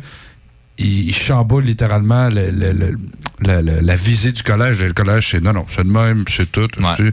il, 0.80 1.08
il 1.08 1.14
chamboule 1.14 1.64
littéralement 1.64 2.28
le- 2.28 2.50
le- 2.50 2.72
le- 2.72 2.98
la, 3.42 3.62
la- 3.62 3.80
la 3.80 3.96
visée 3.96 4.32
du 4.32 4.42
collège. 4.42 4.82
Le 4.82 4.92
collège, 4.92 5.28
c'est 5.30 5.40
non, 5.42 5.52
non, 5.54 5.64
c'est 5.68 5.84
de 5.86 5.90
même, 5.90 6.24
c'est 6.28 6.50
tout. 6.52 6.68
Ouais. 6.78 6.94
tu- 6.96 7.12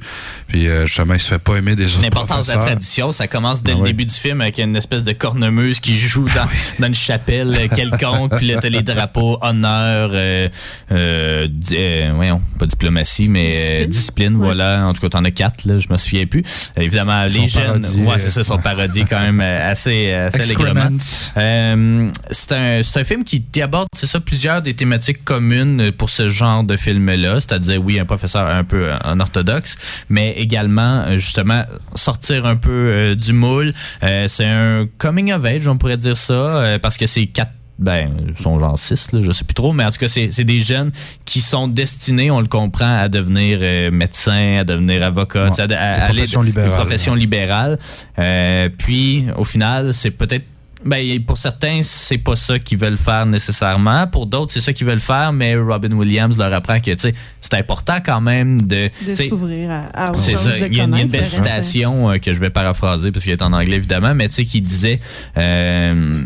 Puis 0.49 0.67
euh, 0.67 0.85
justement, 0.85 1.13
il 1.13 1.19
se 1.21 1.29
fait 1.29 1.39
pas 1.39 1.55
aimer 1.55 1.75
des 1.75 1.85
autres 1.93 2.01
L'importance 2.01 2.47
de 2.47 2.53
la 2.53 2.57
tradition, 2.59 3.11
ça 3.13 3.27
commence 3.27 3.63
dès 3.63 3.71
Ah 3.71 3.75
le 3.75 3.81
oui. 3.81 3.87
début 3.89 4.03
du 4.05 4.13
film 4.13 4.41
avec 4.41 4.57
une 4.57 4.75
espèce 4.75 5.03
de 5.03 5.13
cornemuse 5.13 5.79
qui 5.79 5.97
joue 5.97 6.25
dans, 6.35 6.47
dans 6.79 6.87
une 6.87 6.95
chapelle 6.95 7.69
quelconque, 7.73 8.35
puis 8.37 8.47
là 8.47 8.57
t'as 8.59 8.67
les 8.69 8.83
drapeaux 8.83 9.37
honneur, 9.41 10.09
euh, 10.13 10.49
euh, 10.91 11.47
euh, 11.71 12.11
voyons, 12.15 12.41
pas 12.59 12.65
diplomatie, 12.65 13.29
mais 13.29 13.47
euh, 13.47 13.85
Discipline. 13.85 13.89
discipline, 13.89 14.35
Ouais. 14.37 14.45
voilà. 14.45 14.85
En 14.87 14.93
tout 14.93 15.01
cas, 15.01 15.09
t'en 15.09 15.23
as 15.23 15.31
quatre, 15.31 15.63
là, 15.65 15.77
je 15.77 15.87
me 15.89 15.95
souviens 15.97 16.25
plus. 16.25 16.43
Évidemment, 16.75 17.23
les 17.25 17.47
jeunes, 17.47 17.85
ouais, 18.05 18.19
c'est 18.19 18.29
ça, 18.31 18.43
sont 18.43 18.55
ouais. 18.57 18.61
parodiés 18.61 19.05
quand 19.09 19.19
même 19.19 19.39
assez, 19.39 20.11
assez 20.11 20.41
allègrement. 20.41 20.89
Euh, 21.37 22.09
c'est 22.31 22.51
un, 22.51 22.83
c'est 22.83 22.99
un 22.99 23.03
film 23.03 23.23
qui 23.23 23.39
qui 23.57 23.63
aborde, 23.63 23.87
c'est 23.95 24.05
ça, 24.05 24.19
plusieurs 24.19 24.61
des 24.61 24.75
thématiques 24.75 25.23
communes 25.23 25.91
pour 25.91 26.11
ce 26.11 26.29
genre 26.29 26.63
de 26.63 26.77
film-là, 26.77 27.39
c'est-à-dire, 27.39 27.83
oui, 27.83 27.97
un 27.99 28.05
professeur 28.05 28.45
un 28.47 28.63
peu 28.63 28.85
en 29.03 29.19
orthodoxe, 29.19 29.77
mais 30.09 30.33
également, 30.37 31.01
euh, 31.07 31.17
justement, 31.17 31.63
sortir 31.95 32.45
un 32.45 32.55
peu 32.55 32.69
euh, 32.69 33.15
du 33.15 33.33
moule. 33.33 33.73
Euh, 34.03 34.27
c'est 34.27 34.45
un 34.45 34.85
coming 34.99 35.33
of 35.33 35.43
age, 35.43 35.67
on 35.67 35.75
pourrait 35.75 35.97
dire 35.97 36.15
ça, 36.15 36.33
euh, 36.33 36.77
parce 36.77 36.97
que 36.97 37.07
c'est 37.07 37.25
quatre 37.25 37.49
ben, 37.79 38.09
ils 38.35 38.41
sont 38.41 38.57
genre 38.59 38.77
six, 38.77 39.11
là, 39.11 39.21
je 39.21 39.31
sais 39.31 39.43
plus 39.43 39.53
trop, 39.53 39.71
mais 39.71 39.85
en 39.85 39.91
tout 39.91 39.99
cas, 39.99 40.07
c'est 40.07 40.43
des 40.43 40.59
jeunes 40.59 40.91
qui 41.25 41.41
sont 41.41 41.67
destinés, 41.67 42.31
on 42.31 42.41
le 42.41 42.47
comprend, 42.47 42.99
à 42.99 43.07
devenir 43.07 43.59
euh, 43.61 43.89
médecins, 43.91 44.57
à 44.59 44.63
devenir 44.63 45.01
Ouais. 45.01 45.49
tu 45.49 45.55
sais, 45.55 45.61
à, 45.61 45.65
à 45.65 45.67
Des 45.67 45.75
aller- 45.75 46.05
professions 46.05 46.41
libérales. 46.41 46.69
des 46.71 46.75
professions 46.75 47.15
libérales. 47.15 47.79
Euh, 48.19 48.69
puis, 48.75 49.25
au 49.37 49.43
final, 49.43 49.93
c'est 49.93 50.09
peut-être 50.11 50.45
ben, 50.85 51.23
pour 51.23 51.37
certains, 51.37 51.81
c'est 51.81 52.19
pas 52.19 52.35
ça 52.35 52.59
qu'ils 52.59 52.77
veulent 52.77 52.97
faire 52.97 53.25
nécessairement. 53.25 54.05
Pour 54.07 54.27
d'autres, 54.27 54.51
c'est 54.51 54.61
ça 54.61 54.73
qu'ils 54.73 54.85
veulent 54.85 54.99
faire, 54.99 55.33
mais 55.33 55.55
Robin 55.55 55.91
Williams 55.91 56.37
leur 56.37 56.53
apprend 56.53 56.79
que 56.79 56.91
tu 56.91 56.99
sais, 56.99 57.13
c'est 57.41 57.55
important 57.55 57.97
quand 58.03 58.21
même 58.21 58.61
de. 58.61 58.89
s'ouvrir 59.27 59.71
à, 59.71 60.09
à 60.11 60.15
c'est 60.15 60.35
ça. 60.35 60.51
Il 60.57 60.75
y 60.75 60.79
a 60.79 60.83
une, 60.83 61.07
belle 61.07 61.25
citation 61.25 62.11
euh, 62.11 62.17
que 62.17 62.31
je 62.31 62.39
vais 62.39 62.49
paraphraser 62.49 63.11
parce 63.11 63.25
qu'elle 63.25 63.33
est 63.33 63.41
en 63.43 63.53
anglais 63.53 63.77
évidemment, 63.77 64.13
mais 64.13 64.27
tu 64.27 64.35
sais 64.35 64.45
qui 64.45 64.61
disait 64.61 64.99
euh, 65.37 66.23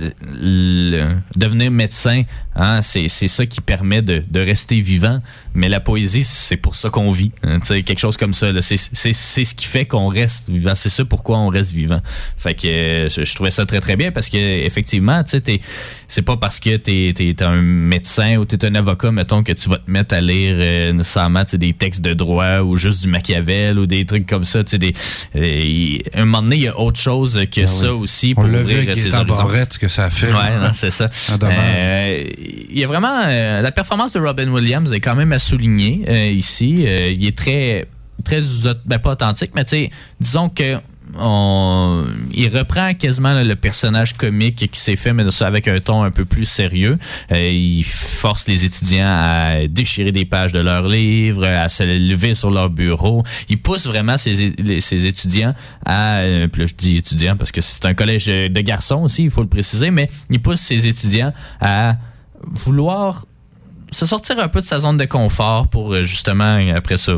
euh, 0.00 0.10
le- 0.32 1.14
devenir 1.36 1.70
médecin, 1.70 2.22
hein, 2.56 2.80
c'est 2.82 3.08
ça 3.08 3.46
qui 3.46 3.60
permet 3.60 4.02
de, 4.02 4.22
de 4.30 4.40
rester 4.40 4.80
vivant. 4.80 5.20
Mais 5.54 5.68
la 5.68 5.80
poésie, 5.80 6.24
c'est 6.24 6.56
pour 6.56 6.76
ça 6.76 6.88
qu'on 6.90 7.10
vit. 7.10 7.30
hein, 7.42 7.58
tu 7.60 7.66
sais, 7.66 7.82
quelque 7.82 7.98
chose 7.98 8.16
comme 8.16 8.32
ça. 8.32 8.48
C'est 8.60 8.76
ce 8.76 9.54
qui 9.54 9.66
fait 9.66 9.84
qu'on 9.84 10.08
reste 10.08 10.48
vivant. 10.48 10.74
C'est 10.74 10.88
ça 10.88 11.04
pourquoi 11.04 11.38
on 11.38 11.48
reste 11.48 11.72
vivant. 11.72 11.98
Fait 12.36 12.54
que 12.54 12.66
euh, 12.66 13.08
je, 13.08 13.24
je 13.24 13.34
trouvais 13.34 13.50
ça 13.50 13.66
très 13.66 13.80
très 13.80 13.96
bien 13.96 14.12
parce 14.12 14.28
que 14.28 14.36
effectivement, 14.38 15.22
tu 15.24 15.30
sais, 15.32 15.40
t'es- 15.40 15.60
c'est 16.08 16.22
pas 16.22 16.36
parce 16.36 16.58
que 16.60 16.76
t'es 16.76 17.08
es, 17.18 17.42
un 17.42 17.60
médecin 17.60 18.36
ou 18.36 18.44
t'es 18.44 18.64
un 18.66 18.74
avocat, 18.74 19.12
mettons, 19.12 19.42
que 19.42 19.52
tu 19.52 19.68
vas 19.68 19.78
te 19.78 19.90
mettre 19.90 20.14
à 20.14 20.20
lire 20.20 20.54
euh, 20.58 20.92
nécessairement 20.92 21.44
des 21.52 21.72
textes 21.74 22.00
de 22.02 22.14
droit 22.14 22.60
ou 22.60 22.76
juste 22.76 23.02
du 23.02 23.08
Machiavel 23.08 23.78
ou 23.78 23.86
des 23.86 24.04
trucs 24.06 24.26
comme 24.26 24.44
ça. 24.44 24.62
Des, 24.62 24.92
euh, 25.36 25.98
un 26.14 26.24
moment 26.24 26.42
donné, 26.42 26.56
il 26.56 26.62
y 26.62 26.68
a 26.68 26.78
autre 26.78 27.00
chose 27.00 27.40
que 27.54 27.66
ça 27.66 27.94
aussi 27.94 28.34
pour 28.34 28.44
On 28.44 28.54
ouvrir 28.54 28.94
ses 28.94 29.14
horizons. 29.14 29.46
Que 29.80 29.88
ça 29.88 30.08
fait. 30.10 30.32
Ouais, 30.32 30.70
c'est 30.72 30.90
ça. 30.90 31.08
Ah, 31.30 31.36
dommage. 31.38 31.56
Euh, 31.58 32.24
Il 32.70 32.78
y 32.78 32.84
a 32.84 32.86
vraiment. 32.86 33.22
euh, 33.26 33.62
la 33.62 33.72
performance 33.72 34.12
de 34.12 34.20
Robin 34.20 34.48
Williams 34.48 34.92
est 34.92 35.00
quand 35.00 35.14
même 35.14 35.32
à 35.32 35.38
souligner 35.38 36.04
euh, 36.08 36.26
ici. 36.30 36.84
Euh, 36.86 37.12
il 37.12 37.26
est 37.26 37.36
très. 37.36 37.86
très 38.24 38.40
ben, 38.86 38.98
pas 38.98 39.12
authentique, 39.12 39.52
mais 39.54 39.64
disons 40.20 40.48
que. 40.48 40.78
il 42.34 42.48
reprend 42.48 42.94
quasiment 42.94 43.40
le 43.42 43.54
personnage 43.54 44.14
comique 44.14 44.70
qui 44.70 44.80
s'est 44.80 44.96
fait, 44.96 45.12
mais 45.12 45.24
avec 45.42 45.68
un 45.68 45.78
ton 45.80 46.02
un 46.02 46.10
peu 46.10 46.24
plus 46.24 46.46
sérieux. 46.46 46.98
Il 47.30 47.84
force 47.84 48.48
les 48.48 48.64
étudiants 48.64 49.08
à 49.08 49.66
déchirer 49.68 50.12
des 50.12 50.24
pages 50.24 50.52
de 50.52 50.60
leurs 50.60 50.88
livres, 50.88 51.44
à 51.44 51.68
se 51.68 51.82
lever 51.82 52.34
sur 52.34 52.50
leur 52.50 52.70
bureau. 52.70 53.24
Il 53.48 53.58
pousse 53.58 53.86
vraiment 53.86 54.16
ses, 54.16 54.52
ses 54.80 55.06
étudiants 55.06 55.52
à... 55.84 56.22
puis 56.50 56.62
là, 56.62 56.66
je 56.66 56.74
dis 56.74 56.96
étudiants 56.96 57.36
parce 57.36 57.52
que 57.52 57.60
c'est 57.60 57.84
un 57.84 57.94
collège 57.94 58.26
de 58.26 58.60
garçons 58.60 59.02
aussi, 59.02 59.24
il 59.24 59.30
faut 59.30 59.42
le 59.42 59.48
préciser, 59.48 59.90
mais 59.90 60.08
il 60.30 60.40
pousse 60.40 60.60
ses 60.60 60.86
étudiants 60.86 61.32
à 61.60 61.96
vouloir 62.46 63.26
se 63.90 64.06
sortir 64.06 64.38
un 64.40 64.48
peu 64.48 64.60
de 64.60 64.64
sa 64.64 64.80
zone 64.80 64.96
de 64.96 65.04
confort 65.04 65.68
pour 65.68 65.92
euh, 65.92 66.02
justement, 66.02 66.58
après 66.74 66.96
ça, 66.96 67.12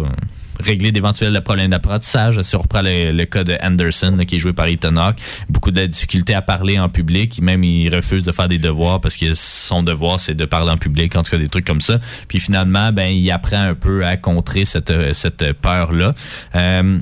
régler 0.60 0.92
d'éventuels 0.92 1.40
problèmes 1.42 1.70
d'apprentissage. 1.70 2.40
Si 2.42 2.56
on 2.56 2.60
reprend 2.60 2.82
le, 2.82 3.12
le 3.12 3.24
cas 3.24 3.44
de 3.44 3.56
Anderson, 3.62 4.18
qui 4.26 4.36
est 4.36 4.38
joué 4.38 4.52
par 4.52 4.66
Ethan 4.66 4.96
Hawke, 4.96 5.18
beaucoup 5.48 5.70
de 5.70 5.86
difficultés 5.86 6.34
à 6.34 6.42
parler 6.42 6.78
en 6.78 6.88
public. 6.88 7.40
Même, 7.40 7.64
il 7.64 7.94
refuse 7.94 8.24
de 8.24 8.32
faire 8.32 8.48
des 8.48 8.58
devoirs 8.58 9.00
parce 9.00 9.16
que 9.16 9.34
son 9.34 9.82
devoir, 9.82 10.20
c'est 10.20 10.34
de 10.34 10.44
parler 10.44 10.70
en 10.70 10.76
public, 10.76 11.14
en 11.16 11.22
tout 11.22 11.30
cas 11.30 11.38
des 11.38 11.48
trucs 11.48 11.64
comme 11.64 11.80
ça. 11.80 11.98
Puis 12.28 12.40
finalement, 12.40 12.92
ben, 12.92 13.08
il 13.08 13.30
apprend 13.30 13.62
un 13.62 13.74
peu 13.74 14.04
à 14.04 14.16
contrer 14.16 14.64
cette, 14.64 14.92
cette 15.12 15.52
peur-là. 15.54 16.12
Euh, 16.54 16.98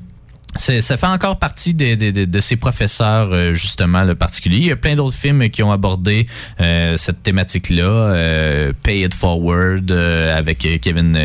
ça 0.57 0.97
fait 0.97 1.07
encore 1.07 1.39
partie 1.39 1.75
de, 1.75 1.95
de, 1.95 2.11
de, 2.11 2.25
de 2.25 2.41
ces 2.41 2.57
professeurs, 2.57 3.33
euh, 3.33 3.53
justement, 3.53 4.05
le 4.05 4.15
particulier. 4.15 4.59
Il 4.59 4.67
y 4.67 4.73
a 4.73 4.77
plein 4.77 4.95
d'autres 4.95 5.17
films 5.17 5.49
qui 5.49 5.63
ont 5.63 5.73
abordé 5.73 6.27
euh, 6.61 6.97
cette 6.97 7.23
thématique-là. 7.23 7.83
Euh, 7.83 8.73
Pay 8.83 9.03
It 9.03 9.15
Forward 9.15 9.91
avec 9.91 10.59
Kevin... 10.81 11.19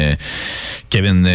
Kevin... 0.89 1.29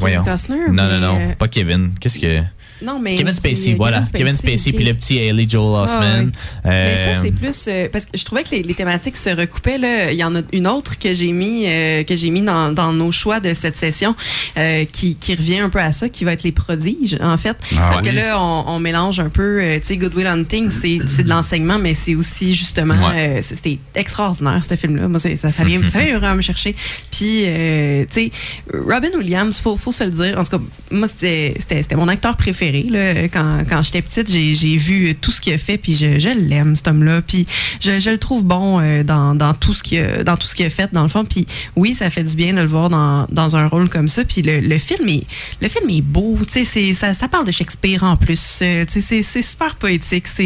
voyons. 0.00 0.24
Costner, 0.24 0.68
non, 0.70 0.88
non, 0.88 0.98
non, 1.00 1.18
pas 1.38 1.48
Kevin. 1.48 1.90
Qu'est-ce 2.00 2.18
que... 2.18 2.40
Non, 2.84 2.98
mais 3.00 3.16
Kevin 3.16 3.34
Spacey, 3.34 3.72
euh, 3.72 3.76
voilà. 3.76 4.04
Kevin 4.12 4.36
Spacey, 4.36 4.72
puis 4.72 4.84
le 4.84 4.94
petit 4.94 5.18
Haley 5.18 5.46
Joel 5.48 5.82
Osment. 5.84 6.00
Ah, 6.00 6.22
Mais 6.64 6.70
Euh, 6.70 7.14
ça, 7.14 7.20
c'est 7.24 7.30
plus. 7.32 7.64
euh, 7.68 7.88
parce 7.92 8.04
que 8.06 8.16
je 8.18 8.24
trouvais 8.24 8.42
que 8.42 8.50
les, 8.50 8.62
les 8.62 8.74
thématiques 8.74 9.16
se 9.16 9.30
recoupaient. 9.30 9.78
Là. 9.78 10.12
Il 10.12 10.18
y 10.18 10.24
en 10.24 10.34
a 10.36 10.40
une 10.52 10.66
autre 10.66 10.98
que 10.98 11.12
j'ai 11.14 11.32
mis, 11.32 11.64
euh, 11.66 12.02
que 12.04 12.14
j'ai 12.16 12.30
mis 12.30 12.42
dans, 12.42 12.72
dans 12.72 12.92
nos 12.92 13.10
choix 13.12 13.40
de 13.40 13.54
cette 13.54 13.76
session 13.76 14.14
euh, 14.58 14.84
qui, 14.90 15.16
qui 15.16 15.34
revient 15.34 15.58
un 15.60 15.70
peu 15.70 15.78
à 15.80 15.92
ça, 15.92 16.08
qui 16.08 16.24
va 16.24 16.32
être 16.32 16.42
les 16.42 16.52
prodiges, 16.52 17.16
en 17.22 17.38
fait. 17.38 17.56
Ah 17.76 17.90
parce 17.92 18.02
oui. 18.02 18.10
que 18.10 18.14
là, 18.16 18.40
on, 18.40 18.64
on 18.68 18.78
mélange 18.80 19.20
un 19.20 19.30
peu. 19.30 19.60
euh, 19.62 19.78
tu 19.80 19.86
sais, 19.86 19.96
Good 19.96 20.14
Will 20.14 20.26
Hunting, 20.26 20.70
c'est, 20.70 20.98
c'est 21.06 21.22
de 21.24 21.28
l'enseignement, 21.30 21.78
mais 21.78 21.94
c'est 21.94 22.14
aussi 22.14 22.54
justement. 22.54 22.94
Ouais. 23.10 23.38
euh, 23.38 23.42
c'était 23.42 23.78
extraordinaire, 23.94 24.62
ce 24.68 24.76
film-là. 24.76 25.08
Moi, 25.08 25.20
ça, 25.20 25.36
ça, 25.36 25.64
vient, 25.64 25.80
ça 25.88 26.00
vient 26.00 26.18
vraiment 26.18 26.36
me 26.36 26.42
chercher. 26.42 26.74
Puis, 27.10 27.44
euh, 27.46 28.04
tu 28.12 28.24
sais, 28.24 28.30
Robin 28.72 29.08
Williams, 29.16 29.58
faut, 29.60 29.76
faut 29.76 29.92
se 29.92 30.04
le 30.04 30.10
dire. 30.10 30.38
En 30.38 30.44
tout 30.44 30.58
cas, 30.58 30.64
moi, 30.90 31.08
c'était 31.08 31.54
mon 31.96 32.08
acteur 32.08 32.36
préféré. 32.36 32.73
Là, 32.82 33.28
quand, 33.28 33.64
quand 33.68 33.82
j'étais 33.82 34.02
petite, 34.02 34.30
j'ai, 34.30 34.54
j'ai 34.54 34.76
vu 34.76 35.14
tout 35.14 35.30
ce 35.30 35.40
qu'il 35.40 35.52
a 35.54 35.58
fait, 35.58 35.78
puis 35.78 35.94
je, 35.94 36.18
je 36.18 36.28
l'aime, 36.28 36.76
cet 36.76 36.88
homme-là. 36.88 37.22
Puis, 37.22 37.46
je, 37.80 37.98
je 38.00 38.10
le 38.10 38.18
trouve 38.18 38.44
bon 38.44 38.80
euh, 38.80 39.02
dans, 39.02 39.34
dans, 39.34 39.54
tout 39.54 39.72
ce 39.72 39.82
qu'il 39.82 40.00
a, 40.00 40.24
dans 40.24 40.36
tout 40.36 40.46
ce 40.46 40.54
qu'il 40.54 40.66
a 40.66 40.70
fait, 40.70 40.92
dans 40.92 41.02
le 41.02 41.08
fond. 41.08 41.24
Puis, 41.24 41.46
oui, 41.76 41.94
ça 41.94 42.10
fait 42.10 42.24
du 42.24 42.36
bien 42.36 42.52
de 42.52 42.60
le 42.60 42.66
voir 42.66 42.90
dans, 42.90 43.26
dans 43.30 43.56
un 43.56 43.66
rôle 43.66 43.88
comme 43.88 44.08
ça. 44.08 44.24
Puis, 44.24 44.42
le, 44.42 44.60
le, 44.60 44.78
film, 44.78 45.08
est, 45.08 45.24
le 45.60 45.68
film 45.68 45.88
est 45.90 46.02
beau. 46.02 46.38
Tu 46.52 46.64
sais, 46.64 46.94
ça, 46.94 47.14
ça 47.14 47.28
parle 47.28 47.46
de 47.46 47.52
Shakespeare 47.52 48.02
en 48.02 48.16
plus. 48.16 48.60
Euh, 48.62 48.84
tu 48.84 48.94
sais, 48.94 49.00
c'est, 49.00 49.22
c'est 49.22 49.42
super 49.42 49.76
poétique. 49.76 50.26
C'est, 50.34 50.42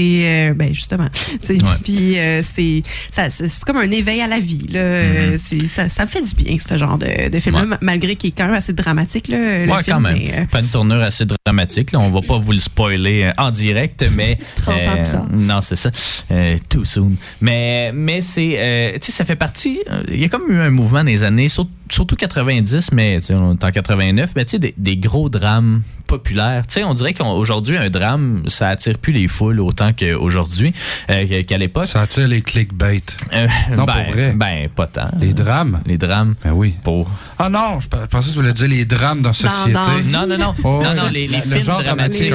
euh, 0.50 0.54
ben, 0.54 0.74
justement. 0.74 1.08
Ouais. 1.48 1.58
Puis, 1.82 2.18
euh, 2.18 2.42
c'est, 2.42 2.82
ça, 3.10 3.30
c'est 3.30 3.48
c'est 3.48 3.64
comme 3.64 3.78
un 3.78 3.90
éveil 3.90 4.20
à 4.20 4.26
la 4.26 4.38
vie. 4.38 4.66
Là. 4.70 5.38
C'est- 5.38 5.66
ça, 5.66 5.88
ça 5.88 6.04
me 6.04 6.08
fait 6.08 6.22
du 6.22 6.34
bien, 6.34 6.56
ce 6.66 6.76
genre 6.78 6.98
de, 6.98 7.28
de 7.28 7.40
film-là, 7.40 7.64
Ouais. 7.64 7.76
malgré 7.80 8.14
qu'il 8.16 8.28
est 8.28 8.32
quand 8.32 8.46
même 8.46 8.54
assez 8.54 8.72
dramatique. 8.72 9.28
Là, 9.28 9.64
le 9.66 9.72
Ouais, 9.72 9.82
film, 9.82 9.96
quand 9.96 10.00
même. 10.00 10.14
mais, 10.18 10.32
euh, 10.34 10.44
Pas 10.50 10.60
une 10.60 10.66
tournure 10.68 11.00
assez 11.02 11.24
dramatique. 11.46 11.92
Là. 11.92 12.00
On 12.00 12.07
va 12.10 12.20
pas 12.22 12.38
vous 12.38 12.52
le 12.52 12.58
spoiler 12.60 13.24
euh, 13.24 13.32
en 13.38 13.50
direct, 13.50 14.04
mais. 14.14 14.36
30 14.62 14.74
ans 14.74 14.94
plus 14.94 15.02
tard. 15.12 15.26
Non, 15.30 15.60
c'est 15.60 15.76
ça. 15.76 15.90
Euh, 16.30 16.56
too 16.68 16.84
soon. 16.84 17.12
Mais, 17.40 17.92
mais 17.94 18.20
c'est. 18.20 18.54
euh, 18.58 18.92
tu 19.00 19.06
sais, 19.06 19.12
ça 19.12 19.24
fait 19.24 19.36
partie. 19.36 19.80
euh, 19.90 20.02
Il 20.12 20.20
y 20.20 20.24
a 20.24 20.28
comme 20.28 20.50
eu 20.50 20.58
un 20.60 20.70
mouvement 20.70 21.04
des 21.04 21.24
années, 21.24 21.48
sur- 21.48 21.68
surtout 21.90 22.16
90, 22.16 22.92
mais 22.92 23.18
tu 23.20 23.26
sais, 23.28 23.34
on 23.34 23.52
est 23.54 23.64
en 23.64 23.70
89, 23.70 24.32
mais 24.36 24.44
tu 24.44 24.52
sais, 24.52 24.58
des, 24.58 24.74
des 24.76 24.96
gros 24.96 25.28
drames 25.28 25.82
populaires. 26.06 26.66
Tu 26.66 26.74
sais, 26.74 26.84
on 26.84 26.94
dirait 26.94 27.12
qu'aujourd'hui, 27.14 27.76
un 27.76 27.90
drame, 27.90 28.42
ça 28.46 28.68
attire 28.70 28.98
plus 28.98 29.12
les 29.12 29.28
foules 29.28 29.60
autant 29.60 29.92
qu'aujourd'hui, 29.92 30.72
euh, 31.10 31.42
qu'à 31.42 31.58
l'époque. 31.58 31.86
Ça 31.86 32.02
attire 32.02 32.28
les 32.28 32.40
clickbait. 32.42 33.02
Euh, 33.32 33.46
Non, 33.76 33.84
ben, 33.84 33.92
pour 34.04 34.12
vrai. 34.14 34.32
Ben, 34.34 34.68
pas 34.74 34.86
tant. 34.86 35.08
Les 35.20 35.32
drames? 35.34 35.80
Les 35.86 35.98
drames. 35.98 36.34
Ben 36.44 36.52
oui. 36.52 36.74
Pour. 36.82 37.10
Ah 37.38 37.48
non, 37.50 37.78
je 37.80 37.88
pensais 37.88 38.28
que 38.28 38.32
tu 38.34 38.38
voulais 38.40 38.52
dire 38.54 38.68
les 38.68 38.84
drames 38.86 39.20
dans 39.20 39.30
la 39.30 39.32
société. 39.34 39.72
dans- 39.72 40.20
Non, 40.20 40.26
non, 40.26 40.38
non. 40.38 40.54
Oh, 40.64 40.80
non, 40.82 40.94
non, 40.94 41.08
les, 41.12 41.26
les 41.26 41.36
Le 41.36 41.42
films 41.42 41.60
genre 41.62 41.82
dramatiques. 41.82 41.97
Dramatique, 41.98 42.32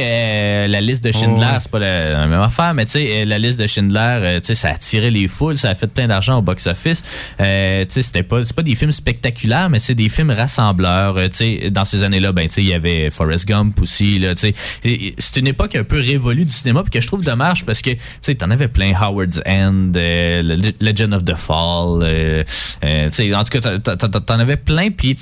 euh, 0.00 0.66
la 0.68 0.80
liste 0.80 1.04
de 1.04 1.12
Schindler, 1.12 1.46
Oh, 1.48 1.52
ouais. 1.54 1.60
c'est 1.60 1.70
pas 1.70 1.78
la, 1.78 2.12
la 2.12 2.26
même 2.26 2.40
affaire, 2.40 2.74
mais 2.74 2.84
tu 2.86 2.92
sais, 2.92 3.08
euh, 3.10 3.24
la 3.24 3.38
liste 3.38 3.58
de 3.60 3.66
Schindler, 3.66 3.98
euh, 4.22 4.40
tu 4.40 4.46
sais, 4.48 4.54
ça 4.54 4.68
a 4.68 4.72
attiré 4.74 5.10
les 5.10 5.28
foules, 5.28 5.56
ça 5.56 5.70
a 5.70 5.74
fait 5.74 5.86
plein 5.86 6.06
d'argent 6.06 6.38
au 6.38 6.42
box-office. 6.42 7.04
Euh, 7.40 7.84
tu 7.84 7.92
sais, 7.94 8.02
c'était 8.02 8.22
pas, 8.22 8.44
c'est 8.44 8.54
pas 8.56 8.62
des 8.62 8.74
films 8.74 8.92
spectaculaires, 8.92 9.68
mais 9.70 9.78
c'est 9.78 9.94
des 9.94 10.08
films 10.08 10.30
rassembleurs. 10.30 11.16
Euh, 11.16 11.28
tu 11.28 11.36
sais, 11.60 11.70
dans 11.70 11.84
ces 11.84 12.02
années-là, 12.02 12.32
ben, 12.32 12.48
tu 12.48 12.54
sais, 12.54 12.62
il 12.62 12.68
y 12.68 12.74
avait 12.74 13.10
Forrest 13.10 13.46
Gump 13.46 13.80
aussi, 13.80 14.18
là, 14.18 14.34
tu 14.34 14.40
sais. 14.42 14.54
Et- 14.84 15.08
et 15.08 15.14
C'est 15.18 15.40
une 15.40 15.46
époque 15.46 15.74
un 15.76 15.84
peu 15.84 16.00
révolue 16.00 16.44
du 16.44 16.50
cinéma, 16.52 16.82
puis 16.82 16.90
que 16.90 17.00
je 17.00 17.06
trouve 17.06 17.22
dommage 17.22 17.64
parce 17.64 17.82
que, 17.82 17.90
tu 17.90 17.98
sais, 18.20 18.34
t'en 18.34 18.50
avais 18.50 18.68
plein, 18.68 18.92
Howard's 18.98 19.40
End, 19.46 19.92
euh, 19.96 20.42
Le- 20.42 20.72
Legend 20.86 21.12
of 21.14 21.24
the 21.24 21.34
Fall, 21.36 22.02
euh, 22.02 22.42
euh, 22.84 23.06
tu 23.10 23.12
sais, 23.12 23.34
en 23.34 23.44
tout 23.44 23.58
cas, 23.58 23.78
t'en- 23.78 24.38
avais 24.38 24.56
plein, 24.56 24.90
puis 24.90 25.16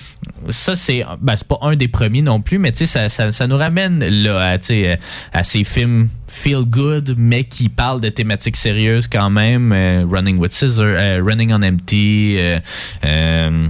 ça, 0.49 0.75
c'est 0.77 1.05
ben, 1.21 1.37
c'est 1.37 1.47
pas 1.47 1.59
un 1.63 1.77
des 1.77 1.89
premiers 1.89 2.23
non 2.23 2.41
plus, 2.41 2.59
mais 2.59 2.73
tu 2.73 2.79
sais, 2.79 2.87
ça, 2.87 3.09
ça, 3.09 3.31
ça 3.35 3.47
nous 3.47 3.57
ramène 3.57 4.05
là, 4.05 4.57
à, 5.33 5.43
ces 5.43 5.65
films 5.65 6.09
feel 6.27 6.65
good, 6.67 7.15
mais 7.19 7.45
qui 7.45 7.69
parlent 7.69 8.01
de 8.01 8.09
thématiques 8.09 8.57
sérieuses 8.57 9.09
quand 9.09 9.31
même. 9.31 9.73
euh, 9.73 10.05
Running 10.11 10.39
with 10.39 10.53
Scissors, 10.53 10.85
euh, 10.87 11.21
Running 11.23 11.53
on 11.53 11.63
Empty. 11.63 12.37
euh, 13.05 13.69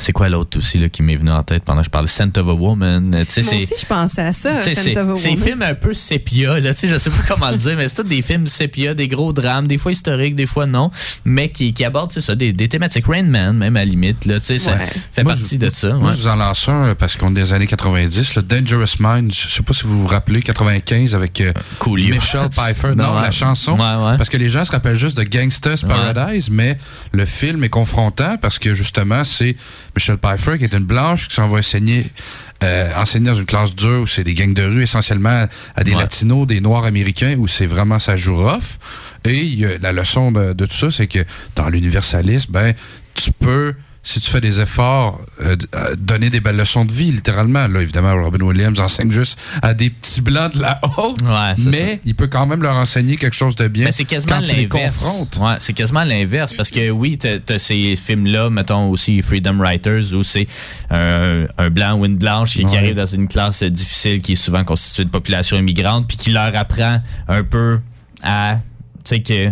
c'est 0.00 0.12
quoi 0.12 0.28
l'autre 0.28 0.58
aussi 0.58 0.78
là, 0.78 0.88
qui 0.88 1.02
m'est 1.02 1.16
venu 1.16 1.30
en 1.30 1.42
tête 1.42 1.64
pendant 1.64 1.80
que 1.80 1.86
je 1.86 1.90
parlais? 1.90 2.08
Scent 2.08 2.36
of 2.38 2.48
a 2.48 2.52
Woman. 2.52 3.14
tu 3.28 3.32
sais, 3.32 3.42
Moi 3.42 3.50
c'est- 3.50 3.56
aussi, 3.74 3.74
je 3.82 3.86
pensais 3.86 4.22
à 4.22 4.32
ça. 4.32 4.62
Scent 4.62 4.74
c'est 4.74 4.96
of 4.98 5.10
a 5.10 5.16
c'est 5.16 5.30
Woman. 5.30 5.44
films 5.44 5.62
un 5.62 5.74
peu 5.74 5.92
sépia, 5.92 6.58
là, 6.60 6.72
tu 6.74 6.80
sais, 6.80 6.88
je 6.88 6.98
sais 6.98 7.10
pas 7.10 7.16
comment 7.28 7.50
le 7.50 7.56
dire, 7.56 7.76
mais 7.76 7.88
c'est 7.88 8.06
des 8.06 8.22
films 8.22 8.46
sépia, 8.46 8.94
des 8.94 9.08
gros 9.08 9.32
drames, 9.32 9.66
des 9.66 9.78
fois 9.78 9.92
historiques, 9.92 10.34
des 10.34 10.46
fois 10.46 10.66
non, 10.66 10.90
mais 11.24 11.48
qui, 11.50 11.72
qui 11.72 11.84
abordent 11.84 12.10
c'est 12.12 12.20
ça, 12.20 12.34
des, 12.34 12.52
des 12.52 12.68
thématiques 12.68 13.06
Rain 13.06 13.22
Man, 13.24 13.56
même 13.56 13.76
à 13.76 13.80
la 13.80 13.84
limite, 13.84 14.24
là, 14.26 14.40
tu 14.40 14.46
sais, 14.46 14.58
ça 14.58 14.72
Ouais. 14.72 14.86
fait 15.12 15.22
Moi, 15.22 15.32
partie 15.34 15.54
je- 15.54 15.58
de 15.58 15.68
ça. 15.70 15.92
Moi, 15.94 16.08
ouais. 16.08 16.14
je 16.16 16.20
vous 16.22 16.28
en 16.28 16.36
lance 16.36 16.68
un 16.68 16.84
euh, 16.86 16.94
parce 16.94 17.16
qu'on 17.16 17.30
est 17.30 17.34
des 17.40 17.52
années 17.52 17.66
90. 17.66 18.34
Le 18.36 18.42
Dangerous 18.42 18.96
Mind, 19.00 19.32
je 19.34 19.48
sais 19.48 19.62
pas 19.62 19.72
si 19.74 19.84
vous 19.84 20.00
vous 20.02 20.06
rappelez, 20.06 20.42
95 20.42 21.14
avec 21.14 21.40
euh. 21.40 21.52
Michelle 21.86 22.48
Pfeiffer. 22.50 22.94
Non, 22.96 23.16
Ouais. 23.16 23.22
la 23.22 23.30
chanson. 23.30 23.72
Ouais, 23.72 24.10
ouais. 24.10 24.16
Parce 24.16 24.28
que 24.28 24.36
les 24.36 24.48
gens 24.48 24.64
se 24.64 24.72
rappellent 24.72 24.96
juste 24.96 25.16
de 25.16 25.22
Gangsta's 25.24 25.82
Paradise, 25.82 26.50
mais 26.50 26.76
le 27.12 27.24
film 27.26 27.62
est 27.64 27.68
confrontant 27.68 28.36
parce 28.40 28.58
que 28.58 28.74
justement, 28.74 29.24
c'est 29.24 29.56
Michelle 29.96 30.18
Pfeiffer 30.18 30.58
qui 30.58 30.64
est 30.64 30.74
une 30.74 30.84
blanche 30.84 31.28
qui 31.28 31.34
s'en 31.34 31.48
va 31.48 31.58
enseigner. 31.58 32.06
euh, 32.62 32.90
enseigner 32.96 33.30
dans 33.30 33.36
une 33.38 33.46
classe 33.46 33.74
dure 33.74 34.00
où 34.02 34.06
c'est 34.06 34.22
des 34.22 34.34
gangs 34.34 34.52
de 34.52 34.62
rue 34.62 34.82
essentiellement 34.82 35.46
à 35.76 35.82
des 35.82 35.92
Ouais. 35.94 35.98
latinos, 36.02 36.46
des 36.46 36.60
noirs 36.60 36.84
américains 36.84 37.34
où 37.38 37.48
c'est 37.48 37.64
vraiment 37.66 37.98
ça 37.98 38.16
joue 38.18 38.36
rough. 38.36 38.76
Et 39.24 39.64
la 39.80 39.92
leçon 39.92 40.30
de, 40.30 40.52
de 40.52 40.66
tout 40.66 40.74
ça, 40.74 40.90
c'est 40.90 41.06
que 41.06 41.20
dans 41.56 41.68
l'universalisme, 41.70 42.52
ben, 42.52 42.74
tu 43.14 43.32
peux, 43.32 43.74
si 44.02 44.18
tu 44.18 44.30
fais 44.30 44.40
des 44.40 44.60
efforts, 44.60 45.20
euh, 45.42 45.56
euh, 45.74 45.94
donner 45.98 46.30
des 46.30 46.40
belles 46.40 46.56
leçons 46.56 46.86
de 46.86 46.92
vie, 46.92 47.12
littéralement. 47.12 47.68
Là, 47.68 47.82
évidemment, 47.82 48.14
Robin 48.14 48.42
Williams 48.44 48.80
enseigne 48.80 49.10
juste 49.10 49.38
à 49.60 49.74
des 49.74 49.90
petits 49.90 50.22
blancs 50.22 50.54
de 50.54 50.62
la 50.62 50.80
haute, 50.96 51.20
Ouais, 51.22 51.54
mais 51.66 52.00
il 52.06 52.14
peut 52.14 52.28
quand 52.28 52.46
même 52.46 52.62
leur 52.62 52.76
enseigner 52.76 53.16
quelque 53.16 53.36
chose 53.36 53.56
de 53.56 53.68
bien. 53.68 53.84
Mais 53.84 53.92
c'est 53.92 54.06
quasiment 54.06 54.36
quand 54.36 54.42
tu 54.46 54.54
les 54.56 54.62
l'inverse. 54.62 55.02
confrontes. 55.02 55.36
Ouais, 55.42 55.56
c'est 55.60 55.74
quasiment 55.74 56.04
l'inverse 56.04 56.54
parce 56.54 56.70
que 56.70 56.90
oui, 56.90 57.18
t'as 57.18 57.40
t'as 57.40 57.58
ces 57.58 57.94
films-là, 57.94 58.48
mettons 58.48 58.88
aussi 58.88 59.20
Freedom 59.20 59.58
Writers, 59.58 60.14
où 60.14 60.22
c'est 60.22 60.48
un, 60.90 61.44
un 61.58 61.70
blanc 61.70 61.98
ou 61.98 62.06
une 62.06 62.16
blanche 62.16 62.54
qui, 62.54 62.76
arrive 62.76 62.96
dans 62.96 63.04
une 63.06 63.28
classe 63.28 63.62
difficile 63.62 64.22
qui 64.22 64.32
est 64.32 64.36
souvent 64.36 64.64
constituée 64.64 65.04
de 65.04 65.10
population 65.10 65.58
immigrante, 65.58 66.06
puis 66.08 66.16
qui 66.16 66.30
leur 66.30 66.56
apprend 66.56 67.00
un 67.28 67.44
peu 67.44 67.80
à, 68.22 68.56
tu 69.04 69.08
sais 69.08 69.20
que 69.22 69.50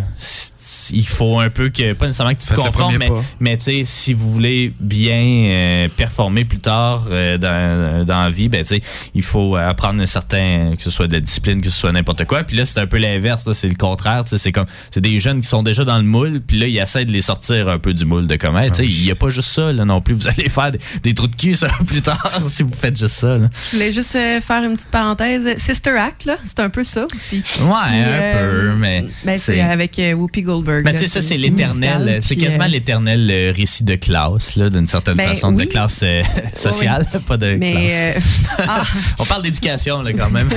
il 0.93 1.07
faut 1.07 1.39
un 1.39 1.51
peu 1.51 1.69
que 1.69 1.93
pas 1.93 2.07
nécessairement 2.07 2.35
que 2.35 2.41
tu 2.41 2.49
te 2.49 2.55
conformes, 2.55 2.97
mais, 2.99 3.09
pas. 3.09 3.23
mais 3.41 3.57
tu 3.57 3.64
sais 3.64 3.83
si 3.85 4.14
vous 4.14 4.31
voulez 4.31 4.73
bien 4.81 5.23
euh, 5.23 5.89
performer 5.97 6.45
plus 6.45 6.59
tard 6.59 7.07
euh, 7.11 7.39
dans, 7.39 8.05
dans 8.05 8.23
la 8.23 8.31
vie, 8.31 8.49
ben 8.49 8.62
tu 8.62 8.69
sais 8.69 8.81
il 9.14 9.23
faut 9.23 9.57
apprendre 9.57 10.03
un 10.03 10.07
certain 10.07 10.75
que 10.77 10.83
ce 10.83 10.91
soit 10.91 11.07
de 11.07 11.14
la 11.14 11.21
discipline, 11.21 11.61
que 11.61 11.71
ce 11.71 11.79
soit 11.79 11.93
n'importe 11.93 12.25
quoi. 12.25 12.45
Puis 12.45 12.57
là 12.57 12.64
c'est 12.64 12.81
un 12.81 12.87
peu 12.87 12.99
l'inverse, 12.99 13.47
là, 13.47 13.55
c'est 13.55 13.69
le 13.69 13.75
contraire. 13.75 14.25
tu 14.25 14.31
sais, 14.31 14.39
C'est 14.39 14.53
comme 14.53 14.66
c'est 14.91 15.01
des 15.01 15.19
jeunes 15.19 15.41
qui 15.41 15.49
sont 15.49 15.62
déjà 15.62 15.85
dans 15.85 15.99
le 15.99 16.05
moule, 16.05 16.41
puis 16.41 16.59
là 16.59 16.66
ils 16.66 16.79
essaient 16.79 17.05
de 17.05 17.12
les 17.12 17.21
sortir 17.21 17.69
un 17.69 17.79
peu 17.79 17.95
du 17.95 18.05
moule 18.05 18.27
de 18.27 18.37
comment. 18.37 18.66
tu 18.69 18.75
sais 18.75 18.87
Il 18.87 19.05
y 19.05 19.11
a 19.11 19.14
pas 19.14 19.31
juste 19.31 19.51
ça 19.51 19.73
là 19.73 19.85
non 19.85 20.01
plus. 20.01 20.14
Vous 20.14 20.29
allez 20.29 20.49
faire 20.49 20.71
des, 20.71 20.81
des 21.03 21.14
trous 21.14 21.29
de 21.29 21.37
cul 21.37 21.55
ça 21.55 21.69
plus 21.87 22.03
tard 22.03 22.43
si 22.47 22.62
vous 22.62 22.75
faites 22.75 22.97
juste 22.97 23.14
ça. 23.14 23.39
Là. 23.39 23.49
Je 23.71 23.77
voulais 23.77 23.93
juste 23.93 24.14
euh, 24.16 24.41
faire 24.41 24.62
une 24.62 24.75
petite 24.75 24.89
parenthèse. 24.89 25.57
Sister 25.59 25.91
Act, 25.91 26.25
là, 26.25 26.37
c'est 26.43 26.61
un 26.61 26.71
peu 26.71 26.85
ça 26.85 27.07
aussi. 27.14 27.37
Ouais, 27.37 27.73
Puis, 27.87 27.99
un 27.99 28.07
euh, 28.07 28.73
peu, 28.73 28.77
mais 28.77 29.05
ben, 29.25 29.39
c'est 29.39 29.61
avec 29.61 29.99
euh, 29.99 30.12
Whoopi 30.12 30.43
Goldberg. 30.43 30.57
Mais 30.66 30.82
là, 30.82 30.92
tu 30.92 30.98
sais, 30.98 31.09
ça, 31.09 31.22
c'est 31.22 31.36
l'éternel, 31.36 32.18
c'est 32.22 32.36
quasiment 32.36 32.64
euh, 32.64 32.68
l'éternel 32.68 33.28
euh, 33.30 33.52
récit 33.54 33.84
de 33.84 33.94
classe, 33.96 34.59
d'une 34.59 34.86
certaine 34.86 35.14
Ben, 35.14 35.28
façon, 35.28 35.52
de 35.52 35.64
classe 35.64 36.00
euh, 36.02 36.22
sociale, 36.54 37.06
pas 37.26 37.36
de 37.36 37.56
classe. 37.56 37.59
Mais, 37.59 38.16
ah, 38.68 38.82
On 39.18 39.24
parle 39.24 39.42
d'éducation, 39.42 40.02
là, 40.02 40.12
quand 40.12 40.30
même. 40.30 40.48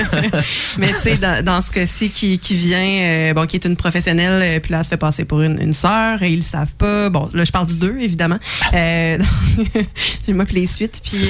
mais 0.78 0.88
tu 0.88 0.94
sais, 1.02 1.16
dans, 1.16 1.44
dans 1.44 1.62
ce 1.62 1.70
cas-ci, 1.70 2.10
qui, 2.10 2.38
qui 2.38 2.54
vient, 2.54 3.32
bon, 3.34 3.46
qui 3.46 3.56
est 3.56 3.64
une 3.64 3.76
professionnelle, 3.76 4.60
puis 4.60 4.72
là, 4.72 4.78
elle 4.78 4.84
se 4.84 4.90
fait 4.90 4.96
passer 4.96 5.24
pour 5.24 5.42
une, 5.42 5.60
une 5.60 5.74
sœur, 5.74 6.22
et 6.22 6.30
ils 6.30 6.38
le 6.38 6.42
savent 6.42 6.74
pas. 6.74 7.10
Bon, 7.10 7.28
là, 7.32 7.44
je 7.44 7.52
parle 7.52 7.66
du 7.66 7.74
2, 7.74 7.98
évidemment. 8.00 8.38
J'ai 8.72 9.18
moi 10.34 10.44
puis 10.44 10.56
les 10.56 10.66
suites. 10.66 11.00
Puis, 11.02 11.26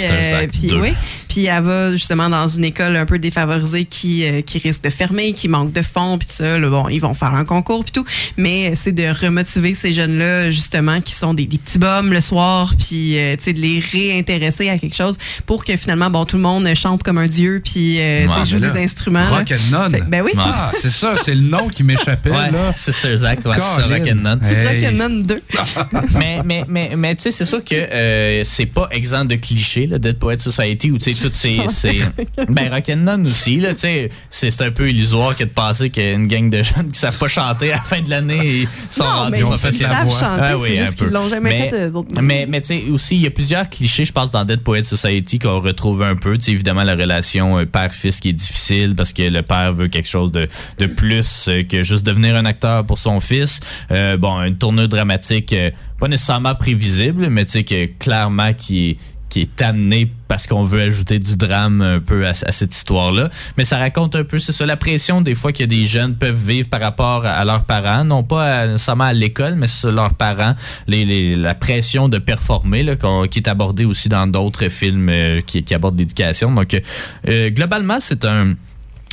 puis 0.52 0.68
2. 0.68 0.76
oui. 0.76 0.92
Puis 1.28 1.46
elle 1.46 1.62
va 1.62 1.92
justement 1.92 2.28
dans 2.28 2.48
une 2.48 2.64
école 2.64 2.96
un 2.96 3.06
peu 3.06 3.18
défavorisée 3.18 3.84
qui, 3.84 4.24
qui 4.44 4.58
risque 4.58 4.82
de 4.84 4.90
fermer, 4.90 5.32
qui 5.32 5.48
manque 5.48 5.72
de 5.72 5.82
fonds, 5.82 6.18
puis 6.18 6.26
tout 6.26 6.34
ça. 6.34 6.58
Là, 6.58 6.68
bon, 6.68 6.88
ils 6.88 7.00
vont 7.00 7.14
faire 7.14 7.34
un 7.34 7.44
concours, 7.44 7.84
puis 7.84 7.92
tout. 7.92 8.04
Mais 8.36 8.61
c'est 8.74 8.92
de 8.92 9.06
remotiver 9.24 9.74
ces 9.74 9.92
jeunes-là, 9.92 10.50
justement, 10.50 11.00
qui 11.00 11.12
sont 11.12 11.34
des, 11.34 11.46
des 11.46 11.58
petits 11.58 11.78
bums 11.78 12.12
le 12.12 12.20
soir, 12.20 12.74
puis 12.78 13.18
euh, 13.18 13.36
tu 13.36 13.44
sais, 13.44 13.52
de 13.52 13.60
les 13.60 13.80
réintéresser 13.80 14.68
à 14.68 14.78
quelque 14.78 14.94
chose 14.96 15.16
pour 15.46 15.64
que 15.64 15.76
finalement, 15.76 16.10
bon, 16.10 16.24
tout 16.24 16.36
le 16.36 16.42
monde 16.42 16.68
chante 16.74 17.02
comme 17.02 17.18
un 17.18 17.26
dieu, 17.26 17.60
puis 17.64 18.00
euh, 18.00 18.26
tu 18.26 18.32
sais, 18.32 18.38
Ouais, 18.38 18.44
joue 18.46 18.58
là, 18.58 18.70
des 18.70 18.82
instruments. 18.84 19.24
Rock 19.28 19.52
and 19.52 19.70
None. 19.70 19.92
Fait- 19.92 20.02
ben 20.08 20.22
oui. 20.22 20.32
Ah, 20.36 20.70
c'est 20.80 20.90
ça, 20.90 21.14
c'est 21.22 21.34
le 21.34 21.42
nom 21.42 21.68
qui 21.68 21.84
m'échappait, 21.84 22.30
Ouais, 22.30 22.50
là. 22.50 22.72
Sisters 22.74 23.24
Act, 23.24 23.46
ouais, 23.46 23.54
c'est 23.54 23.82
ça, 23.82 23.82
Colin. 23.82 23.98
Rock'n'None. 23.98 24.40
Hey. 24.44 24.66
Rock 24.66 24.92
and 24.92 24.96
None 24.96 25.22
2. 25.24 25.42
mais 26.18 26.42
mais, 26.44 26.64
mais, 26.68 26.90
mais 26.96 27.14
tu 27.14 27.22
sais, 27.22 27.30
c'est 27.30 27.44
sûr 27.44 27.64
que 27.64 27.74
euh, 27.74 28.42
c'est 28.44 28.66
pas 28.66 28.88
exempt 28.90 29.24
de 29.26 29.36
clichés, 29.36 29.86
là, 29.86 29.98
Dead 29.98 30.18
Poet 30.18 30.38
Society, 30.38 30.90
ou 30.90 30.98
tu 30.98 31.12
sais, 31.12 31.22
toutes 31.22 31.34
ces. 31.34 31.60
ces 31.68 32.00
ben, 32.48 32.68
Rock'n'None 32.72 33.26
aussi, 33.26 33.56
là, 33.56 33.74
tu 33.74 33.80
sais, 33.80 34.08
c'est 34.30 34.50
c'est 34.50 34.64
un 34.64 34.70
peu 34.70 34.88
illusoire 34.90 35.36
que 35.36 35.44
de 35.44 35.48
penser 35.48 35.90
qu'une 35.90 36.26
gang 36.26 36.48
de 36.50 36.62
jeunes 36.62 36.90
qui 36.92 36.98
savent 36.98 37.18
pas 37.18 37.28
chanter 37.28 37.72
à 37.72 37.76
la 37.76 37.82
fin 37.82 38.00
de 38.00 38.10
l'année 38.10 38.51
ils 38.52 38.68
sont 38.68 39.04
Non, 39.04 39.30
mais 39.30 39.42
rendus 39.42 39.78
chanter, 39.78 40.40
Ah 40.40 40.58
oui, 40.58 40.76
juste 40.76 40.96
qu'ils 40.96 41.08
l'ont 41.08 41.28
jamais 41.28 41.50
mais, 41.50 41.70
fait, 41.70 41.88
eux 41.88 41.96
autres. 41.96 42.20
Mais, 42.20 42.46
mais 42.48 42.60
tu 42.60 42.68
sais, 42.68 42.84
aussi, 42.90 43.16
il 43.16 43.22
y 43.22 43.26
a 43.26 43.30
plusieurs 43.30 43.68
clichés, 43.68 44.04
je 44.04 44.12
pense, 44.12 44.30
dans 44.30 44.44
Dead 44.44 44.60
Poet 44.60 44.82
Society 44.82 45.38
qu'on 45.38 45.60
retrouve 45.60 46.02
un 46.02 46.16
peu. 46.16 46.36
Tu 46.38 46.44
sais, 46.44 46.52
évidemment, 46.52 46.82
la 46.82 46.94
relation 46.94 47.58
euh, 47.58 47.64
père-fils 47.64 48.20
qui 48.20 48.30
est 48.30 48.34
difficile 48.34 48.94
parce 48.96 49.12
que 49.12 49.22
le 49.22 49.42
père 49.42 49.72
veut 49.72 49.88
quelque 49.88 50.08
chose 50.08 50.30
de, 50.30 50.48
de 50.78 50.86
plus 50.86 51.48
euh, 51.48 51.62
que 51.62 51.82
juste 51.82 52.04
devenir 52.06 52.36
un 52.36 52.44
acteur 52.44 52.84
pour 52.84 52.98
son 52.98 53.20
fils. 53.20 53.60
Euh, 53.90 54.16
bon, 54.16 54.40
une 54.42 54.56
tournure 54.56 54.88
dramatique 54.88 55.54
pas 55.98 56.08
nécessairement 56.08 56.56
prévisible, 56.56 57.28
mais 57.28 57.44
tu 57.44 57.52
sais, 57.52 57.64
que 57.64 57.86
clairement 57.98 58.52
qui 58.54 58.90
est 58.90 58.96
qui 59.32 59.40
est 59.40 59.62
amené 59.62 60.12
parce 60.28 60.46
qu'on 60.46 60.62
veut 60.62 60.82
ajouter 60.82 61.18
du 61.18 61.36
drame 61.38 61.80
un 61.80 62.00
peu 62.00 62.26
à, 62.26 62.34
cette 62.34 62.74
histoire-là. 62.74 63.30
Mais 63.56 63.64
ça 63.64 63.78
raconte 63.78 64.14
un 64.14 64.24
peu, 64.24 64.38
c'est 64.38 64.52
ça, 64.52 64.66
la 64.66 64.76
pression 64.76 65.22
des 65.22 65.34
fois 65.34 65.52
que 65.54 65.64
des 65.64 65.86
jeunes 65.86 66.14
peuvent 66.14 66.36
vivre 66.36 66.68
par 66.68 66.82
rapport 66.82 67.24
à, 67.24 67.42
leurs 67.46 67.64
parents, 67.64 68.04
non 68.04 68.24
pas 68.24 68.44
à- 68.44 68.66
nécessairement 68.66 69.04
à 69.04 69.14
l'école, 69.14 69.54
mais 69.56 69.68
sur 69.68 69.90
leurs 69.90 70.12
parents, 70.12 70.54
les, 70.86 71.06
les- 71.06 71.34
la 71.34 71.54
pression 71.54 72.10
de 72.10 72.18
performer, 72.18 72.82
là, 72.82 72.94
qui 73.30 73.38
est 73.38 73.48
abordée 73.48 73.86
aussi 73.86 74.10
dans 74.10 74.26
d'autres 74.26 74.68
films 74.68 75.08
euh, 75.08 75.40
qui, 75.40 75.62
qui 75.62 75.74
abordent 75.74 75.98
l'éducation. 75.98 76.52
Donc, 76.52 76.78
euh, 77.26 77.48
globalement, 77.48 77.96
c'est 78.00 78.26
un... 78.26 78.52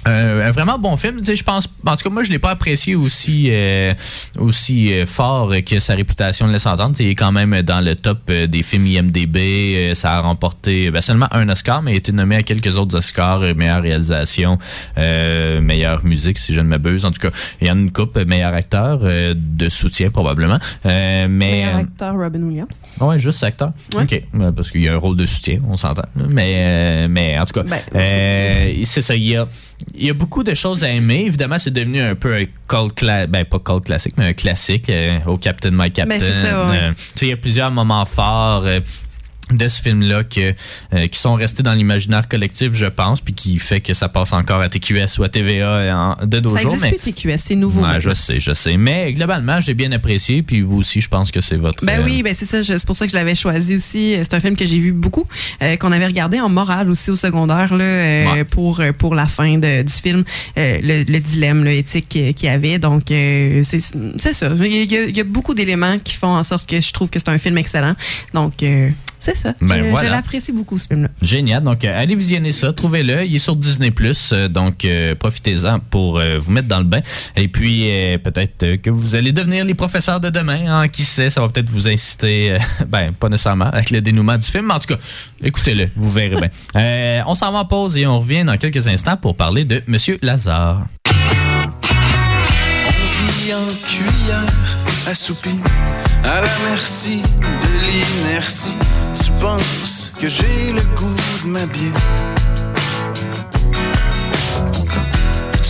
Un, 0.05 0.39
un 0.39 0.51
vraiment 0.51 0.79
bon 0.79 0.95
film. 0.95 1.17
Tu 1.19 1.25
sais, 1.25 1.35
je 1.35 1.43
pense, 1.43 1.67
en 1.85 1.95
tout 1.97 2.03
cas, 2.07 2.09
moi, 2.09 2.23
je 2.23 2.31
l'ai 2.31 2.39
pas 2.39 2.51
apprécié 2.51 2.95
aussi, 2.95 3.47
euh, 3.51 3.93
aussi 4.39 4.93
euh, 4.93 5.05
fort 5.05 5.53
que 5.65 5.79
sa 5.79 5.93
réputation 5.93 6.47
laisse 6.47 6.65
entendre. 6.65 6.91
Tu 6.95 6.99
sais, 6.99 7.03
Il 7.03 7.09
est 7.09 7.15
quand 7.15 7.31
même 7.33 7.61
dans 7.63 7.81
le 7.81 7.95
top 7.95 8.19
euh, 8.29 8.47
des 8.47 8.63
films 8.63 8.87
IMDB. 8.87 9.37
Euh, 9.37 9.95
ça 9.95 10.13
a 10.13 10.21
remporté 10.21 10.89
ben, 10.89 11.01
seulement 11.01 11.27
un 11.31 11.49
Oscar, 11.49 11.81
mais 11.81 11.91
il 11.91 11.95
a 11.95 11.97
été 11.97 12.11
nommé 12.13 12.37
à 12.37 12.43
quelques 12.43 12.77
autres 12.77 12.95
Oscars. 12.97 13.41
euh, 13.41 13.53
meilleure 13.53 13.81
réalisation, 13.81 14.57
euh, 14.97 15.59
meilleure 15.61 16.03
musique, 16.05 16.37
si 16.39 16.53
je 16.53 16.61
ne 16.61 16.67
m'abuse. 16.67 17.03
En 17.05 17.11
tout 17.11 17.19
cas, 17.21 17.29
il 17.61 17.67
y 17.67 17.71
en 17.71 17.75
a 17.77 17.79
une 17.79 17.91
coupe. 17.91 18.15
euh, 18.17 18.25
Meilleur 18.25 18.53
acteur 18.53 18.99
euh, 19.03 19.33
de 19.35 19.67
soutien, 19.69 20.09
probablement. 20.11 20.59
Euh, 20.85 21.27
mais, 21.29 21.51
Meilleur 21.51 21.75
euh, 21.75 21.79
acteur 21.79 22.15
Robin 22.15 22.41
Williams. 22.43 22.79
ah 23.01 23.05
Ouais, 23.07 23.19
juste 23.19 23.43
acteur. 23.43 23.71
Ouais. 23.93 24.03
OK. 24.03 24.23
Euh, 24.39 24.51
Parce 24.53 24.71
qu'il 24.71 24.81
y 24.83 24.87
a 24.87 24.93
un 24.93 24.97
rôle 24.97 25.17
de 25.17 25.25
soutien, 25.25 25.59
on 25.67 25.75
s'entend. 25.77 26.03
Mais, 26.15 26.53
euh, 26.57 27.07
mais 27.09 27.37
en 27.37 27.45
tout 27.45 27.53
cas, 27.53 27.63
Ben, 27.63 27.79
euh, 27.95 28.73
c'est 28.83 29.01
ça. 29.01 29.15
Il 29.15 29.23
y 29.23 29.35
a, 29.35 29.47
il 29.95 30.05
y 30.05 30.09
a 30.09 30.13
beaucoup 30.13 30.43
de 30.43 30.53
choses 30.53 30.83
à 30.83 30.89
aimer. 30.89 31.23
Évidemment, 31.25 31.57
c'est 31.57 31.73
devenu 31.73 32.01
un 32.01 32.15
peu 32.15 32.33
un 32.33 32.45
cult 32.67 32.93
classique. 32.95 33.31
Ben, 33.31 33.45
pas 33.45 33.59
cult 33.59 33.85
classique, 33.85 34.13
mais 34.17 34.25
un 34.25 34.33
classique 34.33 34.89
euh, 34.89 35.19
au 35.25 35.37
Captain 35.37 35.71
My 35.71 35.91
Captain. 35.91 36.17
Ben, 36.17 36.19
c'est 36.19 36.47
ça, 36.47 36.69
ouais. 36.69 36.77
Euh, 36.77 36.91
tu 36.91 37.19
sais, 37.19 37.25
il 37.25 37.29
y 37.29 37.33
a 37.33 37.37
plusieurs 37.37 37.71
moments 37.71 38.05
forts. 38.05 38.65
Euh, 39.51 39.55
de 39.55 39.67
ce 39.67 39.81
film-là 39.81 40.23
que, 40.23 40.53
euh, 40.93 41.07
qui 41.07 41.19
sont 41.19 41.35
restés 41.35 41.63
dans 41.63 41.73
l'imaginaire 41.73 42.27
collectif, 42.27 42.73
je 42.73 42.85
pense, 42.85 43.21
puis 43.21 43.33
qui 43.33 43.59
fait 43.59 43.81
que 43.81 43.93
ça 43.93 44.09
passe 44.09 44.33
encore 44.33 44.61
à 44.61 44.69
TQS 44.69 45.17
ou 45.19 45.23
à 45.23 45.29
TVA 45.29 46.15
en- 46.21 46.25
de 46.25 46.39
nos 46.39 46.55
Ça 46.55 46.61
jours. 46.61 46.73
existe 46.73 47.01
plus 47.01 47.13
TQS, 47.13 47.37
c'est 47.43 47.55
nouveau. 47.55 47.81
Ouais, 47.81 47.99
je 47.99 48.13
sais, 48.13 48.39
je 48.39 48.53
sais. 48.53 48.77
Mais 48.77 49.13
globalement, 49.13 49.59
j'ai 49.59 49.73
bien 49.73 49.91
apprécié, 49.91 50.43
puis 50.43 50.61
vous 50.61 50.77
aussi, 50.77 51.01
je 51.01 51.07
pense 51.09 51.31
que 51.31 51.41
c'est 51.41 51.55
votre... 51.57 51.85
Ben 51.85 51.99
euh, 52.01 52.03
oui, 52.05 52.23
ben 52.23 52.35
c'est 52.37 52.45
ça. 52.45 52.63
C'est 52.63 52.85
pour 52.85 52.95
ça 52.95 53.05
que 53.05 53.11
je 53.11 53.17
l'avais 53.17 53.35
choisi 53.35 53.75
aussi. 53.75 54.15
C'est 54.21 54.33
un 54.33 54.39
film 54.39 54.55
que 54.55 54.65
j'ai 54.65 54.79
vu 54.79 54.91
beaucoup, 54.91 55.25
euh, 55.61 55.75
qu'on 55.77 55.91
avait 55.91 56.05
regardé 56.07 56.39
en 56.39 56.49
morale 56.49 56.89
aussi 56.89 57.11
au 57.11 57.15
secondaire 57.15 57.73
là, 57.75 57.83
euh, 57.83 58.31
Ouais. 58.33 58.43
pour 58.43 58.79
euh, 58.79 58.91
pour 58.91 59.15
la 59.15 59.27
fin 59.27 59.57
de- 59.57 59.81
du 59.81 59.93
film, 59.93 60.23
euh, 60.57 60.77
le, 60.81 61.03
le 61.11 61.19
dilemme 61.19 61.63
là, 61.63 61.71
éthique 61.71 62.15
euh, 62.15 62.33
qu'il 62.33 62.47
y 62.47 62.51
avait. 62.51 62.79
Donc 62.79 63.11
euh, 63.11 63.63
c'est 63.65 63.79
ça. 64.33 64.49
Il 64.59 64.91
y, 64.91 64.97
a, 64.97 65.03
il 65.05 65.17
y 65.17 65.19
a- 65.21 65.23
beaucoup 65.23 65.53
d'éléments 65.53 65.97
qui 65.99 66.15
font 66.15 66.27
en 66.35 66.43
sorte 66.43 66.69
que 66.69 66.81
je 66.81 66.91
trouve 66.91 67.09
que 67.09 67.19
c'est 67.19 67.29
un 67.29 67.37
film 67.37 67.57
excellent. 67.57 67.95
Donc 68.33 68.61
euh, 68.63 68.89
c'est 69.19 69.37
ça. 69.37 69.53
Ben 69.61 69.83
je 69.83 69.89
voilà. 69.89 70.07
je 70.07 70.11
l'apprécie 70.13 70.51
beaucoup 70.51 70.77
ce 70.77 70.87
film-là. 70.87 71.09
Génial. 71.21 71.63
Donc, 71.63 71.83
euh, 71.85 72.01
allez 72.01 72.15
visionner 72.15 72.51
ça. 72.51 72.73
Trouvez-le. 72.73 73.23
Il 73.25 73.35
est 73.35 73.39
sur 73.39 73.55
Disney+. 73.55 73.91
euh, 74.31 74.47
donc, 74.47 74.85
euh, 74.85 75.15
profitez-en 75.15 75.79
pour 75.79 76.19
euh, 76.19 76.37
vous 76.39 76.51
mettre 76.51 76.67
dans 76.67 76.79
le 76.79 76.83
bain. 76.85 77.01
Et 77.35 77.47
puis, 77.47 77.89
euh, 77.91 78.17
peut-être 78.17 78.63
euh, 78.63 78.77
que 78.77 78.89
vous 78.89 79.15
allez 79.15 79.31
devenir 79.31 79.65
les 79.65 79.73
professeurs 79.73 80.19
de 80.19 80.29
demain. 80.29 80.59
hein, 80.67 80.87
qui 80.87 81.03
sait, 81.03 81.29
ça 81.29 81.41
va 81.41 81.49
peut-être 81.49 81.69
vous 81.69 81.87
inciter. 81.89 82.51
euh, 82.51 82.59
ben, 82.87 83.11
pas 83.13 83.29
nécessairement 83.29 83.69
avec 83.71 83.91
le 83.91 84.01
dénouement 84.01 84.37
du 84.37 84.47
film. 84.47 84.67
Mais 84.67 84.73
en 84.75 84.79
tout 84.79 84.93
cas, 84.93 84.99
écoutez-le. 85.43 85.89
Vous 85.95 86.09
verrez 86.09 86.35
bien. 86.35 86.49
Euh, 86.75 87.21
on 87.27 87.35
s'en 87.35 87.51
va 87.51 87.59
en 87.59 87.65
pause 87.65 87.97
et 87.97 88.05
on 88.07 88.19
revient 88.19 88.43
dans 88.43 88.55
quelques 88.57 88.87
instants 88.87 89.17
pour 89.17 89.35
parler 89.35 89.65
de 89.65 89.81
Monsieur 89.87 90.17
Lazare. 90.21 90.85
On 91.07 91.11
vit 93.43 93.53
en 93.53 93.65
cuillère 93.85 94.45
assoupie 95.09 95.57
à 96.23 96.41
la 96.41 96.47
merci 96.69 97.21
de 97.21 97.87
l'inertie. 97.87 98.75
Tu 99.23 99.31
penses 99.39 100.11
que 100.19 100.27
j'ai 100.27 100.71
le 100.71 100.81
goût 100.95 101.15
de 101.43 101.49
m'habiller. 101.49 101.91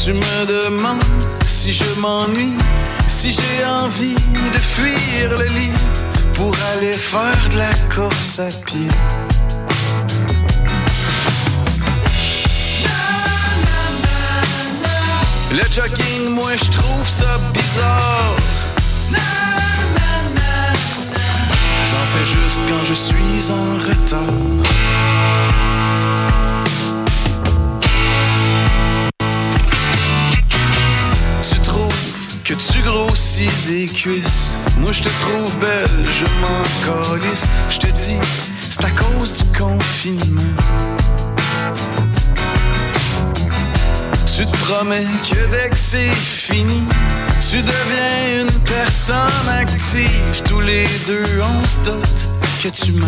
Tu 0.03 0.13
me 0.13 0.45
demandes 0.45 1.03
si 1.45 1.71
je 1.71 1.99
m'ennuie, 1.99 2.53
si 3.07 3.31
j'ai 3.31 3.65
envie 3.65 4.15
de 4.15 4.59
fuir 4.59 5.29
le 5.37 5.45
lit 5.47 5.73
pour 6.33 6.55
aller 6.73 6.93
faire 6.93 7.49
de 7.51 7.57
la 7.57 7.73
course 7.93 8.39
à 8.39 8.49
pied. 8.65 8.87
Le 15.51 15.63
jogging, 15.73 16.29
moi 16.35 16.51
je 16.55 16.71
trouve 16.71 17.07
ça 17.07 17.37
bizarre. 17.53 18.35
Juste 22.23 22.61
quand 22.67 22.83
je 22.83 22.93
suis 22.93 23.51
en 23.51 23.75
retard. 23.87 24.33
Tu 31.49 31.59
trouves 31.61 32.41
que 32.43 32.53
tu 32.53 32.81
grossis 32.81 33.47
des 33.67 33.87
cuisses? 33.87 34.57
Moi 34.79 34.91
je 34.91 35.03
te 35.03 35.09
trouve 35.09 35.57
belle, 35.59 36.05
je 36.05 36.25
m'en 36.41 36.63
calisse. 36.85 37.47
Je 37.69 37.77
te 37.77 37.87
dis, 37.87 38.17
c'est 38.69 38.85
à 38.85 38.91
cause 38.91 39.43
du 39.43 39.57
confinement. 39.57 40.41
Tu 44.39 44.45
te 44.45 44.57
promets 44.57 45.05
que 45.29 45.47
dès 45.51 45.67
que 45.67 45.75
c'est 45.77 46.11
fini, 46.11 46.81
tu 47.51 47.61
deviens 47.61 48.41
une 48.43 48.59
personne 48.61 49.49
active. 49.51 50.41
Tous 50.47 50.61
les 50.61 50.85
deux, 51.07 51.41
on 51.41 51.67
se 51.67 51.79
doute 51.81 52.29
que 52.63 52.69
tu 52.69 52.93
mens. 52.93 53.07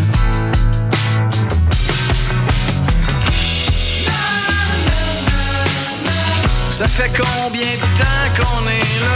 Ça 6.69 6.89
fait 6.89 7.13
combien 7.15 7.61
de 7.61 7.87
temps 7.97 8.33
qu'on 8.35 8.67
est 8.67 8.99
là? 8.99 9.15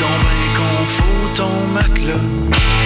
Donc 0.00 1.72
matelas. 1.72 2.85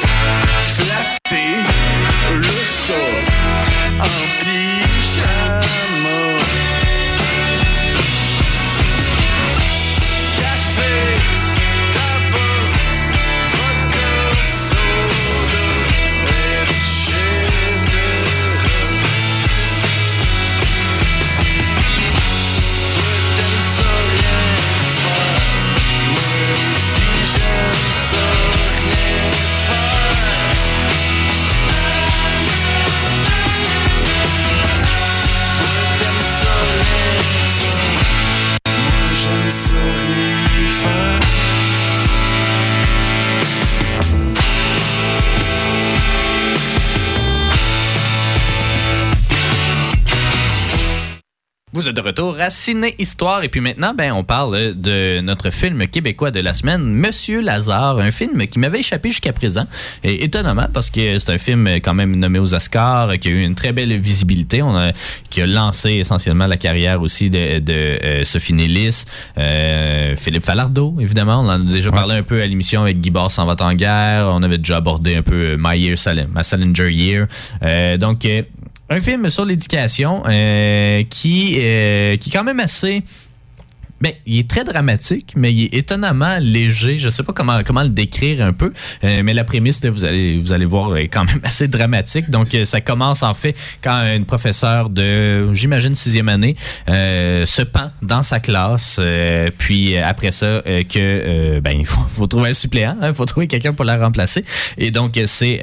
Ciné 52.49 52.95
Histoire. 52.99 53.43
Et 53.43 53.49
puis 53.49 53.61
maintenant, 53.61 53.93
ben, 53.93 54.11
on 54.13 54.23
parle 54.23 54.73
de 54.75 55.21
notre 55.21 55.49
film 55.49 55.87
québécois 55.87 56.31
de 56.31 56.39
la 56.39 56.53
semaine, 56.53 56.81
Monsieur 56.81 57.41
Lazare. 57.41 57.99
Un 57.99 58.11
film 58.11 58.47
qui 58.47 58.59
m'avait 58.59 58.79
échappé 58.79 59.09
jusqu'à 59.09 59.33
présent. 59.33 59.65
Et 60.03 60.23
étonnamment, 60.23 60.67
parce 60.73 60.89
que 60.89 61.19
c'est 61.19 61.31
un 61.31 61.37
film 61.37 61.67
quand 61.83 61.93
même 61.93 62.15
nommé 62.15 62.39
aux 62.39 62.53
Oscars, 62.53 63.17
qui 63.19 63.27
a 63.27 63.31
eu 63.31 63.43
une 63.43 63.55
très 63.55 63.73
belle 63.73 63.97
visibilité, 63.99 64.61
on 64.61 64.75
a, 64.75 64.91
qui 65.29 65.41
a 65.41 65.47
lancé 65.47 65.91
essentiellement 65.91 66.47
la 66.47 66.57
carrière 66.57 67.01
aussi 67.01 67.29
de, 67.29 67.59
de 67.59 67.73
euh, 67.73 68.23
Sophie 68.23 68.53
Nélis, 68.53 69.05
euh, 69.37 70.15
Philippe 70.15 70.43
Falardeau, 70.43 70.95
évidemment. 70.99 71.41
On 71.41 71.45
en 71.45 71.49
a 71.49 71.59
déjà 71.59 71.91
parlé 71.91 72.15
un 72.15 72.23
peu 72.23 72.41
à 72.41 72.47
l'émission 72.47 72.81
avec 72.81 73.01
Guy 73.01 73.09
Barre 73.09 73.31
s'en 73.31 73.45
va 73.45 73.55
en 73.59 73.73
guerre. 73.73 74.29
On 74.31 74.43
avait 74.43 74.57
déjà 74.57 74.77
abordé 74.77 75.15
un 75.15 75.21
peu 75.21 75.55
My 75.57 75.77
Year, 75.77 75.95
My 76.35 76.43
Salinger 76.43 76.91
Year. 76.91 77.27
Euh, 77.63 77.97
donc, 77.97 78.25
euh, 78.25 78.41
un 78.91 78.99
film 78.99 79.29
sur 79.29 79.45
l'éducation 79.45 80.23
euh, 80.27 81.03
qui, 81.09 81.55
euh, 81.59 82.17
qui 82.17 82.29
est 82.29 82.33
quand 82.33 82.43
même 82.43 82.59
assez 82.59 83.03
ben, 84.01 84.13
il 84.25 84.39
est 84.39 84.49
très 84.49 84.63
dramatique, 84.63 85.33
mais 85.35 85.53
il 85.53 85.65
est 85.65 85.73
étonnamment 85.75 86.37
léger. 86.39 86.97
Je 86.97 87.09
sais 87.09 87.23
pas 87.23 87.33
comment 87.33 87.59
comment 87.63 87.83
le 87.83 87.89
décrire 87.89 88.43
un 88.43 88.53
peu, 88.53 88.73
euh, 89.03 89.21
mais 89.23 89.33
la 89.33 89.43
prémisse, 89.43 89.85
vous 89.85 90.05
allez 90.05 90.39
vous 90.39 90.53
allez 90.53 90.65
voir, 90.65 90.97
est 90.97 91.07
quand 91.07 91.25
même 91.25 91.39
assez 91.43 91.67
dramatique. 91.67 92.29
Donc, 92.29 92.53
euh, 92.55 92.65
ça 92.65 92.81
commence 92.81 93.23
en 93.23 93.33
fait 93.33 93.55
quand 93.83 94.03
une 94.15 94.25
professeure 94.25 94.89
de, 94.89 95.53
j'imagine 95.53 95.93
sixième 95.95 96.29
année, 96.29 96.55
euh, 96.89 97.45
se 97.45 97.61
pend 97.61 97.91
dans 98.01 98.23
sa 98.23 98.39
classe. 98.39 98.97
Euh, 98.99 99.51
puis 99.57 99.97
après 99.97 100.31
ça, 100.31 100.63
que 100.89 101.59
ben 101.59 101.77
il 101.77 101.85
faut, 101.85 102.01
faut, 102.07 102.27
trouver 102.27 102.49
un 102.49 102.53
suppléant, 102.53 102.97
il 103.01 103.07
hein, 103.07 103.13
faut 103.13 103.25
trouver 103.25 103.47
quelqu'un 103.47 103.73
pour 103.73 103.85
la 103.85 103.97
remplacer. 103.97 104.43
Et 104.77 104.89
donc 104.91 105.19
c'est 105.25 105.59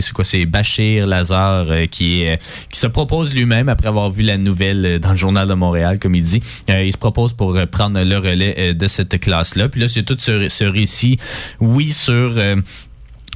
c'est 0.00 0.12
quoi, 0.12 0.24
c'est 0.24 0.46
Bachir 0.46 1.06
Lazare 1.06 1.66
qui 1.90 2.24
qui 2.70 2.78
se 2.78 2.86
propose 2.86 3.34
lui-même 3.34 3.68
après 3.68 3.88
avoir 3.88 4.10
vu 4.10 4.22
la 4.22 4.38
nouvelle 4.38 4.98
dans 5.00 5.10
le 5.10 5.16
journal 5.16 5.46
de 5.48 5.54
Montréal, 5.54 5.98
comme 5.98 6.14
il 6.14 6.22
dit. 6.22 6.42
il 6.68 6.92
se 6.92 6.98
propose 6.98 7.35
pour 7.36 7.56
euh, 7.56 7.66
prendre 7.66 8.02
le 8.02 8.18
relais 8.18 8.54
euh, 8.58 8.72
de 8.74 8.86
cette 8.86 9.20
classe-là. 9.20 9.68
Puis 9.68 9.80
là, 9.80 9.88
c'est 9.88 10.02
tout 10.02 10.16
ce, 10.18 10.48
ce, 10.48 10.64
récit, 10.64 11.18
oui, 11.60 11.92
sur 11.92 12.34
euh, 12.36 12.56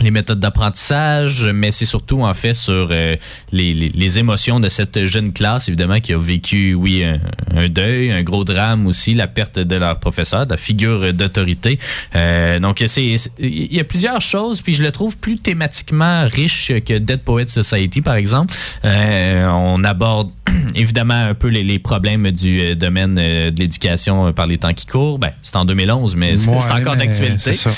les 0.03 0.11
méthodes 0.11 0.40
d'apprentissage, 0.40 1.48
mais 1.53 1.70
c'est 1.70 1.86
surtout 1.86 2.22
en 2.22 2.34
fait 2.34 2.55
sur 2.55 2.88
euh, 2.90 3.16
les, 3.53 3.74
les, 3.74 3.90
les, 3.90 4.18
émotions 4.18 4.61
de 4.61 4.68
cette 4.68 5.05
jeune 5.05 5.32
classe, 5.32 5.68
évidemment, 5.68 6.01
qui 6.01 6.12
a 6.12 6.18
vécu, 6.18 6.74
oui, 6.74 7.05
un, 7.05 7.20
un, 7.55 7.68
deuil, 7.68 8.11
un 8.11 8.22
gros 8.22 8.44
drame 8.44 8.86
aussi, 8.86 9.14
la 9.14 9.26
perte 9.26 9.59
de 9.59 9.76
leur 9.76 9.98
professeur, 9.98 10.46
de 10.46 10.53
la 10.53 10.57
figure 10.57 11.12
d'autorité. 11.12 11.78
Euh, 12.16 12.59
donc, 12.59 12.82
c'est 12.86 13.16
il 13.38 13.74
y 13.74 13.80
a 13.80 13.84
plusieurs 13.84 14.20
choses, 14.20 14.62
puis 14.62 14.74
je 14.74 14.82
le 14.82 14.92
trouve 14.92 15.18
plus 15.18 15.38
thématiquement 15.38 16.26
riche 16.26 16.72
que 16.86 16.98
Dead 16.98 17.20
Poet 17.20 17.46
Society, 17.46 18.01
par 18.01 18.14
exemple. 18.14 18.55
Euh, 18.84 19.46
on 19.48 19.84
aborde 19.84 20.30
évidemment 20.74 21.14
un 21.14 21.34
peu 21.34 21.48
les, 21.48 21.62
les 21.62 21.78
problèmes 21.78 22.30
du 22.30 22.61
euh, 22.61 22.74
domaine 22.74 23.14
de 23.14 23.59
l'éducation 23.59 24.32
par 24.32 24.46
les 24.46 24.59
temps 24.59 24.74
qui 24.74 24.86
courent. 24.86 25.18
Ben, 25.18 25.30
c'est 25.42 25.57
en 25.57 25.64
2011, 25.64 26.16
mais 26.16 26.36
c'est 26.38 26.48
encore 26.48 26.96
d'actualité. 26.96 27.55
Ça. 27.55 27.70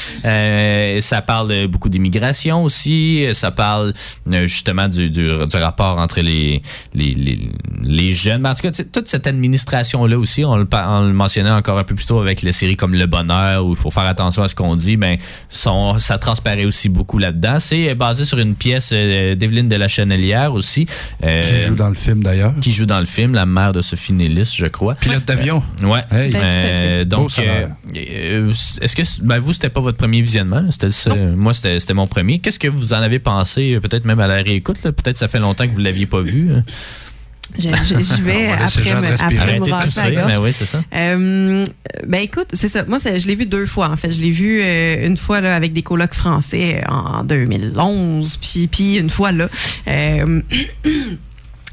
ça 1.00 1.22
parle 1.22 1.66
beaucoup 1.66 1.88
d'immigration 1.88 2.11
aussi. 2.62 3.26
Ça 3.32 3.50
parle 3.50 3.92
euh, 4.32 4.46
justement 4.46 4.88
du, 4.88 5.10
du, 5.10 5.28
du 5.46 5.56
rapport 5.56 5.98
entre 5.98 6.20
les, 6.20 6.62
les, 6.94 7.14
les, 7.14 7.50
les, 7.84 8.12
jeunes. 8.12 8.42
Mais 8.42 8.48
en 8.50 8.54
tout 8.54 8.62
cas, 8.62 8.70
toute 8.70 9.08
cette 9.08 9.26
administration-là 9.26 10.18
aussi, 10.18 10.44
on 10.44 10.56
le, 10.56 10.66
on 10.72 11.00
le, 11.02 11.12
mentionnait 11.12 11.50
encore 11.50 11.78
un 11.78 11.84
peu 11.84 11.94
plus 11.94 12.06
tôt 12.06 12.20
avec 12.20 12.42
les 12.42 12.52
séries 12.52 12.76
comme 12.76 12.94
Le 12.94 13.06
Bonheur, 13.06 13.64
où 13.64 13.70
il 13.70 13.76
faut 13.76 13.90
faire 13.90 14.06
attention 14.06 14.42
à 14.42 14.48
ce 14.48 14.54
qu'on 14.54 14.76
dit, 14.76 14.96
ben, 14.96 15.16
son, 15.48 15.98
ça 15.98 16.18
transparaît 16.18 16.64
aussi 16.64 16.88
beaucoup 16.88 17.18
là-dedans. 17.18 17.58
C'est 17.58 17.94
basé 17.94 18.24
sur 18.24 18.38
une 18.38 18.54
pièce 18.54 18.90
euh, 18.92 19.34
d'Evelyne 19.34 19.68
de 19.68 19.76
la 19.76 19.88
Chenelière 19.88 20.52
aussi. 20.52 20.86
Euh, 21.26 21.40
qui 21.40 21.66
joue 21.66 21.74
dans 21.74 21.88
le 21.88 21.94
film 21.94 22.22
d'ailleurs. 22.22 22.54
Qui 22.60 22.72
joue 22.72 22.86
dans 22.86 23.00
le 23.00 23.06
film, 23.06 23.34
la 23.34 23.46
mère 23.46 23.72
de 23.72 23.82
Sophie 23.82 24.12
Nélis, 24.12 24.54
je 24.56 24.66
crois. 24.66 24.94
Pilote 24.94 25.24
d'avion. 25.24 25.62
Euh, 25.82 25.86
ouais. 25.86 26.02
Hey. 26.10 26.32
Euh, 26.34 27.04
donc, 27.04 27.30
est-ce 27.94 28.96
que 28.96 29.02
ben, 29.22 29.38
vous, 29.38 29.52
c'était 29.52 29.70
pas 29.70 29.80
votre 29.80 29.98
premier 29.98 30.22
visionnement? 30.22 30.62
Moi, 31.36 31.54
c'était 31.54 31.94
mon 31.94 32.01
premier. 32.06 32.38
Qu'est-ce 32.38 32.58
que 32.58 32.68
vous 32.68 32.92
en 32.92 32.98
avez 33.02 33.18
pensé, 33.18 33.78
peut-être 33.80 34.04
même 34.04 34.20
à 34.20 34.26
la 34.26 34.42
réécoute? 34.42 34.80
Peut-être 34.82 35.18
ça 35.18 35.28
fait 35.28 35.38
longtemps 35.38 35.64
que 35.66 35.72
vous 35.72 35.80
ne 35.80 35.84
l'aviez 35.84 36.06
pas 36.06 36.20
vu. 36.20 36.50
Je, 37.58 37.68
je, 37.68 38.02
je, 38.02 38.22
vais 38.22 38.50
après, 38.50 38.94
me, 38.94 39.12
après 39.12 39.60
me 39.60 39.70
rasser 39.70 40.00
à 40.00 40.10
gorge. 40.10 40.32
Ben 40.32 40.40
oui, 40.42 40.52
c'est 40.52 40.66
ça. 40.66 40.82
Euh, 40.94 41.66
ben 42.06 42.18
écoute, 42.22 42.48
c'est 42.52 42.68
ça. 42.68 42.84
Moi, 42.86 42.98
je 42.98 43.26
l'ai 43.26 43.34
vu 43.34 43.46
deux 43.46 43.66
fois, 43.66 43.90
en 43.90 43.96
fait. 43.96 44.12
Je 44.12 44.20
l'ai 44.20 44.30
vu 44.30 44.60
euh, 44.62 45.06
une 45.06 45.16
fois 45.16 45.40
là, 45.40 45.54
avec 45.54 45.72
des 45.72 45.82
colocs 45.82 46.14
français 46.14 46.82
en 46.88 47.24
2011, 47.24 48.38
puis, 48.40 48.66
puis 48.68 48.96
une 48.96 49.10
fois 49.10 49.32
là. 49.32 49.48
Euh, 49.88 50.40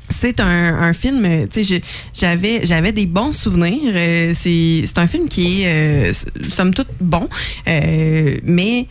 c'est 0.10 0.40
un, 0.40 0.82
un, 0.82 0.94
film, 0.94 1.48
tu 1.50 1.64
sais, 1.64 1.82
j'avais 2.14 2.66
j'avais 2.66 2.92
des 2.92 3.06
bons 3.06 3.32
souvenirs. 3.32 3.94
Euh, 3.94 4.34
c'est 4.36 4.98
un 4.98 5.08
film 5.08 5.28
qui 5.28 5.62
est, 5.62 5.68
euh, 5.68 6.14
somme 6.50 6.74
toute, 6.74 6.90
bon, 7.00 7.28
euh, 7.68 8.38
mais 8.44 8.88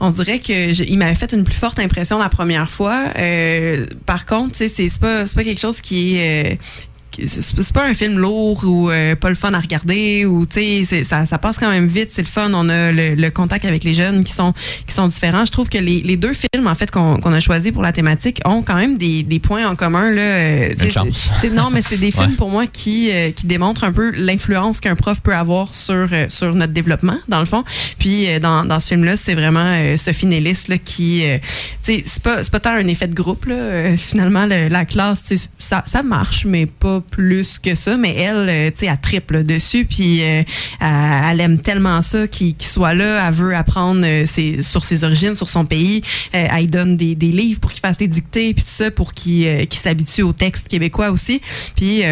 on 0.00 0.10
dirait 0.10 0.38
que 0.38 0.72
je, 0.72 0.82
il 0.82 0.98
m'avait 0.98 1.14
fait 1.14 1.32
une 1.32 1.44
plus 1.44 1.54
forte 1.54 1.78
impression 1.78 2.18
la 2.18 2.30
première 2.30 2.70
fois. 2.70 3.04
Euh, 3.18 3.86
par 4.06 4.26
contre, 4.26 4.56
c'est 4.56 4.88
pas 5.00 5.24
pas 5.26 5.44
quelque 5.44 5.60
chose 5.60 5.80
qui 5.80 6.16
est 6.16 6.54
euh, 6.54 6.56
c'est 7.26 7.72
pas 7.72 7.86
un 7.86 7.94
film 7.94 8.18
lourd 8.18 8.64
ou 8.64 8.90
euh, 8.90 9.14
pas 9.16 9.28
le 9.28 9.34
fun 9.34 9.52
à 9.54 9.60
regarder 9.60 10.24
ou 10.26 10.46
tu 10.46 10.84
sais 10.84 11.04
ça, 11.04 11.26
ça 11.26 11.38
passe 11.38 11.58
quand 11.58 11.70
même 11.70 11.86
vite 11.86 12.10
c'est 12.12 12.22
le 12.22 12.28
fun 12.28 12.50
on 12.54 12.68
a 12.68 12.92
le, 12.92 13.14
le, 13.14 13.30
contact 13.30 13.64
avec 13.64 13.84
les 13.84 13.94
jeunes 13.94 14.24
qui 14.24 14.32
sont 14.32 14.52
qui 14.86 14.94
sont 14.94 15.08
différents 15.08 15.44
je 15.44 15.52
trouve 15.52 15.68
que 15.68 15.78
les, 15.78 16.00
les 16.02 16.16
deux 16.16 16.32
films 16.32 16.66
en 16.66 16.74
fait 16.74 16.90
qu'on 16.90 17.16
qu'on 17.16 17.32
a 17.32 17.40
choisi 17.40 17.72
pour 17.72 17.82
la 17.82 17.92
thématique 17.92 18.40
ont 18.44 18.62
quand 18.62 18.76
même 18.76 18.98
des, 18.98 19.22
des 19.22 19.38
points 19.40 19.66
en 19.68 19.76
commun 19.76 20.10
là 20.10 20.22
euh, 20.22 20.68
Une 20.80 20.90
chance. 20.90 21.28
non 21.52 21.70
mais 21.70 21.82
c'est 21.82 21.98
des 21.98 22.10
films 22.12 22.30
ouais. 22.30 22.36
pour 22.36 22.50
moi 22.50 22.66
qui 22.66 23.10
euh, 23.12 23.30
qui 23.30 23.46
démontrent 23.46 23.84
un 23.84 23.92
peu 23.92 24.10
l'influence 24.10 24.80
qu'un 24.80 24.96
prof 24.96 25.20
peut 25.20 25.34
avoir 25.34 25.74
sur 25.74 26.08
euh, 26.12 26.26
sur 26.28 26.54
notre 26.54 26.72
développement 26.72 27.18
dans 27.28 27.40
le 27.40 27.46
fond 27.46 27.64
puis 27.98 28.28
euh, 28.28 28.38
dans, 28.38 28.64
dans 28.64 28.80
ce 28.80 28.88
film 28.88 29.04
là 29.04 29.16
c'est 29.16 29.34
vraiment 29.34 29.64
euh, 29.64 29.96
Sophie 29.96 30.26
Nélis 30.26 30.64
là 30.68 30.78
qui 30.78 31.22
tu 31.82 31.94
sais 31.94 32.04
c'est 32.06 32.22
pas 32.22 32.42
c'est 32.42 32.50
pas 32.50 32.60
tant 32.60 32.70
un 32.70 32.86
effet 32.86 33.06
de 33.06 33.14
groupe 33.14 33.46
là 33.46 33.96
finalement 33.96 34.46
le, 34.46 34.68
la 34.68 34.84
classe 34.84 35.32
ça 35.58 35.82
ça 35.86 36.02
marche 36.02 36.44
mais 36.44 36.66
pas 36.66 37.00
plus 37.10 37.58
que 37.58 37.74
ça, 37.74 37.96
mais 37.96 38.14
elle, 38.14 38.72
tu 38.72 38.80
sais, 38.80 38.86
elle 38.86 39.00
triple 39.00 39.44
dessus, 39.44 39.84
puis 39.84 40.22
euh, 40.22 40.42
elle 40.80 41.40
aime 41.40 41.58
tellement 41.58 42.02
ça 42.02 42.26
qu'il 42.26 42.54
qu 42.56 42.66
soit 42.66 42.94
là, 42.94 43.26
elle 43.26 43.34
veut 43.34 43.54
apprendre 43.54 44.02
euh, 44.04 44.26
ses, 44.26 44.62
sur 44.62 44.84
ses 44.84 45.04
origines, 45.04 45.34
sur 45.34 45.48
son 45.48 45.64
pays, 45.64 46.02
euh, 46.34 46.46
elle 46.50 46.68
donne 46.68 46.96
des, 46.96 47.14
des 47.14 47.32
livres 47.32 47.60
pour 47.60 47.72
qu'il 47.72 47.80
fasse 47.80 48.00
les 48.00 48.08
dictées, 48.08 48.54
puis 48.54 48.62
tout 48.62 48.70
ça, 48.70 48.90
pour 48.90 49.14
qu'il 49.14 49.46
euh, 49.46 49.64
qu 49.64 49.78
s'habitue 49.78 50.22
au 50.22 50.32
texte 50.32 50.68
québécois 50.68 51.10
aussi, 51.10 51.40
puis... 51.76 52.02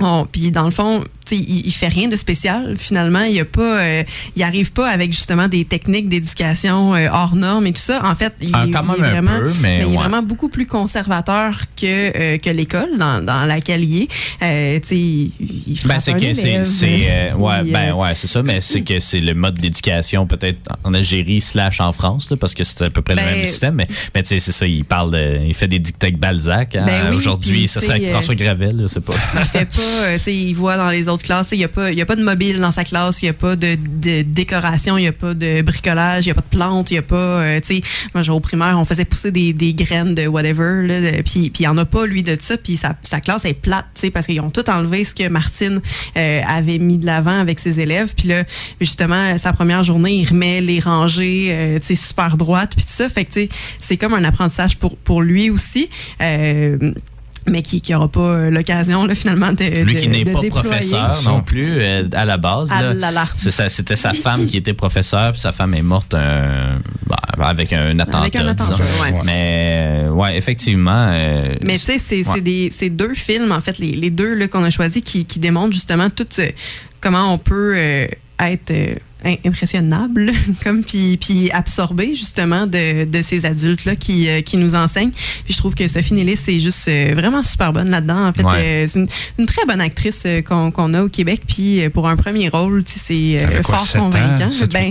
Oh, 0.00 0.28
puis 0.30 0.52
dans 0.52 0.64
le 0.64 0.70
fond, 0.70 1.02
il, 1.36 1.66
il 1.66 1.72
fait 1.72 1.88
rien 1.88 2.08
de 2.08 2.16
spécial 2.16 2.74
finalement. 2.78 3.22
Il 3.22 3.34
y 3.34 3.40
a 3.40 3.44
pas, 3.44 3.80
euh, 3.80 4.02
il 4.36 4.42
arrive 4.42 4.72
pas 4.72 4.88
avec 4.88 5.12
justement 5.12 5.48
des 5.48 5.64
techniques 5.64 6.08
d'éducation 6.08 6.94
euh, 6.94 7.08
hors 7.12 7.36
normes 7.36 7.66
et 7.66 7.72
tout 7.72 7.82
ça. 7.82 8.00
En 8.04 8.14
fait, 8.16 8.32
il, 8.40 8.50
ah, 8.52 8.64
il 8.66 8.70
est 8.70 8.78
peu, 8.78 8.86
vraiment, 8.86 9.30
mais 9.60 9.68
mais 9.68 9.78
il 9.80 9.86
ouais. 9.86 9.92
est 9.94 9.96
vraiment 9.96 10.22
beaucoup 10.22 10.48
plus 10.48 10.66
conservateur 10.66 11.60
que 11.80 11.86
euh, 12.16 12.38
que 12.38 12.50
l'école 12.50 12.98
dans, 12.98 13.24
dans 13.24 13.44
laquelle 13.46 13.84
il 13.84 14.02
est. 14.02 14.08
Euh, 14.42 14.80
tu 14.80 14.88
sais, 14.88 14.96
il, 14.96 15.32
il 15.68 15.80
ben, 15.84 16.00
c'est 16.00 16.12
que 16.14 16.34
c'est, 16.34 16.64
c'est 16.64 17.06
euh, 17.08 17.34
ouais, 17.34 17.62
ben 17.64 17.92
ouais, 17.94 18.14
c'est 18.14 18.26
ça, 18.26 18.42
mais 18.42 18.60
c'est 18.60 18.82
que 18.82 18.98
c'est 18.98 19.18
le 19.20 19.34
mode 19.34 19.58
d'éducation 19.58 20.26
peut-être 20.26 20.58
en 20.84 20.94
Algérie 20.94 21.40
slash 21.40 21.80
en 21.80 21.92
France, 21.92 22.30
là, 22.30 22.36
parce 22.36 22.54
que 22.54 22.64
c'est 22.64 22.82
à 22.82 22.90
peu 22.90 23.02
près 23.02 23.14
Ben, 23.14 23.24
le 23.24 23.36
même 23.36 23.46
système. 23.46 23.74
Mais, 23.74 23.86
mais 24.14 24.22
tu 24.22 24.30
sais, 24.30 24.38
c'est 24.38 24.52
ça, 24.52 24.66
il 24.66 24.84
parle 24.84 25.12
de, 25.12 25.40
il 25.46 25.54
fait 25.54 25.68
des 25.68 25.78
dictats 25.78 26.08
Balzac. 26.18 26.74
hein. 26.76 26.84
Ben 26.86 27.10
oui, 27.10 27.16
Aujourd'hui, 27.16 27.68
ça 27.68 27.80
avec 27.88 28.08
François 28.08 28.34
Gravel, 28.34 28.78
je 28.82 28.86
sais 28.86 29.00
pas. 29.00 29.12
il 29.34 29.40
fait 29.44 29.66
pas, 29.66 29.80
euh, 29.82 30.16
tu 30.16 30.22
sais, 30.24 30.34
il 30.34 30.54
voit 30.54 30.76
dans 30.76 30.88
les 30.90 31.08
autres 31.08 31.17
classes, 31.22 31.48
il 31.52 31.58
y 31.58 31.64
a 31.64 31.68
pas, 31.68 31.88
a 31.88 32.06
pas 32.06 32.16
de 32.16 32.22
mobile 32.22 32.60
dans 32.60 32.70
sa 32.70 32.84
classe, 32.84 33.22
il 33.22 33.26
y 33.26 33.28
a 33.28 33.32
pas 33.32 33.56
de, 33.56 33.76
décoration, 34.22 34.98
il 34.98 35.04
y 35.04 35.06
a 35.06 35.12
pas 35.12 35.34
de 35.34 35.62
bricolage, 35.62 36.26
il 36.26 36.28
y 36.28 36.30
a 36.32 36.34
pas 36.34 36.40
de 36.40 36.56
plantes, 36.56 36.90
il 36.90 36.94
y 36.94 36.98
a 36.98 37.02
pas, 37.02 37.16
euh, 37.16 37.60
tu 37.60 37.76
sais, 37.76 37.82
moi 38.14 38.22
genre, 38.22 38.36
au 38.36 38.40
primaire, 38.40 38.76
on 38.78 38.84
faisait 38.84 39.04
pousser 39.04 39.30
des, 39.30 39.74
graines 39.74 40.14
de 40.14 40.26
whatever, 40.26 40.86
là, 40.86 41.22
puis 41.24 41.52
il 41.58 41.62
y 41.62 41.66
en 41.66 41.76
a 41.78 41.84
pas 41.84 42.06
lui 42.06 42.22
de 42.22 42.36
ça, 42.40 42.56
puis 42.56 42.76
sa, 42.76 43.20
classe 43.20 43.44
est 43.44 43.54
plate, 43.54 43.86
tu 43.94 44.02
sais, 44.02 44.10
parce 44.10 44.26
qu'ils 44.26 44.40
ont 44.40 44.50
tout 44.50 44.68
enlevé 44.70 45.04
ce 45.04 45.14
que 45.14 45.28
Martine 45.28 45.80
euh, 46.16 46.40
avait 46.46 46.78
mis 46.78 46.98
de 46.98 47.06
l'avant 47.06 47.40
avec 47.40 47.58
ses 47.58 47.80
élèves, 47.80 48.14
puis 48.16 48.28
là, 48.28 48.44
justement, 48.80 49.36
sa 49.38 49.52
première 49.52 49.84
journée, 49.84 50.12
il 50.12 50.28
remet 50.28 50.60
les 50.60 50.80
rangées, 50.80 51.48
euh, 51.50 51.78
tu 51.78 51.86
sais, 51.86 51.96
super 51.96 52.36
droites, 52.36 52.74
puis 52.76 52.84
tout 52.84 52.92
ça, 52.92 53.08
fait 53.08 53.24
que 53.24 53.32
tu 53.32 53.40
sais, 53.42 53.48
c'est 53.78 53.96
comme 53.96 54.14
un 54.14 54.24
apprentissage 54.24 54.76
pour 54.76 54.96
pour 54.96 55.22
lui 55.22 55.50
aussi. 55.50 55.88
Euh, 56.20 56.92
mais 57.48 57.62
qui 57.62 57.82
n'aura 57.90 58.08
pas 58.08 58.20
euh, 58.20 58.50
l'occasion 58.50 59.06
là, 59.06 59.14
finalement 59.14 59.52
de 59.52 59.64
Lui 59.84 59.94
de- 59.94 60.00
qui 60.00 60.08
n'est 60.08 60.24
de 60.24 60.32
pas 60.32 60.40
déployer. 60.40 60.50
professeur 60.68 61.20
non 61.24 61.42
plus 61.42 61.76
euh, 61.80 62.04
à 62.12 62.24
la 62.24 62.36
base. 62.36 62.68
Ah 62.72 62.80
c'était 63.36 63.96
sa 63.96 64.12
femme 64.14 64.46
qui 64.46 64.56
était 64.56 64.74
professeure, 64.74 65.32
puis 65.32 65.40
sa 65.40 65.52
femme 65.52 65.74
est 65.74 65.82
morte 65.82 66.14
euh, 66.14 66.76
bah, 67.06 67.16
avec 67.40 67.72
un 67.72 67.98
attentat. 67.98 68.18
Avec 68.18 68.36
un 68.36 68.46
attentat, 68.48 68.74
disons. 68.74 69.02
ouais. 69.02 69.20
Mais 69.24 70.04
ouais, 70.10 70.36
effectivement. 70.36 71.06
euh, 71.10 71.40
Mais 71.62 71.74
tu 71.78 71.84
sais, 71.86 71.98
c'est 71.98 72.26
ouais. 72.26 72.40
deux 72.90 73.14
films, 73.14 73.52
en 73.52 73.60
fait, 73.60 73.78
les, 73.78 73.92
les 73.92 74.10
deux 74.10 74.34
là, 74.34 74.48
qu'on 74.48 74.64
a 74.64 74.70
choisis 74.70 75.02
qui, 75.02 75.24
qui 75.24 75.38
démontrent 75.38 75.72
justement 75.74 76.10
tout 76.10 76.26
euh, 76.38 76.48
comment 77.00 77.32
on 77.32 77.38
peut 77.38 77.74
euh, 77.76 78.06
être 78.40 78.70
euh, 78.70 78.94
impressionnable, 79.44 80.32
comme 80.64 80.82
puis, 80.82 81.16
puis 81.16 81.50
absorbé 81.50 82.14
justement 82.14 82.66
de, 82.66 83.04
de 83.04 83.22
ces 83.22 83.44
adultes-là 83.46 83.96
qui, 83.96 84.28
qui 84.44 84.56
nous 84.56 84.74
enseignent. 84.74 85.10
Puis 85.10 85.54
je 85.54 85.58
trouve 85.58 85.74
que 85.74 85.86
Sophie 85.88 86.14
Nellis 86.14 86.36
c'est 86.36 86.60
juste 86.60 86.88
vraiment 86.88 87.42
super 87.42 87.72
bonne 87.72 87.90
là-dedans. 87.90 88.28
En 88.28 88.32
fait, 88.32 88.88
c'est 88.88 89.00
une, 89.38 89.46
très 89.46 89.64
bonne 89.66 89.80
actrice 89.80 90.26
qu'on 90.44 90.94
a 90.94 91.02
au 91.02 91.08
Québec. 91.08 91.42
Puis 91.46 91.88
pour 91.90 92.08
un 92.08 92.16
premier 92.16 92.48
rôle, 92.48 92.84
c'est 92.86 93.38
fort 93.62 93.86
convaincant. 93.92 94.50
ben, 94.72 94.90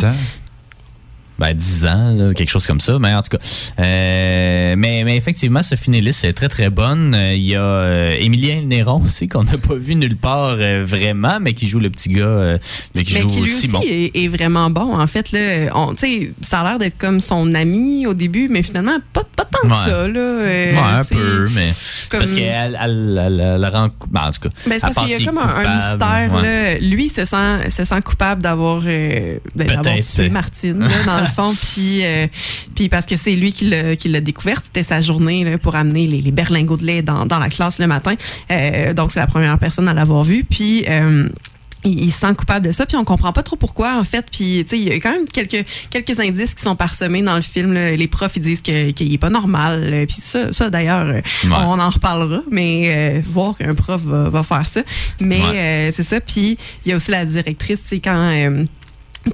ben, 1.39 1.53
10 1.53 1.85
ans, 1.85 2.33
quelque 2.35 2.49
chose 2.49 2.65
comme 2.65 2.79
ça. 2.79 2.97
Mais 2.99 3.13
en 3.13 3.21
tout 3.21 3.37
cas, 3.37 3.43
euh, 3.79 4.75
mais, 4.77 5.03
mais 5.03 5.17
effectivement, 5.17 5.61
ce 5.61 5.75
finaliste 5.75 6.23
est 6.23 6.33
très, 6.33 6.49
très 6.49 6.69
bonne. 6.69 7.13
Euh, 7.15 7.33
il 7.33 7.43
y 7.43 7.55
a 7.55 7.61
euh, 7.61 8.17
Émilien 8.19 8.61
Néron 8.61 9.01
aussi, 9.01 9.27
qu'on 9.27 9.43
n'a 9.43 9.57
pas 9.57 9.75
vu 9.75 9.95
nulle 9.95 10.17
part 10.17 10.57
vraiment, 10.83 11.39
mais 11.39 11.53
qui 11.53 11.67
joue 11.67 11.79
le 11.79 11.89
petit 11.89 12.09
gars, 12.09 12.57
mais 12.95 13.03
qui 13.03 13.17
joue 13.17 13.43
lui 13.43 13.49
Simon. 13.49 13.79
Aussi 13.79 14.11
est, 14.13 14.27
vraiment 14.27 14.69
bon. 14.69 14.99
En 14.99 15.07
fait, 15.07 15.31
là, 15.31 15.71
on, 15.75 15.95
ça 16.41 16.61
a 16.61 16.63
l'air 16.63 16.79
d'être 16.79 16.97
comme 16.97 17.21
son 17.21 17.53
ami 17.53 18.07
au 18.07 18.13
début, 18.13 18.47
mais 18.49 18.63
finalement, 18.63 18.97
pas, 19.13 19.23
pas 19.35 19.45
tant 19.45 19.67
que 19.67 19.75
ça. 19.75 20.07
Là, 20.07 20.37
ouais, 20.43 20.75
un 20.77 21.03
peu, 21.03 21.47
mais 21.53 21.71
parce 22.09 22.33
qu'elle 22.33 22.77
elle, 22.81 23.21
elle, 23.25 23.61
elle, 23.63 23.65
rend... 23.65 23.89
Ben, 24.09 24.27
en 24.27 24.31
tout 24.31 24.41
cas, 24.41 24.49
ben, 24.67 24.79
parce 24.79 24.95
qu'il 24.95 25.19
y 25.19 25.21
a 25.21 25.25
comme 25.25 25.37
un, 25.37 25.75
mystère. 25.75 26.41
Là. 26.41 26.79
Lui, 26.79 27.09
se 27.09 27.25
sent, 27.25 27.69
se 27.69 27.85
sent 27.85 28.01
coupable 28.01 28.41
d'avoir, 28.41 28.81
ben, 28.81 29.81
tué 30.15 30.29
Martine, 30.29 30.79
là, 30.79 31.03
dans 31.05 31.26
fond. 31.27 31.53
Puis, 31.53 32.05
euh, 32.05 32.27
puis 32.75 32.89
parce 32.89 33.05
que 33.05 33.15
c'est 33.17 33.35
lui 33.35 33.51
qui 33.51 33.65
l'a 33.69 34.21
découverte. 34.21 34.65
C'était 34.65 34.83
sa 34.83 35.01
journée 35.01 35.43
là, 35.43 35.57
pour 35.57 35.75
amener 35.75 36.07
les, 36.07 36.19
les, 36.19 36.31
berlingots 36.31 36.77
de 36.77 36.85
lait 36.85 37.01
dans, 37.01 37.25
dans, 37.25 37.39
la 37.39 37.49
classe 37.49 37.79
le 37.79 37.87
matin. 37.87 38.15
Euh, 38.51 38.93
donc, 38.93 39.11
c'est 39.11 39.19
la 39.19 39.27
première 39.27 39.57
personne 39.59 39.87
à 39.87 39.93
l'avoir 39.93 40.23
vu. 40.23 40.43
Puis, 40.43 40.85
euh, 40.89 41.27
il, 41.83 42.11
se 42.11 42.19
sent 42.19 42.33
coupable 42.35 42.65
de 42.65 42.71
ça, 42.71 42.85
puis 42.85 42.97
on 42.97 43.05
comprend 43.05 43.31
pas 43.31 43.43
trop 43.43 43.55
pourquoi, 43.55 43.97
en 43.97 44.03
fait. 44.03 44.25
Puis, 44.31 44.63
tu 44.63 44.69
sais, 44.69 44.79
il 44.79 44.87
y 44.87 44.91
a 44.91 44.95
quand 44.95 45.11
même 45.11 45.27
quelques, 45.31 45.65
quelques 45.89 46.19
indices 46.19 46.53
qui 46.53 46.63
sont 46.63 46.75
parsemés 46.75 47.21
dans 47.21 47.35
le 47.35 47.41
film. 47.41 47.73
Les 47.73 48.07
profs, 48.07 48.35
ils 48.35 48.41
disent 48.41 48.61
qu'il 48.61 48.73
n'est 48.73 49.13
est 49.13 49.17
pas 49.17 49.29
normal. 49.29 50.05
Puis 50.07 50.17
ça, 50.19 50.51
ça 50.51 50.69
d'ailleurs, 50.69 51.21
on 51.49 51.79
en 51.79 51.89
reparlera, 51.89 52.41
mais 52.51 53.21
voir 53.25 53.57
qu'un 53.57 53.75
prof 53.75 54.01
va, 54.01 54.29
va, 54.29 54.43
faire 54.43 54.67
ça. 54.67 54.81
Mais 55.19 55.91
c'est 55.91 56.03
ça. 56.03 56.19
Puis, 56.19 56.57
il 56.85 56.89
y 56.89 56.93
a 56.93 56.97
aussi 56.97 57.11
la 57.11 57.25
directrice, 57.25 57.79
c'est 57.85 57.99
quand 57.99 58.67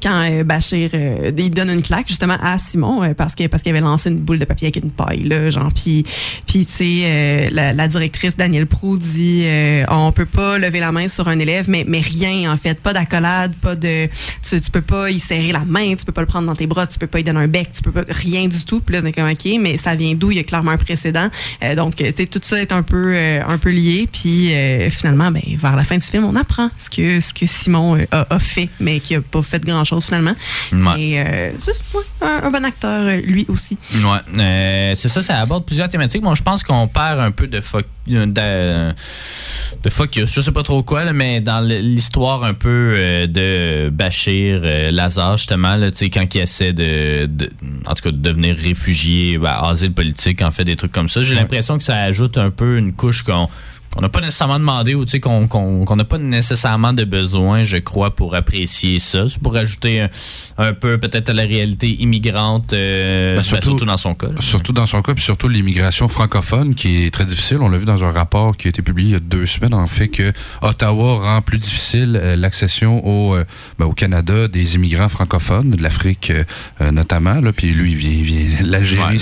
quand 0.01 0.29
euh, 0.29 0.43
Bachir 0.43 0.89
euh, 0.93 1.31
il 1.37 1.51
donne 1.51 1.69
une 1.69 1.81
claque 1.81 2.07
justement 2.07 2.37
à 2.41 2.57
Simon 2.57 3.03
euh, 3.03 3.13
parce 3.13 3.35
que 3.35 3.47
parce 3.47 3.63
qu'il 3.63 3.71
avait 3.71 3.81
lancé 3.81 4.09
une 4.09 4.19
boule 4.19 4.39
de 4.39 4.45
papier 4.45 4.67
avec 4.67 4.83
une 4.83 4.91
paille 4.91 5.23
là 5.23 5.49
genre 5.49 5.71
puis 5.73 6.05
puis 6.47 6.65
tu 6.65 6.73
sais 6.73 7.49
la, 7.51 7.87
directrice 7.87 8.35
Danielle 8.35 8.67
Prou 8.67 8.97
dit 8.97 9.45
on 9.89 10.11
peut 10.11 10.25
pas 10.25 10.57
lever 10.57 10.79
la 10.79 10.91
main 10.91 11.07
sur 11.07 11.27
un 11.27 11.37
élève 11.39 11.65
mais 11.69 11.85
mais 11.87 11.99
rien 11.99 12.51
en 12.51 12.57
fait. 12.57 12.79
Pas 12.79 12.93
d'accolade 12.93 13.53
pas 13.61 13.75
de 13.75 14.07
tu, 14.47 14.59
tu, 14.59 14.71
peux 14.71 14.81
pas 14.81 15.09
y 15.09 15.19
serrer 15.19 15.51
la 15.51 15.65
main 15.65 15.95
tu 15.95 16.05
peux 16.05 16.11
pas 16.11 16.21
le 16.21 16.27
prendre 16.27 16.47
dans 16.47 16.55
tes 16.55 16.67
bras 16.67 16.87
tu 16.87 16.97
peux 16.99 17.07
pas 17.07 17.19
y 17.19 17.23
donner 17.23 17.39
un 17.39 17.47
bec 17.47 17.69
tu 17.73 17.81
peux 17.81 17.91
pas 17.91 18.03
rien 18.07 18.47
du 18.47 18.63
tout. 18.63 18.81
Puis 18.81 18.95
là 18.95 19.01
comme 19.11 19.29
ok 19.29 19.59
mais 19.59 19.77
ça 19.77 19.95
vient 19.95 20.13
d'où? 20.15 20.31
Il 20.31 20.37
y 20.37 20.39
a 20.39 20.43
clairement 20.43 20.71
un 20.71 20.77
précédent. 20.77 21.27
Donc 21.75 21.95
tu 21.95 22.05
sais 22.05 22.25
tout 22.25 22.41
ça 22.41 22.61
est 22.61 22.71
un 22.71 22.83
peu 22.83 23.15
un 23.15 23.57
peu 23.57 23.69
lié 23.69 24.07
puis 24.11 24.51
finalement 24.91 25.31
ben 25.31 25.41
vers 25.57 25.75
la 25.75 25.83
fin 25.83 25.97
du 25.97 26.05
film 26.05 26.25
on 26.25 26.35
apprend 26.35 26.69
ce 26.77 26.89
que 26.89 27.21
ce 27.21 27.33
que 27.33 27.45
Simon 27.45 27.97
a, 28.11 28.27
a 28.29 28.39
fait 28.39 28.69
mais 28.79 28.99
qui 28.99 29.15
a 29.15 29.21
pas 29.21 29.41
fait 29.41 29.63
grand 29.63 29.82
chose 29.85 30.05
finalement. 30.05 30.35
Et 30.97 31.19
euh, 31.19 31.51
c'est 31.61 31.73
un, 32.21 32.49
bon 32.49 32.63
acteur, 32.65 33.01
euh, 33.03 33.21
lui 33.21 33.45
aussi. 33.49 33.77
Ouais. 33.93 34.39
Euh, 34.39 34.93
c'est 34.95 35.09
ça, 35.09 35.21
ça 35.21 35.39
aborde 35.39 35.65
plusieurs 35.65 35.89
thématiques. 35.89 36.21
Bon, 36.21 36.35
je 36.35 36.43
pense 36.43 36.63
qu'on 36.63 36.87
perd 36.87 37.19
un 37.19 37.31
peu 37.31 37.47
de, 37.47 37.61
de, 38.07 38.93
de 39.83 39.89
focus, 39.89 40.33
je 40.33 40.41
sais 40.41 40.51
pas 40.51 40.63
trop 40.63 40.83
quoi, 40.83 41.11
mais 41.13 41.41
dans 41.41 41.61
l'histoire 41.65 42.43
un 42.43 42.53
peu 42.53 43.27
de 43.27 43.89
Bachir 43.91 44.61
Lazare, 44.91 45.37
justement, 45.37 45.75
là, 45.75 45.87
quand 45.91 46.35
il 46.35 46.41
essaie 46.41 46.73
de, 46.73 47.29
en 47.87 47.93
tout 47.93 48.03
cas, 48.03 48.11
de 48.11 48.17
devenir 48.17 48.55
réfugié, 48.55 49.37
ben, 49.37 49.59
asile 49.63 49.93
politique, 49.93 50.41
en 50.41 50.51
fait, 50.51 50.63
des 50.63 50.75
trucs 50.75 50.91
comme 50.91 51.09
ça, 51.09 51.21
j'ai 51.21 51.35
l'impression 51.35 51.77
que 51.77 51.83
ça 51.83 51.97
ajoute 51.97 52.37
un 52.37 52.49
peu 52.49 52.77
une 52.77 52.93
couche 52.93 53.23
qu'on 53.23 53.49
on 53.95 54.01
n'a 54.01 54.09
pas 54.09 54.21
nécessairement 54.21 54.59
demandé 54.59 54.95
ou 54.95 55.05
qu'on 55.19 55.95
n'a 55.95 56.03
pas 56.03 56.17
nécessairement 56.17 56.93
de 56.93 57.03
besoin, 57.03 57.63
je 57.63 57.77
crois, 57.77 58.15
pour 58.15 58.35
apprécier 58.35 58.99
ça. 58.99 59.29
C'est 59.29 59.39
pour 59.39 59.55
ajouter 59.55 60.07
un, 60.57 60.73
peu 60.73 60.97
peut-être 60.97 61.29
à 61.29 61.33
la 61.33 61.43
réalité 61.43 62.01
immigrante, 62.01 62.73
euh, 62.73 63.35
ben, 63.35 63.41
ben, 63.41 63.43
surtout, 63.43 63.85
dans 63.85 63.97
son 63.97 64.15
cas. 64.15 64.27
Surtout 64.39 64.73
dans 64.73 64.85
son 64.85 65.01
cas, 65.01 65.13
puis 65.13 65.23
surtout 65.23 65.47
l'immigration 65.47 66.07
francophone 66.07 66.73
qui 66.73 67.03
est 67.03 67.11
très 67.11 67.25
difficile. 67.25 67.57
On 67.61 67.69
l'a 67.69 67.77
vu 67.77 67.85
dans 67.85 68.03
un 68.03 68.11
rapport 68.11 68.57
qui 68.57 68.67
a 68.67 68.69
été 68.69 68.81
publié 68.81 69.09
il 69.09 69.13
y 69.13 69.15
a 69.15 69.19
deux 69.19 69.45
semaines, 69.45 69.73
en 69.73 69.87
fait, 69.87 70.07
que 70.07 70.33
Ottawa 70.61 71.19
rend 71.19 71.41
plus 71.41 71.59
difficile 71.59 72.19
euh, 72.21 72.35
l'accession 72.35 73.05
au, 73.05 73.35
euh, 73.35 73.45
ben, 73.77 73.85
au 73.85 73.93
Canada 73.93 74.47
des 74.47 74.75
immigrants 74.75 75.09
francophones, 75.09 75.71
de 75.71 75.83
l'Afrique 75.83 76.31
notamment. 76.79 77.35
Là, 77.35 77.51
puis 77.53 77.71
lui, 77.71 77.91
il 77.91 78.23
vient, 78.23 78.61
l'Algérie. 78.63 79.19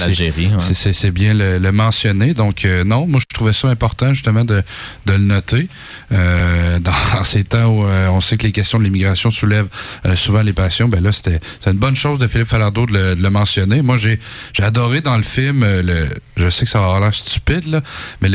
c'est 0.59 1.11
bien 1.11 1.33
le, 1.33 1.57
le, 1.57 1.71
mentionner. 1.71 2.33
Donc, 2.33 2.67
non, 2.85 3.07
moi, 3.07 3.19
je 3.19 3.35
trouvais 3.35 3.53
ça 3.53 3.67
important, 3.67 4.13
justement, 4.13 4.45
de 4.45 4.60
de, 5.05 5.13
le 5.13 5.19
noter. 5.19 5.67
Euh, 6.11 6.79
dans 7.13 7.23
ces 7.23 7.43
temps 7.43 7.67
où 7.67 7.85
euh, 7.85 8.07
on 8.09 8.21
sait 8.21 8.37
que 8.37 8.43
les 8.43 8.51
questions 8.51 8.79
de 8.79 8.83
l'immigration 8.83 9.31
soulèvent 9.31 9.69
euh, 10.05 10.15
souvent 10.15 10.41
les 10.41 10.53
passions, 10.53 10.87
ben 10.87 11.03
là, 11.03 11.11
c'était 11.11 11.39
une 11.65 11.73
bonne 11.73 11.95
chose 11.95 12.19
de 12.19 12.27
Philippe 12.27 12.47
Falardeau 12.47 12.85
de 12.85 13.15
le, 13.17 13.29
mentionner. 13.29 13.81
Moi, 13.81 13.97
j'ai 13.97 14.19
adoré 14.61 15.01
dans 15.01 15.15
le 15.15 15.23
film, 15.23 15.63
le, 15.63 16.09
je 16.35 16.49
sais 16.49 16.65
que 16.65 16.71
ça 16.71 16.79
va 16.79 16.85
avoir 16.85 17.01
l'air 17.01 17.13
stupide, 17.13 17.65
là, 17.65 17.81
mais 18.21 18.29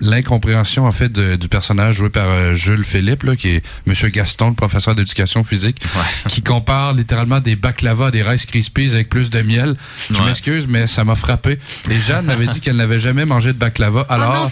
l'incompréhension, 0.00 0.86
en 0.86 0.92
fait, 0.92 1.12
du 1.12 1.48
personnage 1.48 1.96
joué 1.96 2.08
par 2.08 2.54
Jules 2.54 2.84
Philippe, 2.84 3.24
là, 3.24 3.36
qui 3.36 3.48
est 3.48 3.64
Monsieur 3.86 4.08
Gaston, 4.08 4.48
le 4.48 4.54
professeur 4.54 4.94
d'éducation 4.94 5.44
physique, 5.44 5.82
qui 6.28 6.42
compare 6.42 6.94
littéralement 6.94 7.40
des 7.40 7.56
baklava 7.56 8.06
à 8.06 8.10
des 8.10 8.22
Rice 8.22 8.46
Krispies 8.46 8.92
avec 8.94 9.08
plus 9.08 9.30
de 9.30 9.42
miel. 9.42 9.74
Je 10.10 10.22
m'excuse, 10.22 10.66
mais 10.68 10.86
ça 10.86 11.04
m'a 11.04 11.14
frappé. 11.14 11.58
Et 11.90 11.96
Jeanne 11.96 12.26
m'avait 12.26 12.46
dit 12.46 12.60
qu'elle 12.60 12.76
n'avait 12.76 13.00
jamais 13.00 13.24
mangé 13.24 13.52
de 13.52 13.58
baklava. 13.58 14.06
Ah 14.08 14.14
alors, 14.14 14.50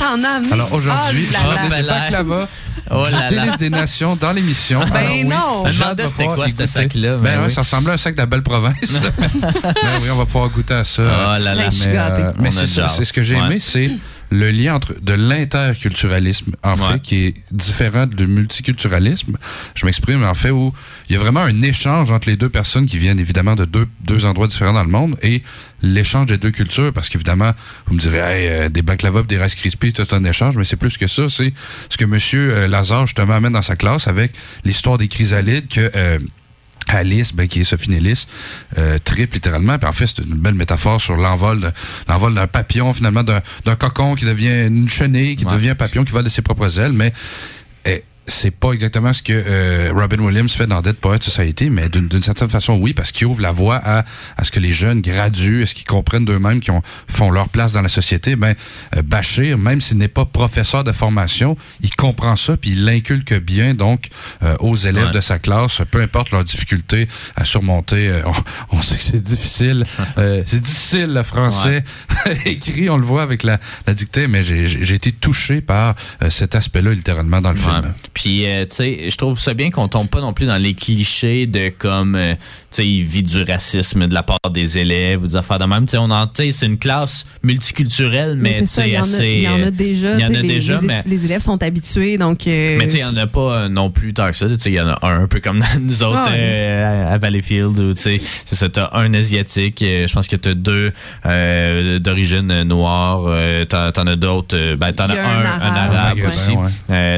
alors 0.53 0.73
aujourd'hui, 0.73 1.07
aujourd'hui. 1.10 1.28
Oh 1.35 1.70
là 1.70 1.82
baklava. 1.82 2.48
Oh 2.90 3.05
là 3.10 3.56
des 3.56 3.70
nations 3.70 4.16
dans 4.16 4.32
l'émission. 4.32 4.80
Ben 4.93 5.28
non. 5.28 5.64
Je 5.66 5.82
c'était 6.06 6.24
quoi 6.24 6.47
ce 6.48 6.66
sac-là? 6.66 7.16
Ben, 7.16 7.22
ben 7.22 7.44
oui. 7.47 7.52
ça 7.52 7.62
ressemblait 7.62 7.90
à 7.90 7.94
un 7.94 7.98
sac 7.98 8.14
de 8.14 8.20
la 8.20 8.26
belle 8.26 8.43
province. 8.43 8.74
ben 8.82 9.72
oui, 10.02 10.09
on 10.10 10.16
va 10.16 10.24
pouvoir 10.24 10.48
goûter 10.48 10.74
à 10.74 10.85
ça. 10.85 11.02
Oh 11.02 11.43
là 11.43 11.55
là. 11.55 11.68
Mais, 11.86 11.97
euh, 11.97 12.32
mais 12.39 12.51
c'est 12.51 13.05
ce 13.05 13.12
que 13.12 13.22
j'ai 13.22 13.36
aimé, 13.36 13.59
c'est 13.59 13.90
le 14.30 14.51
lien 14.51 14.74
entre 14.74 14.94
de 15.01 15.14
l'interculturalisme, 15.14 16.52
en 16.62 16.76
fait, 16.76 17.01
qui 17.01 17.24
est 17.26 17.35
différent 17.51 18.06
du 18.06 18.26
multiculturalisme. 18.26 19.36
Je 19.74 19.86
m'exprime, 19.86 20.22
en 20.24 20.35
fait, 20.35 20.51
où 20.51 20.72
il 21.09 21.14
y 21.14 21.16
a 21.16 21.18
vraiment 21.18 21.40
un 21.40 21.62
échange 21.62 22.10
entre 22.10 22.28
les 22.28 22.36
deux 22.36 22.48
personnes 22.48 22.86
qui 22.86 22.98
viennent 22.98 23.20
évidemment 23.20 23.55
de 23.55 23.64
deux, 23.64 23.86
deux 24.02 24.26
endroits 24.26 24.47
différents 24.47 24.74
dans 24.74 24.85
le 24.85 24.90
monde 24.90 25.16
et 25.22 25.43
l'échange 25.82 26.26
des 26.26 26.36
deux 26.36 26.50
cultures, 26.50 26.92
parce 26.92 27.09
qu'évidemment, 27.09 27.52
vous 27.86 27.94
me 27.94 28.00
direz, 28.00 28.18
euh, 28.20 28.68
des 28.68 28.82
baklava 28.82 29.22
des 29.22 29.38
Rice 29.38 29.55
Krispies, 29.55 29.92
tout 29.92 30.06
un 30.12 30.24
échange, 30.24 30.56
mais 30.56 30.64
c'est 30.64 30.76
plus 30.76 30.96
que 30.96 31.06
ça. 31.06 31.28
C'est 31.28 31.52
ce 31.88 31.96
que 31.96 32.05
M. 32.05 32.18
Euh, 32.34 32.68
Lazare, 32.68 33.06
justement, 33.06 33.34
amène 33.34 33.52
dans 33.52 33.62
sa 33.62 33.76
classe 33.76 34.09
avec 34.09 34.32
l'histoire 34.64 34.98
des 34.98 35.09
chrysalides 35.09 35.68
que... 35.68 35.90
Euh, 35.94 36.18
Alice, 36.88 37.34
ben, 37.34 37.46
qui 37.46 37.60
est 37.60 37.64
Sophie 37.64 37.90
Nellis, 37.90 38.26
euh, 38.78 38.98
triple 39.02 39.34
littéralement. 39.34 39.78
Puis 39.78 39.88
en 39.88 39.92
fait, 39.92 40.06
c'est 40.06 40.24
une 40.24 40.36
belle 40.36 40.55
métaphore 40.55 41.00
sur 41.00 41.16
l'envol 41.16 41.72
l'envol 42.09 42.34
d'un 42.34 42.46
papillon, 42.46 42.92
finalement, 42.92 43.22
d'un 43.22 43.76
cocon 43.76 44.14
qui 44.14 44.24
devient 44.24 44.66
une 44.66 44.88
chenille, 44.88 45.36
qui 45.36 45.44
devient 45.44 45.70
un 45.70 45.74
papillon 45.74 46.05
qui 46.05 46.12
vole 46.12 46.24
de 46.24 46.28
ses 46.28 46.42
propres 46.42 46.80
ailes. 46.80 46.92
Mais 46.92 47.12
c'est 48.28 48.50
pas 48.50 48.72
exactement 48.72 49.12
ce 49.12 49.22
que 49.22 49.32
euh, 49.34 49.90
Robin 49.94 50.18
Williams 50.18 50.52
fait 50.52 50.66
dans 50.66 50.80
Dead 50.80 50.96
Poet 50.96 51.18
Society, 51.20 51.70
mais 51.70 51.88
d'une 51.88 52.22
certaine 52.22 52.48
façon, 52.48 52.74
oui, 52.74 52.92
parce 52.92 53.10
qu'il 53.10 53.26
ouvre 53.26 53.40
la 53.40 53.50
voie 53.50 53.80
à, 53.82 54.05
à 54.36 54.44
ce 54.44 54.50
que 54.50 54.60
les 54.60 54.72
jeunes 54.72 55.00
graduent, 55.00 55.62
à 55.62 55.66
ce 55.66 55.74
qu'ils 55.74 55.86
comprennent 55.86 56.24
d'eux-mêmes, 56.24 56.60
qu'ils 56.60 56.74
font 57.09 57.30
leur 57.30 57.48
place 57.48 57.72
dans 57.72 57.82
la 57.82 57.88
société? 57.88 58.36
Ben, 58.36 58.55
euh, 58.96 59.02
Bachir, 59.02 59.59
même 59.59 59.80
s'il 59.80 59.98
n'est 59.98 60.09
pas 60.09 60.24
professeur 60.24 60.84
de 60.84 60.92
formation, 60.92 61.56
il 61.80 61.94
comprend 61.96 62.36
ça, 62.36 62.56
puis 62.56 62.70
il 62.70 62.84
l'inculque 62.84 63.34
bien, 63.34 63.74
donc, 63.74 64.09
euh, 64.42 64.55
aux 64.60 64.76
élèves 64.76 65.10
de 65.10 65.20
sa 65.20 65.38
classe, 65.38 65.80
peu 65.90 66.00
importe 66.00 66.30
leurs 66.30 66.44
difficultés 66.44 67.09
à 67.36 67.44
surmonter. 67.44 68.12
On, 68.70 68.82
sait 68.82 68.96
que 68.96 69.02
c'est 69.02 69.22
difficile. 69.22 69.84
c'est 70.44 70.60
difficile, 70.60 71.14
le 71.14 71.22
français 71.22 71.82
écrit, 72.44 72.90
on 72.90 72.96
le 72.96 73.05
voit 73.05 73.22
avec 73.22 73.42
la, 73.42 73.59
la 73.86 73.94
dictée, 73.94 74.28
mais 74.28 74.42
j'ai 74.42 74.94
été 74.94 75.12
touché 75.12 75.60
par 75.60 75.94
cet 76.30 76.55
aspect-là, 76.55 76.92
littéralement, 76.92 77.40
dans 77.40 77.52
le 77.52 77.59
film. 77.59 77.94
Puis, 78.14 78.46
euh, 78.46 78.64
tu 78.64 78.76
sais, 78.76 78.98
je 79.09 79.16
trouve 79.16 79.38
ça 79.38 79.55
bien 79.55 79.70
qu'on 79.70 79.88
tombe 79.88 80.09
pas 80.09 80.20
non 80.20 80.32
plus 80.32 80.46
dans 80.46 80.56
les 80.56 80.74
clichés 80.74 81.46
de 81.46 81.68
comme, 81.68 82.16
euh, 82.16 82.34
tu 82.34 82.38
sais, 82.72 82.86
il 82.88 83.05
vit 83.05 83.22
du 83.22 83.42
racisme 83.42 84.06
de 84.06 84.14
la 84.14 84.22
part 84.22 84.50
des 84.52 84.78
élèves 84.78 85.22
ou 85.22 85.28
des 85.28 85.36
affaires 85.36 85.59
de 85.59 85.64
même. 85.64 85.86
Tu 85.86 85.92
sais, 85.92 85.98
on 85.98 86.09
c'est 86.34 86.66
une 86.66 86.78
classe 86.78 87.26
multiculturelle, 87.42 88.36
mais, 88.36 88.60
tu 88.60 88.66
sais, 88.66 88.96
assez. 88.96 89.28
Il 89.36 89.42
y 89.42 89.48
en 89.48 89.62
a 89.62 89.70
déjà. 89.70 90.14
Il 90.14 90.20
y 90.20 90.24
en 90.24 90.34
a 90.34 90.42
déjà, 90.42 90.80
les, 90.80 90.86
mais. 90.86 91.02
Les 91.06 91.24
élèves 91.24 91.42
sont 91.42 91.62
habitués, 91.62 92.18
donc. 92.18 92.46
Euh, 92.46 92.76
mais 92.78 92.86
tu 92.86 92.92
sais, 92.92 92.98
il 92.98 93.05
n'y 93.05 93.10
en 93.10 93.16
a 93.16 93.26
pas 93.26 93.68
non 93.68 93.90
plus 93.90 94.12
tant 94.14 94.28
que 94.28 94.36
ça. 94.36 94.48
Tu 94.48 94.59
sais, 94.59 94.70
il 94.70 94.74
y 94.74 94.80
en 94.80 94.88
a 94.88 94.98
un, 95.02 95.22
un 95.22 95.26
peu 95.26 95.40
comme 95.40 95.62
nous 95.80 96.02
autres 96.02 96.28
à 96.28 97.18
Valleyfield, 97.18 97.78
où 97.78 97.94
tu 97.94 98.02
sais, 98.02 98.20
c'est 98.46 98.56
ça, 98.56 98.68
t'as 98.68 98.90
un 98.94 99.14
Asiatique, 99.14 99.78
je 99.80 100.12
pense 100.12 100.28
que 100.28 100.36
t'as 100.36 100.55
deux 100.55 100.92
d'origine 101.24 102.18
noire, 102.65 103.23
t'en, 103.69 103.93
t'en 103.93 104.07
as 104.07 104.16
d'autres, 104.16 104.77
ben, 104.77 104.93
t'en 104.93 105.05
as 105.05 105.15
un, 105.15 105.62
un 105.62 105.74
arabe, 105.74 106.19
aussi. 106.27 106.55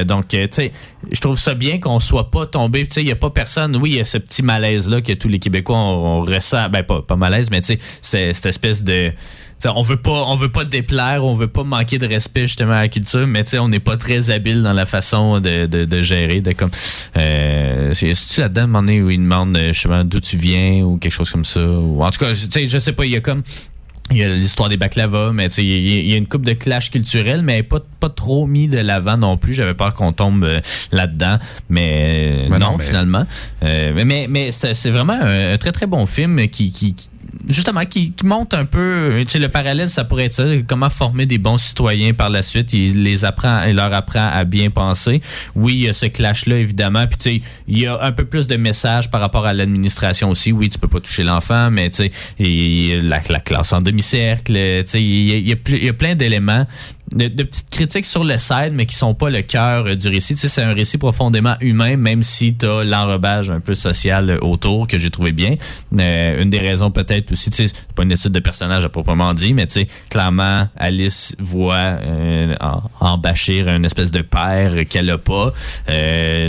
donc, 0.05 0.27
tu 0.29 0.47
sais, 0.51 0.71
je 1.11 1.19
trouve 1.19 1.39
ça 1.39 1.53
bien 1.53 1.79
qu'on 1.79 1.99
soit 1.99 2.31
pas 2.31 2.45
tombé, 2.45 2.85
tu 2.85 2.93
sais, 2.95 3.01
il 3.01 3.07
y 3.07 3.11
a 3.11 3.15
pas 3.15 3.29
personne, 3.29 3.75
oui, 3.75 3.91
il 3.91 3.95
y 3.97 3.99
a 3.99 4.05
ce 4.05 4.17
petit 4.17 4.43
malaise-là 4.43 5.01
que 5.01 5.13
tous 5.13 5.27
les 5.27 5.39
Québécois, 5.39 5.77
on, 5.77 6.21
ressent, 6.21 6.69
ben, 6.69 6.83
pas, 6.83 7.01
pas 7.01 7.15
malaise, 7.15 7.49
mais 7.51 7.61
tu 7.61 7.67
sais, 7.67 7.79
c'est 8.01 8.33
cette 8.33 8.47
espèce 8.47 8.83
de 8.83 9.11
on 9.69 9.81
veut 9.81 9.97
pas 9.97 10.23
on 10.27 10.35
veut 10.35 10.49
pas 10.49 10.65
déplaire, 10.65 11.23
on 11.23 11.35
veut 11.35 11.47
pas 11.47 11.63
manquer 11.63 11.97
de 11.97 12.07
respect 12.07 12.41
justement 12.41 12.73
à 12.73 12.81
la 12.81 12.87
culture, 12.87 13.27
mais 13.27 13.43
on 13.59 13.67
n'est 13.67 13.79
pas 13.79 13.97
très 13.97 14.31
habile 14.31 14.63
dans 14.63 14.73
la 14.73 14.85
façon 14.85 15.39
de, 15.39 15.65
de, 15.65 16.01
gérer. 16.01 16.41
De 16.41 16.53
comme, 16.53 16.71
euh, 17.17 17.93
tu 17.93 18.13
là-dedans, 18.39 18.83
où 18.87 19.09
il 19.09 19.19
demande 19.19 19.55
euh, 19.57 19.67
justement 19.67 20.03
d'où 20.03 20.19
tu 20.19 20.37
viens 20.37 20.83
ou 20.83 20.97
quelque 20.97 21.13
chose 21.13 21.29
comme 21.29 21.45
ça. 21.45 21.61
Ou, 21.61 22.03
en 22.03 22.09
tout 22.09 22.19
cas, 22.19 22.33
je 22.33 22.77
sais 22.77 22.93
pas, 22.93 23.05
il 23.05 23.11
y 23.11 23.15
a 23.15 23.21
comme 23.21 23.43
il 24.11 24.17
y 24.17 24.23
a 24.23 24.27
l'histoire 24.27 24.69
des 24.69 24.77
baklava, 24.77 25.31
mais 25.33 25.47
il 25.47 26.09
y, 26.09 26.13
a 26.13 26.17
une 26.17 26.27
coupe 26.27 26.45
de 26.45 26.53
clash 26.53 26.91
culturel, 26.91 27.41
mais 27.43 27.63
pas, 27.63 27.79
pas 27.99 28.09
trop 28.09 28.47
mis 28.47 28.67
de 28.67 28.79
l'avant 28.79 29.17
non 29.17 29.37
plus. 29.37 29.53
J'avais 29.53 29.73
peur 29.73 29.93
qu'on 29.93 30.13
tombe 30.13 30.43
euh, 30.43 30.59
là-dedans, 30.91 31.37
mais, 31.69 32.47
non, 32.49 32.77
finalement. 32.77 33.25
mais 33.61 34.05
mais, 34.05 34.27
mais 34.29 34.51
c'est 34.51 34.89
vraiment 34.89 35.17
un, 35.21 35.57
très 35.57 35.71
très 35.71 35.85
bon 35.85 36.05
film 36.05 36.47
qui, 36.47 36.71
qui, 36.71 36.95
justement, 37.47 37.85
qui, 37.85 38.13
montre 38.23 38.57
un 38.57 38.65
peu, 38.65 39.11
tu 39.21 39.27
sais, 39.27 39.39
le 39.39 39.49
parallèle, 39.49 39.89
ça 39.89 40.03
pourrait 40.03 40.25
être 40.25 40.33
ça, 40.33 40.43
comment 40.67 40.89
former 40.89 41.25
des 41.25 41.37
bons 41.37 41.57
citoyens 41.57 42.13
par 42.13 42.29
la 42.29 42.41
suite. 42.41 42.73
Il 42.73 43.03
les 43.03 43.25
apprend, 43.25 43.63
il 43.67 43.75
leur 43.75 43.93
apprend 43.93 44.29
à 44.31 44.43
bien 44.43 44.69
penser. 44.69 45.21
Oui, 45.55 45.73
il 45.73 45.81
y 45.81 45.89
a 45.89 45.93
ce 45.93 46.05
clash-là, 46.05 46.57
évidemment. 46.57 47.05
Puis, 47.07 47.17
tu 47.17 47.23
sais, 47.23 47.41
il 47.67 47.79
y 47.79 47.87
a 47.87 48.01
un 48.01 48.11
peu 48.11 48.25
plus 48.25 48.47
de 48.47 48.55
messages 48.55 49.09
par 49.09 49.21
rapport 49.21 49.45
à 49.45 49.53
l'administration 49.53 50.29
aussi. 50.29 50.51
Oui, 50.51 50.69
tu 50.69 50.77
peux 50.77 50.87
pas 50.87 50.99
toucher 50.99 51.23
l'enfant, 51.23 51.69
mais, 51.71 51.89
tu 51.89 52.09
sais, 52.09 53.01
la, 53.01 53.21
la, 53.29 53.39
classe 53.39 53.73
en 53.73 53.79
demi-cercle, 53.79 54.53
tu 54.53 54.83
sais, 54.85 55.01
il 55.01 55.47
y 55.47 55.89
a 55.89 55.93
plein 55.93 56.15
d'éléments 56.15 56.65
de, 57.15 57.43
petites 57.43 57.69
critiques 57.69 58.05
sur 58.05 58.23
le 58.23 58.37
side, 58.37 58.71
mais 58.73 58.85
qui 58.85 58.95
sont 58.95 59.13
pas 59.13 59.29
le 59.29 59.41
cœur 59.41 59.85
euh, 59.85 59.95
du 59.95 60.07
récit. 60.07 60.35
Tu 60.35 60.41
sais, 60.41 60.49
c'est 60.49 60.63
un 60.63 60.73
récit 60.73 60.97
profondément 60.97 61.55
humain, 61.59 61.97
même 61.97 62.23
si 62.23 62.55
tu 62.55 62.65
as 62.65 62.83
l'enrobage 62.83 63.49
un 63.49 63.59
peu 63.59 63.75
social 63.75 64.29
euh, 64.29 64.37
autour 64.41 64.87
que 64.87 64.97
j'ai 64.97 65.09
trouvé 65.09 65.31
bien. 65.31 65.55
Euh, 65.97 66.41
une 66.41 66.49
des 66.49 66.59
raisons 66.59 66.91
peut-être 66.91 67.31
aussi, 67.31 67.49
tu 67.49 67.67
sais, 67.67 67.67
c'est 67.67 67.93
pas 67.93 68.03
une 68.03 68.11
étude 68.11 68.31
de 68.31 68.39
personnage 68.39 68.85
à 68.85 68.89
proprement 68.89 69.33
dit, 69.33 69.53
mais 69.53 69.67
tu 69.67 69.73
sais, 69.73 69.87
clairement, 70.09 70.67
Alice 70.77 71.35
voit 71.39 71.97
en, 72.59 72.81
en, 72.99 73.17
Bachir 73.17 73.67
une 73.67 73.85
espèce 73.85 74.11
de 74.11 74.21
père 74.21 74.73
qu'elle 74.89 75.09
a 75.09 75.17
pas. 75.17 75.53
tu 75.87 75.93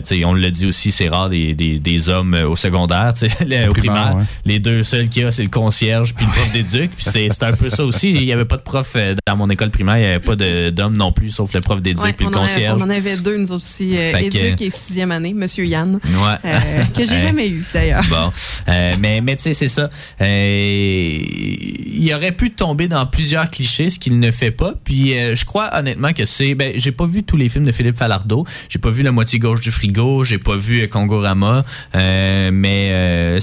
sais, 0.05 0.24
on 0.24 0.32
le 0.32 0.51
dit 0.51 0.66
aussi, 0.66 0.93
c'est 0.93 1.09
rare 1.09 1.28
des, 1.28 1.55
des, 1.55 1.78
des, 1.78 2.09
hommes 2.09 2.34
au 2.34 2.56
secondaire, 2.56 3.12
tu 3.18 3.28
sais, 3.28 3.68
au, 3.68 3.72
primaire. 3.72 4.16
Les 4.44 4.59
deux 4.59 4.82
seuls 4.82 5.09
qu'il 5.09 5.22
y 5.22 5.26
a, 5.26 5.30
c'est 5.30 5.43
le 5.43 5.51
concierge 5.51 6.14
puis 6.14 6.24
le 6.24 6.32
prof 6.32 6.52
d'éduc. 6.52 6.90
Puis 6.93 7.05
c'est 7.05 7.43
un 7.43 7.52
peu 7.52 7.68
ça 7.68 7.84
aussi. 7.84 8.10
Il 8.10 8.24
y 8.24 8.32
avait 8.32 8.44
pas 8.44 8.56
de 8.56 8.62
prof 8.62 8.97
dans 9.26 9.36
mon 9.36 9.51
école 9.51 9.70
primaire, 9.70 9.98
il 9.98 10.02
y 10.02 10.06
avait 10.06 10.18
pas 10.18 10.36
de 10.36 10.52
d'hommes 10.70 10.97
non 10.97 11.12
plus, 11.12 11.31
sauf 11.31 11.53
le 11.55 11.61
prof 11.61 11.81
d'éduc 11.81 12.05
et 12.05 12.24
le 12.24 12.31
concierge. 12.31 12.81
on 12.81 12.85
en 12.85 12.91
avait 12.91 13.16
deux, 13.16 13.37
nous 13.37 13.53
aussi, 13.53 13.95
euh, 13.97 14.16
éduc 14.19 14.61
et 14.61 14.70
sixième 14.70 15.12
année, 15.12 15.33
Monsieur 15.33 15.65
Yann, 15.65 15.99
euh, 16.45 16.85
que 16.95 17.05
j'ai 17.05 17.20
jamais 17.20 17.49
eu 17.49 17.65
d'ailleurs. 17.73 18.05
Bon, 18.09 18.31
euh, 18.69 18.93
mais, 19.01 19.20
mais 19.20 19.37
tu 19.37 19.43
sais, 19.43 19.55
c'est 19.55 19.69
ça. 19.69 19.91
il 20.20 22.12
aurait 22.15 22.33
pu 22.33 22.51
tomber 22.51 22.89
dans 22.89 23.07
plusieurs 23.07 23.49
clichés, 23.49 23.91
ce 23.91 23.99
qu'il 23.99 24.19
ne 24.19 24.31
fait 24.31 24.51
pas. 24.51 24.74
Puis 24.85 25.12
je 25.12 25.45
crois 25.45 25.70
honnêtement 25.79 26.12
que 26.12 26.24
c'est... 26.24 26.55
Ben, 26.55 26.73
j'ai 26.77 26.93
pas 26.93 27.07
vu 27.07 27.23
tous 27.23 27.37
les 27.37 27.49
films 27.49 27.65
de 27.65 27.73
Philippe 27.73 27.97
Falardeau. 27.97 28.47
J'ai 28.69 28.79
pas 28.79 28.91
vu 28.91 29.03
La 29.03 29.12
moitié 29.12 29.39
gauche 29.39 29.61
du 29.61 29.70
frigo. 29.70 30.24
J'ai 30.24 30.39
pas 30.39 30.57
vu 30.57 30.87
Kongorama. 30.89 31.62
mais 31.95 33.39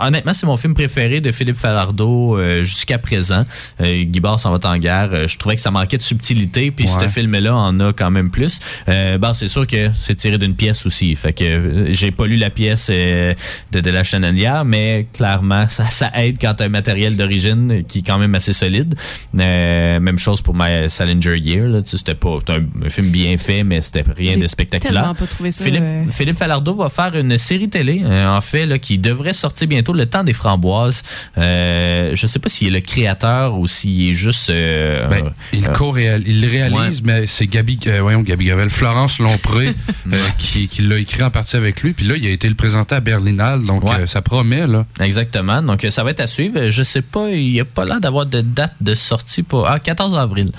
honnêtement, 0.00 0.32
c'est 0.32 0.46
mon 0.46 0.56
film 0.56 0.74
préféré 0.74 1.20
de 1.20 1.30
Philippe 1.30 1.56
Falardeau 1.56 2.38
jusqu'à 2.62 2.98
présent. 2.98 3.44
Guy 3.80 4.20
s'en 4.38 4.56
va 4.56 4.70
en 4.70 4.78
guerre. 4.78 5.28
je 5.28 5.36
trouvais 5.38 5.56
que 5.56 5.62
ça 5.62 5.70
manquait 5.70 5.98
de 5.98 6.02
subtilité 6.02 6.39
puis 6.48 6.86
ce 6.86 7.08
film-là 7.08 7.54
en 7.54 7.78
a 7.80 7.92
quand 7.92 8.10
même 8.10 8.30
plus. 8.30 8.60
Euh, 8.88 9.18
c'est 9.34 9.48
sûr 9.48 9.66
que 9.66 9.90
c'est 9.94 10.14
tiré 10.14 10.38
d'une 10.38 10.54
pièce 10.54 10.86
aussi. 10.86 11.14
Fait 11.16 11.32
que 11.32 11.44
euh, 11.44 11.92
j'ai 11.92 12.10
pas 12.10 12.26
lu 12.26 12.36
la 12.36 12.50
pièce 12.50 12.88
euh, 12.90 13.34
de, 13.72 13.80
de 13.80 13.90
la 13.90 14.02
Chenelière, 14.02 14.64
mais 14.64 15.06
clairement, 15.12 15.66
ça, 15.68 15.84
ça 15.86 16.10
aide 16.16 16.36
quand 16.40 16.54
t'as 16.54 16.66
un 16.66 16.68
matériel 16.68 17.16
d'origine 17.16 17.84
qui 17.84 17.98
est 17.98 18.02
quand 18.02 18.18
même 18.18 18.34
assez 18.34 18.52
solide. 18.52 18.94
Euh, 19.38 20.00
même 20.00 20.18
chose 20.18 20.40
pour 20.42 20.54
My 20.54 20.88
Salinger 20.88 21.38
Year. 21.38 21.80
C'était 21.84 22.14
pas 22.14 22.38
un, 22.48 22.88
film 22.88 23.10
bien 23.10 23.36
fait, 23.36 23.64
mais 23.64 23.80
c'était 23.80 24.04
rien 24.16 24.36
de 24.36 24.46
spectaculaire. 24.46 25.14
Pas 25.14 25.26
trouvé 25.26 25.52
ça, 25.52 25.64
Philippe, 25.64 25.84
Philippe 26.10 26.36
Falardeau 26.36 26.74
va 26.74 26.88
faire 26.88 27.16
une 27.16 27.38
série 27.38 27.68
télé, 27.68 28.02
en 28.04 28.40
fait, 28.40 28.66
là, 28.66 28.78
qui 28.78 28.98
devrait 28.98 29.32
sortir 29.32 29.68
bientôt, 29.68 29.92
Le 29.92 30.06
Temps 30.06 30.24
des 30.24 30.32
Framboises. 30.32 31.02
je 31.36 32.26
sais 32.26 32.38
pas 32.38 32.48
s'il 32.48 32.68
est 32.68 32.70
le 32.70 32.80
créateur 32.80 33.58
ou 33.58 33.66
s'il 33.66 34.08
est 34.08 34.12
juste... 34.12 34.50
Ben, 34.50 35.30
il 35.52 35.66
co-réalise 35.68 36.29
il 36.30 36.40
le 36.40 36.48
réalise, 36.48 37.02
mais 37.02 37.26
c'est 37.26 37.46
Gabi, 37.46 37.78
euh, 37.86 37.98
voyons, 38.00 38.22
Gabi 38.22 38.46
Gavel, 38.46 38.70
Florence 38.70 39.18
Lompré 39.18 39.68
euh, 40.12 40.16
qui, 40.38 40.68
l'a 40.82 40.98
écrit 40.98 41.22
en 41.22 41.30
partie 41.30 41.56
avec 41.56 41.82
lui. 41.82 41.92
Puis 41.92 42.06
là, 42.06 42.14
il 42.16 42.26
a 42.26 42.30
été 42.30 42.48
le 42.48 42.54
présenté 42.54 42.94
à 42.94 43.00
Berlinale, 43.00 43.64
donc 43.64 43.82
euh, 43.84 44.06
ça 44.06 44.22
promet. 44.22 44.66
là. 44.66 44.86
Exactement. 45.00 45.60
Donc 45.62 45.86
ça 45.90 46.04
va 46.04 46.10
être 46.10 46.20
à 46.20 46.26
suivre. 46.26 46.70
Je 46.70 46.82
sais 46.82 47.02
pas, 47.02 47.30
il 47.30 47.52
n'y 47.52 47.60
a 47.60 47.64
pas 47.64 47.84
l'air 47.84 48.00
d'avoir 48.00 48.26
de 48.26 48.40
date 48.40 48.74
de 48.80 48.94
sortie 48.94 49.42
pour. 49.42 49.66
Ah, 49.66 49.78
14 49.78 50.16
avril. 50.16 50.50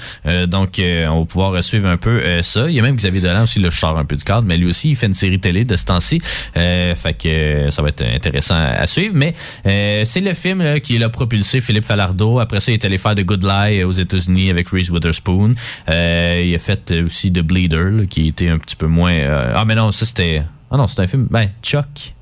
donc 0.48 0.80
on 0.80 1.20
va 1.20 1.26
pouvoir 1.26 1.64
suivre 1.64 1.88
un 1.88 1.98
peu 1.98 2.22
ça. 2.42 2.70
Il 2.70 2.76
y 2.76 2.80
a 2.80 2.84
même 2.84 2.96
Xavier 2.96 3.22
Dolan 3.22 3.44
aussi, 3.44 3.60
le 3.60 3.72
sort 3.72 3.98
un 3.98 4.06
peu 4.06 4.16
du 4.16 4.24
cadre, 4.24 4.46
mais 4.48 4.58
lui 4.58 4.68
aussi, 4.68 4.92
il 4.92 4.96
fait 4.96 5.08
une 5.08 5.14
série 5.14 5.40
télé 5.40 5.64
de 5.66 5.76
ce 5.76 5.86
temps-ci. 5.86 6.22
fait 6.54 7.18
que 7.18 7.70
ça 7.70 7.82
va 7.82 7.90
être 7.90 8.04
intéressant 8.04 8.56
à 8.56 8.86
suivre. 8.88 9.14
Mais 9.16 9.34
c'est 9.64 10.22
le 10.22 10.34
film 10.34 10.80
qui 10.82 10.98
l'a 10.98 11.10
propulsé, 11.10 11.62
Philippe 11.62 11.86
Falardeau. 11.86 12.40
Après 12.40 12.60
ça, 12.60 12.72
il 12.72 12.76
est 12.76 12.86
allé 12.86 12.98
faire 12.98 13.16
The 13.16 13.24
Good 13.24 13.44
Lie 13.44 13.84
aux 13.84 13.92
États-Unis 13.92 14.50
avec 14.50 14.70
Reese 14.70 14.90
Witherspoon. 14.90 15.51
Euh, 15.90 16.44
il 16.46 16.56
a 16.56 16.60
fait 16.60 16.92
aussi 17.04 17.32
The 17.32 17.40
Bleeder, 17.40 18.08
qui 18.10 18.28
était 18.28 18.50
un 18.50 18.58
petit 18.58 18.76
peu 18.76 18.88
moins. 18.88 19.14
Euh, 19.14 19.54
ah, 19.56 19.66
mais 19.66 19.76
non, 19.76 19.92
ça 19.92 20.06
c'était. 20.06 20.44
Ah 20.70 20.78
non, 20.78 20.88
c'est 20.88 21.02
un 21.02 21.08
film. 21.08 21.28
Ben, 21.30 21.50
Chuck. 21.62 22.14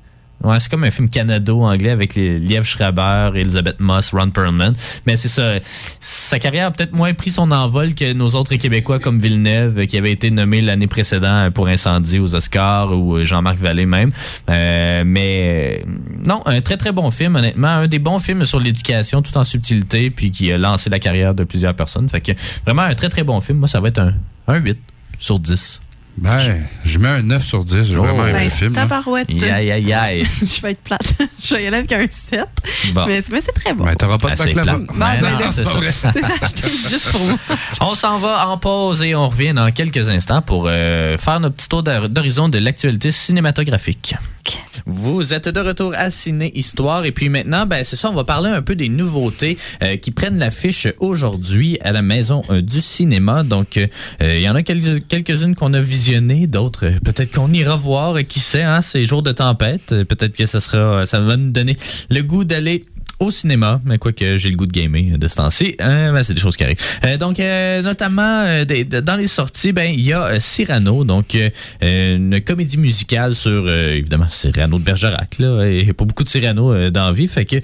Ouais, 0.42 0.58
c'est 0.58 0.70
comme 0.70 0.84
un 0.84 0.90
film 0.90 1.08
canado-anglais 1.08 1.90
avec 1.90 2.14
les 2.14 2.38
Liev 2.38 2.64
Schreiber, 2.64 3.30
Elizabeth 3.34 3.78
Moss, 3.78 4.12
Ron 4.12 4.30
Perlman. 4.30 4.72
Mais 5.06 5.16
c'est 5.16 5.28
ça. 5.28 5.56
Sa 6.00 6.38
carrière 6.38 6.68
a 6.68 6.70
peut-être 6.70 6.92
moins 6.92 7.12
pris 7.12 7.30
son 7.30 7.50
envol 7.50 7.94
que 7.94 8.14
nos 8.14 8.30
autres 8.30 8.54
Québécois 8.54 8.98
comme 8.98 9.18
Villeneuve, 9.18 9.86
qui 9.86 9.98
avait 9.98 10.12
été 10.12 10.30
nommé 10.30 10.62
l'année 10.62 10.86
précédente 10.86 11.52
pour 11.52 11.68
Incendie 11.68 12.18
aux 12.18 12.34
Oscars, 12.34 12.96
ou 12.96 13.22
Jean-Marc 13.22 13.58
Vallée 13.58 13.84
même. 13.84 14.12
Euh, 14.48 15.02
mais 15.04 15.84
non, 16.24 16.40
un 16.46 16.62
très 16.62 16.78
très 16.78 16.92
bon 16.92 17.10
film, 17.10 17.36
honnêtement. 17.36 17.68
Un 17.68 17.86
des 17.86 17.98
bons 17.98 18.18
films 18.18 18.44
sur 18.46 18.60
l'éducation, 18.60 19.20
tout 19.20 19.36
en 19.36 19.44
subtilité, 19.44 20.10
puis 20.10 20.30
qui 20.30 20.50
a 20.52 20.56
lancé 20.56 20.88
la 20.88 20.98
carrière 20.98 21.34
de 21.34 21.44
plusieurs 21.44 21.74
personnes. 21.74 22.08
Fait 22.08 22.22
que 22.22 22.32
vraiment 22.64 22.82
un 22.82 22.94
très 22.94 23.10
très 23.10 23.24
bon 23.24 23.40
film. 23.42 23.58
Moi, 23.58 23.68
ça 23.68 23.80
va 23.80 23.88
être 23.88 23.98
un, 23.98 24.14
un 24.48 24.56
8 24.56 24.78
sur 25.18 25.38
10. 25.38 25.82
Ben, 26.16 26.38
je 26.84 26.98
mets 26.98 27.08
un 27.08 27.22
9 27.22 27.42
sur 27.42 27.64
10. 27.64 27.82
J'ai 27.82 27.94
vraiment 27.94 28.26
aimé 28.26 28.38
ben, 28.38 28.44
le 28.44 28.50
film. 28.50 28.72
Tabarouette. 28.72 29.30
Aïe, 29.30 29.70
aïe, 29.70 29.92
aïe. 29.92 30.24
je 30.24 30.60
vais 30.60 30.72
être 30.72 30.82
plate. 30.82 31.14
je 31.40 31.54
vais 31.54 31.64
y 31.64 31.66
aller 31.66 31.78
avec 31.78 31.92
un 31.92 32.06
7. 32.08 32.46
Mais, 33.06 33.22
c'est 33.22 33.52
très 33.52 33.72
bon. 33.72 33.84
Mais 33.84 33.94
t'auras 33.96 34.18
pas 34.18 34.34
de 34.34 34.36
ben, 34.36 34.54
bac 34.54 34.66
là 34.66 34.72
Non, 34.76 35.38
non, 35.38 35.50
c'est 35.50 35.64
ça. 35.64 36.10
juste 36.90 37.10
pour 37.10 37.24
moi. 37.24 37.38
On 37.80 37.94
s'en 37.94 38.18
va 38.18 38.48
en 38.48 38.58
pause 38.58 39.02
et 39.02 39.14
on 39.14 39.28
revient 39.28 39.54
dans 39.54 39.70
quelques 39.72 40.08
instants 40.08 40.42
pour 40.42 40.66
euh, 40.66 41.16
faire 41.16 41.40
notre 41.40 41.56
petit 41.56 41.68
tour 41.68 41.82
d'horizon 41.82 42.48
de 42.48 42.58
l'actualité 42.58 43.10
cinématographique. 43.10 44.14
Vous 44.86 45.32
êtes 45.32 45.48
de 45.48 45.60
retour 45.60 45.94
à 45.96 46.10
Ciné 46.10 46.50
Histoire 46.54 47.04
et 47.04 47.12
puis 47.12 47.28
maintenant, 47.28 47.66
ben 47.66 47.84
c'est 47.84 47.96
ça, 47.96 48.10
on 48.10 48.14
va 48.14 48.24
parler 48.24 48.50
un 48.50 48.62
peu 48.62 48.74
des 48.74 48.88
nouveautés 48.88 49.56
euh, 49.82 49.96
qui 49.96 50.10
prennent 50.10 50.38
l'affiche 50.38 50.88
aujourd'hui 50.98 51.78
à 51.82 51.92
la 51.92 52.02
Maison 52.02 52.42
euh, 52.50 52.60
du 52.60 52.80
cinéma. 52.80 53.42
Donc, 53.42 53.78
il 54.20 54.40
y 54.40 54.48
en 54.48 54.54
a 54.54 54.62
quelques-unes 54.62 55.54
qu'on 55.54 55.72
a 55.74 55.80
d'autres. 56.46 56.86
Euh, 56.86 56.98
peut-être 57.04 57.34
qu'on 57.34 57.52
ira 57.52 57.76
voir, 57.76 58.18
qui 58.24 58.40
sait, 58.40 58.62
hein, 58.62 58.82
ces 58.82 59.06
jours 59.06 59.22
de 59.22 59.32
tempête, 59.32 59.92
euh, 59.92 60.04
peut-être 60.04 60.36
que 60.36 60.46
ça 60.46 60.60
sera, 60.60 61.06
ça 61.06 61.20
va 61.20 61.36
nous 61.36 61.50
donner 61.50 61.76
le 62.10 62.22
goût 62.22 62.44
d'aller 62.44 62.84
au 63.20 63.30
cinéma, 63.30 63.80
mais 63.84 63.98
quoi 63.98 64.12
que 64.12 64.38
j'ai 64.38 64.50
le 64.50 64.56
goût 64.56 64.66
de 64.66 64.72
gamer 64.72 65.18
de 65.18 65.28
ce 65.28 65.36
temps-ci, 65.36 65.76
hein, 65.78 66.10
ben, 66.12 66.22
c'est 66.22 66.32
des 66.32 66.40
choses 66.40 66.56
qui 66.56 66.64
arrivent. 66.64 66.78
Euh, 67.04 67.18
donc, 67.18 67.38
euh, 67.38 67.82
notamment, 67.82 68.44
euh, 68.46 68.64
dans 68.64 69.16
les 69.16 69.26
sorties, 69.26 69.72
ben 69.72 69.92
il 69.92 70.00
y 70.00 70.14
a 70.14 70.40
Cyrano, 70.40 71.04
donc 71.04 71.36
une 71.82 72.40
comédie 72.40 72.78
musicale 72.78 73.34
sur, 73.34 73.70
évidemment, 73.70 74.28
Cyrano 74.30 74.78
de 74.78 74.84
Bergerac. 74.84 75.38
Là, 75.38 75.60
a 75.60 75.92
pas 75.92 76.04
beaucoup 76.04 76.24
de 76.24 76.28
Cyrano 76.28 76.90
dans 76.90 77.12
vie, 77.12 77.28
fait 77.28 77.44
que 77.44 77.56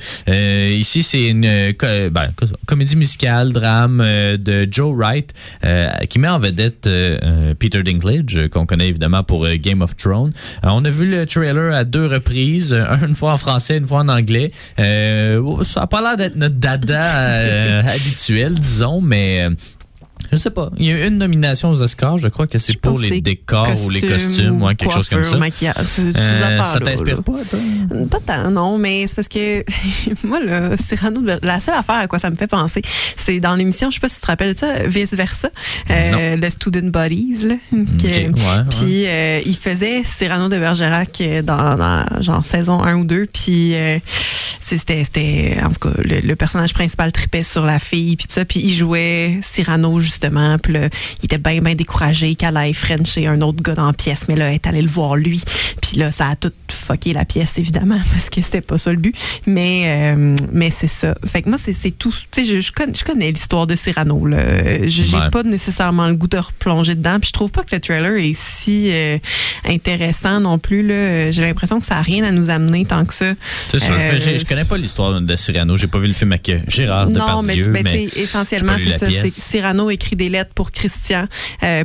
ici, 0.73 1.03
c'est 1.03 1.28
une 1.28 1.73
ben, 1.81 2.33
comédie 2.66 2.97
musicale, 2.97 3.53
drame 3.53 3.99
de 4.39 4.69
Joe 4.70 4.95
Wright, 4.95 5.33
qui 6.11 6.19
met 6.19 6.28
en 6.28 6.39
vedette 6.39 6.89
Peter 7.59 7.83
Dinklage, 7.83 8.49
qu'on 8.51 8.66
connaît 8.66 8.89
évidemment 8.89 9.23
pour 9.23 9.49
Game 9.49 9.81
of 9.81 9.97
Thrones. 9.97 10.33
on 10.62 10.85
a 10.85 10.91
vu 10.91 11.09
le 11.09 11.24
trailer 11.24 11.74
à 11.74 11.85
deux 11.85 12.07
reprises, 12.07 12.74
une 13.07 13.15
fois 13.15 13.33
en 13.33 13.39
français, 13.39 13.78
une 13.78 13.87
fois 13.87 14.01
en 14.01 14.09
anglais 14.09 14.51
ça 15.64 15.81
n'a 15.81 15.86
pas 15.86 16.01
l'air 16.02 16.16
d'être 16.16 16.36
notre 16.36 16.56
dada 16.56 17.18
euh, 17.18 17.82
habituel, 17.86 18.55
disons, 18.55 19.01
mais 19.01 19.43
euh, 19.43 19.51
Je 20.32 20.36
sais 20.36 20.51
pas. 20.51 20.70
Il 20.78 20.86
y 20.86 20.90
a 20.93 21.05
eu 21.05 21.09
une 21.09 21.19
nomination 21.19 21.70
aux 21.70 21.82
Oscars. 21.82 22.19
Je 22.19 22.28
crois 22.28 22.47
que 22.47 22.59
c'est 22.59 22.78
pour 22.81 22.98
les 22.98 23.20
décors 23.20 23.69
ou 23.85 23.90
les 23.90 24.01
costumes 24.01 24.62
ou 24.62 24.66
quelque 24.74 24.93
chose 24.93 25.09
comme 25.09 25.24
ça. 25.24 25.36
maquillage. 25.36 25.77
Euh, 25.98 26.73
ça 26.73 26.81
t'inspire 26.81 27.23
pas, 27.23 27.32
toi? 27.51 27.59
Pas 28.11 28.20
tant, 28.20 28.51
non, 28.51 28.78
mais 28.78 29.07
c'est 29.07 29.16
parce 29.16 29.28
que 29.28 29.65
moi, 30.27 30.40
là, 30.43 30.77
Cyrano, 30.77 31.20
la 31.43 31.61
seule 31.61 31.74
affaire 31.74 31.97
à 31.97 32.07
quoi 32.07 32.19
ça 32.19 32.31
me 32.31 32.36
fait 32.36 32.47
penser, 32.47 32.82
c'est 33.16 33.40
dans 33.40 33.55
l'émission, 33.55 33.90
je 33.90 33.97
sais 33.97 34.01
pas 34.01 34.09
si 34.09 34.16
tu 34.16 34.20
te 34.23 34.27
rappelles 34.27 34.57
ça, 34.57 34.82
Vice 34.85 35.15
Versa, 35.15 35.51
euh, 35.90 36.36
le 36.36 36.51
Student 36.51 36.90
Bodies. 36.90 37.47
Là, 37.47 37.55
puis 38.70 39.07
euh, 39.07 39.40
il 39.44 39.57
faisait 39.57 40.03
Cyrano 40.05 40.48
de 40.48 40.59
Bergerac 40.59 41.23
dans, 41.44 41.77
dans, 41.77 42.23
genre 42.23 42.44
saison 42.44 42.82
1 42.82 42.97
ou 42.97 43.05
2. 43.05 43.27
Puis 43.32 43.74
c'était, 44.61 45.59
en 45.62 45.70
tout 45.70 45.89
cas, 45.89 46.01
le, 46.03 46.35
personnage 46.35 46.74
principal 46.74 47.12
tripait 47.12 47.43
sur 47.43 47.65
la 47.65 47.78
fille, 47.78 48.16
puis 48.16 48.27
tout 48.27 48.32
ça. 48.32 48.44
Puis 48.44 48.61
il 48.61 48.73
jouait 48.74 49.39
Cyrano, 49.43 50.01
justement. 50.01 50.15
Puis 50.18 50.74
il 50.74 51.24
était 51.24 51.38
bien, 51.38 51.60
bien 51.60 51.74
découragé 51.74 52.34
qu'elle 52.34 52.56
aille 52.56 52.74
Frencher 52.74 53.26
un 53.26 53.40
autre 53.40 53.62
gars 53.62 53.74
dans 53.74 53.86
la 53.86 53.93
pièce. 53.93 54.26
Mais 54.28 54.36
là, 54.36 54.48
elle 54.48 54.55
est 54.55 54.66
allée 54.66 54.82
le 54.82 54.90
voir 54.90 55.16
lui. 55.16 55.43
Puis 55.80 55.98
là, 55.98 56.12
ça 56.12 56.28
a 56.28 56.36
tout 56.36 56.52
fucké 56.87 57.13
la 57.13 57.25
pièce, 57.25 57.59
évidemment, 57.59 57.99
parce 58.13 58.31
que 58.31 58.41
c'était 58.41 58.61
pas 58.61 58.79
ça 58.79 58.93
le 58.93 58.99
but. 58.99 59.15
Mais, 59.47 60.15
euh, 60.15 60.37
mais 60.53 60.71
c'est 60.71 60.89
ça. 60.89 61.15
Fait 61.27 61.43
que 61.43 61.49
moi, 61.49 61.59
c'est, 61.59 61.91
tout. 61.91 62.13
Tu 62.31 62.45
sais, 62.45 62.45
je, 62.45 62.61
je, 62.61 62.73
connais, 62.73 62.95
je 62.95 63.05
connais 63.05 63.31
l'histoire 63.31 63.67
de 63.67 63.77
Cyrano. 63.77 64.25
Là. 64.27 64.87
J'ai 64.87 65.19
pas 65.33 65.43
nécessairement 65.43 66.09
le 66.09 66.17
goût 66.17 66.29
de 66.29 66.39
replonger 66.39 66.95
dedans. 66.95 67.19
Puis 67.21 67.29
je 67.29 67.33
trouve 67.33 67.51
pas 67.51 67.63
que 67.63 67.75
le 67.75 67.81
trailer 67.81 68.17
est 68.17 68.37
si 68.37 68.91
euh, 68.93 69.19
intéressant 69.65 70.41
non 70.41 70.59
plus. 70.59 70.87
Là. 70.87 71.31
J'ai 71.31 71.43
l'impression 71.43 71.81
que 71.81 71.87
ça 71.87 71.97
a 71.97 72.03
rien 72.03 72.25
à 72.25 72.31
nous 72.31 72.51
amener 72.51 72.85
tant 72.85 73.05
que 73.05 73.15
ça. 73.15 73.33
C'est 73.71 73.81
sûr. 73.81 73.95
Euh, 73.99 74.19
je 74.19 74.45
connais 74.45 74.65
pas 74.65 74.77
l'histoire 74.77 75.21
de 75.21 75.37
Cyrano. 75.37 75.77
J'ai 75.77 75.87
pas 75.87 75.99
vu 75.99 76.09
le 76.09 76.15
film 76.15 76.33
avec 76.33 76.51
Gérard. 76.69 77.09
Non, 77.11 77.43
mais, 77.43 77.57
mais 77.83 78.05
essentiellement, 78.17 78.75
c'est 78.79 78.99
ça. 78.99 79.07
Cyrano 79.29 79.91
écrit 79.91 80.17
des 80.17 80.29
lettres 80.29 80.53
pour 80.55 80.73
Christian 80.73 81.27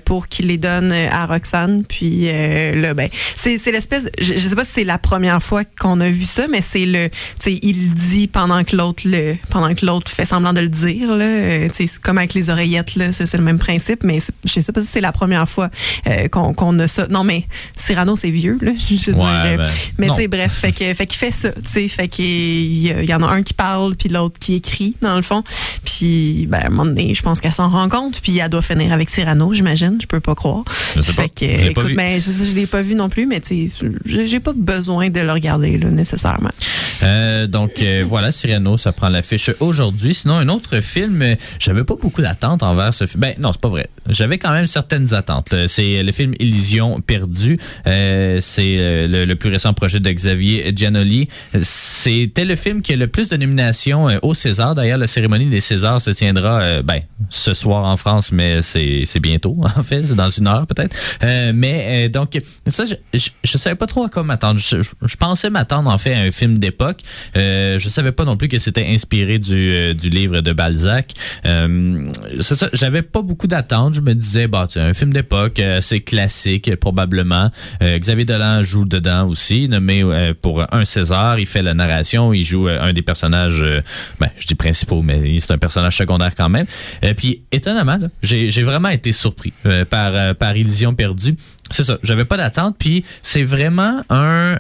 pour 0.06 0.28
qu'il 0.28 0.48
les 0.48 0.58
donne 0.58 0.92
à 0.92 1.26
Roxane. 1.26 1.84
Puis 1.84 2.26
là, 2.26 2.94
ben, 2.94 3.10
c'est 3.36 3.72
l'espèce. 3.72 4.10
Je, 4.20 4.34
je 4.34 4.40
sais 4.40 4.56
pas 4.56 4.66
si 4.66 4.72
c'est 4.72 4.84
la 4.92 4.98
première 4.98 5.42
fois 5.42 5.64
qu'on 5.80 6.02
a 6.02 6.10
vu 6.10 6.26
ça, 6.26 6.48
mais 6.50 6.62
c'est 6.62 6.86
le, 6.86 7.08
tu 7.08 7.16
sais, 7.40 7.60
il 7.62 7.94
dit 7.94 8.28
pendant 8.28 8.66
que 8.66 8.76
l'autre 8.76 9.04
le, 9.06 9.38
pendant 9.50 9.74
que 9.74 9.86
l'autre 9.86 10.12
fait 10.12 10.26
semblant 10.26 10.52
de 10.52 10.60
le 10.60 10.68
dire 10.68 11.16
là. 11.16 11.24
Euh, 11.24 11.70
tu 11.70 11.88
sais, 11.88 12.00
comme 12.02 12.18
avec 12.18 12.34
les 12.34 12.50
oreillettes 12.50 12.96
là, 12.96 13.14
c'est 13.14 13.34
le 13.34 13.44
même 13.44 13.58
principe, 13.58 14.04
mais 14.04 14.20
je 14.44 14.60
sais 14.60 14.72
pas 14.74 14.82
si 14.82 14.88
c'est 14.88 15.00
la 15.00 15.14
première 15.14 15.48
fois 15.48 15.70
euh, 16.08 16.28
qu'on 16.28 16.80
a 16.80 16.88
ça. 16.90 17.08
Non, 17.08 17.24
mais 17.24 17.46
Cyrano 17.78 18.18
c'est 18.18 18.32
vieux 18.32 18.58
là, 18.62 18.74
je 18.90 19.12
dirais. 19.12 19.58
Ben, 19.58 19.66
mais 19.98 20.10
tu 20.10 20.16
sais, 20.16 20.28
bref, 20.28 20.52
fait 20.52 20.74
que, 20.74 20.94
fait 20.94 21.08
qu'il 21.08 21.20
fait 21.20 21.32
ça, 21.32 21.52
tu 21.54 21.62
sais, 21.70 21.88
fait 21.88 22.10
qu'il 22.10 22.26
y, 22.26 22.88
y 22.90 23.14
en 23.14 23.24
a 23.24 23.28
un 23.28 23.44
qui 23.44 23.54
parle 23.54 23.96
puis 23.96 24.10
l'autre 24.10 24.40
qui 24.40 24.56
écrit 24.56 24.98
dans 25.02 25.16
le 25.16 25.22
fond. 25.22 25.42
Puis 25.86 26.48
ben 26.50 26.60
à 26.60 26.68
un 26.68 26.70
moment 26.70 26.86
donné, 26.86 27.14
je 27.14 27.22
pense 27.22 27.40
qu'elle 27.40 27.54
s'en 27.54 27.70
rend 27.70 27.88
compte, 27.88 28.20
puis 28.22 28.40
elle 28.40 28.50
doit 28.50 28.62
finir 28.62 28.92
avec 28.92 29.10
Cyrano, 29.10 29.54
j'imagine, 29.54 30.00
je 30.02 30.08
peux 30.08 30.20
pas 30.20 30.36
croire. 30.36 30.66
Je 30.96 31.02
sais 31.02 31.14
fait 31.14 31.30
que, 31.30 31.70
écoute, 31.70 31.96
ben, 31.96 32.22
je, 32.22 32.32
je 32.32 32.56
l'ai 32.56 32.68
pas 32.68 32.82
vu 32.82 32.96
non 32.96 33.08
plus, 33.08 33.26
mais 33.26 33.40
tu 33.40 33.70
sais, 33.70 33.92
j'ai 34.06 34.40
pas 34.42 34.52
besoin 34.54 34.81
besoin 34.82 35.12
de 35.12 35.20
le 35.20 35.32
regarder 35.32 35.78
là, 35.78 35.92
nécessairement. 35.92 36.50
Euh, 37.04 37.48
donc 37.48 37.82
euh, 37.82 38.04
voilà, 38.08 38.32
Cyrano, 38.32 38.78
ça 38.78 38.92
prend 38.92 39.10
l'affiche 39.10 39.52
aujourd'hui. 39.60 40.14
Sinon, 40.14 40.36
un 40.36 40.50
autre 40.50 40.82
film, 40.82 41.22
euh, 41.22 41.36
j'avais 41.60 41.84
pas 41.84 41.96
beaucoup 42.00 42.22
d'attentes 42.22 42.64
envers 42.64 42.94
ce 42.94 43.06
film. 43.06 43.22
Ben 43.22 43.36
non, 43.40 43.52
c'est 43.52 43.62
pas 43.62 43.70
vrai. 43.70 43.88
J'avais 44.10 44.38
quand 44.38 44.52
même 44.52 44.68
certaines 44.68 45.14
attentes. 45.14 45.54
C'est 45.68 46.04
le 46.04 46.12
film 46.12 46.34
Illusion 46.40 47.02
perdue. 47.02 47.58
c'est 47.86 49.08
le, 49.08 49.34
plus 49.36 49.50
récent 49.50 49.74
projet 49.74 50.00
de 50.00 50.12
Xavier 50.12 50.74
Giannoli. 50.76 51.28
C'était 51.62 52.46
le 52.46 52.56
film 52.56 52.82
qui 52.82 52.94
a 52.94 52.96
le 52.96 53.08
plus 53.08 53.30
de 53.30 53.38
nominations 53.38 54.08
au 54.22 54.34
César. 54.34 54.76
D'ailleurs, 54.76 54.98
la 54.98 55.08
cérémonie 55.08 55.46
des 55.46 55.62
Césars 55.62 56.02
se 56.02 56.12
tiendra 56.12 56.82
ben 56.82 57.02
ce 57.30 57.54
soir 57.54 57.86
en 57.86 57.98
France, 57.98 58.32
mais 58.32 58.62
c'est 58.62 59.20
bientôt 59.20 59.56
en 59.78 59.84
fait, 59.84 60.04
c'est 60.04 60.16
dans 60.16 60.30
une 60.30 60.48
heure 60.48 60.66
peut-être. 60.68 60.96
mais 61.54 62.10
donc 62.10 62.40
ça, 62.68 62.84
je, 62.86 62.96
je, 63.44 63.58
savais 63.58 63.76
pas 63.76 63.88
trop 63.88 64.06
à 64.06 64.10
quoi 64.10 64.24
m'attendre. 64.24 64.60
Je 64.74 65.16
pensais 65.16 65.50
m'attendre 65.50 65.92
en 65.92 65.98
fait 65.98 66.14
à 66.14 66.20
un 66.20 66.32
film 66.32 66.58
d'époque 66.58 67.02
euh, 67.38 67.80
je 67.80 67.90
savais 67.90 68.12
pas 68.12 68.26
non 68.26 68.38
plus 68.38 68.48
que 68.48 68.58
c'était 68.58 68.88
inspiré 68.88 69.40
du, 69.40 69.74
euh, 69.74 69.94
livre 69.94 70.42
de 70.42 70.54
Balzac. 70.54 71.14
Euh, 71.46 72.12
c'est 72.40 72.62
j'avais 72.74 73.02
pas 73.02 73.22
beaucoup 73.22 73.48
d'attentes. 73.48 73.94
Je 73.94 74.02
me 74.02 74.14
disais, 74.14 74.48
bah, 74.48 74.68
c'est 74.70 74.80
un 74.80 74.94
film 74.94 75.14
d'époque, 75.14 75.60
assez 75.60 76.00
classique 76.00 76.76
probablement. 76.76 77.50
Xavier 77.82 78.26
Dolan 78.26 78.64
joue 78.64 78.86
dedans 78.86 79.28
aussi, 79.28 79.68
nommé 79.68 80.04
pour 80.42 80.66
un 80.74 80.86
César. 80.86 81.40
Il 81.40 81.46
fait 81.46 81.62
la 81.62 81.74
narration, 81.74 82.34
il 82.34 82.44
joue 82.44 82.68
un 82.68 82.94
des 82.94 83.02
personnages, 83.02 83.64
ben, 84.20 84.30
je 84.38 84.48
dis 84.48 84.56
principaux, 84.56 85.02
mais 85.02 85.40
c'est 85.40 85.54
un 85.54 85.58
personnage 85.58 85.98
secondaire 85.98 86.34
quand 86.36 86.50
même. 86.50 86.66
Et 87.02 87.14
puis, 87.14 87.42
étonnamment, 87.52 87.98
j'ai 88.22 88.64
vraiment 88.64 88.90
été 88.90 89.12
surpris 89.12 89.54
par, 89.90 90.36
par 90.36 90.56
Illusion 90.56 90.94
perdue. 90.94 91.36
C'est 91.72 91.84
ça, 91.84 91.98
j'avais 92.04 92.26
pas 92.26 92.38
d'attente. 92.38 92.76
Puis, 92.78 93.04
c'est 93.22 93.44
vraiment 93.44 94.02
un 94.10 94.58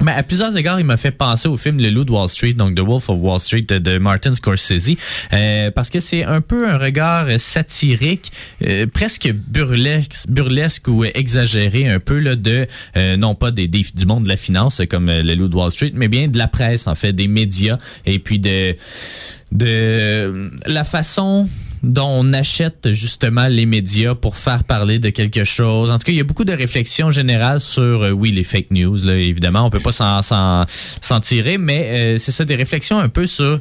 ben, 0.00 0.12
à 0.12 0.22
plusieurs 0.22 0.56
égards, 0.56 0.78
il 0.78 0.86
m'a 0.86 0.96
fait 0.96 1.10
penser 1.10 1.48
au 1.48 1.56
film 1.56 1.78
Le 1.78 1.90
Loup 1.90 2.04
de 2.04 2.12
Wall 2.12 2.28
Street, 2.28 2.52
donc 2.52 2.76
The 2.76 2.80
Wolf 2.80 3.08
of 3.08 3.18
Wall 3.20 3.40
Street 3.40 3.62
de 3.62 3.98
Martin 3.98 4.32
Scorsese, 4.32 4.92
euh, 5.32 5.72
parce 5.72 5.90
que 5.90 5.98
c'est 5.98 6.22
un 6.22 6.40
peu 6.40 6.68
un 6.68 6.78
regard 6.78 7.26
satirique, 7.38 8.30
euh, 8.64 8.86
presque 8.86 9.32
burlesque, 9.32 10.28
burlesque 10.28 10.86
ou 10.86 11.04
exagéré 11.04 11.88
un 11.88 11.98
peu 11.98 12.20
là, 12.20 12.36
de, 12.36 12.64
euh, 12.96 13.16
non 13.16 13.34
pas 13.34 13.50
des, 13.50 13.66
des, 13.66 13.84
du 13.92 14.06
monde 14.06 14.22
de 14.22 14.28
la 14.28 14.36
finance 14.36 14.82
comme 14.88 15.06
Le 15.06 15.34
Loup 15.34 15.48
de 15.48 15.56
Wall 15.56 15.72
Street, 15.72 15.92
mais 15.94 16.06
bien 16.06 16.28
de 16.28 16.38
la 16.38 16.46
presse, 16.46 16.86
en 16.86 16.94
fait, 16.94 17.12
des 17.12 17.26
médias, 17.26 17.76
et 18.06 18.20
puis 18.20 18.38
de, 18.38 18.76
de 19.50 20.50
la 20.66 20.84
façon 20.84 21.48
dont 21.82 22.08
on 22.08 22.32
achète 22.32 22.92
justement 22.92 23.48
les 23.48 23.66
médias 23.66 24.14
pour 24.14 24.36
faire 24.36 24.64
parler 24.64 24.98
de 24.98 25.10
quelque 25.10 25.44
chose. 25.44 25.90
En 25.90 25.98
tout 25.98 26.04
cas, 26.04 26.12
il 26.12 26.18
y 26.18 26.20
a 26.20 26.24
beaucoup 26.24 26.44
de 26.44 26.52
réflexions 26.52 27.10
générales 27.10 27.60
sur, 27.60 28.02
euh, 28.02 28.10
oui, 28.10 28.30
les 28.32 28.44
fake 28.44 28.70
news, 28.70 28.96
là, 29.04 29.14
évidemment, 29.14 29.64
on 29.64 29.70
peut 29.70 29.80
pas 29.80 29.92
s'en 29.92 31.20
tirer, 31.20 31.58
mais 31.58 31.86
euh, 31.86 32.18
c'est 32.18 32.32
ça, 32.32 32.44
des 32.44 32.56
réflexions 32.56 32.98
un 32.98 33.08
peu 33.08 33.26
sur 33.26 33.60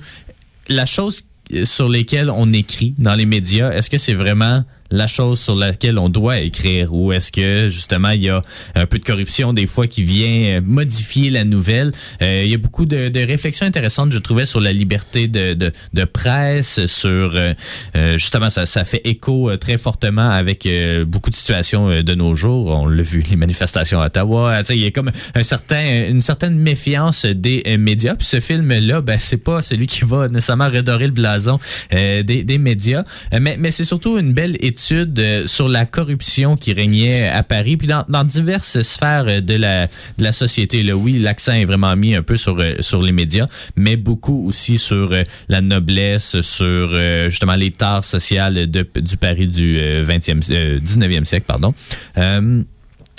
la 0.69 0.85
chose 0.85 1.23
sur 1.63 1.87
lesquelles 1.87 2.29
on 2.29 2.51
écrit 2.51 2.93
dans 2.97 3.15
les 3.15 3.25
médias. 3.25 3.71
Est-ce 3.71 3.89
que 3.89 3.97
c'est 3.97 4.13
vraiment 4.13 4.63
la 4.91 5.07
chose 5.07 5.39
sur 5.39 5.55
laquelle 5.55 5.97
on 5.97 6.09
doit 6.09 6.39
écrire 6.39 6.93
ou 6.93 7.11
est-ce 7.11 7.31
que 7.31 7.67
justement 7.67 8.09
il 8.09 8.23
y 8.23 8.29
a 8.29 8.41
un 8.75 8.85
peu 8.85 8.99
de 8.99 9.03
corruption 9.03 9.53
des 9.53 9.67
fois 9.67 9.87
qui 9.87 10.03
vient 10.03 10.61
modifier 10.61 11.29
la 11.29 11.43
nouvelle. 11.43 11.91
Euh, 12.21 12.43
il 12.45 12.51
y 12.51 12.55
a 12.55 12.57
beaucoup 12.57 12.85
de, 12.85 13.09
de, 13.09 13.19
réflexions 13.19 13.65
intéressantes 13.65 14.11
je 14.11 14.19
trouvais 14.19 14.45
sur 14.45 14.59
la 14.59 14.71
liberté 14.71 15.27
de, 15.27 15.53
de, 15.53 15.71
de 15.93 16.03
presse 16.05 16.85
sur 16.85 17.31
euh, 17.35 17.53
euh 17.95 18.17
justement 18.17 18.49
ça, 18.49 18.65
ça 18.65 18.85
fait 18.85 19.01
écho 19.03 19.49
euh, 19.49 19.57
très 19.57 19.77
fortement 19.77 20.29
avec 20.29 20.65
euh, 20.65 21.05
beaucoup 21.05 21.29
de 21.29 21.35
situations 21.35 22.01
de 22.01 22.15
nos 22.15 22.35
jours. 22.35 22.67
On 22.67 22.87
l'a 22.87 23.03
vu 23.03 23.23
les 23.29 23.35
manifestations 23.35 24.01
à 24.01 24.07
Ottawa. 24.07 24.61
Il 24.69 24.77
y 24.77 24.85
a 24.85 24.91
comme 24.91 25.11
un 25.35 25.43
certain 25.43 26.07
une 26.09 26.21
certaine 26.21 26.57
méfiance 26.57 27.25
des 27.25 27.77
médias. 27.77 28.15
Puis 28.15 28.27
ce 28.27 28.39
film 28.39 28.67
là 28.67 29.01
ben 29.01 29.17
c'est 29.19 29.37
pas 29.37 29.61
celui 29.61 29.87
qui 29.87 30.05
va 30.05 30.27
nécessairement 30.27 30.69
redorer 30.69 31.07
le 31.07 31.13
blason 31.13 31.59
des, 31.91 32.23
des 32.23 32.57
médias. 32.57 33.03
Mais, 33.39 33.57
mais 33.59 33.71
c'est 33.71 33.85
surtout 33.85 34.17
une 34.17 34.33
belle 34.33 34.57
étude 34.59 34.76
euh, 34.91 35.47
sur 35.47 35.67
la 35.67 35.85
corruption 35.85 36.55
qui 36.55 36.73
régnait 36.73 37.27
à 37.27 37.43
Paris, 37.43 37.77
puis 37.77 37.87
dans, 37.87 38.23
diverses 38.23 38.81
sphères 38.81 39.41
de 39.41 39.53
la, 39.53 39.87
de 39.87 40.23
la 40.23 40.31
société. 40.31 40.83
Là, 40.83 40.95
oui, 40.95 41.19
l'accent 41.19 41.53
est 41.53 41.65
vraiment 41.65 41.95
mis 41.95 42.15
un 42.15 42.21
peu 42.21 42.37
sur, 42.37 42.59
euh, 42.59 42.75
sur 42.79 43.01
les 43.01 43.11
médias, 43.11 43.47
mais 43.75 43.95
beaucoup 43.95 44.47
aussi 44.47 44.77
sur 44.77 45.11
euh, 45.11 45.23
la 45.49 45.61
noblesse, 45.61 46.41
sur 46.41 46.89
justement 47.29 47.55
les 47.55 47.71
tares 47.71 48.03
sociales 48.03 48.69
de, 48.69 48.87
du 48.95 49.17
Paris 49.17 49.47
du 49.47 49.77
20e, 49.77 50.41
19e 50.81 51.23
siècle. 51.25 51.45
Pardon. 51.47 51.73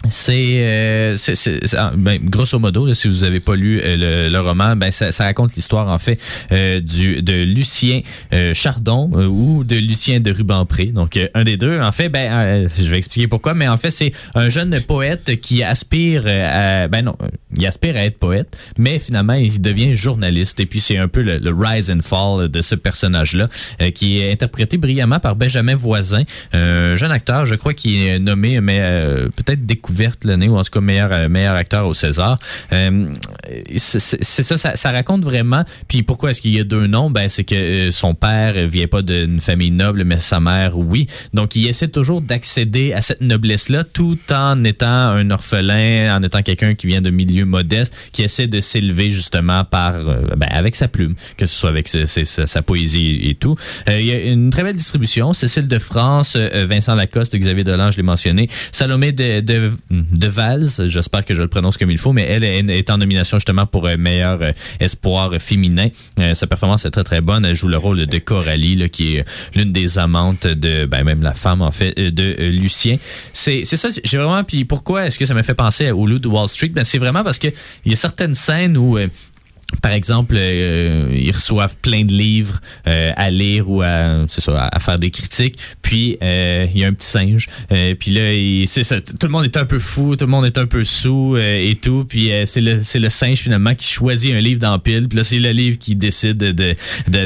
C'est, 0.06 0.60
euh, 0.60 1.16
ben, 1.96 2.20
grosso 2.22 2.56
modo, 2.60 2.94
si 2.94 3.08
vous 3.08 3.24
avez 3.24 3.40
pas 3.40 3.56
lu 3.56 3.80
euh, 3.82 4.30
le, 4.30 4.40
roman, 4.40 4.76
ben 4.76 4.92
ça, 4.92 5.10
ça 5.10 5.24
raconte 5.24 5.56
l'histoire 5.56 5.88
en 5.88 5.98
fait 5.98 6.20
euh, 6.52 6.80
du 6.80 7.20
de 7.20 7.32
Lucien 7.42 8.02
euh, 8.32 8.54
Chardon 8.54 9.10
ou 9.12 9.64
de 9.64 9.74
Lucien 9.74 10.20
de 10.20 10.30
Rubempré. 10.30 10.86
Donc 10.86 11.18
un 11.34 11.42
des 11.42 11.56
deux. 11.56 11.80
En 11.80 11.90
fait, 11.90 12.08
ben 12.08 12.68
je 12.68 12.88
vais 12.88 12.98
expliquer 12.98 13.26
pourquoi, 13.26 13.54
mais 13.54 13.66
en 13.66 13.76
fait 13.76 13.90
c'est 13.90 14.12
un 14.36 14.48
jeune 14.48 14.80
poète 14.82 15.40
qui 15.40 15.64
aspire 15.64 16.22
à, 16.26 16.86
ben 16.86 17.02
non, 17.02 17.16
il 17.56 17.66
aspire 17.66 17.96
à 17.96 18.04
être 18.04 18.18
poète, 18.18 18.56
mais 18.78 19.00
finalement 19.00 19.34
il 19.34 19.60
devient 19.60 19.96
journaliste. 19.96 20.60
Et 20.60 20.66
puis 20.66 20.78
c'est 20.78 20.98
un 20.98 21.08
peu 21.08 21.22
le, 21.22 21.38
le, 21.38 21.52
rise 21.52 21.90
and 21.90 22.02
fall 22.02 22.48
de 22.48 22.60
ce 22.60 22.76
personnage-là, 22.76 23.48
qui 23.96 24.20
est 24.20 24.30
interprété 24.30 24.78
brillamment 24.78 25.18
par 25.18 25.34
Benjamin 25.34 25.74
Voisin, 25.74 26.22
un 26.52 26.94
jeune 26.94 27.10
acteur, 27.10 27.46
je 27.46 27.56
crois, 27.56 27.72
qui 27.72 28.06
est 28.06 28.20
nommé, 28.20 28.60
mais 28.60 28.78
peut-être 29.34 29.66
découvert 29.66 29.87
découverte 29.88 30.24
l'année, 30.24 30.48
ou 30.48 30.56
en 30.56 30.64
tout 30.64 30.70
cas 30.70 30.80
meilleur, 30.80 31.30
meilleur 31.30 31.56
acteur 31.56 31.86
au 31.86 31.94
César. 31.94 32.38
c'est 32.70 34.42
ça, 34.42 34.76
ça, 34.76 34.90
raconte 34.90 35.24
vraiment. 35.24 35.64
Puis 35.88 36.02
pourquoi 36.02 36.30
est-ce 36.30 36.42
qu'il 36.42 36.54
y 36.54 36.60
a 36.60 36.64
deux 36.64 36.86
noms? 36.86 37.10
Ben, 37.10 37.28
c'est 37.28 37.44
que 37.44 37.90
son 37.90 38.14
père 38.14 38.68
vient 38.68 38.86
pas 38.86 39.02
d'une 39.02 39.40
famille 39.40 39.70
noble, 39.70 40.04
mais 40.04 40.18
sa 40.18 40.40
mère, 40.40 40.78
oui. 40.78 41.06
Donc, 41.32 41.56
il 41.56 41.66
essaie 41.66 41.88
toujours 41.88 42.20
d'accéder 42.20 42.92
à 42.92 43.02
cette 43.02 43.20
noblesse-là 43.20 43.84
tout 43.84 44.18
en 44.30 44.62
étant 44.64 44.86
un 44.86 45.30
orphelin, 45.30 46.16
en 46.16 46.22
étant 46.22 46.42
quelqu'un 46.42 46.74
qui 46.74 46.86
vient 46.86 47.00
de 47.00 47.10
milieu 47.10 47.44
modeste, 47.44 48.10
qui 48.12 48.22
essaie 48.22 48.46
de 48.46 48.60
s'élever 48.60 49.10
justement 49.10 49.64
par, 49.64 49.94
ben, 50.36 50.48
avec 50.50 50.76
sa 50.76 50.88
plume, 50.88 51.14
que 51.36 51.46
ce 51.46 51.54
soit 51.54 51.70
avec 51.70 51.88
sa, 51.88 52.62
poésie 52.62 53.20
et 53.22 53.34
tout. 53.34 53.56
il 53.86 54.04
y 54.04 54.12
a 54.12 54.32
une 54.32 54.50
très 54.50 54.62
belle 54.62 54.76
distribution. 54.76 55.32
Cécile 55.32 55.68
de 55.68 55.78
France, 55.78 56.36
Vincent 56.36 56.94
Lacoste, 56.94 57.36
Xavier 57.36 57.64
Dolan, 57.64 57.90
je 57.90 57.96
l'ai 57.96 58.02
mentionné. 58.02 58.48
Salomé 58.72 59.12
de, 59.12 59.40
de, 59.40 59.70
de 59.90 60.26
Valls, 60.26 60.86
j'espère 60.86 61.24
que 61.24 61.34
je 61.34 61.42
le 61.42 61.48
prononce 61.48 61.76
comme 61.76 61.90
il 61.90 61.98
faut, 61.98 62.12
mais 62.12 62.22
elle 62.22 62.44
est 62.44 62.90
en 62.90 62.98
nomination 62.98 63.38
justement 63.38 63.66
pour 63.66 63.88
meilleur 63.98 64.38
espoir 64.80 65.32
féminin. 65.38 65.88
sa 66.34 66.46
performance 66.46 66.84
est 66.84 66.90
très 66.90 67.04
très 67.04 67.20
bonne. 67.20 67.44
Elle 67.44 67.54
joue 67.54 67.68
le 67.68 67.76
rôle 67.76 68.06
de 68.06 68.18
Coralie, 68.18 68.76
là, 68.76 68.88
qui 68.88 69.16
est 69.16 69.24
l'une 69.54 69.72
des 69.72 69.98
amantes 69.98 70.46
de, 70.46 70.84
ben, 70.86 71.04
même 71.04 71.22
la 71.22 71.32
femme 71.32 71.62
en 71.62 71.70
fait, 71.70 71.94
de 71.98 72.34
Lucien. 72.50 72.96
C'est 73.32 73.64
ça, 73.64 73.88
j'ai 74.04 74.18
vraiment, 74.18 74.44
puis 74.44 74.64
pourquoi 74.64 75.06
est-ce 75.06 75.18
que 75.18 75.26
ça 75.26 75.34
me 75.34 75.42
fait 75.42 75.54
penser 75.54 75.90
au 75.90 76.06
loup 76.06 76.18
de 76.18 76.28
Wall 76.28 76.48
Street? 76.48 76.68
Ben, 76.68 76.84
c'est 76.84 76.98
vraiment 76.98 77.24
parce 77.24 77.38
que 77.38 77.48
il 77.84 77.90
y 77.90 77.94
a 77.94 77.96
certaines 77.96 78.34
scènes 78.34 78.76
où 78.76 78.98
par 79.82 79.92
exemple, 79.92 80.34
euh, 80.38 81.08
ils 81.14 81.30
reçoivent 81.30 81.76
plein 81.76 82.04
de 82.04 82.12
livres 82.12 82.58
euh, 82.86 83.12
à 83.16 83.30
lire 83.30 83.68
ou 83.68 83.82
à, 83.82 84.24
à 84.24 84.80
faire 84.80 84.98
des 84.98 85.10
critiques. 85.10 85.58
Puis 85.82 86.16
euh, 86.22 86.66
il 86.74 86.80
y 86.80 86.84
a 86.84 86.88
un 86.88 86.94
petit 86.94 87.06
singe. 87.06 87.46
puis 87.68 88.12
là, 88.12 88.32
tout 89.20 89.26
le 89.26 89.32
monde 89.32 89.44
est 89.44 89.56
un 89.58 89.66
peu 89.66 89.78
fou, 89.78 90.16
tout 90.16 90.24
le 90.24 90.30
monde 90.30 90.46
est 90.46 90.56
un 90.56 90.66
peu 90.66 90.84
sous 90.84 91.36
et 91.36 91.78
tout. 91.80 92.06
Puis 92.08 92.30
c'est 92.46 92.62
le 92.62 92.80
c'est 92.82 92.98
le 92.98 93.10
singe 93.10 93.38
finalement 93.38 93.74
qui 93.74 93.86
choisit 93.86 94.34
un 94.34 94.40
livre 94.40 94.60
dans. 94.60 94.78
Puis 94.78 95.06
là, 95.12 95.22
c'est 95.22 95.38
le 95.38 95.50
livre 95.50 95.78
qui 95.78 95.94
décide 95.94 96.38
de 96.38 96.74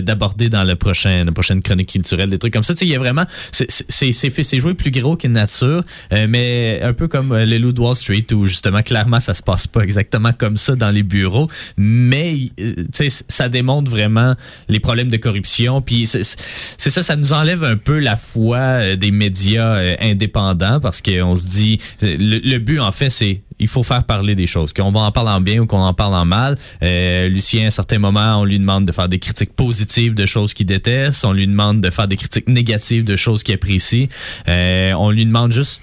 d'aborder 0.01 0.49
dans 0.49 0.65
le 0.65 0.75
prochain 0.75 1.23
la 1.25 1.33
prochaine 1.33 1.63
chronique 1.63 1.91
culturelle 1.91 2.29
des 2.29 2.39
trucs 2.39 2.53
comme 2.53 2.65
ça. 2.65 2.75
Tu 2.75 2.81
sais, 2.81 2.87
il 2.87 2.93
y 2.93 2.97
a 2.97 2.99
vraiment 2.99 3.25
c'est 3.53 3.71
c'est 3.71 4.13
c'est 4.13 4.59
joué 4.59 4.75
plus 4.75 4.91
gros 4.91 5.17
qu'une 5.17 5.33
nature, 5.33 5.85
mais 6.11 6.81
un 6.83 6.93
peu 6.93 7.07
comme 7.07 7.37
le 7.37 7.59
loup 7.59 7.73
de 7.73 7.81
Wall 7.81 7.95
Street 7.95 8.27
où 8.33 8.47
justement 8.47 8.83
clairement 8.83 9.21
ça 9.21 9.33
se 9.33 9.43
passe 9.43 9.69
pas 9.69 9.83
exactement 9.83 10.33
comme 10.33 10.57
ça 10.57 10.75
dans 10.75 10.91
les 10.91 11.05
bureaux, 11.05 11.49
mais 11.77 12.32
euh, 12.61 13.09
ça 13.29 13.49
démontre 13.49 13.91
vraiment 13.91 14.35
les 14.69 14.81
problèmes 14.81 15.09
de 15.09 15.17
corruption. 15.17 15.81
Puis 15.83 16.07
c'est 16.07 16.91
ça, 16.91 17.03
ça 17.03 17.17
nous 17.17 17.33
enlève 17.33 17.65
un 17.65 17.77
peu 17.77 17.99
la 17.99 18.17
foi 18.17 18.59
euh, 18.59 18.97
des 18.97 19.11
médias 19.11 19.77
euh, 19.77 19.97
indépendants 20.01 20.81
parce 20.81 21.01
qu'on 21.01 21.37
se 21.37 21.47
dit, 21.47 21.81
le, 22.01 22.59
but 22.59 22.81
en 22.81 22.93
fait, 22.93 23.11
c'est 23.11 23.43
il 23.63 23.69
faut 23.69 23.83
faire 23.83 24.05
parler 24.05 24.35
des 24.35 24.47
choses, 24.47 24.73
qu'on 24.73 24.95
en 24.95 25.13
parle 25.13 25.29
en 25.29 25.41
bien 25.41 25.61
ou 25.61 25.67
qu'on 25.67 25.83
en 25.83 25.95
parle 25.95 26.15
en 26.15 26.25
mal. 26.25 26.57
Lucien, 26.83 27.69
à 27.69 27.71
certains 27.71 27.99
moments, 27.99 28.41
on 28.41 28.45
lui 28.45 28.59
demande 28.59 28.85
de 28.85 28.93
faire 28.93 29.09
des 29.09 29.19
critiques 29.19 29.55
positives 29.55 30.15
de 30.15 30.27
choses 30.27 30.53
qu'il 30.53 30.67
déteste, 30.67 31.25
on 31.25 31.33
lui 31.33 31.47
demande 31.47 31.81
de 31.81 31.91
faire 31.91 32.09
des 32.09 32.17
critiques 32.17 32.49
négatives 32.49 33.05
de 33.05 33.17
choses 33.17 33.43
qu'il 33.43 33.55
apprécie. 33.55 34.09
on 34.47 35.11
lui 35.11 35.25
demande 35.25 35.53
juste 35.53 35.83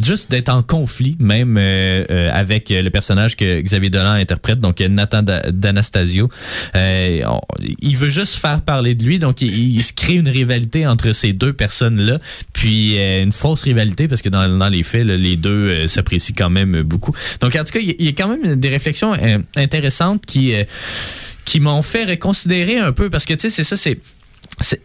juste 0.00 0.30
d'être 0.30 0.48
en 0.48 0.62
conflit 0.62 1.16
même 1.18 1.56
euh, 1.58 2.04
euh, 2.10 2.30
avec 2.32 2.70
le 2.70 2.88
personnage 2.90 3.36
que 3.36 3.60
Xavier 3.60 3.90
Dolan 3.90 4.12
interprète, 4.12 4.60
donc 4.60 4.80
Nathan 4.80 5.22
d'Anastasio. 5.22 6.28
Euh, 6.74 7.22
il 7.80 7.96
veut 7.96 8.10
juste 8.10 8.34
faire 8.34 8.62
parler 8.62 8.94
de 8.94 9.04
lui, 9.04 9.18
donc 9.18 9.42
il, 9.42 9.82
se 9.82 9.92
crée 9.92 10.14
une 10.14 10.28
rivalité 10.28 10.86
entre 10.86 11.12
ces 11.12 11.32
deux 11.32 11.52
personnes-là, 11.52 12.18
puis 12.52 12.96
une 12.96 13.32
fausse 13.32 13.62
rivalité 13.62 14.08
parce 14.08 14.22
que 14.22 14.28
dans, 14.28 14.58
dans 14.58 14.68
les 14.68 14.82
faits, 14.82 15.06
les 15.06 15.36
deux 15.36 15.86
s'apprécient 15.88 16.34
quand 16.36 16.50
même 16.50 16.82
beaucoup. 16.82 17.03
Donc 17.40 17.56
en 17.56 17.64
tout 17.64 17.72
cas, 17.72 17.80
il 17.80 18.02
y, 18.02 18.08
a 18.08 18.12
quand 18.12 18.28
même 18.28 18.56
des 18.56 18.68
réflexions 18.68 19.14
intéressantes 19.56 20.24
qui 20.26 20.54
qui 21.44 21.60
m'ont 21.60 21.82
fait 21.82 22.04
reconsidérer 22.04 22.78
un 22.78 22.92
peu 22.92 23.10
parce 23.10 23.26
que 23.26 23.34
tu 23.34 23.40
sais 23.40 23.50
c'est 23.50 23.64
ça 23.64 23.76
c'est 23.76 23.98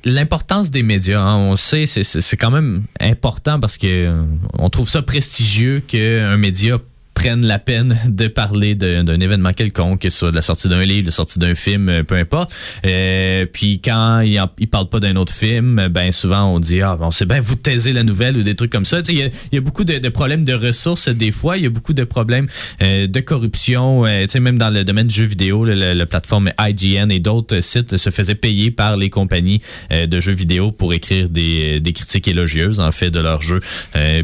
l'importance 0.04 0.72
des 0.72 0.84
médias. 0.84 1.22
Hein. 1.22 1.38
On 1.38 1.56
sait, 1.56 1.86
c'est 1.86 2.38
quand 2.38 2.52
même 2.52 2.84
important 3.00 3.60
parce 3.60 3.78
que 3.78 3.88
euh, 3.88 4.70
trouve 4.70 4.90
ça 4.90 5.02
prestigieux 5.02 5.82
qu'un 5.86 6.38
média 6.38 6.80
prennent 7.20 7.46
la 7.46 7.60
peine 7.60 7.98
de 8.08 8.30
parler 8.30 8.76
d'un 8.76 9.20
événement 9.20 9.52
quelconque, 9.52 10.00
que 10.00 10.10
ce 10.10 10.20
soit 10.20 10.32
de 10.32 10.38
la 10.38 10.42
sortie 10.42 10.70
d'un 10.70 10.86
livre, 10.86 11.02
de 11.02 11.08
la 11.08 11.12
sortie 11.12 11.38
d'un 11.38 11.54
film, 11.54 11.90
euh, 11.90 12.04
peu 12.04 12.16
importe. 12.16 12.54
Euh, 12.86 13.46
puis 13.52 13.82
quand 13.84 14.22
ils 14.22 14.42
il 14.58 14.70
parlent 14.70 14.88
pas 14.88 15.02
d'un 15.02 15.18
autre 15.18 15.34
film, 15.34 15.90
ben 15.90 16.14
souvent 16.14 16.46
on 16.46 16.60
dit 16.60 16.82
ah 16.82 16.96
bon 16.96 17.12
c'est 17.12 17.26
bien 17.26 17.42
vous 17.42 17.56
taisez 17.56 17.92
la 17.92 18.04
nouvelle 18.04 18.38
ou 18.38 18.44
des 18.44 18.56
trucs 18.56 18.72
comme 18.72 18.86
ça. 18.86 19.00
Il 19.10 19.18
y 19.52 19.58
a, 19.58 19.62
beaucoup 19.62 19.84
de, 19.84 20.08
problèmes 20.08 20.46
de 20.46 20.54
ressources 20.54 21.10
des 21.10 21.32
fois, 21.32 21.58
il 21.58 21.64
y 21.64 21.66
a 21.66 21.70
beaucoup 21.70 21.92
de 21.92 22.06
problèmes 22.06 22.48
euh, 22.82 23.06
de 23.08 23.20
corruption. 23.20 24.06
Euh, 24.06 24.26
même 24.40 24.58
dans 24.58 24.70
le 24.70 24.86
domaine 24.86 25.08
du 25.08 25.16
jeu 25.16 25.26
vidéo, 25.26 25.66
la 25.66 26.06
plateforme 26.06 26.54
IGN 26.58 27.12
et 27.12 27.20
d'autres 27.20 27.60
sites 27.60 27.98
se 27.98 28.10
faisaient 28.12 28.36
payer 28.36 28.72
par 28.72 28.96
les 28.96 29.10
compagnies 29.10 29.62
euh, 29.92 30.06
de 30.06 30.20
jeux 30.22 30.32
vidéo 30.32 30.72
pour 30.72 30.94
écrire 30.94 31.28
des, 31.28 31.82
critiques 31.94 32.30
élogieuses 32.30 32.80
en 32.80 32.94
fait 32.94 33.12
de 33.12 33.20
leurs 33.20 33.42
jeux. 33.42 33.60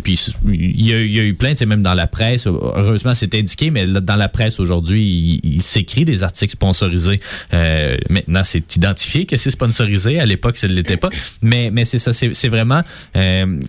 puis 0.03 0.17
il 0.45 0.85
y, 0.85 0.93
a, 0.93 0.97
eu 1.01 1.33
plein, 1.33 1.53
même 1.65 1.81
dans 1.81 1.93
la 1.93 2.07
presse 2.07 2.47
heureusement, 2.85 3.15
c'est 3.15 3.33
indiqué, 3.35 3.71
mais 3.71 3.85
dans 3.87 4.15
la 4.15 4.29
presse 4.29 4.59
aujourd'hui, 4.59 5.39
il, 5.43 5.61
s'écrit 5.61 6.05
des 6.05 6.23
articles 6.23 6.53
sponsorisés. 6.53 7.19
Euh, 7.53 7.97
maintenant, 8.09 8.43
c'est 8.43 8.75
identifié 8.75 9.25
que 9.25 9.37
c'est 9.37 9.51
sponsorisé. 9.51 10.19
À 10.19 10.25
l'époque, 10.25 10.57
ça 10.57 10.67
ne 10.67 10.73
l'était 10.73 10.97
pas. 10.97 11.09
Mais, 11.41 11.69
mais 11.71 11.85
c'est 11.85 11.99
ça, 11.99 12.13
c'est 12.13 12.49
vraiment... 12.49 12.81
Euh, 13.15 13.59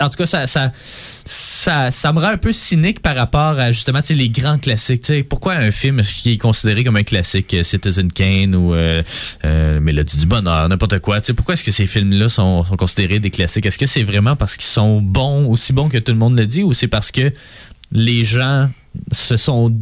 en 0.00 0.08
tout 0.08 0.16
cas, 0.16 0.26
ça, 0.26 0.46
ça, 0.46 0.72
ça, 0.74 1.90
ça, 1.90 2.12
me 2.12 2.20
rend 2.20 2.28
un 2.28 2.36
peu 2.36 2.52
cynique 2.52 3.00
par 3.00 3.16
rapport 3.16 3.58
à 3.58 3.72
justement 3.72 4.00
les 4.10 4.28
grands 4.28 4.58
classiques. 4.58 5.10
pourquoi 5.28 5.54
un 5.54 5.70
film 5.70 6.02
qui 6.02 6.32
est 6.32 6.38
considéré 6.38 6.84
comme 6.84 6.96
un 6.96 7.02
classique, 7.02 7.54
euh, 7.54 7.62
Citizen 7.62 8.10
Kane 8.12 8.54
ou 8.54 8.74
euh, 8.74 9.02
Mélodie 9.80 10.18
du 10.18 10.26
Bonheur, 10.26 10.68
n'importe 10.68 10.98
quoi, 10.98 11.20
pourquoi 11.36 11.54
est-ce 11.54 11.64
que 11.64 11.72
ces 11.72 11.86
films-là 11.86 12.28
sont, 12.28 12.64
sont, 12.64 12.76
considérés 12.76 13.20
des 13.20 13.30
classiques? 13.30 13.66
Est-ce 13.66 13.78
que 13.78 13.86
c'est 13.86 14.04
vraiment 14.04 14.36
parce 14.36 14.56
qu'ils 14.56 14.66
sont 14.66 15.00
bons, 15.00 15.46
aussi 15.48 15.72
bons 15.72 15.88
que 15.88 15.98
tout 15.98 16.12
le 16.12 16.18
monde 16.18 16.38
le 16.38 16.46
dit, 16.46 16.62
ou 16.62 16.72
c'est 16.72 16.88
parce 16.88 17.10
que 17.10 17.32
les 17.92 18.24
gens 18.24 18.70
se 19.12 19.36
sont, 19.36 19.74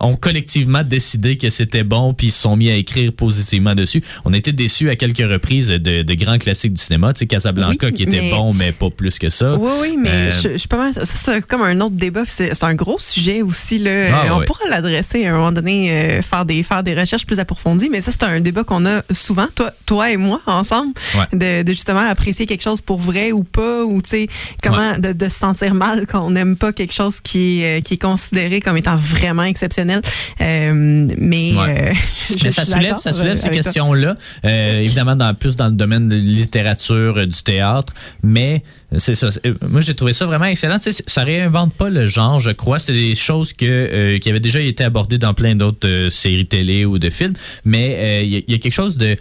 ont 0.00 0.16
collectivement 0.16 0.82
décidé 0.82 1.36
que 1.36 1.50
c'était 1.50 1.84
bon, 1.84 2.14
puis 2.14 2.28
ils 2.28 2.32
se 2.32 2.42
sont 2.42 2.56
mis 2.56 2.70
à 2.70 2.74
écrire 2.74 3.12
positivement 3.12 3.74
dessus. 3.74 4.02
On 4.24 4.32
a 4.32 4.36
été 4.36 4.52
déçus 4.52 4.90
à 4.90 4.96
quelques 4.96 5.18
reprises 5.18 5.68
de, 5.68 6.02
de 6.02 6.14
grands 6.14 6.38
classiques 6.38 6.74
du 6.74 6.82
cinéma, 6.82 7.12
tu 7.12 7.20
sais, 7.20 7.26
Casablanca 7.26 7.90
qui 7.92 8.04
était 8.04 8.30
bon, 8.30 8.54
mais 8.54 8.72
pas 8.72 8.90
plus 8.90 9.18
que 9.18 9.28
ça. 9.28 9.56
Oui, 9.56 9.70
oui, 9.80 9.96
mais 9.98 10.10
euh, 10.10 10.30
je, 10.30 10.56
suis 10.56 10.68
pas. 10.68 10.90
C'est 10.92 11.46
comme 11.46 11.62
un 11.62 11.80
autre 11.80 11.96
débat. 11.96 12.22
C'est 12.26 12.64
un 12.64 12.74
gros 12.74 12.98
sujet 12.98 13.42
aussi. 13.42 13.78
Là. 13.78 14.08
Ah, 14.12 14.36
on 14.36 14.44
pourra 14.44 14.68
l'adresser 14.68 15.26
à 15.26 15.30
un 15.30 15.36
moment 15.36 15.52
donné, 15.52 15.92
euh, 15.92 16.22
faire, 16.22 16.44
des, 16.44 16.62
faire 16.62 16.82
des 16.82 16.94
recherches 16.94 17.26
plus 17.26 17.38
approfondies, 17.38 17.88
mais 17.90 18.00
ça, 18.00 18.12
c'est 18.12 18.24
un 18.24 18.40
débat 18.40 18.64
qu'on 18.64 18.86
a 18.86 19.02
souvent, 19.10 19.48
toi, 19.54 19.72
toi 19.86 20.10
et 20.10 20.16
moi, 20.16 20.40
ensemble, 20.46 20.92
de, 21.32 21.62
de, 21.62 21.72
justement 21.72 22.00
apprécier 22.08 22.46
quelque 22.46 22.62
chose 22.62 22.80
pour 22.80 22.98
vrai 22.98 23.32
ou 23.32 23.44
pas, 23.44 23.84
ou 23.84 24.00
tu 24.02 24.10
sais, 24.10 24.26
comment 24.62 24.98
de, 24.98 25.12
de, 25.12 25.24
se 25.26 25.38
sentir 25.38 25.74
mal 25.74 26.06
quand 26.06 26.26
on 26.26 26.30
n'aime 26.30 26.56
pas 26.56 26.72
quelque 26.72 26.94
chose 26.94 27.20
qui 27.20 27.62
est, 27.62 27.78
euh, 27.78 27.80
qui 27.80 27.94
est 27.94 28.02
considéré 28.02 28.37
comme 28.62 28.76
étant 28.76 28.96
vraiment 28.96 29.44
exceptionnel. 29.44 30.02
Euh, 30.40 31.08
mais, 31.18 31.52
euh, 31.56 31.92
ça 32.50 32.64
soulève, 32.64 32.96
ça 32.98 33.12
soulève 33.12 33.36
ces 33.36 33.50
questions-là, 33.50 34.16
euh, 34.44 34.80
évidemment 34.80 35.16
dans 35.16 35.34
plus 35.34 35.56
dans 35.56 35.66
le 35.66 35.72
domaine 35.72 36.08
de 36.08 36.16
littérature, 36.16 37.26
du 37.26 37.42
théâtre, 37.42 37.92
mais 38.22 38.62
c'est 38.96 39.14
ça. 39.14 39.28
Moi, 39.68 39.80
j'ai 39.80 39.94
trouvé 39.94 40.12
ça 40.12 40.26
vraiment 40.26 40.46
excellent. 40.46 40.78
Tu 40.78 40.92
sais, 40.92 41.04
ça 41.06 41.22
réinvente 41.22 41.74
pas 41.74 41.90
le 41.90 42.06
genre, 42.06 42.40
je 42.40 42.50
crois. 42.50 42.78
C'était 42.78 42.94
des 42.94 43.14
choses 43.14 43.52
que 43.52 44.16
qui 44.18 44.28
avaient 44.30 44.40
déjà 44.40 44.60
été 44.60 44.84
abordées 44.84 45.18
dans 45.18 45.34
plein 45.34 45.54
d'autres 45.54 46.08
séries 46.10 46.46
télé 46.46 46.84
ou 46.84 46.98
de 46.98 47.10
films, 47.10 47.34
mais 47.64 48.24
il 48.24 48.44
y, 48.48 48.54
a 48.54 48.58
quelque 48.58 48.72
chose 48.72 48.96
de 48.96 49.16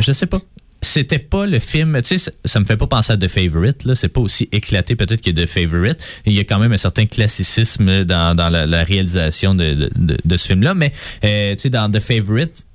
je 0.00 0.12
sais 0.12 0.26
pas 0.26 0.38
c'était 0.82 1.18
pas 1.18 1.46
le 1.46 1.58
film, 1.58 2.00
tu 2.02 2.18
sais, 2.18 2.32
ça, 2.44 2.60
me 2.60 2.64
fait 2.64 2.76
pas 2.76 2.86
penser 2.86 3.12
à 3.12 3.16
The 3.16 3.28
Favorite, 3.28 3.84
là, 3.84 3.94
c'est 3.94 4.08
pas 4.08 4.20
aussi 4.20 4.48
éclaté 4.52 4.96
peut-être 4.96 5.22
que 5.22 5.30
The 5.30 5.46
Favorite. 5.46 5.98
Il 6.26 6.32
y 6.32 6.40
a 6.40 6.44
quand 6.44 6.58
même 6.58 6.72
un 6.72 6.76
certain 6.76 7.06
classicisme 7.06 8.04
dans, 8.04 8.34
dans 8.34 8.48
la, 8.48 8.84
réalisation 8.84 9.54
de, 9.54 9.90
de, 9.94 10.18
de, 10.24 10.36
ce 10.36 10.48
film-là, 10.48 10.74
mais 10.74 10.92
euh, 11.24 11.54
tu 11.54 11.62
sais, 11.62 11.70
dans 11.70 11.90
The 11.90 12.00
Favorite, 12.00 12.66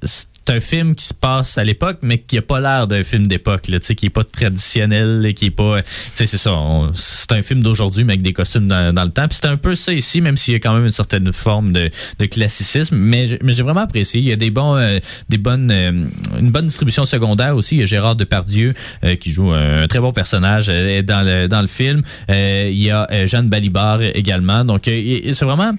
c'est 0.47 0.53
un 0.53 0.59
film 0.61 0.95
qui 0.95 1.05
se 1.05 1.13
passe 1.13 1.57
à 1.57 1.63
l'époque, 1.63 1.99
mais 2.03 2.19
qui 2.19 2.37
a 2.37 2.41
pas 2.41 2.61
l'air 2.61 2.87
d'un 2.87 3.03
film 3.03 3.27
d'époque, 3.27 3.63
tu 3.63 3.77
sais, 3.81 3.95
qui 3.95 4.05
est 4.05 4.09
pas 4.09 4.23
traditionnel, 4.23 5.33
qui 5.35 5.47
est 5.47 5.51
pas, 5.51 5.81
tu 5.81 5.89
sais, 6.13 6.25
c'est 6.25 6.37
ça, 6.37 6.51
c'est 6.93 7.33
un 7.33 7.41
film 7.41 7.61
d'aujourd'hui, 7.61 8.05
mais 8.05 8.13
avec 8.13 8.21
des 8.21 8.31
costumes 8.31 8.67
dans, 8.67 8.93
dans 8.93 9.03
le 9.03 9.09
temps. 9.09 9.27
Puis 9.27 9.39
c'est 9.41 9.47
un 9.47 9.57
peu 9.57 9.75
ça 9.75 9.91
ici, 9.91 10.21
même 10.21 10.37
s'il 10.37 10.53
y 10.53 10.57
a 10.57 10.59
quand 10.59 10.73
même 10.73 10.85
une 10.85 10.91
certaine 10.91 11.33
forme 11.33 11.73
de, 11.73 11.89
de 12.19 12.25
classicisme, 12.25 12.95
mais, 12.95 13.37
mais 13.43 13.53
j'ai 13.53 13.63
vraiment 13.63 13.81
apprécié. 13.81 14.21
Il 14.21 14.27
y 14.27 14.31
a 14.31 14.37
des 14.37 14.49
bons, 14.49 14.77
euh, 14.77 14.99
des 15.27 15.37
bonnes, 15.37 15.69
euh, 15.69 16.07
une 16.39 16.51
bonne 16.51 16.67
distribution 16.67 17.05
secondaire 17.05 17.55
aussi. 17.55 17.75
Il 17.75 17.79
y 17.79 17.83
a 17.83 17.85
Gérard 17.85 18.15
Depardieu 18.15 18.73
euh, 19.03 19.15
qui 19.15 19.31
joue 19.31 19.51
un, 19.51 19.87
très 19.87 19.99
bon 19.99 20.13
personnage 20.13 20.67
dans 20.67 21.25
le 21.25 21.47
dans 21.47 21.61
le 21.61 21.67
film. 21.67 22.01
il 22.29 22.81
y 22.81 22.89
a 22.89 23.25
Jeanne 23.25 23.49
Balibar 23.49 24.01
également. 24.01 24.63
Donc 24.63 24.83
c'est 24.85 25.43
vraiment, 25.43 25.73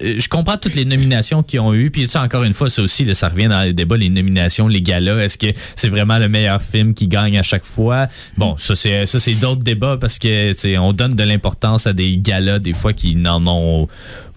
je 0.00 0.28
comprends 0.28 0.56
toutes 0.56 0.74
les 0.74 0.84
nominations 0.84 1.42
qu'ils 1.42 1.60
ont 1.60 1.74
eu. 1.74 1.90
Puis 1.90 2.06
ça, 2.06 2.22
encore 2.22 2.44
une 2.44 2.52
fois, 2.54 2.70
ça 2.70 2.82
aussi, 2.82 3.14
ça 3.14 3.28
revient 3.28 3.48
dans 3.48 3.62
les 3.62 3.72
débats 3.72 3.96
nominations, 4.08 4.68
les 4.68 4.82
galas. 4.82 5.18
Est-ce 5.18 5.38
que 5.38 5.46
c'est 5.74 5.88
vraiment 5.88 6.18
le 6.18 6.28
meilleur 6.28 6.62
film 6.62 6.94
qui 6.94 7.08
gagne 7.08 7.38
à 7.38 7.42
chaque 7.42 7.64
fois? 7.64 8.06
Bon, 8.36 8.56
ça, 8.58 8.74
c'est, 8.74 9.06
c'est 9.06 9.34
d'autres 9.34 9.62
débats 9.62 9.96
parce 10.00 10.18
que, 10.18 10.78
on 10.78 10.92
donne 10.92 11.14
de 11.14 11.24
l'importance 11.24 11.86
à 11.86 11.92
des 11.92 12.18
galas, 12.18 12.58
des 12.58 12.72
fois, 12.72 12.92
qui 12.92 13.16
n'en 13.16 13.46
ont, 13.46 13.88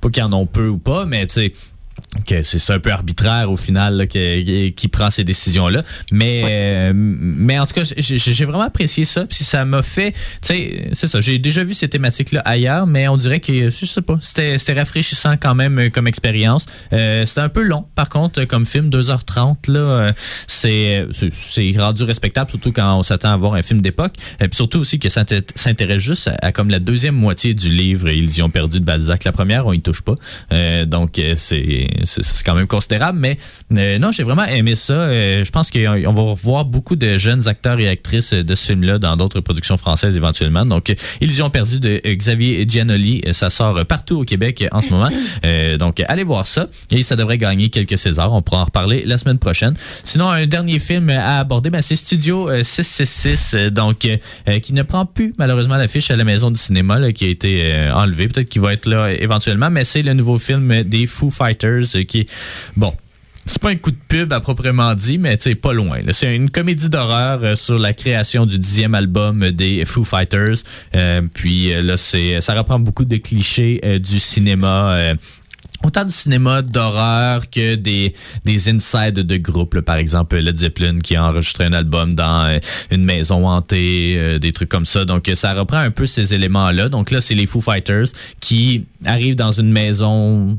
pas 0.02 0.10
qu'ils 0.10 0.24
en 0.24 0.34
ont 0.34 0.46
peu 0.46 0.68
ou 0.68 0.78
pas, 0.78 1.06
mais, 1.06 1.26
tu 1.28 1.34
sais, 1.34 1.54
que 2.28 2.44
c'est 2.44 2.74
un 2.74 2.80
peu 2.80 2.92
arbitraire 2.92 3.52
au 3.52 3.58
final 3.58 3.96
là, 3.96 4.08
qui, 4.08 4.74
qui, 4.76 4.88
prend 4.88 5.10
ces 5.10 5.24
décisions 5.24 5.68
là 5.68 5.84
mais 6.12 6.44
euh, 6.46 6.92
mais 6.96 7.60
en 7.60 7.66
tout 7.66 7.74
cas 7.74 7.84
j'ai 7.98 8.46
vraiment 8.46 8.64
apprécié 8.64 9.06
ça 9.06 9.26
puis 9.26 9.44
ça 9.44 9.66
m'a 9.66 9.84
fait 9.84 10.12
tu 10.12 10.48
sais 10.48 10.90
c'est 10.94 11.08
ça 11.08 11.22
j'ai 11.22 11.40
déjà 11.40 11.64
vu 11.64 11.74
ces 11.74 11.88
thématiques 11.88 12.32
là 12.32 12.42
ailleurs 12.46 12.88
mais 12.88 13.08
on 13.08 13.18
dirait 13.18 13.40
que 13.40 13.70
je 13.70 13.86
sais 13.86 14.02
pas 14.02 14.18
c'était 14.22 14.74
rafraîchissant 14.74 15.36
quand 15.38 15.56
même 15.56 15.80
euh, 15.80 15.90
comme 15.90 16.08
expérience. 16.08 16.66
Euh, 16.94 17.26
c'était 17.26 17.42
un 17.42 17.50
peu 17.50 17.64
long 17.64 17.86
par 17.96 18.10
contre 18.10 18.46
comme 18.46 18.66
film 18.66 18.90
2h30 18.90 19.72
là 19.72 20.14
c'est 20.48 21.08
c'est 21.32 21.72
rendu 21.78 22.04
respectable 22.04 22.50
surtout 22.50 22.72
quand 22.72 22.98
on 22.98 23.04
s'attend 23.04 23.32
à 23.32 23.38
voir 23.38 23.54
un 23.54 23.62
film 23.62 23.82
d'époque. 23.82 24.14
Et 24.40 24.48
puis 24.48 24.56
surtout 24.56 24.80
aussi 24.80 25.00
que 25.00 25.10
ça 25.10 25.24
s'intéresse 25.56 26.02
juste 26.02 26.30
à, 26.42 26.52
comme 26.52 26.70
la 26.70 26.80
deuxième 26.80 27.16
moitié 27.16 27.54
du 27.54 27.70
livre 27.70 28.10
ils 28.10 28.38
y 28.38 28.42
ont 28.42 28.50
perdu 28.50 28.80
de 28.80 28.86
Balzac. 28.86 29.24
La 29.24 29.32
première 29.32 29.66
on 29.68 29.74
y 29.74 29.82
touche 29.82 30.02
pas. 30.02 30.16
Donc 30.86 31.22
c'est 31.36 31.89
c'est 32.04 32.44
quand 32.44 32.56
même 32.56 32.68
considérable. 32.68 33.20
Mais 33.20 33.38
euh, 33.78 34.00
non, 34.00 34.12
j'ai 34.12 34.24
vraiment 34.24 34.46
aimé 34.46 34.76
ça. 34.76 34.94
Euh, 34.94 35.44
je 35.44 35.52
pense 35.52 35.70
qu'on 35.72 36.14
va 36.14 36.22
revoir 36.22 36.66
beaucoup 36.66 36.96
de 36.96 37.18
jeunes 37.18 37.48
acteurs 37.48 37.80
et 37.80 37.88
actrices 37.88 38.34
de 38.34 38.56
ce 38.56 38.66
film-là 38.66 39.00
dans 39.00 39.16
d'autres 39.18 39.40
productions 39.42 39.78
françaises 39.78 40.16
éventuellement. 40.16 40.66
Donc, 40.66 40.94
Illusion 41.22 41.50
perdue 41.50 41.80
de 41.80 42.02
Xavier 42.06 42.66
Giannoli, 42.68 43.22
ça 43.32 43.50
sort 43.50 43.86
partout 43.86 44.20
au 44.20 44.24
Québec 44.24 44.66
en 44.72 44.82
ce 44.82 44.90
moment. 44.90 45.10
Euh, 45.46 45.78
donc, 45.78 46.02
allez 46.08 46.24
voir 46.24 46.46
ça. 46.46 46.68
Et 46.92 47.04
ça 47.04 47.16
devrait 47.16 47.38
gagner 47.38 47.70
quelques 47.70 47.98
Césars. 47.98 48.34
On 48.34 48.42
pourra 48.42 48.62
en 48.62 48.66
reparler 48.66 49.04
la 49.06 49.18
semaine 49.18 49.38
prochaine. 49.38 49.74
Sinon, 50.04 50.30
un 50.30 50.46
dernier 50.48 50.80
film 50.80 51.10
à 51.10 51.40
aborder, 51.40 51.70
ben, 51.70 51.82
c'est 51.82 51.96
Studio 51.96 52.50
666, 52.62 53.56
donc 53.72 54.00
qui 54.00 54.74
ne 54.74 54.84
prend 54.84 55.06
plus 55.06 55.34
malheureusement 55.38 55.78
l'affiche 55.78 56.12
à 56.12 56.18
la 56.18 56.24
maison 56.24 56.52
du 56.52 56.60
cinéma, 56.60 57.12
qui 57.14 57.26
a 57.26 57.30
été 57.30 57.90
enlevé. 57.94 58.28
Peut-être 58.28 58.50
qu'il 58.50 58.62
va 58.62 58.74
être 58.74 58.86
là 58.86 59.12
éventuellement, 59.12 59.70
mais 59.70 59.86
c'est 59.86 60.02
le 60.02 60.14
nouveau 60.14 60.40
film 60.40 60.84
des 60.84 61.06
Foo 61.06 61.30
Fighters 61.30 61.79
qui 61.86 62.28
bon, 62.76 62.94
c'est 63.50 63.62
pas 63.62 63.70
un 63.70 63.76
coup 63.76 63.92
de 63.92 63.98
pub 64.08 64.32
à 64.32 64.40
proprement 64.40 64.94
dit, 64.94 65.18
mais 65.18 65.36
c'est 65.40 65.56
pas 65.56 65.74
loin. 65.74 66.00
C'est 66.12 66.36
une 66.36 66.52
comédie 66.52 66.88
d'horreur 66.88 67.40
euh, 67.44 67.56
sur 67.56 67.80
la 67.80 67.94
création 67.94 68.46
du 68.46 68.60
dixième 68.60 68.94
album 68.94 69.50
des 69.50 69.86
Foo 69.86 70.04
Fighters. 70.04 70.58
Euh, 70.96 71.22
puis 71.34 71.74
euh, 71.74 71.82
là, 71.82 71.98
c'est 71.98 72.42
ça 72.42 72.54
reprend 72.54 72.80
beaucoup 72.80 73.06
de 73.06 73.18
clichés 73.18 73.82
du 74.00 74.20
cinéma 74.20 75.16
autant 75.84 76.04
de 76.04 76.10
cinéma 76.10 76.62
d'horreur 76.62 77.50
que 77.50 77.76
des 77.76 78.14
des 78.46 78.70
insides 78.70 79.20
de 79.20 79.38
groupe 79.38 79.80
par 79.82 79.98
exemple 79.98 80.38
Led 80.38 80.58
Zeppelin 80.58 81.00
qui 81.00 81.16
a 81.16 81.26
enregistré 81.26 81.66
un 81.66 81.74
album 81.74 82.14
dans 82.14 82.46
euh, 82.46 82.60
une 82.92 83.04
maison 83.04 83.48
hantée 83.48 84.16
euh, 84.18 84.40
des 84.40 84.52
trucs 84.52 84.70
comme 84.70 84.86
ça 84.86 85.06
donc 85.06 85.30
ça 85.34 85.54
reprend 85.54 85.78
un 85.78 85.92
peu 85.92 86.06
ces 86.06 86.34
éléments 86.34 86.72
là 86.72 86.90
donc 86.90 87.12
là 87.12 87.22
c'est 87.22 87.36
les 87.36 87.46
Foo 87.46 87.62
Fighters 87.62 88.08
qui 88.42 88.86
arrivent 89.06 89.36
dans 89.36 89.54
une 89.54 89.72
maison 89.72 90.58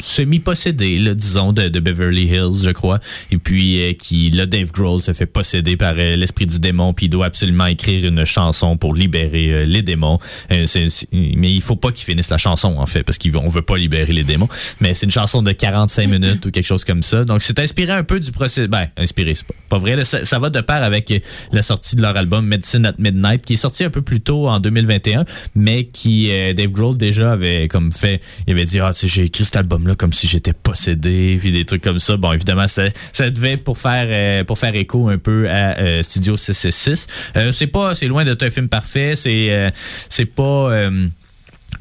semi-possédée, 0.00 1.14
disons, 1.14 1.52
de, 1.52 1.68
Beverly 1.78 2.24
Hills, 2.24 2.64
je 2.64 2.70
crois. 2.70 2.98
Et 3.30 3.36
puis, 3.36 3.82
euh, 3.82 3.92
qui, 3.92 4.30
là, 4.30 4.46
Dave 4.46 4.72
Grohl 4.72 5.02
se 5.02 5.12
fait 5.12 5.26
posséder 5.26 5.76
par 5.76 5.92
l'esprit 5.92 6.46
du 6.46 6.58
démon, 6.58 6.94
puis 6.94 7.06
il 7.06 7.08
doit 7.10 7.26
absolument 7.26 7.66
écrire 7.66 8.06
une 8.06 8.24
chanson 8.24 8.78
pour 8.78 8.94
libérer 8.94 9.66
les 9.66 9.82
démons. 9.82 10.18
mais 10.50 11.52
il 11.52 11.60
faut 11.60 11.76
pas 11.76 11.92
qu'il 11.92 12.06
finisse 12.06 12.30
la 12.30 12.38
chanson, 12.38 12.76
en 12.78 12.86
fait, 12.86 13.02
parce 13.02 13.18
qu'on 13.18 13.48
veut 13.48 13.60
pas 13.60 13.76
libérer 13.76 14.14
les 14.14 14.24
démons 14.24 14.48
mais 14.80 14.94
c'est 14.94 15.06
une 15.06 15.12
chanson 15.12 15.42
de 15.42 15.52
45 15.52 16.08
minutes 16.08 16.46
ou 16.46 16.50
quelque 16.50 16.66
chose 16.66 16.84
comme 16.84 17.02
ça. 17.02 17.24
Donc, 17.24 17.42
c'est 17.42 17.58
inspiré 17.58 17.92
un 17.92 18.04
peu 18.04 18.20
du 18.20 18.32
processus. 18.32 18.66
Ben, 18.66 18.88
inspiré, 18.96 19.34
c'est 19.34 19.46
pas, 19.68 19.78
vrai. 19.78 20.04
Ça, 20.04 20.38
va 20.38 20.50
de 20.50 20.60
pair 20.60 20.82
avec 20.82 21.12
la 21.52 21.62
sortie 21.62 21.96
de 21.96 22.02
leur 22.02 22.16
album 22.16 22.46
Medicine 22.46 22.86
at 22.86 22.94
Midnight, 22.98 23.44
qui 23.44 23.54
est 23.54 23.56
sorti 23.58 23.84
un 23.84 23.90
peu 23.90 24.02
plus 24.02 24.20
tôt 24.20 24.48
en 24.48 24.58
2021, 24.60 25.24
mais 25.54 25.84
qui, 25.84 26.30
euh, 26.30 26.52
Dave 26.52 26.70
Grohl 26.70 26.96
déjà 26.96 27.32
avait 27.32 27.68
comme 27.68 27.92
fait, 27.92 28.20
il 28.46 28.52
avait 28.52 28.64
dit, 28.64 28.80
ah, 28.80 28.92
tu 28.92 29.08
j'ai 29.08 29.24
écrit 29.24 29.44
cet 29.44 29.56
album-là 29.56 29.94
comme 29.94 30.12
si 30.12 30.26
j'étais 30.26 30.52
possédé, 30.52 31.38
puis 31.40 31.52
des 31.52 31.64
trucs 31.64 31.82
comme 31.82 32.00
ça. 32.00 32.16
Bon, 32.16 32.32
évidemment, 32.32 32.68
ça, 32.68 32.84
ça 33.12 33.30
devait 33.30 33.56
pour 33.56 33.78
faire, 33.78 34.06
euh, 34.08 34.44
pour 34.44 34.58
faire 34.58 34.74
écho 34.74 35.08
un 35.08 35.18
peu 35.18 35.48
à 35.48 35.78
euh, 35.78 36.02
Studio 36.02 36.36
666. 36.36 37.06
c'est 37.52 37.66
pas, 37.66 37.94
c'est 37.94 38.06
loin 38.06 38.24
d'être 38.24 38.42
un 38.42 38.50
film 38.50 38.68
parfait, 38.68 39.14
c'est, 39.16 39.72
c'est 40.08 40.26
pas, 40.26 40.70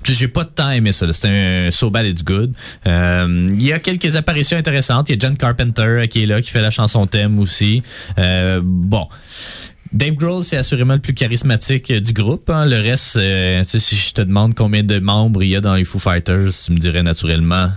j'ai 0.04 0.28
pas 0.28 0.44
de 0.44 0.50
temps 0.50 0.72
aimé 0.72 0.92
ça. 0.92 1.06
C'est 1.14 1.28
un 1.28 1.72
So 1.72 1.90
Bad 1.90 2.06
It's 2.06 2.24
Good. 2.24 2.54
Euh, 2.88 3.48
il 3.54 3.66
y 3.66 3.74
a 3.74 3.80
quelques 3.80 4.16
apparitions 4.16 4.58
intéressantes. 4.58 5.10
Il 5.10 5.14
y 5.14 5.16
a 5.16 5.20
John 5.20 5.38
Carpenter 5.38 6.06
qui 6.10 6.24
est 6.24 6.26
là, 6.26 6.42
qui 6.42 6.52
fait 6.52 6.62
la 6.62 6.70
chanson 6.70 7.06
thème 7.08 7.40
aussi. 7.40 7.82
Euh, 8.18 8.62
bon. 8.64 9.08
Dave 9.94 10.16
Grohl, 10.16 10.42
c'est 10.44 10.56
assurément 10.56 10.94
le 10.94 11.02
plus 11.02 11.14
charismatique 11.14 11.92
du 11.92 12.14
groupe. 12.14 12.50
Hein. 12.50 12.66
Le 12.66 12.80
reste, 12.80 13.18
euh, 13.18 13.62
si 13.66 13.96
je 13.96 14.14
te 14.14 14.22
demande 14.22 14.54
combien 14.56 14.84
de 14.84 15.00
membres 15.00 15.44
il 15.44 15.50
y 15.50 15.56
a 15.56 15.62
dans 15.62 15.76
les 15.76 15.84
Foo 15.84 16.00
Fighters, 16.00 16.52
tu 16.66 16.72
me 16.72 16.78
dirais 16.78 17.04
naturellement 17.04 17.70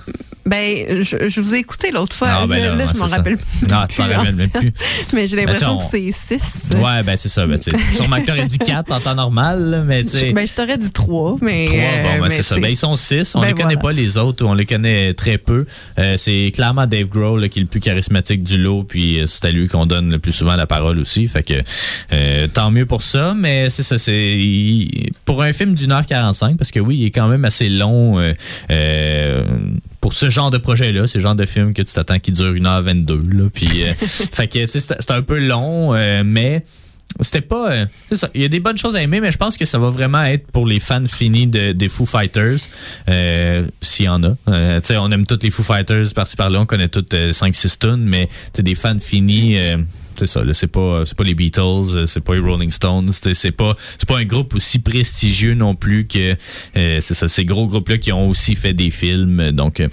ben, 0.47 1.03
je, 1.03 1.29
je, 1.29 1.41
vous 1.41 1.55
ai 1.55 1.59
écouté 1.59 1.91
l'autre 1.91 2.15
fois. 2.15 2.29
Ah, 2.31 2.47
ben 2.47 2.61
là, 2.61 2.75
là, 2.75 2.85
je 2.93 2.99
m'en 2.99 3.07
rappelle 3.07 3.39
plus. 3.39 3.69
Non, 3.69 3.85
tu 3.89 3.97
t'en 3.97 4.09
rappelles 4.09 4.35
même 4.35 4.51
plus. 4.51 4.73
mais 5.15 5.27
j'ai 5.27 5.37
ben, 5.37 5.47
l'impression 5.47 5.79
que 5.79 5.85
c'est 5.91 6.11
6. 6.13 6.77
Ouais, 6.77 7.03
ben 7.03 7.17
c'est 7.17 7.31
ça. 7.31 7.47
Ben, 7.47 7.59
sûrement 7.95 8.21
que 8.21 8.27
t'aurais 8.27 8.47
dit 8.47 8.59
4 8.59 8.93
en 8.93 9.01
temps 9.01 9.15
normal, 9.15 9.85
mais 9.87 10.05
tu 10.05 10.33
Ben, 10.33 10.47
je 10.47 10.53
t'aurais 10.53 10.77
dit 10.77 10.91
3, 10.91 11.39
mais. 11.41 11.65
3, 11.67 11.79
bon, 11.79 12.23
ben, 12.23 12.31
c'est 12.31 12.43
ça. 12.43 12.59
Ben, 12.59 12.69
ils 12.69 12.77
sont 12.77 12.95
6. 12.95 13.35
On 13.35 13.41
ben, 13.41 13.49
les 13.49 13.55
connaît 13.55 13.77
pas, 13.77 13.93
les 13.93 14.19
autres. 14.19 14.45
On 14.45 14.53
les 14.53 14.67
connaît 14.67 15.15
très 15.15 15.39
peu. 15.39 15.65
Euh, 15.99 16.17
c'est 16.19 16.53
clairement 16.55 16.87
Dave 16.87 17.09
Grohl 17.09 17.49
qui 17.49 17.61
est 17.61 17.63
le 17.63 17.69
plus 17.69 17.81
charismatique 17.81 18.43
du 18.43 18.59
lot, 18.59 18.85
puis 18.85 19.21
euh, 19.21 19.27
c'est 19.27 19.47
à 19.47 19.51
lui 19.51 19.69
qu'on 19.69 19.87
donne 19.87 20.11
le 20.11 20.19
plus 20.19 20.33
souvent 20.33 20.57
la 20.57 20.67
parole 20.67 20.99
aussi. 20.99 21.27
Fait 21.27 21.43
que 21.43 21.55
euh, 22.13 22.49
tant 22.53 22.71
mieux 22.71 22.87
pour 22.87 23.01
ça, 23.01 23.35
mais 23.35 23.71
c'est 23.71 23.83
ça. 23.83 23.97
C'est 23.97 24.91
pour 25.25 25.43
un 25.43 25.53
film 25.55 25.75
d'une 25.75 25.93
heure 25.93 26.05
45, 26.05 26.59
parce 26.59 26.71
que 26.71 26.81
oui, 26.81 26.99
il 26.99 27.07
est 27.07 27.11
quand 27.11 27.29
même 27.29 27.47
assez 27.47 27.71
long. 27.71 28.19
Euh, 28.71 29.45
pour 30.05 30.13
ce 30.13 30.29
genre 30.29 30.51
de 30.51 30.59
projet-là, 30.59 31.07
ce 31.07 31.19
genre 31.19 31.35
de 31.35 31.47
film 31.47 31.73
que 31.73 31.81
tu 31.81 31.91
t'attends 31.91 32.19
qui 32.19 32.31
dure 32.31 32.53
1h22. 32.53 33.39
Là, 33.39 33.49
puis, 33.51 33.85
euh, 33.85 33.95
fait 33.99 34.49
que 34.49 34.67
c'est 34.67 35.11
un 35.11 35.23
peu 35.23 35.39
long, 35.39 35.95
euh, 35.95 36.23
mais 36.23 36.63
c'était 37.21 37.41
pas. 37.41 37.73
Euh, 37.73 37.87
ça. 38.13 38.29
Il 38.35 38.43
y 38.43 38.45
a 38.45 38.49
des 38.49 38.61
bonnes 38.61 38.77
choses 38.77 38.97
à 38.97 39.03
aimer, 39.03 39.21
mais 39.21 39.33
je 39.33 39.39
pense 39.39 39.57
que 39.57 39.65
ça 39.65 39.79
va 39.79 39.89
vraiment 39.89 40.23
être 40.25 40.47
pour 40.53 40.67
les 40.67 40.79
fans 40.79 41.07
finis 41.07 41.47
de, 41.47 41.73
des 41.73 41.89
Foo 41.89 42.05
Fighters, 42.05 42.59
s'il 43.81 44.05
y 44.05 44.09
en 44.11 44.23
a. 44.25 44.37
sais 44.83 44.99
on 44.99 45.09
aime 45.09 45.25
tous 45.25 45.39
les 45.43 45.49
Foo 45.49 45.63
Fighters 45.63 46.13
par-ci 46.15 46.37
par-là, 46.37 46.61
on 46.61 46.67
connaît 46.67 46.89
toutes 46.89 47.15
5-6 47.15 47.79
tunes, 47.79 48.05
mais 48.05 48.29
des 48.59 48.75
fans 48.75 48.99
finis 49.01 49.57
c'est 50.17 50.27
ça 50.27 50.43
c'est 50.53 50.71
pas 50.71 51.05
c'est 51.05 51.17
pas 51.17 51.25
les 51.25 51.35
Beatles 51.35 51.61
euh, 51.61 52.07
c'est 52.07 52.21
pas 52.21 52.35
les 52.35 52.41
Rolling 52.41 52.71
Stones 52.71 53.11
c'est 53.13 53.51
pas 53.53 53.75
c'est 53.99 54.09
pas 54.09 54.19
un 54.19 54.25
groupe 54.25 54.55
aussi 54.55 54.79
prestigieux 54.79 55.55
non 55.55 55.75
plus 55.75 56.07
que 56.07 56.37
euh, 56.77 56.99
c'est 57.01 57.15
ça 57.15 57.29
ces 57.29 57.45
gros 57.45 57.67
groupes 57.67 57.89
là 57.89 57.99
qui 57.99 58.13
ont 58.13 58.29
aussi 58.29 58.55
fait 58.55 58.73
des 58.73 58.91
films 58.91 59.51
donc 59.53 59.81
euh, 59.81 59.89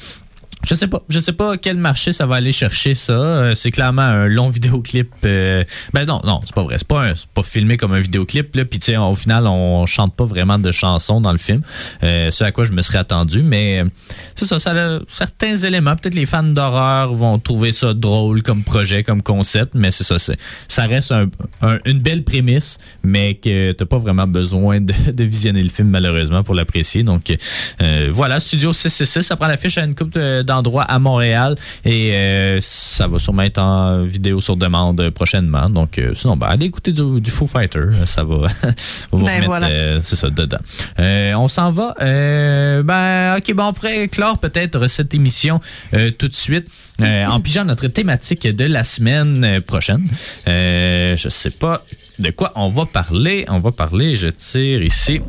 je 0.64 0.76
sais 0.76 0.88
pas. 0.88 1.02
Je 1.10 1.20
sais 1.20 1.34
pas 1.34 1.58
quel 1.58 1.78
marché 1.78 2.14
ça 2.14 2.26
va 2.26 2.36
aller 2.36 2.52
chercher 2.52 2.94
ça. 2.94 3.14
Euh, 3.14 3.56
c'est 3.56 3.72
clairement 3.72 4.04
un 4.04 4.28
long 4.28 4.50
vidéoclip. 4.50 5.10
Euh, 5.26 5.64
ben 5.94 6.06
non, 6.06 6.22
non, 6.24 6.42
c'est 6.46 6.54
pas 6.54 6.64
vrai. 6.64 6.76
C'est 6.78 6.88
pas, 6.88 7.08
pas 7.34 7.44
filmé 7.44 7.78
comme 7.78 7.94
un 7.94 8.00
vidéoclip. 8.00 8.56
Là. 8.56 8.66
Puis 8.66 8.80
sais, 8.82 8.98
au 8.98 9.16
final, 9.16 9.48
on 9.48 9.86
chante 9.86 10.16
pas 10.16 10.26
vraiment 10.26 10.60
de 10.60 10.72
chansons 10.72 11.20
dans 11.20 11.32
le 11.32 11.38
film. 11.38 11.62
Euh, 12.04 12.30
ce 12.32 12.44
à 12.44 12.52
quoi 12.52 12.66
je 12.66 12.74
me 12.74 12.82
serais 12.82 13.00
attendu. 13.00 13.42
Mais 13.42 13.84
c'est 14.36 14.46
ça, 14.46 14.60
ça 14.60 14.72
a 14.72 15.00
certains 15.08 15.56
éléments. 15.58 15.96
Peut-être 15.96 16.16
les 16.16 16.26
fans 16.26 16.44
d'horreur 16.44 17.14
vont 17.14 17.40
trouver 17.40 17.72
ça 17.72 17.94
drôle 17.94 18.44
comme 18.44 18.64
projet, 18.64 19.04
comme 19.04 19.24
concept. 19.24 19.74
Mais 19.74 19.90
c'est 19.90 20.04
ça, 20.04 20.20
c'est, 20.20 20.38
ça 20.68 20.86
reste 20.86 21.14
une 21.86 22.00
belle 22.00 22.24
prémisse, 22.24 22.78
mais 23.04 23.34
que 23.36 23.72
t'as 23.72 23.86
pas 23.86 23.98
vraiment 23.98 24.28
besoin 24.28 24.80
de, 24.80 24.94
visionner 25.24 25.64
le 25.64 25.70
film 25.70 25.90
malheureusement 25.90 26.44
pour 26.44 26.54
l'apprécier. 26.56 27.04
Donc 27.04 27.34
voilà, 28.12 28.40
Studio 28.40 28.74
666, 28.74 29.24
ça 29.24 29.36
prend 29.36 29.48
l'affiche 29.48 29.78
à 29.78 29.84
une 29.84 29.96
coupe 29.96 30.14
de 30.14 30.51
endroit 30.52 30.84
à 30.84 31.00
Montréal 31.00 31.56
et 31.86 32.14
euh, 32.14 32.60
ça 32.62 33.08
va 33.08 33.20
sûrement 33.20 33.44
être 33.44 33.60
en 33.60 34.04
vidéo 34.04 34.42
sur 34.42 34.58
demande 34.58 35.10
prochainement. 35.12 35.70
Donc, 35.70 35.98
euh, 35.98 36.14
sinon, 36.14 36.38
ben, 36.38 36.48
allez 36.48 36.68
écouter 36.68 36.92
du, 36.92 37.22
du 37.22 37.32
Foo 37.32 37.48
Fighter. 37.48 37.86
Ça 38.06 38.24
va, 38.24 38.48
vous 39.12 39.26
ben, 39.26 39.44
remettre, 39.44 39.68
euh, 39.70 40.00
c'est 40.02 40.16
ça, 40.16 40.30
dedans. 40.30 40.58
on 40.98 41.48
s'en 41.48 41.72
va. 41.72 41.96
ben, 42.00 43.38
OK, 43.38 43.54
bon, 43.54 43.68
après 43.68 44.08
clore 44.08 44.38
peut-être 44.38 44.88
cette 44.88 45.14
émission 45.14 45.60
tout 46.18 46.28
de 46.28 46.34
suite 46.34 46.68
en 47.02 47.40
pigeant 47.44 47.66
notre 47.66 47.88
thématique 47.88 48.48
de 48.48 48.66
la 48.66 48.84
semaine 48.84 49.62
prochaine. 49.62 50.08
je 50.46 51.28
sais 51.30 51.52
pas 51.52 51.84
de 52.20 52.30
quoi 52.30 52.52
on 52.56 52.70
va 52.70 52.86
parler. 52.86 53.46
On 53.50 53.60
va 53.60 53.72
parler, 53.72 54.16
je 54.16 54.28
tire 54.28 54.84
ici. 54.84 55.22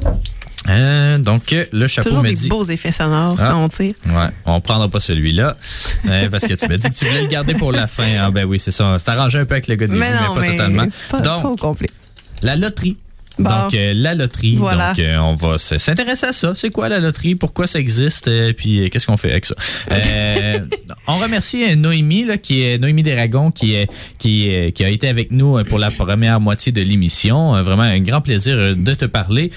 Euh, 0.69 1.19
donc, 1.19 1.55
le 1.73 1.87
chapeau 1.87 2.11
Toujours 2.11 2.23
des 2.23 2.37
beaux 2.49 2.65
effets 2.65 2.93
sonores 2.93 3.37
ah, 3.41 3.51
quand 3.51 3.65
on 3.65 3.69
tire. 3.69 3.95
Ouais, 4.07 4.29
on 4.47 4.61
prendra 4.61 4.89
pas 4.89 5.01
celui-là. 5.01 5.57
Euh, 6.07 6.31
parce 6.31 6.47
que 6.47 6.55
tu 6.55 6.69
m'as 6.69 6.77
dit 6.77 6.89
que 6.89 6.95
tu 6.95 7.05
voulais 7.05 7.23
le 7.23 7.29
garder 7.29 7.55
pour 7.55 7.73
la 7.73 7.87
fin. 7.87 8.07
Ah, 8.21 8.31
ben 8.31 8.45
oui, 8.45 8.59
c'est 8.59 8.71
ça. 8.71 8.97
C'est 8.99 9.11
arrangé 9.11 9.39
un 9.39 9.45
peu 9.45 9.55
avec 9.55 9.69
le 9.69 9.75
gars 9.77 9.87
mais, 9.89 10.11
mais, 10.11 10.41
pas 10.41 10.47
totalement. 10.47 10.87
Pas, 11.11 11.21
Donc, 11.21 11.45
au 11.45 11.57
complet. 11.57 11.89
La 12.43 12.57
loterie 12.57 12.97
Donc, 13.43 13.75
euh, 13.75 13.93
la 13.95 14.15
loterie. 14.15 14.57
Donc, 14.57 14.99
euh, 14.99 15.19
on 15.19 15.35
va 15.35 15.59
s'intéresser 15.59 16.27
à 16.27 16.33
ça. 16.33 16.53
C'est 16.55 16.71
quoi 16.71 16.89
la 16.89 17.01
loterie? 17.01 17.35
Pourquoi 17.35 17.67
ça 17.67 17.79
existe? 17.79 18.29
Euh, 18.29 18.53
puis, 18.53 18.89
qu'est-ce 18.91 19.07
qu'on 19.07 19.17
fait 19.17 19.31
avec 19.31 19.47
ça? 19.47 19.55
on 21.07 21.17
remercie 21.17 21.77
Noémie, 21.77 22.25
là, 22.25 22.39
qui 22.39 22.63
est 22.63 22.79
Noémie 22.79 23.03
Desragons, 23.03 23.51
qui, 23.51 23.75
est, 23.75 23.91
qui, 24.19 24.73
qui 24.73 24.85
a 24.85 24.89
été 24.89 25.09
avec 25.09 25.31
nous 25.31 25.63
pour 25.65 25.79
la 25.79 25.91
première 25.91 26.41
moitié 26.41 26.73
de 26.73 26.81
l'émission. 26.81 27.63
Vraiment 27.63 27.83
un 27.83 28.01
grand 28.01 28.21
plaisir 28.21 28.77
de 28.77 28.95
te 28.95 29.05
parler. 29.05 29.51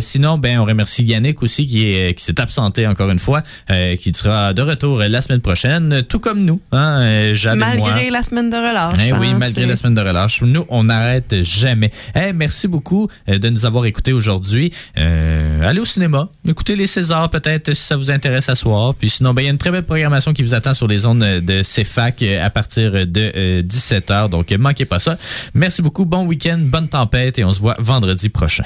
sinon, 0.00 0.38
ben, 0.38 0.58
on 0.58 0.64
remercie 0.64 1.04
Yannick 1.04 1.42
aussi, 1.42 1.66
qui 1.66 1.86
est 1.86 2.14
qui 2.14 2.24
s'est 2.24 2.40
absenté 2.40 2.86
encore 2.86 3.10
une 3.10 3.18
fois, 3.18 3.42
qui 3.68 4.12
sera 4.14 4.52
de 4.52 4.62
retour 4.62 4.98
la 4.98 5.20
semaine 5.20 5.40
prochaine, 5.40 6.02
tout 6.08 6.20
comme 6.20 6.44
nous. 6.44 6.60
Hein, 6.72 7.32
malgré 7.56 8.10
la 8.10 8.22
semaine 8.22 8.50
de 8.50 8.56
relâche. 8.56 8.94
Eh 9.04 9.12
oui, 9.12 9.28
hein, 9.28 9.36
malgré 9.38 9.66
la 9.66 9.76
semaine 9.76 9.94
de 9.94 10.00
relâche. 10.00 10.42
Nous, 10.42 10.64
on 10.68 10.84
n'arrête 10.84 11.42
jamais. 11.42 11.90
Eh, 12.14 12.32
merci 12.32 12.68
beaucoup. 12.68 13.08
Euh, 13.32 13.38
de 13.38 13.48
nous 13.48 13.66
avoir 13.66 13.86
écoutés 13.86 14.12
aujourd'hui. 14.12 14.72
Euh, 14.98 15.66
allez 15.66 15.80
au 15.80 15.84
cinéma, 15.84 16.28
écoutez 16.46 16.76
les 16.76 16.86
Césars 16.86 17.28
peut-être 17.30 17.74
si 17.74 17.82
ça 17.82 17.96
vous 17.96 18.10
intéresse 18.10 18.48
à 18.48 18.54
soir. 18.54 18.94
Puis 18.94 19.10
sinon, 19.10 19.34
ben, 19.34 19.42
il 19.42 19.44
y 19.46 19.48
a 19.48 19.50
une 19.50 19.58
très 19.58 19.70
belle 19.70 19.84
programmation 19.84 20.32
qui 20.32 20.42
vous 20.42 20.54
attend 20.54 20.74
sur 20.74 20.86
les 20.86 20.98
zones 20.98 21.40
de 21.40 21.62
CFAC 21.62 22.22
euh, 22.22 22.44
à 22.44 22.50
partir 22.50 22.92
de 22.92 23.62
17h. 23.62 24.28
Donc, 24.28 24.52
manquez 24.52 24.84
pas 24.84 24.98
ça. 24.98 25.18
Merci 25.54 25.82
beaucoup, 25.82 26.04
bon 26.04 26.26
week-end, 26.26 26.58
bonne 26.58 26.88
tempête 26.88 27.38
et 27.38 27.44
on 27.44 27.52
se 27.52 27.60
voit 27.60 27.76
vendredi 27.78 28.28
prochain. 28.28 28.60